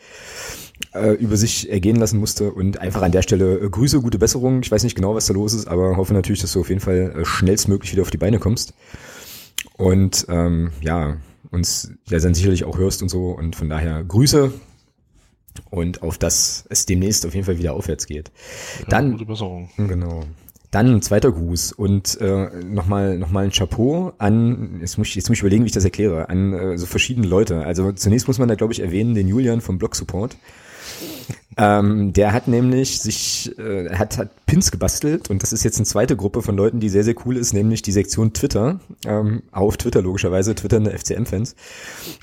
äh, 0.93 1.11
über 1.11 1.37
sich 1.37 1.69
ergehen 1.69 1.97
lassen 1.97 2.19
musste 2.19 2.51
und 2.51 2.79
einfach 2.79 3.01
an 3.01 3.11
der 3.11 3.21
Stelle 3.21 3.59
äh, 3.59 3.69
Grüße, 3.69 4.01
gute 4.01 4.19
Besserung. 4.19 4.61
Ich 4.61 4.71
weiß 4.71 4.83
nicht 4.83 4.95
genau, 4.95 5.15
was 5.15 5.27
da 5.27 5.33
los 5.33 5.53
ist, 5.53 5.67
aber 5.67 5.97
hoffe 5.97 6.13
natürlich, 6.13 6.41
dass 6.41 6.53
du 6.53 6.61
auf 6.61 6.69
jeden 6.69 6.81
Fall 6.81 7.13
äh, 7.17 7.25
schnellstmöglich 7.25 7.91
wieder 7.91 8.01
auf 8.01 8.11
die 8.11 8.17
Beine 8.17 8.39
kommst. 8.39 8.73
Und 9.77 10.25
ähm, 10.29 10.71
ja, 10.81 11.17
uns 11.51 11.91
ja 12.09 12.19
dann 12.19 12.33
sicherlich 12.33 12.65
auch 12.65 12.77
hörst 12.77 13.01
und 13.01 13.09
so. 13.09 13.31
Und 13.31 13.55
von 13.55 13.69
daher 13.69 14.03
Grüße 14.03 14.51
und 15.69 16.01
auf 16.01 16.17
dass 16.17 16.65
es 16.69 16.85
demnächst 16.85 17.25
auf 17.25 17.33
jeden 17.33 17.45
Fall 17.45 17.57
wieder 17.57 17.73
aufwärts 17.73 18.05
geht. 18.05 18.31
Dann, 18.89 19.13
Gute 19.13 19.25
Besserung. 19.25 19.69
Genau. 19.77 20.23
Dann 20.69 20.87
ein 20.95 21.01
zweiter 21.01 21.31
Gruß 21.31 21.71
und 21.71 22.19
äh, 22.19 22.49
nochmal 22.65 23.17
noch 23.17 23.31
mal 23.31 23.45
ein 23.45 23.51
Chapeau 23.51 24.13
an, 24.17 24.79
jetzt 24.81 24.97
muss, 24.97 25.07
ich, 25.07 25.15
jetzt 25.15 25.29
muss 25.29 25.37
ich 25.37 25.41
überlegen, 25.41 25.63
wie 25.63 25.67
ich 25.67 25.73
das 25.73 25.85
erkläre, 25.85 26.29
an 26.29 26.53
äh, 26.53 26.77
so 26.77 26.85
verschiedene 26.85 27.25
Leute. 27.25 27.65
Also 27.65 27.93
zunächst 27.93 28.27
muss 28.27 28.37
man 28.37 28.49
da, 28.49 28.55
glaube 28.55 28.73
ich, 28.73 28.81
erwähnen, 28.81 29.15
den 29.15 29.29
Julian 29.29 29.61
vom 29.61 29.77
Blog 29.77 29.95
Support. 29.95 30.35
Ähm, 31.59 32.13
der 32.13 32.33
hat 32.33 32.47
nämlich 32.47 32.99
sich, 32.99 33.57
äh, 33.57 33.89
hat, 33.89 34.19
hat 34.19 34.45
Pins 34.45 34.69
gebastelt 34.69 35.31
und 35.31 35.41
das 35.41 35.53
ist 35.53 35.63
jetzt 35.63 35.77
eine 35.77 35.85
zweite 35.85 36.15
Gruppe 36.15 36.43
von 36.43 36.55
Leuten, 36.55 36.79
die 36.79 36.89
sehr, 36.89 37.03
sehr 37.03 37.15
cool 37.25 37.35
ist, 37.35 37.51
nämlich 37.51 37.81
die 37.81 37.91
Sektion 37.91 38.31
Twitter, 38.31 38.79
ähm, 39.07 39.41
auf 39.51 39.77
Twitter 39.77 40.03
logischerweise, 40.03 40.53
twitternde 40.53 40.91
FCM-Fans. 40.95 41.55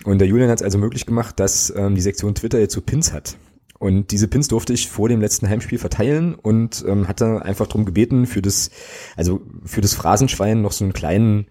Und 0.04 0.18
der 0.20 0.28
Julian 0.28 0.50
hat 0.50 0.58
es 0.58 0.62
also 0.62 0.78
möglich 0.78 1.04
gemacht, 1.04 1.40
dass 1.40 1.74
ähm, 1.76 1.96
die 1.96 2.00
Sektion 2.00 2.36
Twitter 2.36 2.60
jetzt 2.60 2.74
so 2.74 2.80
Pins 2.80 3.12
hat. 3.12 3.36
Und 3.80 4.12
diese 4.12 4.28
Pins 4.28 4.46
durfte 4.48 4.72
ich 4.72 4.88
vor 4.88 5.08
dem 5.08 5.20
letzten 5.20 5.48
Heimspiel 5.48 5.78
verteilen 5.78 6.36
und 6.36 6.84
ähm, 6.86 7.08
hatte 7.08 7.42
einfach 7.44 7.66
darum 7.66 7.84
gebeten, 7.84 8.26
für 8.26 8.40
das, 8.40 8.70
also 9.16 9.42
für 9.64 9.80
das 9.80 9.94
Phrasenschwein 9.94 10.62
noch 10.62 10.72
so 10.72 10.84
einen 10.84 10.92
kleinen, 10.92 11.48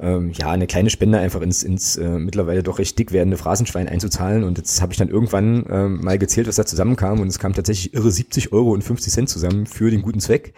ähm, 0.00 0.30
ja, 0.32 0.50
eine 0.50 0.66
kleine 0.66 0.90
Spende 0.90 1.18
einfach 1.18 1.40
ins, 1.40 1.62
ins 1.62 1.96
äh, 1.96 2.18
mittlerweile 2.18 2.62
doch 2.62 2.78
recht 2.78 2.98
dick 2.98 3.12
werdende 3.12 3.36
Phrasenschwein 3.36 3.88
einzuzahlen. 3.88 4.44
Und 4.44 4.58
jetzt 4.58 4.80
habe 4.80 4.92
ich 4.92 4.98
dann 4.98 5.08
irgendwann 5.08 5.64
ähm, 5.68 6.00
mal 6.02 6.18
gezählt, 6.18 6.46
was 6.46 6.56
da 6.56 6.64
zusammenkam. 6.64 7.20
Und 7.20 7.28
es 7.28 7.38
kam 7.38 7.54
tatsächlich 7.54 7.94
irre 7.94 8.10
70 8.10 8.52
Euro 8.52 8.70
und 8.72 8.82
50 8.82 9.12
Cent 9.12 9.28
zusammen 9.28 9.66
für 9.66 9.90
den 9.90 10.02
guten 10.02 10.20
Zweck. 10.20 10.54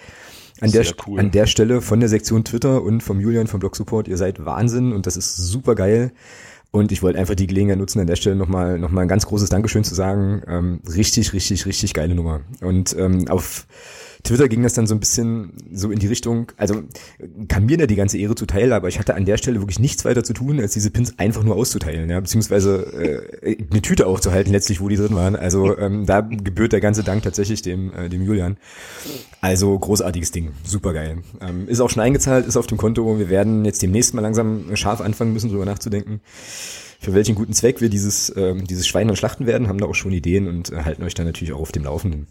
An 0.61 0.71
der, 0.73 0.85
cool. 1.07 1.19
an 1.19 1.31
der 1.31 1.47
Stelle 1.47 1.81
von 1.81 2.01
der 2.01 2.11
Sektion 2.11 2.45
Twitter 2.45 2.83
und 2.83 3.03
vom 3.03 3.19
Julian 3.19 3.47
vom 3.47 3.61
Blog 3.61 3.77
Support, 3.77 4.09
ihr 4.09 4.19
seid 4.19 4.45
Wahnsinn 4.45 4.93
und 4.93 5.07
das 5.07 5.17
ist 5.17 5.37
super 5.37 5.75
geil. 5.75 6.13
Und 6.71 6.93
ich 6.93 7.03
wollte 7.03 7.19
einfach 7.19 7.35
die 7.35 7.47
Gelegenheit 7.47 7.79
nutzen, 7.79 7.99
an 7.99 8.07
der 8.07 8.17
Stelle 8.17 8.37
nochmal 8.37 8.79
noch 8.79 8.91
mal 8.91 9.03
ein 9.03 9.09
ganz 9.09 9.27
großes 9.27 9.49
Dankeschön 9.49 9.85
zu 9.85 9.95
sagen. 9.95 10.43
Ähm, 10.47 10.81
richtig, 10.87 11.33
richtig, 11.33 11.67
richtig 11.67 11.95
geile 11.95 12.15
Nummer. 12.15 12.43
Und 12.61 12.95
ähm, 12.97 13.27
auf 13.29 13.67
Twitter 14.23 14.49
ging 14.49 14.63
das 14.63 14.75
dann 14.75 14.87
so 14.87 14.95
ein 14.95 15.01
bisschen 15.01 15.53
so 15.73 15.91
in 15.91 15.99
die 15.99 16.07
Richtung, 16.07 16.53
also 16.57 16.83
kam 17.49 17.67
mir 17.67 17.79
da 17.79 17.87
die 17.87 17.97
ganze 17.97 18.19
Ehre 18.19 18.35
zuteil, 18.35 18.73
aber 18.73 18.89
ich 18.89 18.99
hatte 18.99 19.15
an 19.15 19.25
der 19.25 19.37
Stelle 19.37 19.61
wirklich 19.61 19.79
nichts 19.79 20.05
weiter 20.05 20.25
zu 20.25 20.33
tun, 20.33 20.61
als 20.61 20.73
diese 20.73 20.91
Pins 20.91 21.19
einfach 21.19 21.43
nur 21.43 21.57
auszuteilen, 21.57 22.11
ja, 22.11 22.21
beziehungsweise 22.21 23.25
äh, 23.43 23.57
eine 23.71 23.83
Tüte 23.83 24.07
aufzuhalten, 24.07 24.53
letztlich, 24.53 24.81
wo 24.81 24.89
die 24.89 24.97
drin 24.97 25.15
waren. 25.15 25.37
Also 25.37 25.77
ähm, 25.79 26.07
da 26.07 26.21
gebührt 26.21 26.73
der 26.73 26.81
ganze 26.81 27.03
Dank 27.03 27.23
tatsächlich 27.23 27.63
dem, 27.63 27.93
äh, 27.93 28.09
dem 28.09 28.23
Julian. 28.23 28.57
Also 29.41 29.79
großartiges 29.79 30.33
Ding, 30.33 30.53
super 30.65 30.93
geil. 30.93 31.19
Ähm, 31.41 31.69
ist 31.69 31.81
auch 31.81 31.91
schon 31.91 32.03
eingezahlt, 32.03 32.47
ist 32.47 32.57
auf 32.57 32.67
dem 32.67 32.79
Konto. 32.79 33.19
Wir 33.19 33.31
werden 33.31 33.65
jetzt 33.65 33.83
demnächst 33.83 34.15
mal 34.15 34.21
langsam 34.21 34.77
scharf 34.77 35.01
anfangen 35.01 35.33
müssen, 35.33 35.51
drüber 35.51 35.65
nachzudenken, 35.65 36.21
für 37.01 37.15
welchen 37.15 37.35
guten 37.35 37.55
Zweck 37.55 37.81
wir 37.81 37.89
dieses, 37.89 38.35
ähm, 38.37 38.67
dieses 38.67 38.87
Schwein 38.87 39.09
dann 39.09 39.17
schlachten 39.17 39.47
werden, 39.47 39.69
haben 39.69 39.79
da 39.79 39.87
auch 39.87 39.95
schon 39.95 40.13
Ideen 40.13 40.47
und 40.47 40.71
äh, 40.71 40.85
halten 40.85 41.03
euch 41.03 41.15
dann 41.15 41.27
natürlich 41.27 41.55
auch 41.55 41.61
auf 41.61 41.73
dem 41.73 41.85
Laufenden, 41.85 42.27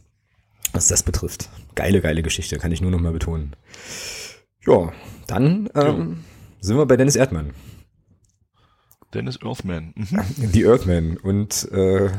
was 0.74 0.88
das 0.88 1.02
betrifft. 1.02 1.50
Geile, 1.80 2.02
geile 2.02 2.24
Geschichte, 2.24 2.58
kann 2.58 2.74
ich 2.74 2.82
nur 2.82 2.92
noch 2.92 3.00
mal 3.00 3.14
betonen. 3.14 3.56
Ja, 4.68 4.92
dann 5.28 5.70
ähm, 5.76 6.26
sind 6.60 6.76
wir 6.76 6.86
bei 6.86 6.98
Dennis 6.98 7.16
Erdmann. 7.16 7.52
Dennis 9.14 9.42
Earthman. 9.42 9.94
Mhm. 9.96 10.22
Die 10.52 10.66
Earthman 10.66 11.16
und 11.16 11.72
äh, 11.72 12.10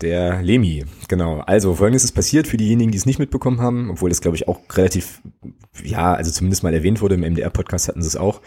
der 0.00 0.42
Lemi, 0.42 0.84
genau. 1.06 1.38
Also 1.42 1.76
folgendes 1.76 2.02
ist 2.02 2.10
passiert 2.10 2.48
für 2.48 2.56
diejenigen, 2.56 2.90
die 2.90 2.98
es 2.98 3.06
nicht 3.06 3.20
mitbekommen 3.20 3.60
haben, 3.60 3.88
obwohl 3.88 4.10
es 4.10 4.20
glaube 4.20 4.36
ich 4.36 4.48
auch 4.48 4.58
relativ, 4.72 5.22
ja, 5.84 6.12
also 6.12 6.32
zumindest 6.32 6.64
mal 6.64 6.74
erwähnt 6.74 7.00
wurde, 7.00 7.14
im 7.14 7.20
MDR-Podcast 7.20 7.86
hatten 7.86 8.02
sie 8.02 8.08
es 8.08 8.16
auch. 8.16 8.40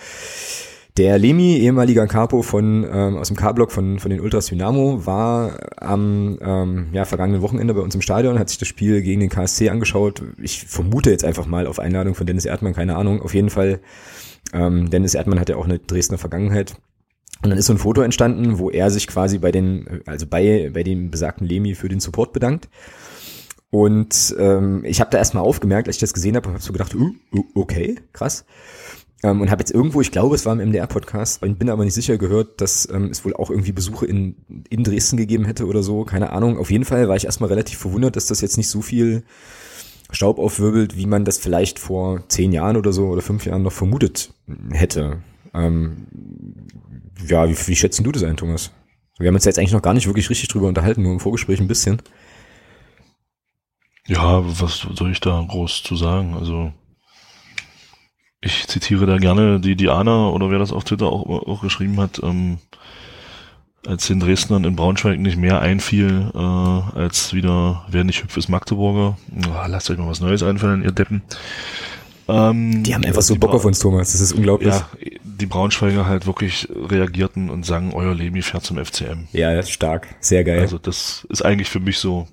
Der 0.97 1.19
Lemi, 1.19 1.57
ehemaliger 1.57 2.07
Capo 2.07 2.41
von 2.41 2.83
ähm, 2.91 3.17
aus 3.17 3.27
dem 3.27 3.37
K-Block 3.37 3.71
von 3.71 3.99
von 3.99 4.09
den 4.09 4.19
Ultras 4.19 4.47
Dynamo, 4.47 5.05
war 5.05 5.59
am 5.77 6.39
ähm, 6.41 6.87
ja, 6.91 7.05
vergangenen 7.05 7.43
Wochenende 7.43 7.75
bei 7.75 7.81
uns 7.81 7.93
im 7.93 8.01
Stadion, 8.01 8.39
hat 8.39 8.49
sich 8.49 8.57
das 8.57 8.67
Spiel 8.67 9.03
gegen 9.03 9.21
den 9.21 9.29
KSC 9.29 9.69
angeschaut. 9.69 10.23
Ich 10.41 10.65
vermute 10.65 11.11
jetzt 11.11 11.23
einfach 11.23 11.45
mal 11.45 11.67
auf 11.67 11.77
Einladung 11.77 12.15
von 12.15 12.25
Dennis 12.25 12.45
Erdmann, 12.45 12.73
keine 12.73 12.95
Ahnung. 12.95 13.21
Auf 13.21 13.35
jeden 13.35 13.51
Fall, 13.51 13.79
ähm, 14.53 14.89
Dennis 14.89 15.13
Erdmann 15.13 15.39
hat 15.39 15.49
ja 15.49 15.57
auch 15.57 15.65
eine 15.65 15.77
Dresdner 15.77 16.17
Vergangenheit. 16.17 16.73
Und 17.43 17.51
dann 17.51 17.59
ist 17.59 17.67
so 17.67 17.73
ein 17.73 17.77
Foto 17.77 18.01
entstanden, 18.01 18.57
wo 18.57 18.71
er 18.71 18.89
sich 18.89 19.05
quasi 19.05 19.37
bei 19.37 19.51
den, 19.51 20.01
also 20.07 20.25
bei, 20.25 20.71
bei 20.73 20.81
dem 20.81 21.11
besagten 21.11 21.45
Lemi 21.45 21.75
für 21.75 21.89
den 21.89 21.99
Support 21.99 22.33
bedankt. 22.33 22.69
Und 23.69 24.35
ähm, 24.39 24.83
ich 24.83 24.99
habe 24.99 25.11
da 25.11 25.19
erstmal 25.19 25.43
aufgemerkt, 25.43 25.87
als 25.87 25.97
ich 25.97 26.01
das 26.01 26.13
gesehen 26.13 26.35
habe, 26.35 26.49
habe 26.49 26.59
so 26.59 26.73
gedacht, 26.73 26.95
uh, 26.95 27.11
uh, 27.35 27.43
okay, 27.53 27.99
krass. 28.13 28.45
Ähm, 29.23 29.41
und 29.41 29.49
habe 29.49 29.61
jetzt 29.61 29.71
irgendwo, 29.71 30.01
ich 30.01 30.11
glaube, 30.11 30.35
es 30.35 30.45
war 30.45 30.53
im 30.53 30.69
MDR-Podcast, 30.69 31.41
bin 31.41 31.69
aber 31.69 31.83
nicht 31.83 31.95
sicher 31.95 32.17
gehört, 32.17 32.61
dass 32.61 32.87
ähm, 32.91 33.05
es 33.05 33.25
wohl 33.25 33.33
auch 33.33 33.49
irgendwie 33.49 33.71
Besuche 33.71 34.05
in, 34.05 34.35
in 34.69 34.83
Dresden 34.83 35.17
gegeben 35.17 35.45
hätte 35.45 35.65
oder 35.65 35.81
so, 35.81 36.03
keine 36.03 36.31
Ahnung. 36.31 36.57
Auf 36.57 36.69
jeden 36.69 36.85
Fall 36.85 37.07
war 37.07 37.15
ich 37.15 37.25
erstmal 37.25 37.49
relativ 37.49 37.79
verwundert, 37.79 38.15
dass 38.15 38.27
das 38.27 38.41
jetzt 38.41 38.57
nicht 38.57 38.69
so 38.69 38.81
viel 38.81 39.23
Staub 40.11 40.37
aufwirbelt, 40.39 40.95
wie 40.95 41.07
man 41.07 41.25
das 41.25 41.37
vielleicht 41.37 41.79
vor 41.79 42.27
zehn 42.29 42.51
Jahren 42.53 42.77
oder 42.77 42.93
so 42.93 43.07
oder 43.07 43.21
fünf 43.21 43.45
Jahren 43.45 43.63
noch 43.63 43.73
vermutet 43.73 44.33
hätte. 44.71 45.23
Ähm, 45.53 46.07
ja, 47.27 47.49
wie, 47.49 47.57
wie 47.67 47.75
schätzen 47.75 48.03
du 48.03 48.11
das 48.11 48.23
ein, 48.23 48.37
Thomas? 48.37 48.71
Wir 49.17 49.27
haben 49.27 49.35
uns 49.35 49.45
jetzt 49.45 49.57
eigentlich 49.57 49.73
noch 49.73 49.81
gar 49.81 49.95
nicht 49.95 50.05
wirklich 50.05 50.29
richtig 50.29 50.49
drüber 50.49 50.67
unterhalten, 50.67 51.01
nur 51.01 51.13
im 51.13 51.19
Vorgespräch 51.19 51.59
ein 51.59 51.67
bisschen. 51.67 52.01
Ja, 54.05 54.41
was 54.45 54.87
soll 54.93 55.11
ich 55.11 55.19
da 55.19 55.43
groß 55.45 55.83
zu 55.83 55.95
sagen? 55.95 56.35
Also 56.35 56.71
ich 58.47 58.67
zitiere 58.67 59.05
da 59.05 59.17
gerne 59.17 59.59
die 59.59 59.75
Diana 59.75 60.29
oder 60.29 60.49
wer 60.49 60.57
das 60.59 60.71
auf 60.71 60.83
Twitter 60.83 61.05
auch, 61.07 61.25
auch 61.47 61.61
geschrieben 61.61 61.99
hat, 61.99 62.19
ähm, 62.23 62.57
als 63.85 64.07
den 64.07 64.19
Dresdnern 64.19 64.63
in 64.63 64.75
Braunschweig 64.75 65.19
nicht 65.19 65.37
mehr 65.37 65.61
einfiel, 65.61 66.31
äh, 66.33 66.37
als 66.99 67.33
wieder, 67.33 67.85
wer 67.89 68.03
nicht 68.03 68.23
hüpft, 68.23 68.35
ist 68.37 68.49
Magdeburger. 68.49 69.17
Oh, 69.47 69.67
lasst 69.67 69.89
euch 69.89 69.97
mal 69.97 70.07
was 70.09 70.19
Neues 70.19 70.43
einfallen, 70.43 70.83
ihr 70.83 70.91
Deppen. 70.91 71.21
Ähm, 72.27 72.83
Die 72.83 72.93
haben 72.93 73.05
einfach 73.05 73.21
so 73.21 73.35
Bock 73.35 73.51
Bra- 73.51 73.57
auf 73.57 73.65
uns, 73.65 73.79
Thomas. 73.79 74.11
Das 74.11 74.19
ist 74.19 74.33
unglaublich. 74.33 74.73
Ja, 74.73 74.89
die 75.23 75.45
Braunschweiger 75.45 76.05
halt 76.05 76.25
wirklich 76.25 76.67
reagierten 76.69 77.49
und 77.49 77.65
sagen, 77.65 77.91
euer 77.93 78.13
Lemi 78.13 78.41
fährt 78.41 78.65
zum 78.65 78.77
FCM. 78.77 79.27
Ja, 79.31 79.55
das 79.55 79.67
ist 79.67 79.71
stark. 79.71 80.07
Sehr 80.19 80.43
geil. 80.43 80.59
Also 80.59 80.77
das 80.77 81.25
ist 81.29 81.43
eigentlich 81.43 81.69
für 81.69 81.79
mich 81.79 81.99
so 81.99 82.27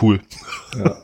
cool. 0.00 0.20
Ja, 0.78 0.96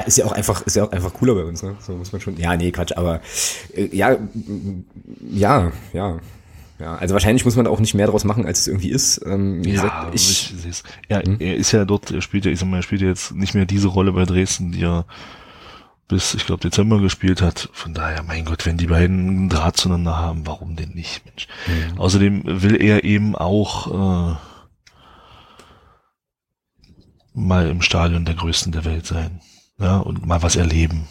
ist 0.00 0.16
ja 0.18 0.24
auch 0.24 0.32
einfach, 0.32 0.62
ist 0.62 0.76
ja 0.76 0.84
auch 0.84 0.92
einfach 0.92 1.12
cooler 1.12 1.34
bei 1.34 1.44
uns, 1.44 1.62
ne? 1.62 1.76
So 1.80 1.92
muss 1.96 2.12
man 2.12 2.20
schon. 2.20 2.36
Ja, 2.36 2.56
nee, 2.56 2.70
Quatsch, 2.70 2.92
aber 2.96 3.20
äh, 3.74 3.88
ja, 3.94 4.16
ja, 5.30 5.72
ja. 5.92 6.18
Ja, 6.78 6.94
also 6.96 7.12
wahrscheinlich 7.12 7.44
muss 7.44 7.56
man 7.56 7.66
auch 7.66 7.78
nicht 7.78 7.92
mehr 7.92 8.06
draus 8.06 8.24
machen, 8.24 8.46
als 8.46 8.60
es 8.60 8.66
irgendwie 8.66 8.88
ist. 8.90 9.20
Ähm, 9.26 9.62
wie 9.62 9.72
Ja, 9.74 9.82
gesagt, 9.82 10.14
ich, 10.14 10.54
ich, 10.66 10.82
ja 11.10 11.20
Hm? 11.22 11.36
er 11.38 11.56
ist 11.56 11.72
ja 11.72 11.84
dort, 11.84 12.10
er 12.10 12.22
spielt 12.22 12.46
ja, 12.46 12.50
ich 12.50 12.58
sag 12.58 12.68
mal, 12.68 12.78
er 12.78 12.82
spielt 12.82 13.02
ja 13.02 13.08
jetzt 13.08 13.32
nicht 13.32 13.54
mehr 13.54 13.66
diese 13.66 13.88
Rolle 13.88 14.12
bei 14.12 14.24
Dresden, 14.24 14.72
die 14.72 14.82
er 14.84 15.04
bis, 16.08 16.34
ich 16.34 16.46
glaube, 16.46 16.62
Dezember 16.62 16.98
gespielt 17.00 17.42
hat. 17.42 17.68
Von 17.72 17.92
daher, 17.94 18.22
mein 18.22 18.44
Gott, 18.46 18.64
wenn 18.66 18.78
die 18.78 18.86
beiden 18.86 19.28
einen 19.28 19.48
Draht 19.50 19.76
zueinander 19.76 20.16
haben, 20.16 20.46
warum 20.46 20.74
denn 20.74 20.90
nicht, 20.90 21.24
Mensch. 21.26 21.46
Mhm. 21.66 22.00
Außerdem 22.00 22.42
will 22.62 22.80
er 22.82 23.04
eben 23.04 23.36
auch 23.36 24.32
äh, 24.32 24.36
mal 27.34 27.68
im 27.68 27.82
Stadion 27.82 28.24
der 28.24 28.34
Größten 28.34 28.72
der 28.72 28.84
Welt 28.84 29.06
sein. 29.06 29.40
Ja, 29.80 29.98
und 29.98 30.26
mal 30.26 30.42
was 30.42 30.56
erleben. 30.56 31.08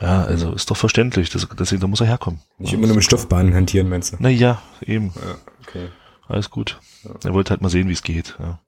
Ja, 0.00 0.22
also 0.22 0.52
ist 0.52 0.70
doch 0.70 0.76
verständlich. 0.76 1.30
Das, 1.30 1.48
deswegen, 1.58 1.80
da 1.80 1.88
muss 1.88 2.00
er 2.00 2.06
herkommen. 2.06 2.40
nicht 2.58 2.72
immer 2.72 2.86
nur 2.86 2.96
mit 2.96 3.04
Stoffbahnen 3.04 3.52
hantieren, 3.54 3.88
meinst 3.88 4.12
du? 4.12 4.16
Na 4.20 4.28
ja, 4.28 4.62
eben. 4.82 5.12
Ja, 5.16 5.34
okay. 5.66 5.88
Alles 6.28 6.50
gut. 6.50 6.78
Er 7.24 7.32
wollte 7.32 7.50
halt 7.50 7.62
mal 7.62 7.68
sehen, 7.68 7.88
wie 7.88 7.94
es 7.94 8.02
geht. 8.02 8.36
Ja. 8.38 8.60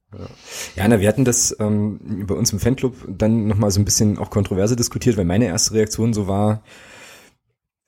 Ja, 0.74 0.88
na, 0.88 0.98
wir 0.98 1.06
hatten 1.06 1.24
das 1.24 1.54
ähm, 1.60 2.24
bei 2.26 2.34
uns 2.34 2.52
im 2.52 2.58
Fanclub 2.58 2.96
dann 3.06 3.46
nochmal 3.46 3.70
so 3.70 3.80
ein 3.80 3.84
bisschen 3.84 4.18
auch 4.18 4.30
kontroverse 4.30 4.74
diskutiert, 4.74 5.16
weil 5.16 5.24
meine 5.24 5.44
erste 5.44 5.74
Reaktion 5.74 6.12
so 6.12 6.26
war, 6.26 6.64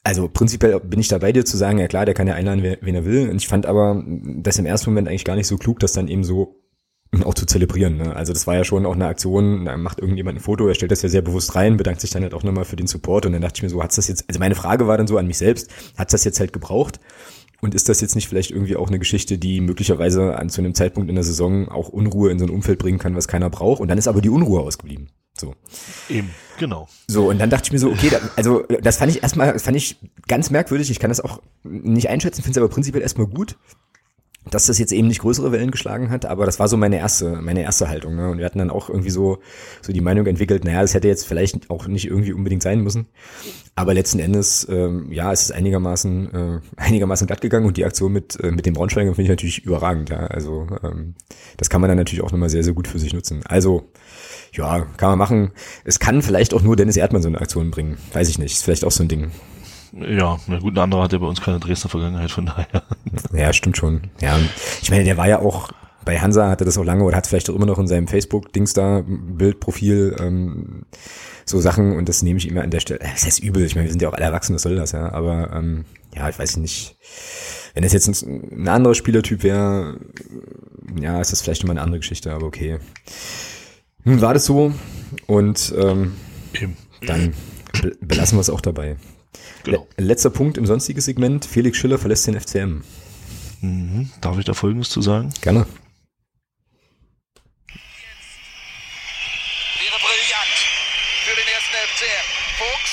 also 0.05 0.29
prinzipiell 0.29 0.79
bin 0.79 1.01
ich 1.01 1.09
da 1.09 1.19
bei 1.19 1.33
dir 1.33 1.45
zu 1.45 1.57
sagen, 1.57 1.79
ja 1.79 1.89
klar, 1.89 2.05
der 2.05 2.15
kann 2.15 2.29
ja 2.29 2.35
einladen, 2.35 2.63
wen 2.63 2.95
er 2.95 3.05
will. 3.05 3.29
Und 3.29 3.37
ich 3.37 3.49
fand 3.49 3.67
aber 3.67 4.05
das 4.07 4.59
im 4.59 4.67
ersten 4.67 4.91
Moment 4.91 5.09
eigentlich 5.09 5.25
gar 5.25 5.35
nicht 5.35 5.49
so 5.49 5.57
klug, 5.57 5.81
das 5.81 5.95
dann 5.95 6.07
eben 6.07 6.23
so 6.23 6.62
auch 7.23 7.35
zu 7.35 7.45
zelebrieren. 7.45 7.99
Ne? 7.99 8.17
Also 8.17 8.33
das 8.33 8.47
war 8.47 8.57
ja 8.57 8.65
schon 8.65 8.87
auch 8.87 8.95
eine 8.95 9.07
Aktion, 9.07 9.67
da 9.67 9.77
macht 9.77 10.01
irgendjemand 10.01 10.39
ein 10.39 10.41
Foto, 10.41 10.67
er 10.67 10.75
stellt 10.75 10.93
das 10.93 11.03
ja 11.03 11.11
sehr 11.11 11.21
bewusst 11.21 11.55
rein, 11.55 11.77
bedankt 11.77 12.01
sich 12.01 12.11
dann 12.11 12.23
halt 12.23 12.33
auch 12.33 12.43
nochmal 12.43 12.65
für 12.65 12.77
den 12.77 12.87
Support 12.87 13.27
und 13.27 13.33
dann 13.33 13.43
dachte 13.43 13.59
ich 13.59 13.63
mir 13.63 13.69
so, 13.69 13.83
hat's 13.83 13.97
das 13.97 14.09
jetzt, 14.09 14.25
also 14.29 14.41
meine 14.41 14.55
Frage 14.55 14.87
war 14.87 14.97
dann 14.97 15.07
so 15.07 15.19
an 15.19 15.27
mich 15.27 15.37
selbst, 15.37 15.71
hat's 15.99 16.13
das 16.13 16.25
jetzt 16.25 16.41
halt 16.41 16.53
gebraucht? 16.53 17.01
Und 17.61 17.77
ist 17.77 17.89
das 17.89 18.01
jetzt 18.01 18.17
nicht 18.17 18.29
vielleicht 18.29 18.51
irgendwie 18.51 18.75
auch 18.75 18.89
eine 18.89 18.99
Geschichte, 18.99 19.39
die 19.39 19.61
möglicherweise 19.61 20.37
an 20.37 20.51
zu 20.51 20.61
einem 20.61 20.75
Zeitpunkt 20.75 21.09
in 21.09 21.15
der 21.15 21.23
Saison 21.23 21.69
auch 21.69 21.91
Unruhe 21.91 22.33
in 22.33 22.41
so 22.41 22.45
ein 22.45 22.51
Umfeld 22.51 22.81
bringen 22.81 22.99
kann, 22.99 23.15
was 23.15 23.29
keiner 23.29 23.51
braucht? 23.51 23.81
Und 23.81 23.87
dann 23.87 23.99
ist 23.99 24.09
aber 24.09 24.21
die 24.21 24.31
Unruhe 24.31 24.63
ausgeblieben. 24.63 25.11
So. 25.39 25.55
Eben, 26.09 26.31
genau. 26.59 26.89
So, 27.07 27.31
und 27.31 27.39
dann 27.39 27.51
dachte 27.51 27.67
ich 27.67 27.73
mir 27.73 27.79
so, 27.79 27.91
okay, 27.91 28.09
da, 28.11 28.19
also 28.35 28.65
das 28.83 28.97
fand 28.97 29.13
ich 29.13 29.23
erstmal, 29.23 29.53
das 29.53 29.63
fand 29.63 29.77
ich 29.77 29.97
ganz 30.27 30.51
merkwürdig. 30.51 30.91
Ich 30.91 30.99
kann 30.99 31.11
das 31.11 31.21
auch 31.21 31.41
nicht 31.63 32.09
einschätzen, 32.09 32.43
finde 32.43 32.59
es 32.59 32.65
aber 32.65 32.69
prinzipiell 32.69 33.03
erstmal 33.03 33.29
gut, 33.29 33.57
dass 34.51 34.67
das 34.67 34.79
jetzt 34.79 34.93
eben 34.93 35.07
nicht 35.07 35.21
größere 35.21 35.53
Wellen 35.53 35.71
geschlagen 35.71 36.11
hat, 36.11 36.27
aber 36.27 36.47
das 36.47 36.59
war 36.59 36.67
so 36.67 36.77
meine 36.77 36.99
erste, 36.99 37.41
meine 37.41 37.63
erste 37.63 37.89
Haltung. 37.89 38.17
Ne? 38.17 38.29
Und 38.29 38.39
wir 38.39 38.45
hatten 38.45 38.59
dann 38.59 38.71
auch 38.71 38.89
irgendwie 38.89 39.11
so, 39.11 39.39
so 39.81 39.93
die 39.93 40.01
Meinung 40.01 40.27
entwickelt, 40.27 40.65
naja, 40.65 40.83
das 40.83 40.95
hätte 40.95 41.07
jetzt 41.07 41.27
vielleicht 41.27 41.71
auch 41.71 41.87
nicht 41.87 42.07
irgendwie 42.07 42.33
unbedingt 42.33 42.63
sein 42.63 42.81
müssen. 42.81 43.07
Aber 43.77 43.95
letzten 43.95 44.19
Endes, 44.19 44.67
ähm, 44.69 45.13
ja, 45.13 45.33
es 45.33 45.43
ist 45.43 45.53
einigermaßen, 45.53 46.35
äh, 46.35 46.61
einigermaßen 46.77 47.27
glatt 47.27 47.41
gegangen 47.41 47.67
und 47.67 47.77
die 47.77 47.85
Aktion 47.85 48.13
mit, 48.13 48.39
äh, 48.41 48.51
mit 48.51 48.67
den 48.67 48.75
Braunschweigern 48.75 49.15
finde 49.15 49.25
ich 49.25 49.31
natürlich 49.31 49.65
überragend, 49.65 50.11
ja. 50.11 50.27
Also 50.27 50.67
ähm, 50.83 51.15
das 51.57 51.71
kann 51.71 51.81
man 51.81 51.89
dann 51.89 51.99
natürlich 51.99 52.25
auch 52.25 52.33
nochmal 52.33 52.51
sehr, 52.51 52.65
sehr 52.65 52.75
gut 52.75 52.89
für 52.89 52.99
sich 52.99 53.15
nutzen. 53.15 53.43
Also, 53.45 53.91
ja, 54.53 54.87
kann 54.97 55.11
man 55.11 55.19
machen. 55.19 55.53
Es 55.85 56.01
kann 56.01 56.21
vielleicht 56.21 56.53
auch 56.53 56.63
nur 56.63 56.77
Dennis 56.77 56.97
Erdmann 56.97 57.23
so 57.23 57.29
eine 57.29 57.41
Aktion 57.41 57.71
bringen. 57.71 57.97
Weiß 58.13 58.29
ich 58.29 58.39
nicht. 58.39 58.53
Ist 58.53 58.65
vielleicht 58.65 58.85
auch 58.85 58.91
so 58.91 59.05
ein 59.05 59.09
Ding. 59.09 59.31
Ja, 59.93 60.39
na 60.47 60.59
gut, 60.59 60.75
ein 60.75 60.79
anderer 60.79 61.03
hat 61.03 61.13
ja 61.13 61.19
bei 61.19 61.27
uns 61.27 61.41
keine 61.41 61.61
Dresdner 61.61 61.91
Vergangenheit, 61.91 62.31
von 62.31 62.47
daher. 62.47 62.83
Ja, 63.35 63.53
stimmt 63.53 63.77
schon. 63.77 64.11
Ja, 64.21 64.39
ich 64.81 64.91
meine, 64.91 65.05
der 65.05 65.17
war 65.17 65.29
ja 65.29 65.39
auch 65.41 65.71
bei 66.05 66.19
Hansa 66.19 66.49
hatte 66.49 66.65
das 66.65 66.77
auch 66.79 66.85
lange 66.85 67.05
oder 67.05 67.17
hat 67.17 67.29
vielleicht 67.29 67.49
auch 67.49 67.55
immer 67.55 67.67
noch 67.67 67.79
in 67.79 67.87
seinem 67.87 68.09
Facebook-Dings 68.09 68.73
da, 68.73 69.05
Bildprofil, 69.07 70.17
ähm, 70.19 70.83
so 71.45 71.61
Sachen 71.61 71.97
und 71.97 72.09
das 72.09 72.23
nehme 72.23 72.39
ich 72.39 72.49
immer 72.49 72.63
an 72.63 72.71
der 72.71 72.81
Stelle. 72.81 72.99
Das 73.01 73.25
heißt 73.25 73.39
übel, 73.41 73.65
ich 73.65 73.77
meine, 73.77 73.87
wir 73.87 73.93
sind 73.93 74.03
ja 74.03 74.09
auch 74.09 74.15
alle 74.15 74.25
erwachsen, 74.25 74.55
was 74.55 74.63
soll 74.63 74.75
das, 74.75 74.91
ja. 74.93 75.13
Aber 75.13 75.53
ähm, 75.55 75.85
ja, 76.15 76.29
ich 76.29 76.37
weiß 76.39 76.57
nicht. 76.57 76.97
Wenn 77.75 77.85
das 77.85 77.93
jetzt 77.93 78.09
ein, 78.09 78.63
ein 78.63 78.69
anderer 78.69 78.95
Spielertyp 78.97 79.45
wäre, 79.45 80.01
ja, 81.01 81.21
ist 81.21 81.31
das 81.31 81.41
vielleicht 81.43 81.63
immer 81.63 81.71
eine 81.73 81.83
andere 81.83 82.01
Geschichte, 82.01 82.33
aber 82.33 82.47
okay. 82.47 82.79
Nun 84.05 84.21
war 84.21 84.35
das 84.35 84.45
so 84.45 84.73
und 85.29 85.73
ähm, 85.79 86.15
Eben. 86.61 86.77
dann 87.07 87.33
be- 87.81 87.97
belassen 88.01 88.37
wir 88.37 88.41
es 88.41 88.51
auch 88.51 88.61
dabei. 88.61 88.97
Genau. 89.65 89.87
Le 89.97 90.05
letzter 90.05 90.31
Punkt 90.31 90.59
im 90.59 90.67
sonstigen 90.67 91.01
Segment. 91.01 91.45
Felix 91.45 91.79
Schiller 91.79 91.99
verlässt 91.99 92.27
den 92.27 92.41
FCM. 92.41 92.83
Mhm. 93.61 94.11
Darf 94.21 94.39
ich 94.39 94.45
da 94.45 94.55
Folgendes 94.55 94.91
zu 94.91 95.01
sagen? 95.03 95.33
Gerne. 95.41 95.67
Wäre 99.79 99.99
brillant 100.03 100.59
für 101.23 101.37
den 101.39 101.47
ersten 101.47 101.75
FCM. 101.95 102.27
Fuchs. 102.59 102.93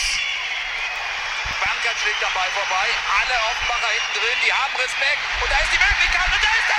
Bankert 1.59 1.97
schlägt 1.97 2.21
Ball 2.21 2.51
vorbei. 2.53 2.87
Alle 3.17 3.35
Offenbacher 3.49 3.89
hinten 3.97 4.13
drin, 4.21 4.37
die 4.45 4.53
haben 4.53 4.75
Respekt. 4.77 5.21
Und 5.41 5.49
da 5.49 5.57
ist 5.57 5.73
die 5.73 5.81
Möglichkeit. 5.81 6.29
Und 6.29 6.43
da 6.45 6.51
ist 6.53 6.69
das 6.69 6.78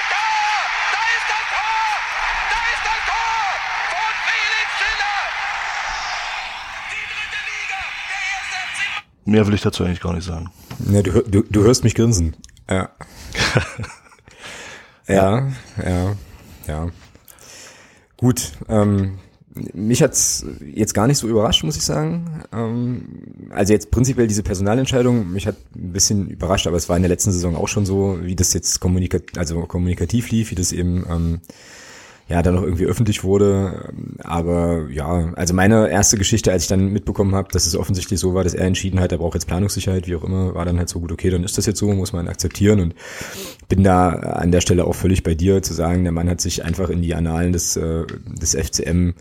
Mehr 9.30 9.46
will 9.46 9.54
ich 9.54 9.60
dazu 9.60 9.84
eigentlich 9.84 10.00
gar 10.00 10.12
nicht 10.12 10.24
sagen. 10.24 10.50
Ja, 10.90 11.02
du, 11.02 11.22
du, 11.22 11.44
du 11.48 11.62
hörst 11.62 11.84
mich 11.84 11.94
grinsen. 11.94 12.34
Ja. 12.68 12.90
ja, 15.06 15.48
ja, 15.80 16.16
ja. 16.66 16.88
Gut, 18.16 18.50
ähm, 18.68 19.20
mich 19.72 20.02
hat's 20.02 20.44
jetzt 20.74 20.94
gar 20.94 21.06
nicht 21.06 21.18
so 21.18 21.28
überrascht, 21.28 21.62
muss 21.62 21.76
ich 21.76 21.84
sagen. 21.84 22.42
Ähm, 22.52 23.50
also 23.50 23.72
jetzt 23.72 23.92
prinzipiell 23.92 24.26
diese 24.26 24.42
Personalentscheidung, 24.42 25.30
mich 25.30 25.46
hat 25.46 25.54
ein 25.76 25.92
bisschen 25.92 26.28
überrascht, 26.28 26.66
aber 26.66 26.76
es 26.76 26.88
war 26.88 26.96
in 26.96 27.02
der 27.02 27.08
letzten 27.08 27.30
Saison 27.30 27.54
auch 27.54 27.68
schon 27.68 27.86
so, 27.86 28.18
wie 28.22 28.34
das 28.34 28.52
jetzt 28.52 28.80
kommunika 28.80 29.18
also 29.36 29.60
kommunikativ 29.60 30.32
lief, 30.32 30.50
wie 30.50 30.56
das 30.56 30.72
eben 30.72 31.06
ähm, 31.08 31.40
ja 32.30 32.42
dann 32.42 32.54
noch 32.54 32.62
irgendwie 32.62 32.86
öffentlich 32.86 33.24
wurde. 33.24 33.92
Aber 34.18 34.88
ja, 34.88 35.32
also 35.34 35.52
meine 35.52 35.90
erste 35.90 36.16
Geschichte, 36.16 36.52
als 36.52 36.62
ich 36.62 36.68
dann 36.68 36.92
mitbekommen 36.92 37.34
habe, 37.34 37.48
dass 37.50 37.66
es 37.66 37.74
offensichtlich 37.74 38.20
so 38.20 38.34
war, 38.34 38.44
dass 38.44 38.54
er 38.54 38.66
entschieden 38.66 39.00
hat, 39.00 39.10
er 39.10 39.18
braucht 39.18 39.34
jetzt 39.34 39.46
Planungssicherheit, 39.46 40.06
wie 40.06 40.14
auch 40.14 40.22
immer, 40.22 40.54
war 40.54 40.64
dann 40.64 40.78
halt 40.78 40.88
so 40.88 41.00
gut, 41.00 41.10
okay, 41.10 41.28
dann 41.28 41.42
ist 41.42 41.58
das 41.58 41.66
jetzt 41.66 41.80
so, 41.80 41.92
muss 41.92 42.12
man 42.12 42.28
akzeptieren 42.28 42.78
und 42.78 42.94
bin 43.68 43.82
da 43.82 44.10
an 44.10 44.52
der 44.52 44.60
Stelle 44.60 44.84
auch 44.84 44.94
völlig 44.94 45.24
bei 45.24 45.34
dir 45.34 45.60
zu 45.60 45.74
sagen, 45.74 46.04
der 46.04 46.12
Mann 46.12 46.30
hat 46.30 46.40
sich 46.40 46.64
einfach 46.64 46.88
in 46.88 47.02
die 47.02 47.16
Annalen 47.16 47.52
des, 47.52 47.76
äh, 47.76 48.06
des 48.40 48.54
FCM 48.54 49.14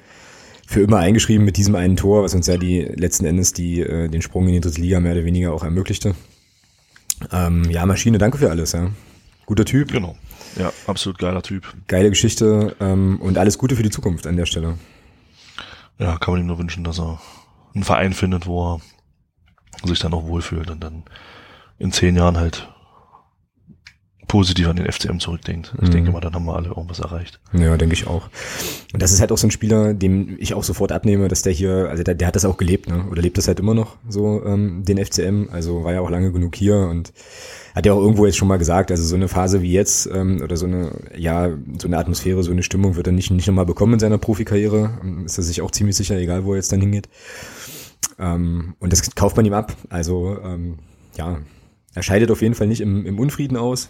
für 0.68 0.82
immer 0.82 0.98
eingeschrieben 0.98 1.44
mit 1.44 1.58
diesem 1.58 1.74
einen 1.74 1.98
Tor, 1.98 2.24
was 2.24 2.36
uns 2.36 2.46
ja 2.46 2.58
die 2.58 2.82
letzten 2.82 3.26
Endes 3.26 3.54
die 3.54 3.82
äh, 3.82 4.08
den 4.08 4.22
Sprung 4.22 4.46
in 4.48 4.54
die 4.54 4.62
dritte 4.62 4.82
Liga 4.82 5.00
mehr 5.00 5.14
oder 5.14 5.26
weniger 5.26 5.52
auch 5.52 5.64
ermöglichte. 5.64 6.14
Ähm, 7.32 7.64
ja, 7.72 7.88
Maschine, 7.88 8.20
danke 8.20 8.38
für 8.38 8.52
alles, 8.52 8.74
ja. 8.74 8.92
Guter 9.48 9.66
Typ, 9.66 9.92
Genau. 9.92 10.16
Ja, 10.56 10.72
absolut 10.88 11.18
geiler 11.20 11.42
Typ. 11.42 11.74
geile 11.88 12.10
Geschichte 12.10 12.76
ähm, 12.80 13.20
und 13.22 13.38
alles 13.38 13.58
Gute 13.58 13.76
für 13.76 13.84
die 13.84 13.90
Zukunft 13.90 14.28
an 14.28 14.38
der 14.38 14.46
Stelle. 14.46 14.78
Ja, 15.98 16.18
kann 16.18 16.34
man 16.34 16.42
ihm 16.42 16.48
nur 16.48 16.60
wünschen, 16.60 16.84
dass 16.84 17.00
er 17.00 17.20
einen 17.74 17.84
Verein 17.84 18.14
findet, 18.14 18.46
wo 18.46 18.76
er 18.76 18.82
sich 19.88 20.00
dann 20.00 20.14
auch 20.14 20.26
wohlfühlt 20.26 20.70
und 20.70 20.84
dann 20.84 21.04
in 21.78 21.92
zehn 21.92 22.16
Jahren 22.16 22.38
halt 22.38 22.70
positiv 24.30 24.68
an 24.70 24.78
den 24.78 24.86
FCM 24.90 25.20
zurückdenkt. 25.20 25.74
Ich 25.82 25.90
Mhm. 25.90 25.92
denke 25.92 26.12
mal, 26.12 26.22
dann 26.22 26.34
haben 26.34 26.46
wir 26.46 26.56
alle 26.56 26.70
irgendwas 26.70 27.00
erreicht. 27.00 27.42
Ja, 27.52 27.76
denke 27.76 27.94
ich 27.96 28.08
auch. 28.08 28.30
Und 28.94 29.02
das 29.02 29.12
ist 29.12 29.20
halt 29.20 29.34
auch 29.34 29.38
so 29.38 29.48
ein 29.48 29.52
Spieler, 29.52 29.94
dem 29.94 30.38
ich 30.40 30.54
auch 30.54 30.64
sofort 30.64 30.94
abnehme, 30.94 31.28
dass 31.28 31.42
der 31.42 31.52
hier, 31.52 31.90
also 31.90 32.04
der, 32.04 32.16
der 32.16 32.28
hat 32.28 32.36
das 32.38 32.46
auch 32.46 32.56
gelebt, 32.56 32.88
ne? 32.88 33.04
Oder 33.12 33.22
lebt 33.22 33.38
das 33.38 33.48
halt 33.50 33.60
immer 33.60 33.74
noch 33.74 33.98
so, 34.08 34.42
ähm, 34.46 34.86
den 34.86 34.98
FCM. 34.98 35.50
Also 35.52 35.84
war 35.84 35.92
ja 35.94 36.00
auch 36.00 36.10
lange 36.10 36.32
genug 36.32 36.56
hier 36.56 36.78
und 36.78 37.12
hat 37.76 37.86
ja 37.86 37.92
auch 37.94 38.00
irgendwo 38.00 38.26
jetzt 38.26 38.38
schon 38.38 38.48
mal 38.48 38.58
gesagt, 38.58 38.92
also 38.92 39.04
so 39.04 39.16
eine 39.16 39.28
Phase 39.28 39.62
wie 39.62 39.72
jetzt, 39.74 40.10
ähm, 40.14 40.42
oder 40.42 40.56
so 40.58 40.66
eine, 40.66 40.92
ja, 41.18 41.50
so 41.78 41.88
eine 41.88 41.98
Atmosphäre, 41.98 42.42
so 42.44 42.52
eine 42.52 42.64
Stimmung 42.64 42.96
wird 42.96 43.08
er 43.08 43.14
nicht, 43.14 43.32
nicht 43.32 43.48
nochmal 43.48 43.66
bekommen 43.66 43.94
in 43.94 44.00
seiner 44.00 44.18
Profikarriere. 44.18 45.00
Ähm, 45.04 45.26
Ist 45.26 45.38
er 45.38 45.44
sich 45.44 45.62
auch 45.62 45.72
ziemlich 45.72 45.96
sicher, 45.98 46.16
egal 46.18 46.46
wo 46.46 46.54
er 46.54 46.58
jetzt 46.58 46.72
dann 46.72 46.80
hingeht. 46.82 47.10
Ähm, 48.18 48.76
und 48.80 48.94
das 48.94 49.14
kauft 49.16 49.36
man 49.38 49.46
ihm 49.46 49.54
ab. 49.54 49.76
Also, 49.90 50.38
ähm, 50.44 50.76
ja, 51.18 51.40
er 51.96 52.04
scheidet 52.04 52.32
auf 52.32 52.42
jeden 52.42 52.56
Fall 52.56 52.68
nicht 52.68 52.82
im, 52.82 53.06
im 53.06 53.20
Unfrieden 53.20 53.58
aus. 53.58 53.90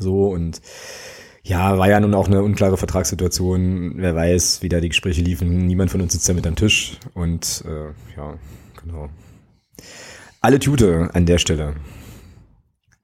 So 0.00 0.28
und 0.28 0.60
ja, 1.42 1.78
war 1.78 1.88
ja 1.88 2.00
nun 2.00 2.14
auch 2.14 2.26
eine 2.26 2.42
unklare 2.42 2.76
Vertragssituation. 2.76 3.94
Wer 3.96 4.16
weiß, 4.16 4.62
wie 4.62 4.68
da 4.68 4.80
die 4.80 4.88
Gespräche 4.88 5.22
liefen. 5.22 5.66
Niemand 5.66 5.92
von 5.92 6.00
uns 6.00 6.12
sitzt 6.12 6.28
da 6.28 6.34
mit 6.34 6.46
am 6.46 6.56
Tisch. 6.56 6.98
Und 7.14 7.64
äh, 7.66 8.16
ja, 8.16 8.34
genau. 8.82 9.08
Alle 10.40 10.58
Tute 10.58 11.10
an 11.12 11.24
der 11.24 11.38
Stelle. 11.38 11.76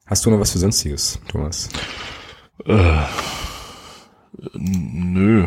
Hast 0.07 0.27
du 0.27 0.31
noch 0.31 0.41
was 0.41 0.51
für 0.51 0.59
Sonstiges, 0.59 1.21
Thomas? 1.29 1.69
Äh, 2.67 3.03
nö. 4.55 5.47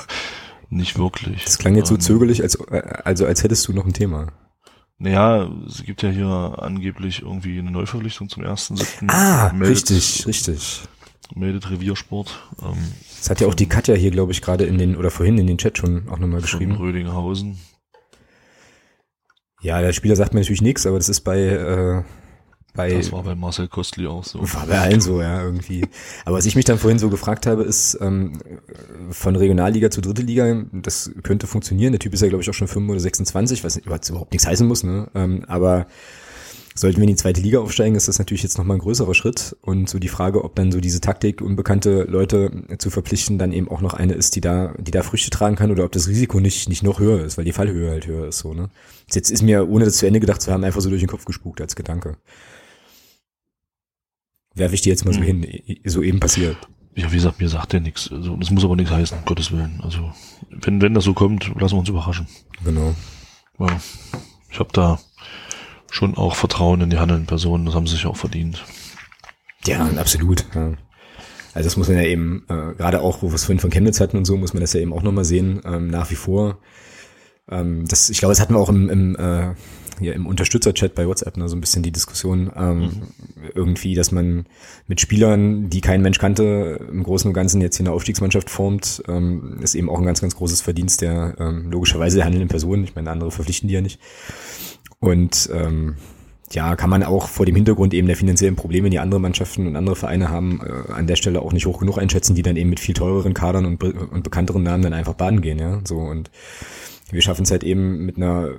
nicht 0.70 0.98
wirklich. 0.98 1.44
Das 1.44 1.58
klang 1.58 1.76
jetzt 1.76 1.88
so 1.88 1.94
Ähm, 1.94 2.00
zögerlich, 2.00 2.42
als, 2.42 2.56
äh, 2.70 2.82
also 3.04 3.26
als 3.26 3.42
hättest 3.42 3.66
du 3.68 3.72
noch 3.72 3.86
ein 3.86 3.94
Thema. 3.94 4.32
Naja, 4.98 5.48
es 5.66 5.84
gibt 5.84 6.02
ja 6.02 6.10
hier 6.10 6.56
angeblich 6.58 7.22
irgendwie 7.22 7.58
eine 7.58 7.70
Neuverpflichtung 7.70 8.28
zum 8.28 8.42
1.7. 8.42 9.08
Ah, 9.08 9.52
meldet, 9.52 9.90
richtig, 9.90 10.26
richtig. 10.26 10.82
Meldet 11.34 11.70
Reviersport 11.70 12.42
ähm, 12.62 12.78
Das 13.18 13.30
hat 13.30 13.40
ja 13.40 13.46
auch 13.46 13.54
die 13.54 13.68
Katja 13.68 13.94
hier, 13.94 14.10
glaube 14.10 14.32
ich, 14.32 14.42
gerade 14.42 14.64
in 14.64 14.78
den, 14.78 14.96
oder 14.96 15.10
vorhin 15.10 15.38
in 15.38 15.46
den 15.46 15.58
Chat 15.58 15.78
schon 15.78 16.08
auch 16.08 16.18
nochmal 16.18 16.40
geschrieben. 16.40 16.72
Rödinghausen. 16.72 17.58
Ja, 19.60 19.80
der 19.80 19.92
Spieler 19.92 20.16
sagt 20.16 20.34
mir 20.34 20.40
natürlich 20.40 20.62
nichts, 20.62 20.86
aber 20.86 20.96
das 20.98 21.08
ist 21.08 21.20
bei, 21.20 21.38
äh, 21.38 22.02
bei, 22.78 22.94
Das 22.94 23.10
war 23.10 23.24
bei 23.24 23.34
Marcel 23.34 23.66
Kostli 23.66 24.06
auch 24.06 24.22
so. 24.22 24.40
war 24.54 24.66
bei 24.66 24.78
allen 24.78 25.00
so, 25.00 25.20
ja, 25.20 25.42
irgendwie. 25.42 25.84
Aber 26.24 26.38
was 26.38 26.46
ich 26.46 26.54
mich 26.54 26.64
dann 26.64 26.78
vorhin 26.78 27.00
so 27.00 27.10
gefragt 27.10 27.44
habe, 27.44 27.64
ist, 27.64 27.98
ähm, 28.00 28.34
von 29.10 29.34
Regionalliga 29.34 29.90
zu 29.90 30.00
dritte 30.00 30.22
Liga, 30.22 30.64
das 30.72 31.10
könnte 31.24 31.48
funktionieren. 31.48 31.92
Der 31.92 31.98
Typ 31.98 32.14
ist 32.14 32.22
ja, 32.22 32.28
glaube 32.28 32.42
ich, 32.42 32.48
auch 32.48 32.54
schon 32.54 32.68
5 32.68 32.88
oder 32.88 33.00
26, 33.00 33.64
was 33.64 33.80
was 33.84 34.08
überhaupt 34.08 34.30
nichts 34.32 34.46
heißen 34.46 34.66
muss, 34.66 34.84
ne? 34.84 35.08
Ähm, 35.16 35.44
aber 35.48 35.88
sollten 36.76 36.98
wir 36.98 37.02
in 37.02 37.08
die 37.08 37.16
zweite 37.16 37.40
Liga 37.40 37.58
aufsteigen, 37.58 37.96
ist 37.96 38.06
das 38.06 38.20
natürlich 38.20 38.44
jetzt 38.44 38.56
nochmal 38.56 38.76
ein 38.76 38.80
größerer 38.80 39.14
Schritt. 39.14 39.56
Und 39.62 39.88
so 39.88 39.98
die 39.98 40.06
Frage, 40.06 40.44
ob 40.44 40.54
dann 40.54 40.70
so 40.70 40.80
diese 40.80 41.00
Taktik, 41.00 41.40
unbekannte 41.40 42.04
Leute 42.04 42.52
zu 42.78 42.90
verpflichten, 42.90 43.38
dann 43.38 43.52
eben 43.52 43.68
auch 43.68 43.80
noch 43.80 43.94
eine 43.94 44.14
ist, 44.14 44.36
die 44.36 44.40
da, 44.40 44.72
die 44.78 44.92
da 44.92 45.02
Früchte 45.02 45.30
tragen 45.30 45.56
kann 45.56 45.72
oder 45.72 45.84
ob 45.84 45.90
das 45.90 46.06
Risiko 46.06 46.38
nicht, 46.38 46.68
nicht 46.68 46.84
noch 46.84 47.00
höher 47.00 47.24
ist, 47.24 47.38
weil 47.38 47.44
die 47.44 47.52
Fallhöhe 47.52 47.90
halt 47.90 48.06
höher 48.06 48.28
ist, 48.28 48.38
so, 48.38 48.54
ne? 48.54 48.70
Jetzt 49.12 49.30
ist 49.30 49.42
mir, 49.42 49.68
ohne 49.68 49.86
das 49.86 49.96
zu 49.96 50.06
Ende 50.06 50.20
gedacht 50.20 50.40
zu 50.40 50.52
haben, 50.52 50.62
einfach 50.62 50.80
so 50.80 50.90
durch 50.90 51.02
den 51.02 51.08
Kopf 51.08 51.24
gespukt 51.24 51.60
als 51.60 51.74
Gedanke. 51.74 52.16
Werfe 54.58 54.74
ich 54.74 54.82
dir 54.82 54.90
jetzt 54.90 55.04
mal 55.04 55.14
so 55.14 55.20
Hm. 55.20 55.42
hin, 55.42 55.80
so 55.84 56.02
eben 56.02 56.20
passiert. 56.20 56.56
Ja, 56.94 57.10
wie 57.12 57.16
gesagt, 57.16 57.40
mir 57.40 57.48
sagt 57.48 57.72
der 57.72 57.80
nichts. 57.80 58.10
Also, 58.10 58.36
das 58.36 58.50
muss 58.50 58.64
aber 58.64 58.74
nichts 58.76 58.90
heißen, 58.92 59.18
um 59.18 59.24
Gottes 59.24 59.52
Willen. 59.52 59.80
Also, 59.82 60.12
wenn, 60.50 60.82
wenn 60.82 60.94
das 60.94 61.04
so 61.04 61.14
kommt, 61.14 61.46
lassen 61.60 61.74
wir 61.74 61.80
uns 61.80 61.88
überraschen. 61.88 62.26
Genau. 62.64 62.94
Ja, 63.60 63.66
ich 64.50 64.58
habe 64.58 64.70
da 64.72 64.98
schon 65.90 66.16
auch 66.16 66.34
Vertrauen 66.34 66.80
in 66.80 66.90
die 66.90 66.98
handelnden 66.98 67.26
Personen, 67.26 67.66
das 67.66 67.74
haben 67.74 67.86
sie 67.86 67.94
sich 67.94 68.06
auch 68.06 68.16
verdient. 68.16 68.64
Ja, 69.66 69.86
absolut. 69.96 70.44
Ja. 70.54 70.74
Also 71.54 71.66
das 71.66 71.76
muss 71.76 71.88
man 71.88 71.96
ja 71.96 72.04
eben, 72.04 72.44
äh, 72.48 72.74
gerade 72.74 73.00
auch, 73.00 73.22
wo 73.22 73.28
wir 73.28 73.34
es 73.34 73.44
vorhin 73.44 73.58
von 73.60 73.70
Chemnitz 73.70 74.00
hatten 74.00 74.16
und 74.16 74.24
so, 74.24 74.36
muss 74.36 74.52
man 74.54 74.60
das 74.60 74.72
ja 74.74 74.80
eben 74.80 74.92
auch 74.92 75.02
nochmal 75.02 75.24
sehen, 75.24 75.60
ähm, 75.64 75.88
nach 75.88 76.10
wie 76.10 76.14
vor. 76.14 76.58
Ähm, 77.50 77.86
das, 77.88 78.10
ich 78.10 78.18
glaube, 78.18 78.32
das 78.32 78.40
hatten 78.40 78.54
wir 78.54 78.60
auch 78.60 78.68
im, 78.68 78.88
im, 78.90 79.16
äh, 79.16 79.54
hier 79.98 80.14
im 80.14 80.26
Unterstützer-Chat 80.26 80.94
bei 80.94 81.06
WhatsApp, 81.06 81.36
ne, 81.36 81.48
so 81.48 81.56
ein 81.56 81.60
bisschen 81.60 81.82
die 81.82 81.92
Diskussion, 81.92 82.50
ähm, 82.56 82.90
irgendwie, 83.54 83.94
dass 83.94 84.12
man 84.12 84.46
mit 84.86 85.00
Spielern, 85.00 85.70
die 85.70 85.80
kein 85.80 86.02
Mensch 86.02 86.18
kannte, 86.18 86.86
im 86.90 87.02
Großen 87.02 87.28
und 87.28 87.34
Ganzen 87.34 87.60
jetzt 87.60 87.76
hier 87.76 87.86
eine 87.86 87.94
Aufstiegsmannschaft 87.94 88.50
formt, 88.50 89.02
ähm, 89.08 89.58
ist 89.62 89.74
eben 89.74 89.88
auch 89.90 89.98
ein 89.98 90.06
ganz, 90.06 90.20
ganz 90.20 90.36
großes 90.36 90.60
Verdienst 90.60 91.00
der 91.00 91.34
ähm, 91.38 91.70
logischerweise 91.70 92.16
der 92.16 92.24
handelnden 92.24 92.48
Personen. 92.48 92.84
Ich 92.84 92.94
meine, 92.94 93.10
andere 93.10 93.30
verpflichten 93.30 93.68
die 93.68 93.74
ja 93.74 93.80
nicht. 93.80 94.00
Und 95.00 95.48
ähm, 95.52 95.96
ja, 96.52 96.76
kann 96.76 96.90
man 96.90 97.02
auch 97.02 97.28
vor 97.28 97.46
dem 97.46 97.54
Hintergrund 97.54 97.92
eben 97.94 98.06
der 98.06 98.16
finanziellen 98.16 98.56
Probleme, 98.56 98.90
die 98.90 98.98
andere 98.98 99.20
Mannschaften 99.20 99.66
und 99.66 99.76
andere 99.76 99.96
Vereine 99.96 100.30
haben, 100.30 100.60
äh, 100.64 100.92
an 100.92 101.06
der 101.06 101.16
Stelle 101.16 101.42
auch 101.42 101.52
nicht 101.52 101.66
hoch 101.66 101.78
genug 101.78 101.98
einschätzen, 101.98 102.34
die 102.34 102.42
dann 102.42 102.56
eben 102.56 102.70
mit 102.70 102.80
viel 102.80 102.94
teureren 102.94 103.34
Kadern 103.34 103.66
und, 103.66 103.78
be 103.78 103.92
und 103.92 104.24
bekannteren 104.24 104.62
Namen 104.62 104.82
dann 104.82 104.94
einfach 104.94 105.14
baden 105.14 105.42
gehen, 105.42 105.58
ja. 105.58 105.80
So 105.84 105.98
und 105.98 106.30
wir 107.10 107.22
schaffen 107.22 107.42
es 107.42 107.50
halt 107.50 107.64
eben 107.64 108.04
mit 108.04 108.16
einer 108.16 108.50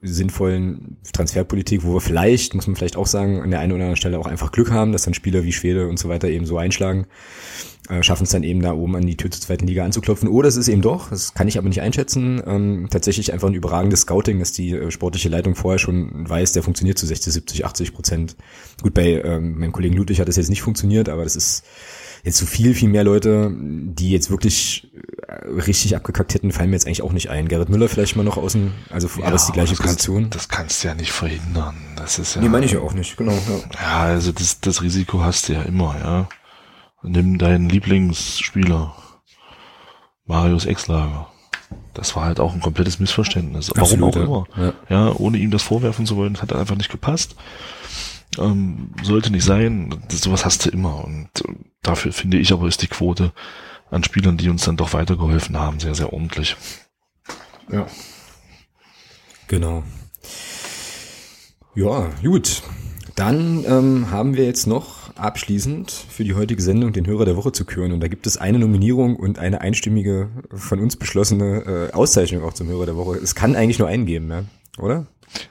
sinnvollen 0.00 0.96
Transferpolitik, 1.12 1.84
wo 1.84 1.94
wir 1.94 2.00
vielleicht, 2.00 2.54
muss 2.54 2.66
man 2.66 2.76
vielleicht 2.76 2.96
auch 2.96 3.06
sagen, 3.06 3.42
an 3.42 3.50
der 3.50 3.60
einen 3.60 3.72
oder 3.72 3.82
anderen 3.82 3.96
Stelle 3.96 4.18
auch 4.18 4.26
einfach 4.26 4.52
Glück 4.52 4.70
haben, 4.70 4.92
dass 4.92 5.02
dann 5.02 5.14
Spieler 5.14 5.44
wie 5.44 5.52
Schwede 5.52 5.88
und 5.88 5.98
so 5.98 6.08
weiter 6.08 6.28
eben 6.28 6.46
so 6.46 6.56
einschlagen, 6.56 7.06
äh, 7.88 8.02
schaffen 8.02 8.24
es 8.24 8.30
dann 8.30 8.44
eben 8.44 8.62
da 8.62 8.72
oben 8.72 8.96
an 8.96 9.06
die 9.06 9.16
Tür 9.16 9.30
zur 9.30 9.42
zweiten 9.42 9.66
Liga 9.66 9.84
anzuklopfen. 9.84 10.28
Oder 10.28 10.48
es 10.48 10.56
ist 10.56 10.68
eben 10.68 10.82
doch, 10.82 11.10
das 11.10 11.34
kann 11.34 11.48
ich 11.48 11.58
aber 11.58 11.68
nicht 11.68 11.80
einschätzen, 11.80 12.40
ähm, 12.46 12.88
tatsächlich 12.90 13.32
einfach 13.32 13.48
ein 13.48 13.54
überragendes 13.54 14.02
Scouting, 14.02 14.38
dass 14.38 14.52
die 14.52 14.70
äh, 14.70 14.90
sportliche 14.90 15.28
Leitung 15.28 15.54
vorher 15.54 15.78
schon 15.78 16.28
weiß, 16.28 16.52
der 16.52 16.62
funktioniert 16.62 16.98
zu 16.98 17.06
60, 17.06 17.32
70, 17.32 17.64
80 17.64 17.94
Prozent. 17.94 18.36
Gut, 18.82 18.94
bei 18.94 19.20
ähm, 19.22 19.58
meinem 19.58 19.72
Kollegen 19.72 19.96
Ludwig 19.96 20.20
hat 20.20 20.28
das 20.28 20.36
jetzt 20.36 20.50
nicht 20.50 20.62
funktioniert, 20.62 21.08
aber 21.08 21.24
das 21.24 21.34
ist 21.34 21.64
jetzt 22.24 22.38
so 22.38 22.46
viel, 22.46 22.74
viel 22.74 22.88
mehr 22.88 23.04
Leute, 23.04 23.52
die 23.52 24.10
jetzt 24.10 24.30
wirklich 24.30 24.90
äh, 25.26 25.48
richtig 25.48 25.96
abgekackt 25.96 26.34
hätten, 26.34 26.52
fallen 26.52 26.70
mir 26.70 26.76
jetzt 26.76 26.86
eigentlich 26.86 27.02
auch 27.02 27.12
nicht 27.12 27.30
ein. 27.30 27.48
Gerrit 27.48 27.68
Müller 27.68 27.88
vielleicht 27.88 28.16
mal 28.16 28.22
noch 28.22 28.36
außen, 28.36 28.72
also 28.90 29.08
aber 29.22 29.34
es 29.34 29.42
ist 29.42 29.48
die 29.48 29.52
gleiche 29.52 29.74
das 29.74 29.82
Position. 29.82 30.22
Kannst, 30.24 30.34
das 30.36 30.48
kannst 30.48 30.84
du 30.84 30.88
ja 30.88 30.94
nicht 30.94 31.12
verhindern. 31.12 31.76
Das 31.96 32.18
ist 32.18 32.34
ja. 32.34 32.42
nee, 32.42 32.48
meine 32.48 32.66
ich 32.66 32.72
ja 32.72 32.80
auch 32.80 32.94
nicht, 32.94 33.16
genau. 33.16 33.32
Ja. 33.32 33.80
Ja, 33.80 34.00
also 34.02 34.32
das, 34.32 34.60
das 34.60 34.82
Risiko 34.82 35.22
hast 35.22 35.48
du 35.48 35.54
ja 35.54 35.62
immer, 35.62 35.96
ja. 35.98 36.28
Nimm 37.02 37.38
deinen 37.38 37.68
Lieblingsspieler, 37.68 38.94
Marius 40.26 40.66
Exlager. 40.66 41.28
Das 41.94 42.14
war 42.16 42.24
halt 42.24 42.40
auch 42.40 42.54
ein 42.54 42.60
komplettes 42.60 42.98
Missverständnis. 42.98 43.70
Warum 43.74 43.82
Absolut, 43.82 44.16
auch 44.16 44.16
ja. 44.16 44.24
immer. 44.24 44.46
Ja. 44.56 44.72
Ja, 44.88 45.12
ohne 45.16 45.38
ihm 45.38 45.50
das 45.50 45.62
vorwerfen 45.62 46.06
zu 46.06 46.16
wollen, 46.16 46.34
das 46.34 46.42
hat 46.42 46.52
einfach 46.52 46.76
nicht 46.76 46.90
gepasst. 46.90 47.34
Ähm, 48.36 48.90
sollte 49.02 49.30
nicht 49.30 49.44
sein. 49.44 49.94
Das, 50.08 50.20
sowas 50.20 50.44
hast 50.44 50.66
du 50.66 50.70
immer. 50.70 51.04
Und 51.04 51.28
äh, 51.46 51.54
dafür 51.82 52.12
finde 52.12 52.38
ich 52.38 52.52
aber 52.52 52.68
ist 52.68 52.82
die 52.82 52.88
Quote 52.88 53.32
an 53.90 54.04
Spielern, 54.04 54.36
die 54.36 54.50
uns 54.50 54.64
dann 54.64 54.76
doch 54.76 54.92
weitergeholfen 54.92 55.56
haben, 55.58 55.80
sehr, 55.80 55.94
sehr 55.94 56.12
ordentlich. 56.12 56.56
Ja. 57.70 57.86
Genau. 59.48 59.82
Ja, 61.74 62.10
gut. 62.22 62.62
Dann 63.14 63.64
ähm, 63.66 64.10
haben 64.10 64.36
wir 64.36 64.44
jetzt 64.44 64.66
noch 64.66 65.14
abschließend 65.16 65.90
für 65.90 66.22
die 66.22 66.34
heutige 66.34 66.62
Sendung 66.62 66.92
den 66.92 67.06
Hörer 67.06 67.24
der 67.24 67.36
Woche 67.36 67.50
zu 67.52 67.64
küren. 67.64 67.92
Und 67.92 68.00
da 68.00 68.08
gibt 68.08 68.26
es 68.26 68.36
eine 68.36 68.58
Nominierung 68.58 69.16
und 69.16 69.38
eine 69.38 69.60
einstimmige 69.60 70.28
von 70.52 70.78
uns 70.78 70.96
beschlossene 70.96 71.90
äh, 71.90 71.92
Auszeichnung 71.92 72.44
auch 72.44 72.52
zum 72.52 72.68
Hörer 72.68 72.86
der 72.86 72.96
Woche. 72.96 73.16
Es 73.16 73.34
kann 73.34 73.56
eigentlich 73.56 73.78
nur 73.78 73.88
einen 73.88 74.06
geben, 74.06 74.30
ja? 74.30 74.44
oder? 74.78 75.06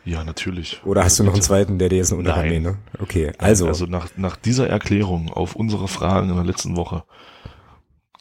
Ja, 0.05 0.23
natürlich. 0.23 0.81
Oder 0.85 1.03
hast 1.03 1.19
du 1.19 1.23
noch 1.23 1.33
einen 1.33 1.41
zweiten, 1.41 1.77
der 1.79 1.89
dir 1.89 1.97
jetzt 1.97 2.11
eine 2.11 2.19
Unterhand 2.19 2.49
Nein. 2.49 2.61
ne? 2.63 2.77
Okay, 2.99 3.31
also, 3.37 3.67
Also 3.67 3.85
nach, 3.85 4.07
nach 4.17 4.35
dieser 4.35 4.67
Erklärung 4.69 5.31
auf 5.31 5.55
unsere 5.55 5.87
Fragen 5.87 6.29
in 6.29 6.35
der 6.35 6.43
letzten 6.45 6.75
Woche 6.75 7.03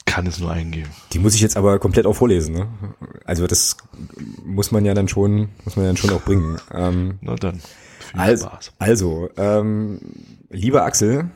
kann 0.05 0.27
es 0.27 0.39
nur 0.39 0.53
eingehen. 0.53 0.89
die 1.13 1.19
muss 1.19 1.35
ich 1.35 1.41
jetzt 1.41 1.57
aber 1.57 1.79
komplett 1.79 2.07
auch 2.07 2.13
vorlesen, 2.15 2.55
ne? 2.55 2.69
Also 3.25 3.47
das 3.47 3.77
muss 4.45 4.71
man 4.71 4.85
ja 4.85 4.95
dann 4.95 5.09
schon, 5.09 5.49
muss 5.65 5.77
man 5.77 5.85
ja 5.85 5.91
dann 5.91 5.97
schon 5.97 6.11
auch 6.11 6.23
bringen. 6.23 6.59
Ähm, 6.73 7.19
Na 7.21 7.35
dann. 7.35 7.61
Viel 7.99 8.21
Also, 8.21 8.47
Spaß. 8.47 8.73
also 8.79 9.29
ähm, 9.37 9.99
lieber 10.49 10.85
Axel, 10.85 11.29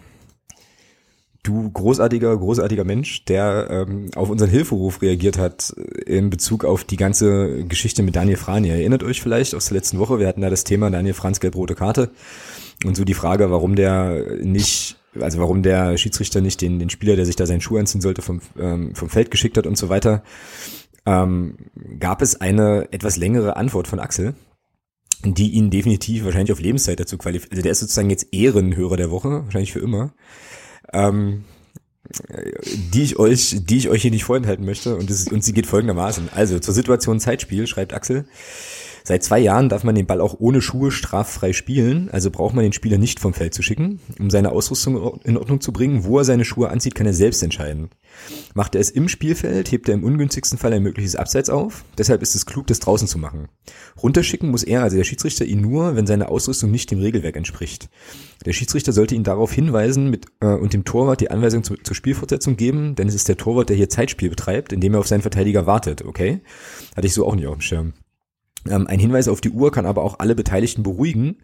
du 1.43 1.71
großartiger, 1.71 2.37
großartiger 2.37 2.85
Mensch, 2.85 3.25
der 3.25 3.69
ähm, 3.71 4.11
auf 4.15 4.31
unseren 4.31 4.51
Hilferuf 4.51 5.01
reagiert 5.03 5.39
hat 5.39 5.71
in 6.07 6.31
Bezug 6.31 6.65
auf 6.65 6.85
die 6.85 6.97
ganze 6.97 7.65
Geschichte 7.65 8.03
mit 8.03 8.17
Daniel 8.17 8.37
Fran. 8.37 8.65
Ihr 8.65 8.75
erinnert 8.75 9.03
euch 9.03 9.23
vielleicht 9.23 9.55
aus 9.55 9.67
der 9.67 9.77
letzten 9.77 9.99
Woche, 9.99 10.19
wir 10.19 10.29
hatten 10.29 10.43
da 10.43 10.51
das 10.51 10.65
Thema 10.65 10.91
Daniel 10.91 11.15
Frans 11.15 11.41
gelb-rote 11.41 11.75
Karte 11.75 12.11
und 12.85 12.97
so 12.97 13.05
die 13.05 13.15
Frage, 13.15 13.51
warum 13.51 13.75
der 13.75 14.39
nicht, 14.43 14.99
also 15.19 15.39
warum 15.39 15.63
der 15.63 15.97
Schiedsrichter 15.97 16.41
nicht 16.41 16.61
den, 16.61 16.79
den 16.79 16.91
Spieler, 16.91 17.17
der 17.17 17.27
sich 17.27 17.37
da 17.37 17.47
seinen 17.47 17.61
Schuh 17.61 17.79
anziehen 17.79 18.01
sollte, 18.01 18.23
vom, 18.23 18.41
ähm, 18.59 18.95
vom 18.95 19.09
Feld 19.09 19.31
geschickt 19.31 19.57
hat 19.57 19.67
und 19.67 19.79
so 19.79 19.89
weiter, 19.89 20.23
ähm, 21.07 21.57
gab 21.99 22.21
es 22.21 22.41
eine 22.41 22.89
etwas 22.93 23.17
längere 23.17 23.57
Antwort 23.57 23.89
von 23.89 23.99
Axel 23.99 24.35
die 25.23 25.51
ihn 25.51 25.71
definitiv 25.71 26.25
wahrscheinlich 26.25 26.53
auf 26.53 26.61
Lebenszeit 26.61 26.99
dazu 26.99 27.19
qualifiziert. 27.19 27.53
Also 27.53 27.63
der 27.63 27.73
ist 27.73 27.81
sozusagen 27.81 28.11
jetzt 28.11 28.29
Ehrenhörer 28.33 28.97
der 28.97 29.11
Woche, 29.11 29.45
wahrscheinlich 29.45 29.73
für 29.73 29.81
immer. 29.81 30.15
Ähm, 30.93 31.45
die 32.93 33.03
ich 33.03 33.19
euch, 33.19 33.57
die 33.61 33.77
ich 33.77 33.89
euch 33.89 34.03
hier 34.03 34.11
nicht 34.11 34.25
vorenthalten 34.25 34.65
möchte. 34.65 34.97
Und, 34.97 35.11
das, 35.11 35.29
und 35.29 35.45
sie 35.45 35.53
geht 35.53 35.67
folgendermaßen. 35.67 36.31
Also 36.35 36.59
zur 36.59 36.75
Situation 36.75 37.21
Zeitspiel, 37.21 37.67
schreibt 37.67 37.93
Axel. 37.93 38.27
Seit 39.05 39.25
zwei 39.25 39.39
Jahren 39.39 39.69
darf 39.69 39.85
man 39.85 39.95
den 39.95 40.07
Ball 40.07 40.21
auch 40.21 40.37
ohne 40.39 40.61
Schuhe 40.61 40.91
straffrei 40.91 41.53
spielen, 41.53 42.11
also 42.11 42.31
braucht 42.31 42.55
man 42.55 42.65
den 42.65 42.73
Spieler 42.73 42.99
nicht 42.99 43.21
vom 43.21 43.35
Feld 43.35 43.55
zu 43.55 43.63
schicken. 43.63 44.01
Um 44.19 44.31
seine 44.31 44.53
Ausrüstung 44.53 45.21
in 45.25 45.37
Ordnung 45.37 45.61
zu 45.61 45.73
bringen, 45.73 46.05
wo 46.05 46.19
er 46.19 46.25
seine 46.25 46.45
Schuhe 46.45 46.71
anzieht, 46.71 46.95
kann 46.95 47.07
er 47.07 47.15
selbst 47.15 47.43
entscheiden. 47.43 47.91
Macht 48.55 48.75
er 48.75 48.81
es 48.81 48.91
im 48.91 49.09
Spielfeld, 49.09 49.71
hebt 49.71 49.89
er 49.89 49.95
im 49.95 50.05
ungünstigsten 50.05 50.59
Fall 50.59 50.73
ein 50.73 50.83
mögliches 50.83 51.17
Abseits 51.17 51.51
auf. 51.51 51.85
Deshalb 51.97 52.23
ist 52.23 52.35
es 52.35 52.47
klug, 52.47 52.67
das 52.67 52.81
draußen 52.81 53.09
zu 53.09 53.19
machen. 53.19 53.49
Runterschicken 54.03 54.51
muss 54.51 54.63
er, 54.63 54.83
also 54.83 54.97
der 54.97 55.05
Schiedsrichter, 55.05 55.45
ihn 55.45 55.61
nur, 55.61 55.97
wenn 55.97 56.07
seine 56.07 56.29
Ausrüstung 56.29 56.71
nicht 56.71 56.91
dem 56.91 57.01
Regelwerk 57.01 57.37
entspricht. 57.37 57.89
Der 58.45 58.53
Schiedsrichter 58.53 58.93
sollte 58.93 59.15
ihn 59.15 59.25
darauf 59.25 59.53
hinweisen 59.53 60.11
mit, 60.11 60.27
äh, 60.41 60.47
und 60.47 60.73
dem 60.73 60.85
Torwart 60.85 61.21
die 61.21 61.31
Anweisung 61.31 61.63
zu, 61.63 61.77
zur 61.77 61.95
Spielfortsetzung 61.95 62.57
geben, 62.57 62.95
denn 62.95 63.09
es 63.09 63.15
ist 63.15 63.29
der 63.29 63.37
Torwart, 63.37 63.69
der 63.69 63.77
hier 63.77 63.89
Zeitspiel 63.89 64.31
betreibt, 64.31 64.73
indem 64.73 64.95
er 64.95 65.01
auf 65.01 65.09
seinen 65.09 65.23
Verteidiger 65.23 65.67
wartet, 65.67 66.05
okay? 66.05 66.41
Hatte 66.97 67.07
ich 67.07 67.15
so 67.15 67.27
auch 67.27 67.35
nicht 67.35 67.47
auf 67.47 67.57
dem 67.57 67.61
Schirm. 67.61 67.93
Ähm, 68.69 68.87
ein 68.87 68.99
Hinweis 68.99 69.29
auf 69.29 69.41
die 69.41 69.51
Uhr 69.51 69.73
kann 69.73 69.87
aber 69.87 70.03
auch 70.03 70.19
alle 70.19 70.35
Beteiligten 70.35 70.83
beruhigen, 70.83 71.37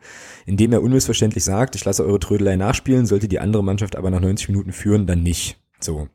indem 0.44 0.72
er 0.72 0.82
unmissverständlich 0.82 1.44
sagt, 1.44 1.74
ich 1.74 1.84
lasse 1.84 2.05
eure 2.05 2.20
Trödelei 2.20 2.56
nachspielen, 2.56 3.06
sollte 3.06 3.28
die 3.28 3.40
andere 3.40 3.64
Mannschaft 3.64 3.97
aber 3.97 4.10
nach 4.10 4.20
90 4.20 4.48
Minuten 4.48 4.72
führen, 4.72 5.06
dann 5.06 5.22
nicht. 5.22 5.59
So, 5.78 6.09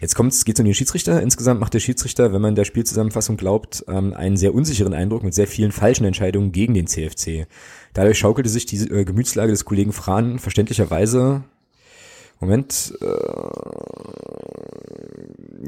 jetzt 0.00 0.16
kommt's, 0.16 0.44
geht's 0.44 0.58
um 0.58 0.66
den 0.66 0.74
Schiedsrichter. 0.74 1.22
Insgesamt 1.22 1.60
macht 1.60 1.74
der 1.74 1.80
Schiedsrichter, 1.80 2.32
wenn 2.32 2.42
man 2.42 2.56
der 2.56 2.64
Spielzusammenfassung 2.64 3.36
glaubt, 3.36 3.84
ähm, 3.88 4.12
einen 4.14 4.36
sehr 4.36 4.52
unsicheren 4.52 4.94
Eindruck 4.94 5.22
mit 5.22 5.32
sehr 5.32 5.46
vielen 5.46 5.70
falschen 5.70 6.04
Entscheidungen 6.04 6.50
gegen 6.50 6.74
den 6.74 6.88
CFC. 6.88 7.46
Dadurch 7.94 8.18
schaukelte 8.18 8.50
sich 8.50 8.66
die 8.66 8.78
äh, 8.78 9.04
Gemütslage 9.04 9.52
des 9.52 9.64
Kollegen 9.64 9.92
Fran 9.92 10.40
verständlicherweise 10.40 11.44
Moment, 12.40 12.92
äh, 13.00 13.06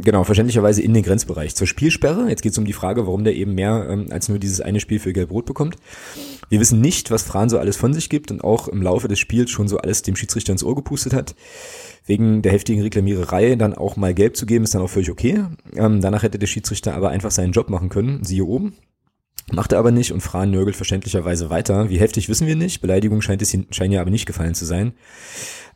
genau, 0.03 0.25
verständlicherweise 0.25 0.83
in 0.83 0.93
den 0.93 1.03
Grenzbereich. 1.03 1.55
Zur 1.55 1.67
Spielsperre, 1.67 2.29
jetzt 2.29 2.43
geht 2.43 2.53
es 2.53 2.59
um 2.59 2.65
die 2.65 2.73
Frage, 2.73 3.07
warum 3.07 3.25
der 3.25 3.35
eben 3.35 3.55
mehr 3.55 3.87
ähm, 3.89 4.09
als 4.11 4.29
nur 4.29 4.39
dieses 4.39 4.61
eine 4.61 4.81
Spiel 4.81 4.99
für 4.99 5.13
Gelb-Rot 5.13 5.47
bekommt. 5.47 5.77
Wir 6.51 6.61
wissen 6.61 6.81
nicht, 6.81 7.11
was 7.11 7.23
Fran 7.23 7.49
so 7.49 7.59
alles 7.59 7.77
von 7.77 7.93
sich 7.93 8.09
gibt 8.09 8.31
und 8.31 8.43
auch 8.43 8.69
im 8.69 8.83
Laufe 8.83 9.09
des 9.09 9.19
Spiels 9.19 9.51
schon 9.51 9.69
so 9.69 9.79
alles 9.79 10.03
dem 10.03 10.17
Schiedsrichter 10.17 10.53
ins 10.53 10.65
Ohr 10.65 10.75
gepustet 10.75 11.15
hat. 11.15 11.35
Wegen 12.07 12.43
der 12.43 12.53
heftigen 12.53 12.83
Reklamiererei 12.83 13.55
dann 13.57 13.75
auch 13.75 13.97
mal 13.97 14.15
gelb 14.15 14.37
zu 14.37 14.47
geben, 14.47 14.65
ist 14.65 14.75
dann 14.75 14.83
auch 14.83 14.91
völlig 14.91 15.11
okay. 15.11 15.45
Ähm, 15.77 16.01
danach 16.01 16.23
hätte 16.23 16.39
der 16.39 16.47
Schiedsrichter 16.47 16.95
aber 16.95 17.11
einfach 17.11 17.31
seinen 17.31 17.53
Job 17.53 17.69
machen 17.71 17.89
können, 17.89 18.25
siehe 18.25 18.45
oben. 18.45 18.75
Macht 19.51 19.73
er 19.73 19.79
aber 19.79 19.93
nicht 19.93 20.13
und 20.13 20.21
Fran 20.21 20.51
nörgelt 20.51 20.77
verständlicherweise 20.77 21.49
weiter. 21.49 21.89
Wie 21.89 21.99
heftig 21.99 22.29
wissen 22.29 22.47
wir 22.47 22.57
nicht. 22.57 22.83
Beleidigung 22.83 23.23
scheint 23.23 23.41
es 23.41 23.57
scheint 23.71 23.95
ja 23.95 24.01
aber 24.01 24.11
nicht 24.11 24.27
gefallen 24.27 24.55
zu 24.55 24.67
sein. 24.67 24.93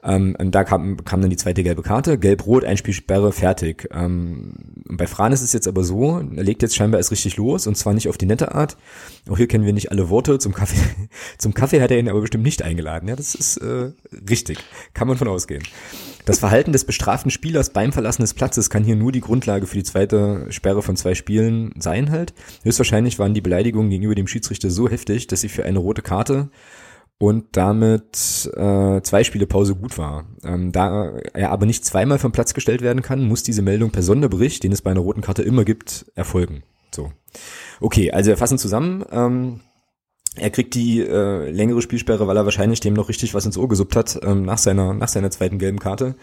Ähm, 0.05 0.37
und 0.39 0.53
da 0.53 0.65
kam, 0.65 1.05
kam 1.05 1.21
dann 1.21 1.31
die 1.31 1.37
zweite 1.37 1.63
gelbe 1.63 1.83
Karte, 1.83 2.19
gelb-rot, 2.19 2.65
Einspielsperre, 2.65 3.33
fertig. 3.33 3.89
Ähm, 3.93 4.55
bei 4.85 5.07
Fran 5.07 5.33
ist 5.33 5.43
es 5.43 5.53
jetzt 5.53 5.69
aber 5.69 5.85
so, 5.85 6.19
er 6.19 6.43
legt 6.43 6.63
jetzt 6.63 6.75
scheinbar 6.75 6.99
erst 6.99 7.13
richtig 7.13 7.37
los 7.37 7.67
und 7.67 7.77
zwar 7.77 7.95
nicht 7.95 8.09
auf 8.09 8.19
die 8.19 8.27
nette 8.27 8.55
Art. 8.55 8.77
Auch 9.31 9.37
hier 9.37 9.47
kennen 9.47 9.65
wir 9.65 9.73
nicht 9.73 9.93
alle 9.93 10.11
Worte. 10.11 10.39
Zum 10.39 10.55
Kaffee, 10.55 10.81
zum 11.39 11.55
Kaffee 11.55 11.81
hat 11.81 11.91
er 11.91 11.99
ihn 11.99 12.09
aber 12.09 12.21
bestimmt 12.21 12.45
nicht 12.45 12.63
eingeladen. 12.63 13.09
Ja, 13.09 13.17
das 13.17 13.35
ist 13.35 13.59
äh, 13.59 13.93
richtig. 14.29 14.59
Kann 14.93 15.07
man 15.07 15.17
von 15.17 15.29
ausgehen. 15.29 15.63
Das 16.25 16.39
Verhalten 16.39 16.73
des 16.73 16.85
bestraften 16.85 17.31
Spielers 17.31 17.71
beim 17.71 17.93
Verlassen 17.93 18.23
des 18.23 18.35
Platzes 18.35 18.71
kann 18.71 18.85
hier 18.85 18.95
nur 18.95 19.11
die 19.11 19.21
Grundlage 19.21 19.67
für 19.67 19.77
die 19.77 19.83
zweite 19.83 20.47
Sperre 20.51 20.83
von 20.83 20.97
zwei 20.97 21.15
Spielen 21.15 21.75
sein 21.79 22.11
halt. 22.11 22.33
Höchstwahrscheinlich 22.63 23.19
waren 23.19 23.35
die 23.35 23.41
Beleidigungen 23.41 23.91
gegenüber 23.91 24.15
dem 24.15 24.29
Schiedsrichter 24.29 24.71
so 24.71 24.89
heftig, 24.89 25.27
dass 25.27 25.41
sie 25.41 25.49
für 25.49 25.65
eine 25.65 25.81
rote 25.81 26.03
Karte 26.03 26.49
und 27.23 27.57
damit 27.57 28.51
äh, 28.57 29.01
zwei 29.03 29.23
Spiele 29.23 29.47
Pause 29.47 29.77
gut 29.77 29.97
war. 29.97 30.25
Ähm, 30.43 30.73
da 30.73 31.13
er 31.35 31.53
aber 31.53 31.67
nicht 31.67 31.85
zweimal 31.85 32.19
vom 32.19 32.33
Platz 32.33 32.53
gestellt 32.53 32.83
werden 32.83 33.01
kann, 33.01 33.23
muss 33.23 33.45
diese 33.45 33.63
Meldung 33.63 33.93
per 33.93 34.03
Sonderbericht, 34.03 34.65
den 34.65 34.73
es 34.73 34.83
bei 34.83 34.91
einer 34.91 34.99
roten 34.99 35.21
Karte 35.21 35.45
immer 35.45 35.65
gibt, 35.65 36.07
erfolgen. 36.17 36.65
So. 36.93 37.13
Okay, 37.81 38.11
also 38.11 38.31
wir 38.31 38.37
fassen 38.37 38.59
zusammen. 38.59 39.05
Ähm, 39.13 39.61
er 40.35 40.51
kriegt 40.51 40.75
die 40.75 40.99
äh, 40.99 41.49
längere 41.49 41.81
Spielsperre, 41.81 42.27
weil 42.27 42.37
er 42.37 42.45
wahrscheinlich 42.45 42.81
dem 42.81 42.95
noch 42.95 43.09
richtig 43.09 43.35
was 43.35 43.47
ins 43.47 43.57
Ohr 43.57 43.69
gesuppt 43.69 43.95
hat 43.95 44.19
ähm, 44.25 44.43
nach 44.43 44.59
seiner 44.59 44.93
nach 44.93 45.07
seiner 45.07 45.31
zweiten 45.31 45.61
gelben 45.61 45.79
Karte. 45.79 46.17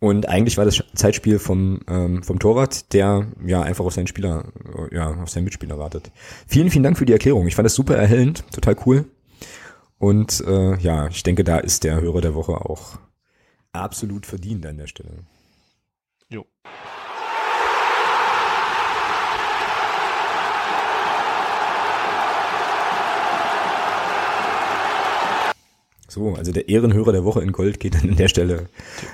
Und 0.00 0.30
eigentlich 0.30 0.56
war 0.56 0.64
das 0.64 0.82
Zeitspiel 0.94 1.40
vom 1.40 1.80
ähm, 1.90 2.22
vom 2.22 2.38
Torwart, 2.38 2.94
der 2.94 3.26
ja 3.44 3.60
einfach 3.60 3.84
auf 3.84 3.92
seinen 3.92 4.06
Spieler, 4.06 4.46
äh, 4.90 4.96
ja 4.96 5.10
auf 5.22 5.28
seinen 5.28 5.44
Mitspieler 5.44 5.78
wartet. 5.78 6.10
Vielen 6.46 6.70
vielen 6.70 6.84
Dank 6.84 6.96
für 6.96 7.04
die 7.04 7.12
Erklärung. 7.12 7.46
Ich 7.48 7.54
fand 7.54 7.66
das 7.66 7.74
super 7.74 7.96
erhellend, 7.96 8.44
total 8.50 8.76
cool. 8.86 9.04
Und 10.02 10.42
äh, 10.48 10.76
ja, 10.78 11.06
ich 11.06 11.22
denke, 11.22 11.44
da 11.44 11.58
ist 11.58 11.84
der 11.84 12.00
Hörer 12.00 12.20
der 12.20 12.34
Woche 12.34 12.54
auch 12.54 12.98
absolut 13.70 14.26
verdient 14.26 14.66
an 14.66 14.76
der 14.76 14.88
Stelle. 14.88 15.24
Jo. 16.28 16.44
So, 26.08 26.34
also 26.34 26.50
der 26.50 26.68
Ehrenhörer 26.68 27.12
der 27.12 27.24
Woche 27.24 27.40
in 27.40 27.52
Gold 27.52 27.78
geht 27.78 27.94
dann 27.94 28.10
an 28.10 28.16
der 28.16 28.26
Stelle. 28.26 28.68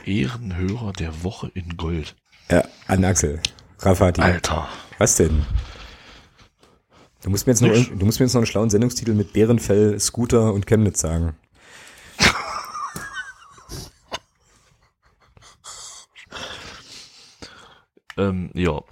Der 0.06 0.14
Ehrenhörer 0.14 0.94
der 0.94 1.22
Woche 1.22 1.50
in 1.52 1.76
Gold. 1.76 2.16
Ja, 2.50 2.64
an 2.86 3.04
Axel. 3.04 3.42
Rafati. 3.80 4.22
Alter. 4.22 4.66
Was 4.96 5.16
denn? 5.16 5.44
Du 7.28 7.32
musst 7.32 7.46
mir 7.46 7.52
jetzt 7.52 7.60
noch, 7.60 7.98
du 7.98 8.06
musst 8.06 8.20
mir 8.20 8.24
jetzt 8.24 8.32
noch 8.32 8.40
einen 8.40 8.46
schlauen 8.46 8.70
Sendungstitel 8.70 9.12
mit 9.12 9.34
Bärenfell, 9.34 10.00
Scooter 10.00 10.54
und 10.54 10.66
Chemnitz 10.66 11.00
sagen. 11.00 11.36
Ähm, 18.16 18.50
ja. 18.54 18.82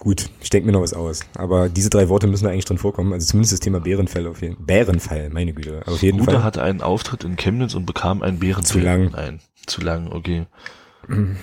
Gut, 0.00 0.28
ich 0.40 0.50
denke 0.50 0.66
mir 0.66 0.72
noch 0.72 0.80
was 0.80 0.92
aus. 0.92 1.20
Aber 1.36 1.68
diese 1.68 1.88
drei 1.88 2.08
Worte 2.08 2.26
müssen 2.26 2.46
da 2.46 2.50
eigentlich 2.50 2.64
drin 2.64 2.78
vorkommen. 2.78 3.12
Also 3.12 3.26
zumindest 3.26 3.52
das 3.52 3.60
Thema 3.60 3.78
Bärenfell 3.78 4.26
auf 4.26 4.42
jeden 4.42 4.66
Bärenfell, 4.66 5.30
meine 5.30 5.52
Güte. 5.52 5.82
Auf 5.86 6.02
jeden 6.02 6.18
Guter 6.18 6.32
Fall. 6.32 6.42
hatte 6.42 6.62
einen 6.64 6.80
Auftritt 6.80 7.22
in 7.22 7.36
Chemnitz 7.36 7.74
und 7.74 7.86
bekam 7.86 8.22
einen 8.22 8.40
Bärenfell. 8.40 8.64
Zu 8.64 8.80
lang. 8.80 9.10
Nein, 9.12 9.40
zu 9.66 9.82
lang, 9.82 10.10
okay. 10.10 10.46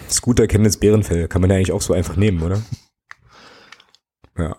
Scooter, 0.09 0.47
Chemnitz, 0.47 0.77
Bärenfell. 0.77 1.29
Kann 1.29 1.39
man 1.41 1.51
ja 1.51 1.55
eigentlich 1.55 1.71
auch 1.71 1.81
so 1.81 1.93
einfach 1.93 2.15
nehmen, 2.17 2.41
oder? 2.41 2.61
Ja. 4.37 4.55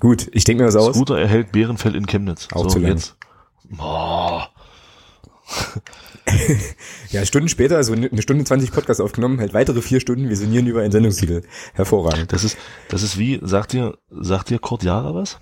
Gut, 0.00 0.28
ich 0.32 0.44
denke 0.44 0.62
mir 0.62 0.68
was 0.68 0.76
aus. 0.76 0.94
Scooter 0.94 1.18
erhält 1.18 1.52
Bärenfell 1.52 1.94
in 1.94 2.06
Chemnitz. 2.06 2.48
Auch 2.52 2.66
zu 2.66 2.78
lang. 2.78 2.92
Jetzt. 2.92 3.16
Boah. 3.70 4.48
Ja, 7.10 7.24
Stunden 7.24 7.48
später, 7.48 7.76
also 7.76 7.92
eine 7.92 8.22
Stunde 8.22 8.44
20 8.44 8.70
Podcast 8.70 9.00
aufgenommen, 9.00 9.40
halt 9.40 9.52
weitere 9.52 9.82
vier 9.82 9.98
Stunden, 9.98 10.28
wir 10.28 10.36
sinnieren 10.36 10.66
über 10.68 10.80
einen 10.82 10.92
Sendungstitel. 10.92 11.42
Hervorragend. 11.74 12.32
Das 12.32 12.44
ist, 12.44 12.56
das 12.88 13.02
ist 13.02 13.18
wie, 13.18 13.40
sagt 13.42 13.72
dir, 13.72 13.98
sagt 14.10 14.50
dir 14.50 14.60
Kurt 14.60 14.84
Jara 14.84 15.12
was? 15.12 15.40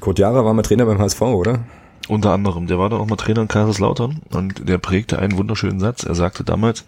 Kurt 0.00 0.18
Jara 0.18 0.44
war 0.44 0.52
mal 0.52 0.60
Trainer 0.62 0.84
beim 0.84 0.98
HSV, 0.98 1.22
oder? 1.22 1.64
Unter 2.08 2.32
anderem. 2.32 2.66
Der 2.66 2.78
war 2.78 2.90
dann 2.90 3.00
auch 3.00 3.06
mal 3.06 3.16
Trainer 3.16 3.40
in 3.42 3.48
Kaiserslautern 3.48 4.20
und 4.34 4.68
der 4.68 4.76
prägte 4.76 5.18
einen 5.18 5.38
wunderschönen 5.38 5.80
Satz. 5.80 6.02
Er 6.04 6.14
sagte 6.14 6.44
damals, 6.44 6.84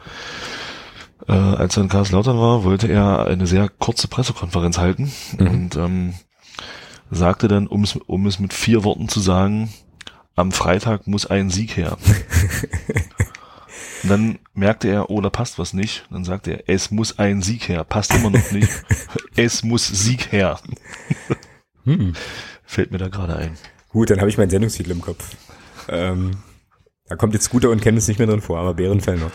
äh, 1.26 1.32
als 1.32 1.78
er 1.78 1.84
in 1.84 1.88
Kaiserslautern 1.88 2.38
war, 2.38 2.64
wollte 2.64 2.88
er 2.88 3.26
eine 3.28 3.46
sehr 3.46 3.70
kurze 3.70 4.08
Pressekonferenz 4.08 4.76
halten 4.76 5.10
Mhm. 5.38 5.46
und 5.48 5.76
ähm, 5.76 6.14
sagte 7.10 7.48
dann, 7.48 7.66
um 7.66 7.84
es, 7.84 7.96
um 7.96 8.26
es 8.26 8.38
mit 8.38 8.52
vier 8.52 8.84
Worten 8.84 9.08
zu 9.08 9.20
sagen, 9.20 9.72
am 10.34 10.52
Freitag 10.52 11.06
muss 11.06 11.26
ein 11.26 11.50
Sieg 11.50 11.76
her. 11.76 11.98
Und 14.02 14.10
dann 14.10 14.38
merkte 14.54 14.88
er, 14.88 15.10
oh, 15.10 15.20
da 15.20 15.30
passt 15.30 15.58
was 15.58 15.72
nicht. 15.72 16.06
Dann 16.10 16.24
sagte 16.24 16.52
er, 16.52 16.62
es 16.66 16.90
muss 16.90 17.18
ein 17.18 17.42
Sieg 17.42 17.68
her. 17.68 17.84
Passt 17.84 18.14
immer 18.14 18.30
noch 18.30 18.50
nicht. 18.52 18.68
Es 19.36 19.62
muss 19.62 19.86
Sieg 19.86 20.32
her. 20.32 20.58
Hm. 21.84 22.14
Fällt 22.64 22.90
mir 22.90 22.98
da 22.98 23.06
gerade 23.06 23.36
ein. 23.36 23.56
Gut, 23.90 24.10
dann 24.10 24.18
habe 24.18 24.28
ich 24.28 24.36
meinen 24.36 24.50
Sendungstitel 24.50 24.90
im 24.90 25.00
Kopf. 25.00 25.36
Ähm, 25.88 26.32
da 27.06 27.14
kommt 27.14 27.34
jetzt 27.34 27.44
Scooter 27.44 27.70
und 27.70 27.80
Chemnitz 27.82 28.08
nicht 28.08 28.18
mehr 28.18 28.26
drin 28.26 28.40
vor, 28.40 28.58
aber 28.58 28.74
Bärenfell 28.74 29.16
noch. 29.16 29.30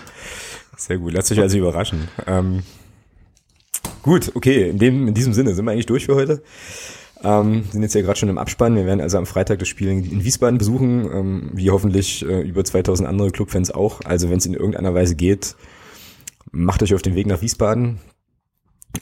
Sehr 0.76 0.98
gut, 0.98 1.14
lasst 1.14 1.32
euch 1.32 1.40
also 1.40 1.58
überraschen. 1.58 2.10
Ähm, 2.28 2.64
gut, 4.02 4.32
okay, 4.36 4.70
in, 4.70 4.78
dem, 4.78 5.08
in 5.08 5.14
diesem 5.14 5.34
Sinne 5.34 5.54
sind 5.54 5.66
wir 5.66 5.72
eigentlich 5.72 5.86
durch 5.86 6.06
für 6.06 6.16
heute. 6.16 6.44
Ähm, 7.24 7.64
sind 7.72 7.82
jetzt 7.82 7.96
ja 7.96 8.02
gerade 8.02 8.20
schon 8.20 8.30
im 8.30 8.38
Abspann. 8.38 8.76
Wir 8.76 8.86
werden 8.86 9.02
also 9.02 9.18
am 9.18 9.26
Freitag 9.26 9.60
das 9.60 9.68
Spiel 9.68 9.90
in 9.90 10.24
Wiesbaden 10.24 10.58
besuchen, 10.58 11.10
ähm, 11.12 11.50
wie 11.54 11.72
hoffentlich 11.72 12.26
äh, 12.26 12.42
über 12.42 12.64
2000 12.64 13.08
andere 13.08 13.32
Clubfans 13.32 13.72
auch. 13.72 14.02
Also 14.04 14.30
wenn 14.30 14.38
es 14.38 14.46
in 14.46 14.54
irgendeiner 14.54 14.94
Weise 14.94 15.16
geht, 15.16 15.56
macht 16.52 16.84
euch 16.84 16.94
auf 16.94 17.02
den 17.02 17.16
Weg 17.16 17.28
nach 17.28 17.42
Wiesbaden. 17.42 18.00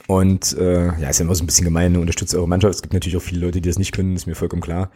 Und 0.06 0.56
äh, 0.56 0.86
ja, 0.98 1.10
ist 1.10 1.18
ja 1.18 1.24
immer 1.24 1.34
so 1.34 1.42
ein 1.42 1.46
bisschen 1.46 1.64
gemein, 1.64 1.96
unterstützt 1.96 2.34
eure 2.34 2.48
Mannschaft. 2.48 2.74
Es 2.76 2.82
gibt 2.82 2.94
natürlich 2.94 3.16
auch 3.16 3.22
viele 3.22 3.44
Leute, 3.44 3.60
die 3.60 3.68
das 3.68 3.78
nicht 3.78 3.92
können, 3.92 4.16
ist 4.16 4.26
mir 4.26 4.34
vollkommen 4.34 4.62
klar. 4.62 4.90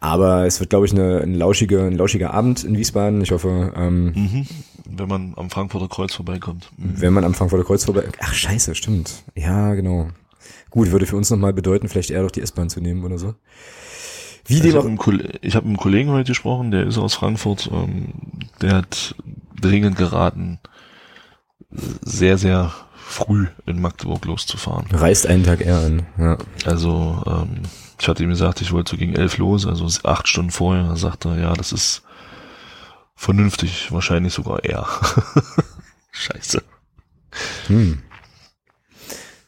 Aber 0.00 0.46
es 0.46 0.60
wird, 0.60 0.70
glaube 0.70 0.86
ich, 0.86 0.92
eine, 0.92 1.22
ein, 1.22 1.34
lauschiger, 1.34 1.84
ein 1.84 1.96
lauschiger 1.96 2.32
Abend 2.32 2.62
in 2.62 2.76
Wiesbaden. 2.78 3.20
Ich 3.20 3.32
hoffe, 3.32 3.72
ähm, 3.76 4.12
Mhm. 4.14 4.46
Wenn 4.90 5.08
man 5.08 5.34
am 5.36 5.50
Frankfurter 5.50 5.88
Kreuz 5.88 6.14
vorbeikommt. 6.14 6.70
Mhm. 6.76 7.00
wenn 7.00 7.12
man 7.12 7.24
am 7.24 7.34
Frankfurter 7.34 7.64
Kreuz 7.64 7.84
vorbei... 7.84 8.04
Ach, 8.20 8.32
scheiße, 8.32 8.74
stimmt. 8.74 9.24
Ja, 9.34 9.74
genau. 9.74 10.08
Gut, 10.70 10.90
würde 10.90 11.06
für 11.06 11.16
uns 11.16 11.30
nochmal 11.30 11.52
bedeuten, 11.52 11.88
vielleicht 11.88 12.10
eher 12.10 12.22
doch 12.22 12.30
die 12.30 12.42
S-Bahn 12.42 12.68
zu 12.70 12.80
nehmen 12.80 13.04
oder 13.04 13.18
so. 13.18 13.34
Wie 14.46 14.54
Ich 14.56 14.60
dem 14.62 14.70
habe 14.70 14.80
auch... 14.80 14.84
mit, 14.84 14.90
einem 14.90 14.98
Koll- 14.98 15.38
ich 15.42 15.54
hab 15.56 15.64
mit 15.64 15.70
einem 15.70 15.76
Kollegen 15.78 16.10
heute 16.10 16.30
gesprochen, 16.32 16.70
der 16.70 16.86
ist 16.86 16.98
aus 16.98 17.14
Frankfurt, 17.14 17.70
ähm, 17.72 18.12
der 18.60 18.76
hat 18.76 19.14
dringend 19.60 19.96
geraten, 19.96 20.58
sehr, 22.02 22.38
sehr 22.38 22.72
früh 22.96 23.46
in 23.66 23.80
Magdeburg 23.80 24.24
loszufahren. 24.24 24.86
Reißt 24.90 25.26
einen 25.26 25.44
Tag 25.44 25.60
eher 25.60 25.78
an. 25.78 26.06
Ja. 26.18 26.38
Also, 26.64 27.22
ähm, 27.26 27.62
ich 28.00 28.06
hatte 28.08 28.22
ihm 28.22 28.28
gesagt, 28.30 28.60
ich 28.60 28.72
wollte 28.72 28.92
so 28.92 28.96
gegen 28.96 29.14
elf 29.14 29.38
los, 29.38 29.66
also 29.66 29.86
acht 30.08 30.28
Stunden 30.28 30.50
vorher. 30.50 30.84
Da 30.84 30.96
sagte 30.96 31.30
er, 31.30 31.38
ja, 31.38 31.52
das 31.54 31.72
ist 31.72 32.02
vernünftig, 33.16 33.90
wahrscheinlich 33.92 34.32
sogar 34.32 34.62
eher. 34.64 34.86
Scheiße. 36.12 36.62
Hm. 37.66 38.02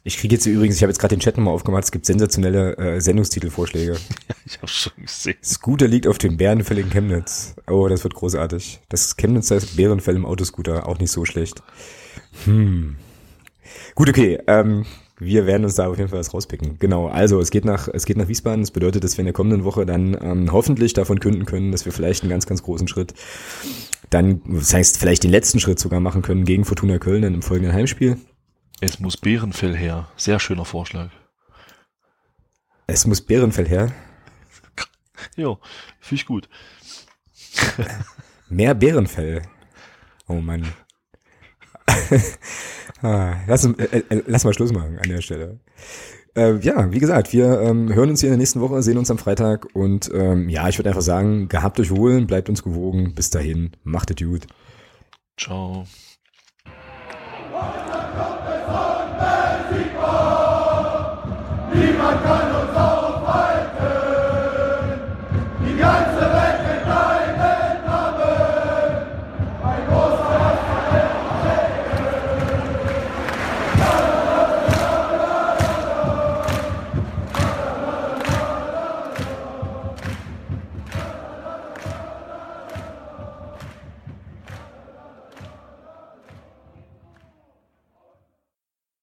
Ich 0.02 0.16
kriege 0.16 0.34
jetzt 0.34 0.46
übrigens, 0.46 0.76
ich 0.76 0.82
habe 0.82 0.90
jetzt 0.90 0.98
gerade 0.98 1.14
den 1.14 1.20
Chat 1.20 1.36
nochmal 1.36 1.52
aufgemacht, 1.52 1.84
es 1.84 1.92
gibt 1.92 2.06
sensationelle 2.06 2.76
äh, 2.78 3.00
Sendungstitelvorschläge. 3.00 3.96
Ich 4.46 4.56
habe 4.56 4.66
schon 4.66 4.92
gesehen. 4.96 5.36
Scooter 5.44 5.86
liegt 5.86 6.08
auf 6.08 6.18
dem 6.18 6.36
Bärenfell 6.36 6.78
in 6.78 6.90
Chemnitz. 6.90 7.54
Oh, 7.68 7.86
das 7.86 8.02
wird 8.02 8.14
großartig. 8.14 8.80
Das 8.88 9.16
Chemnitz 9.16 9.48
heißt 9.52 9.76
Bärenfell 9.76 10.16
im 10.16 10.26
Autoscooter, 10.26 10.88
auch 10.88 10.98
nicht 10.98 11.12
so 11.12 11.24
schlecht. 11.24 11.62
Hm. 12.46 12.96
Gut, 13.94 14.08
okay. 14.08 14.40
Ähm, 14.48 14.86
wir 15.20 15.46
werden 15.46 15.64
uns 15.64 15.76
da 15.76 15.86
auf 15.86 15.98
jeden 15.98 16.08
Fall 16.08 16.18
was 16.18 16.34
rauspicken. 16.34 16.78
Genau, 16.80 17.06
also 17.06 17.38
es 17.38 17.50
geht 17.50 17.64
nach, 17.64 17.86
es 17.86 18.06
geht 18.06 18.16
nach 18.16 18.26
Wiesbaden. 18.26 18.62
Das 18.62 18.72
bedeutet, 18.72 19.04
dass 19.04 19.18
wir 19.18 19.20
in 19.20 19.26
der 19.26 19.34
kommenden 19.34 19.64
Woche 19.64 19.86
dann 19.86 20.16
ähm, 20.20 20.50
hoffentlich 20.50 20.94
davon 20.94 21.20
künden 21.20 21.44
können, 21.44 21.70
dass 21.70 21.84
wir 21.84 21.92
vielleicht 21.92 22.22
einen 22.22 22.30
ganz, 22.30 22.46
ganz 22.46 22.62
großen 22.62 22.88
Schritt, 22.88 23.14
dann, 24.08 24.40
das 24.46 24.74
heißt, 24.74 24.98
vielleicht 24.98 25.22
den 25.22 25.30
letzten 25.30 25.60
Schritt 25.60 25.78
sogar 25.78 26.00
machen 26.00 26.22
können 26.22 26.44
gegen 26.44 26.64
Fortuna 26.64 26.98
Köln 26.98 27.22
dann 27.22 27.34
im 27.34 27.42
folgenden 27.42 27.72
Heimspiel. 27.74 28.16
Es 28.80 28.98
muss 28.98 29.16
Bärenfell 29.16 29.76
her. 29.76 30.08
Sehr 30.16 30.40
schöner 30.40 30.64
Vorschlag. 30.64 31.10
Es 32.86 33.06
muss 33.06 33.20
Bärenfell 33.20 33.68
her. 33.68 33.92
Ja, 35.36 35.58
finde 36.00 36.20
ich 36.20 36.26
gut. 36.26 36.48
Mehr 38.48 38.74
Bärenfell. 38.74 39.42
Oh 40.26 40.40
Mann. 40.40 40.66
ah, 43.02 43.36
lass, 43.46 43.64
äh, 43.64 44.02
äh, 44.08 44.22
lass 44.26 44.44
mal 44.44 44.54
Schluss 44.54 44.72
machen 44.72 44.98
an 44.98 45.08
der 45.08 45.20
Stelle. 45.20 45.60
Äh, 46.34 46.56
ja, 46.60 46.90
wie 46.90 47.00
gesagt, 47.00 47.32
wir 47.32 47.60
ähm, 47.60 47.92
hören 47.92 48.10
uns 48.10 48.20
hier 48.20 48.28
in 48.28 48.32
der 48.32 48.38
nächsten 48.38 48.60
Woche, 48.60 48.82
sehen 48.82 48.96
uns 48.96 49.10
am 49.10 49.18
Freitag 49.18 49.74
und 49.74 50.10
ähm, 50.14 50.48
ja, 50.48 50.68
ich 50.68 50.78
würde 50.78 50.88
einfach 50.88 51.02
sagen, 51.02 51.48
gehabt 51.48 51.78
euch 51.80 51.90
wohl, 51.90 52.24
bleibt 52.24 52.48
uns 52.48 52.62
gewogen. 52.62 53.14
Bis 53.14 53.30
dahin, 53.30 53.72
macht 53.82 54.10
es 54.10 54.26
gut. 54.26 54.46
Ciao. 55.36 55.86
Viva 61.72 62.18
Carlos! 62.24 62.89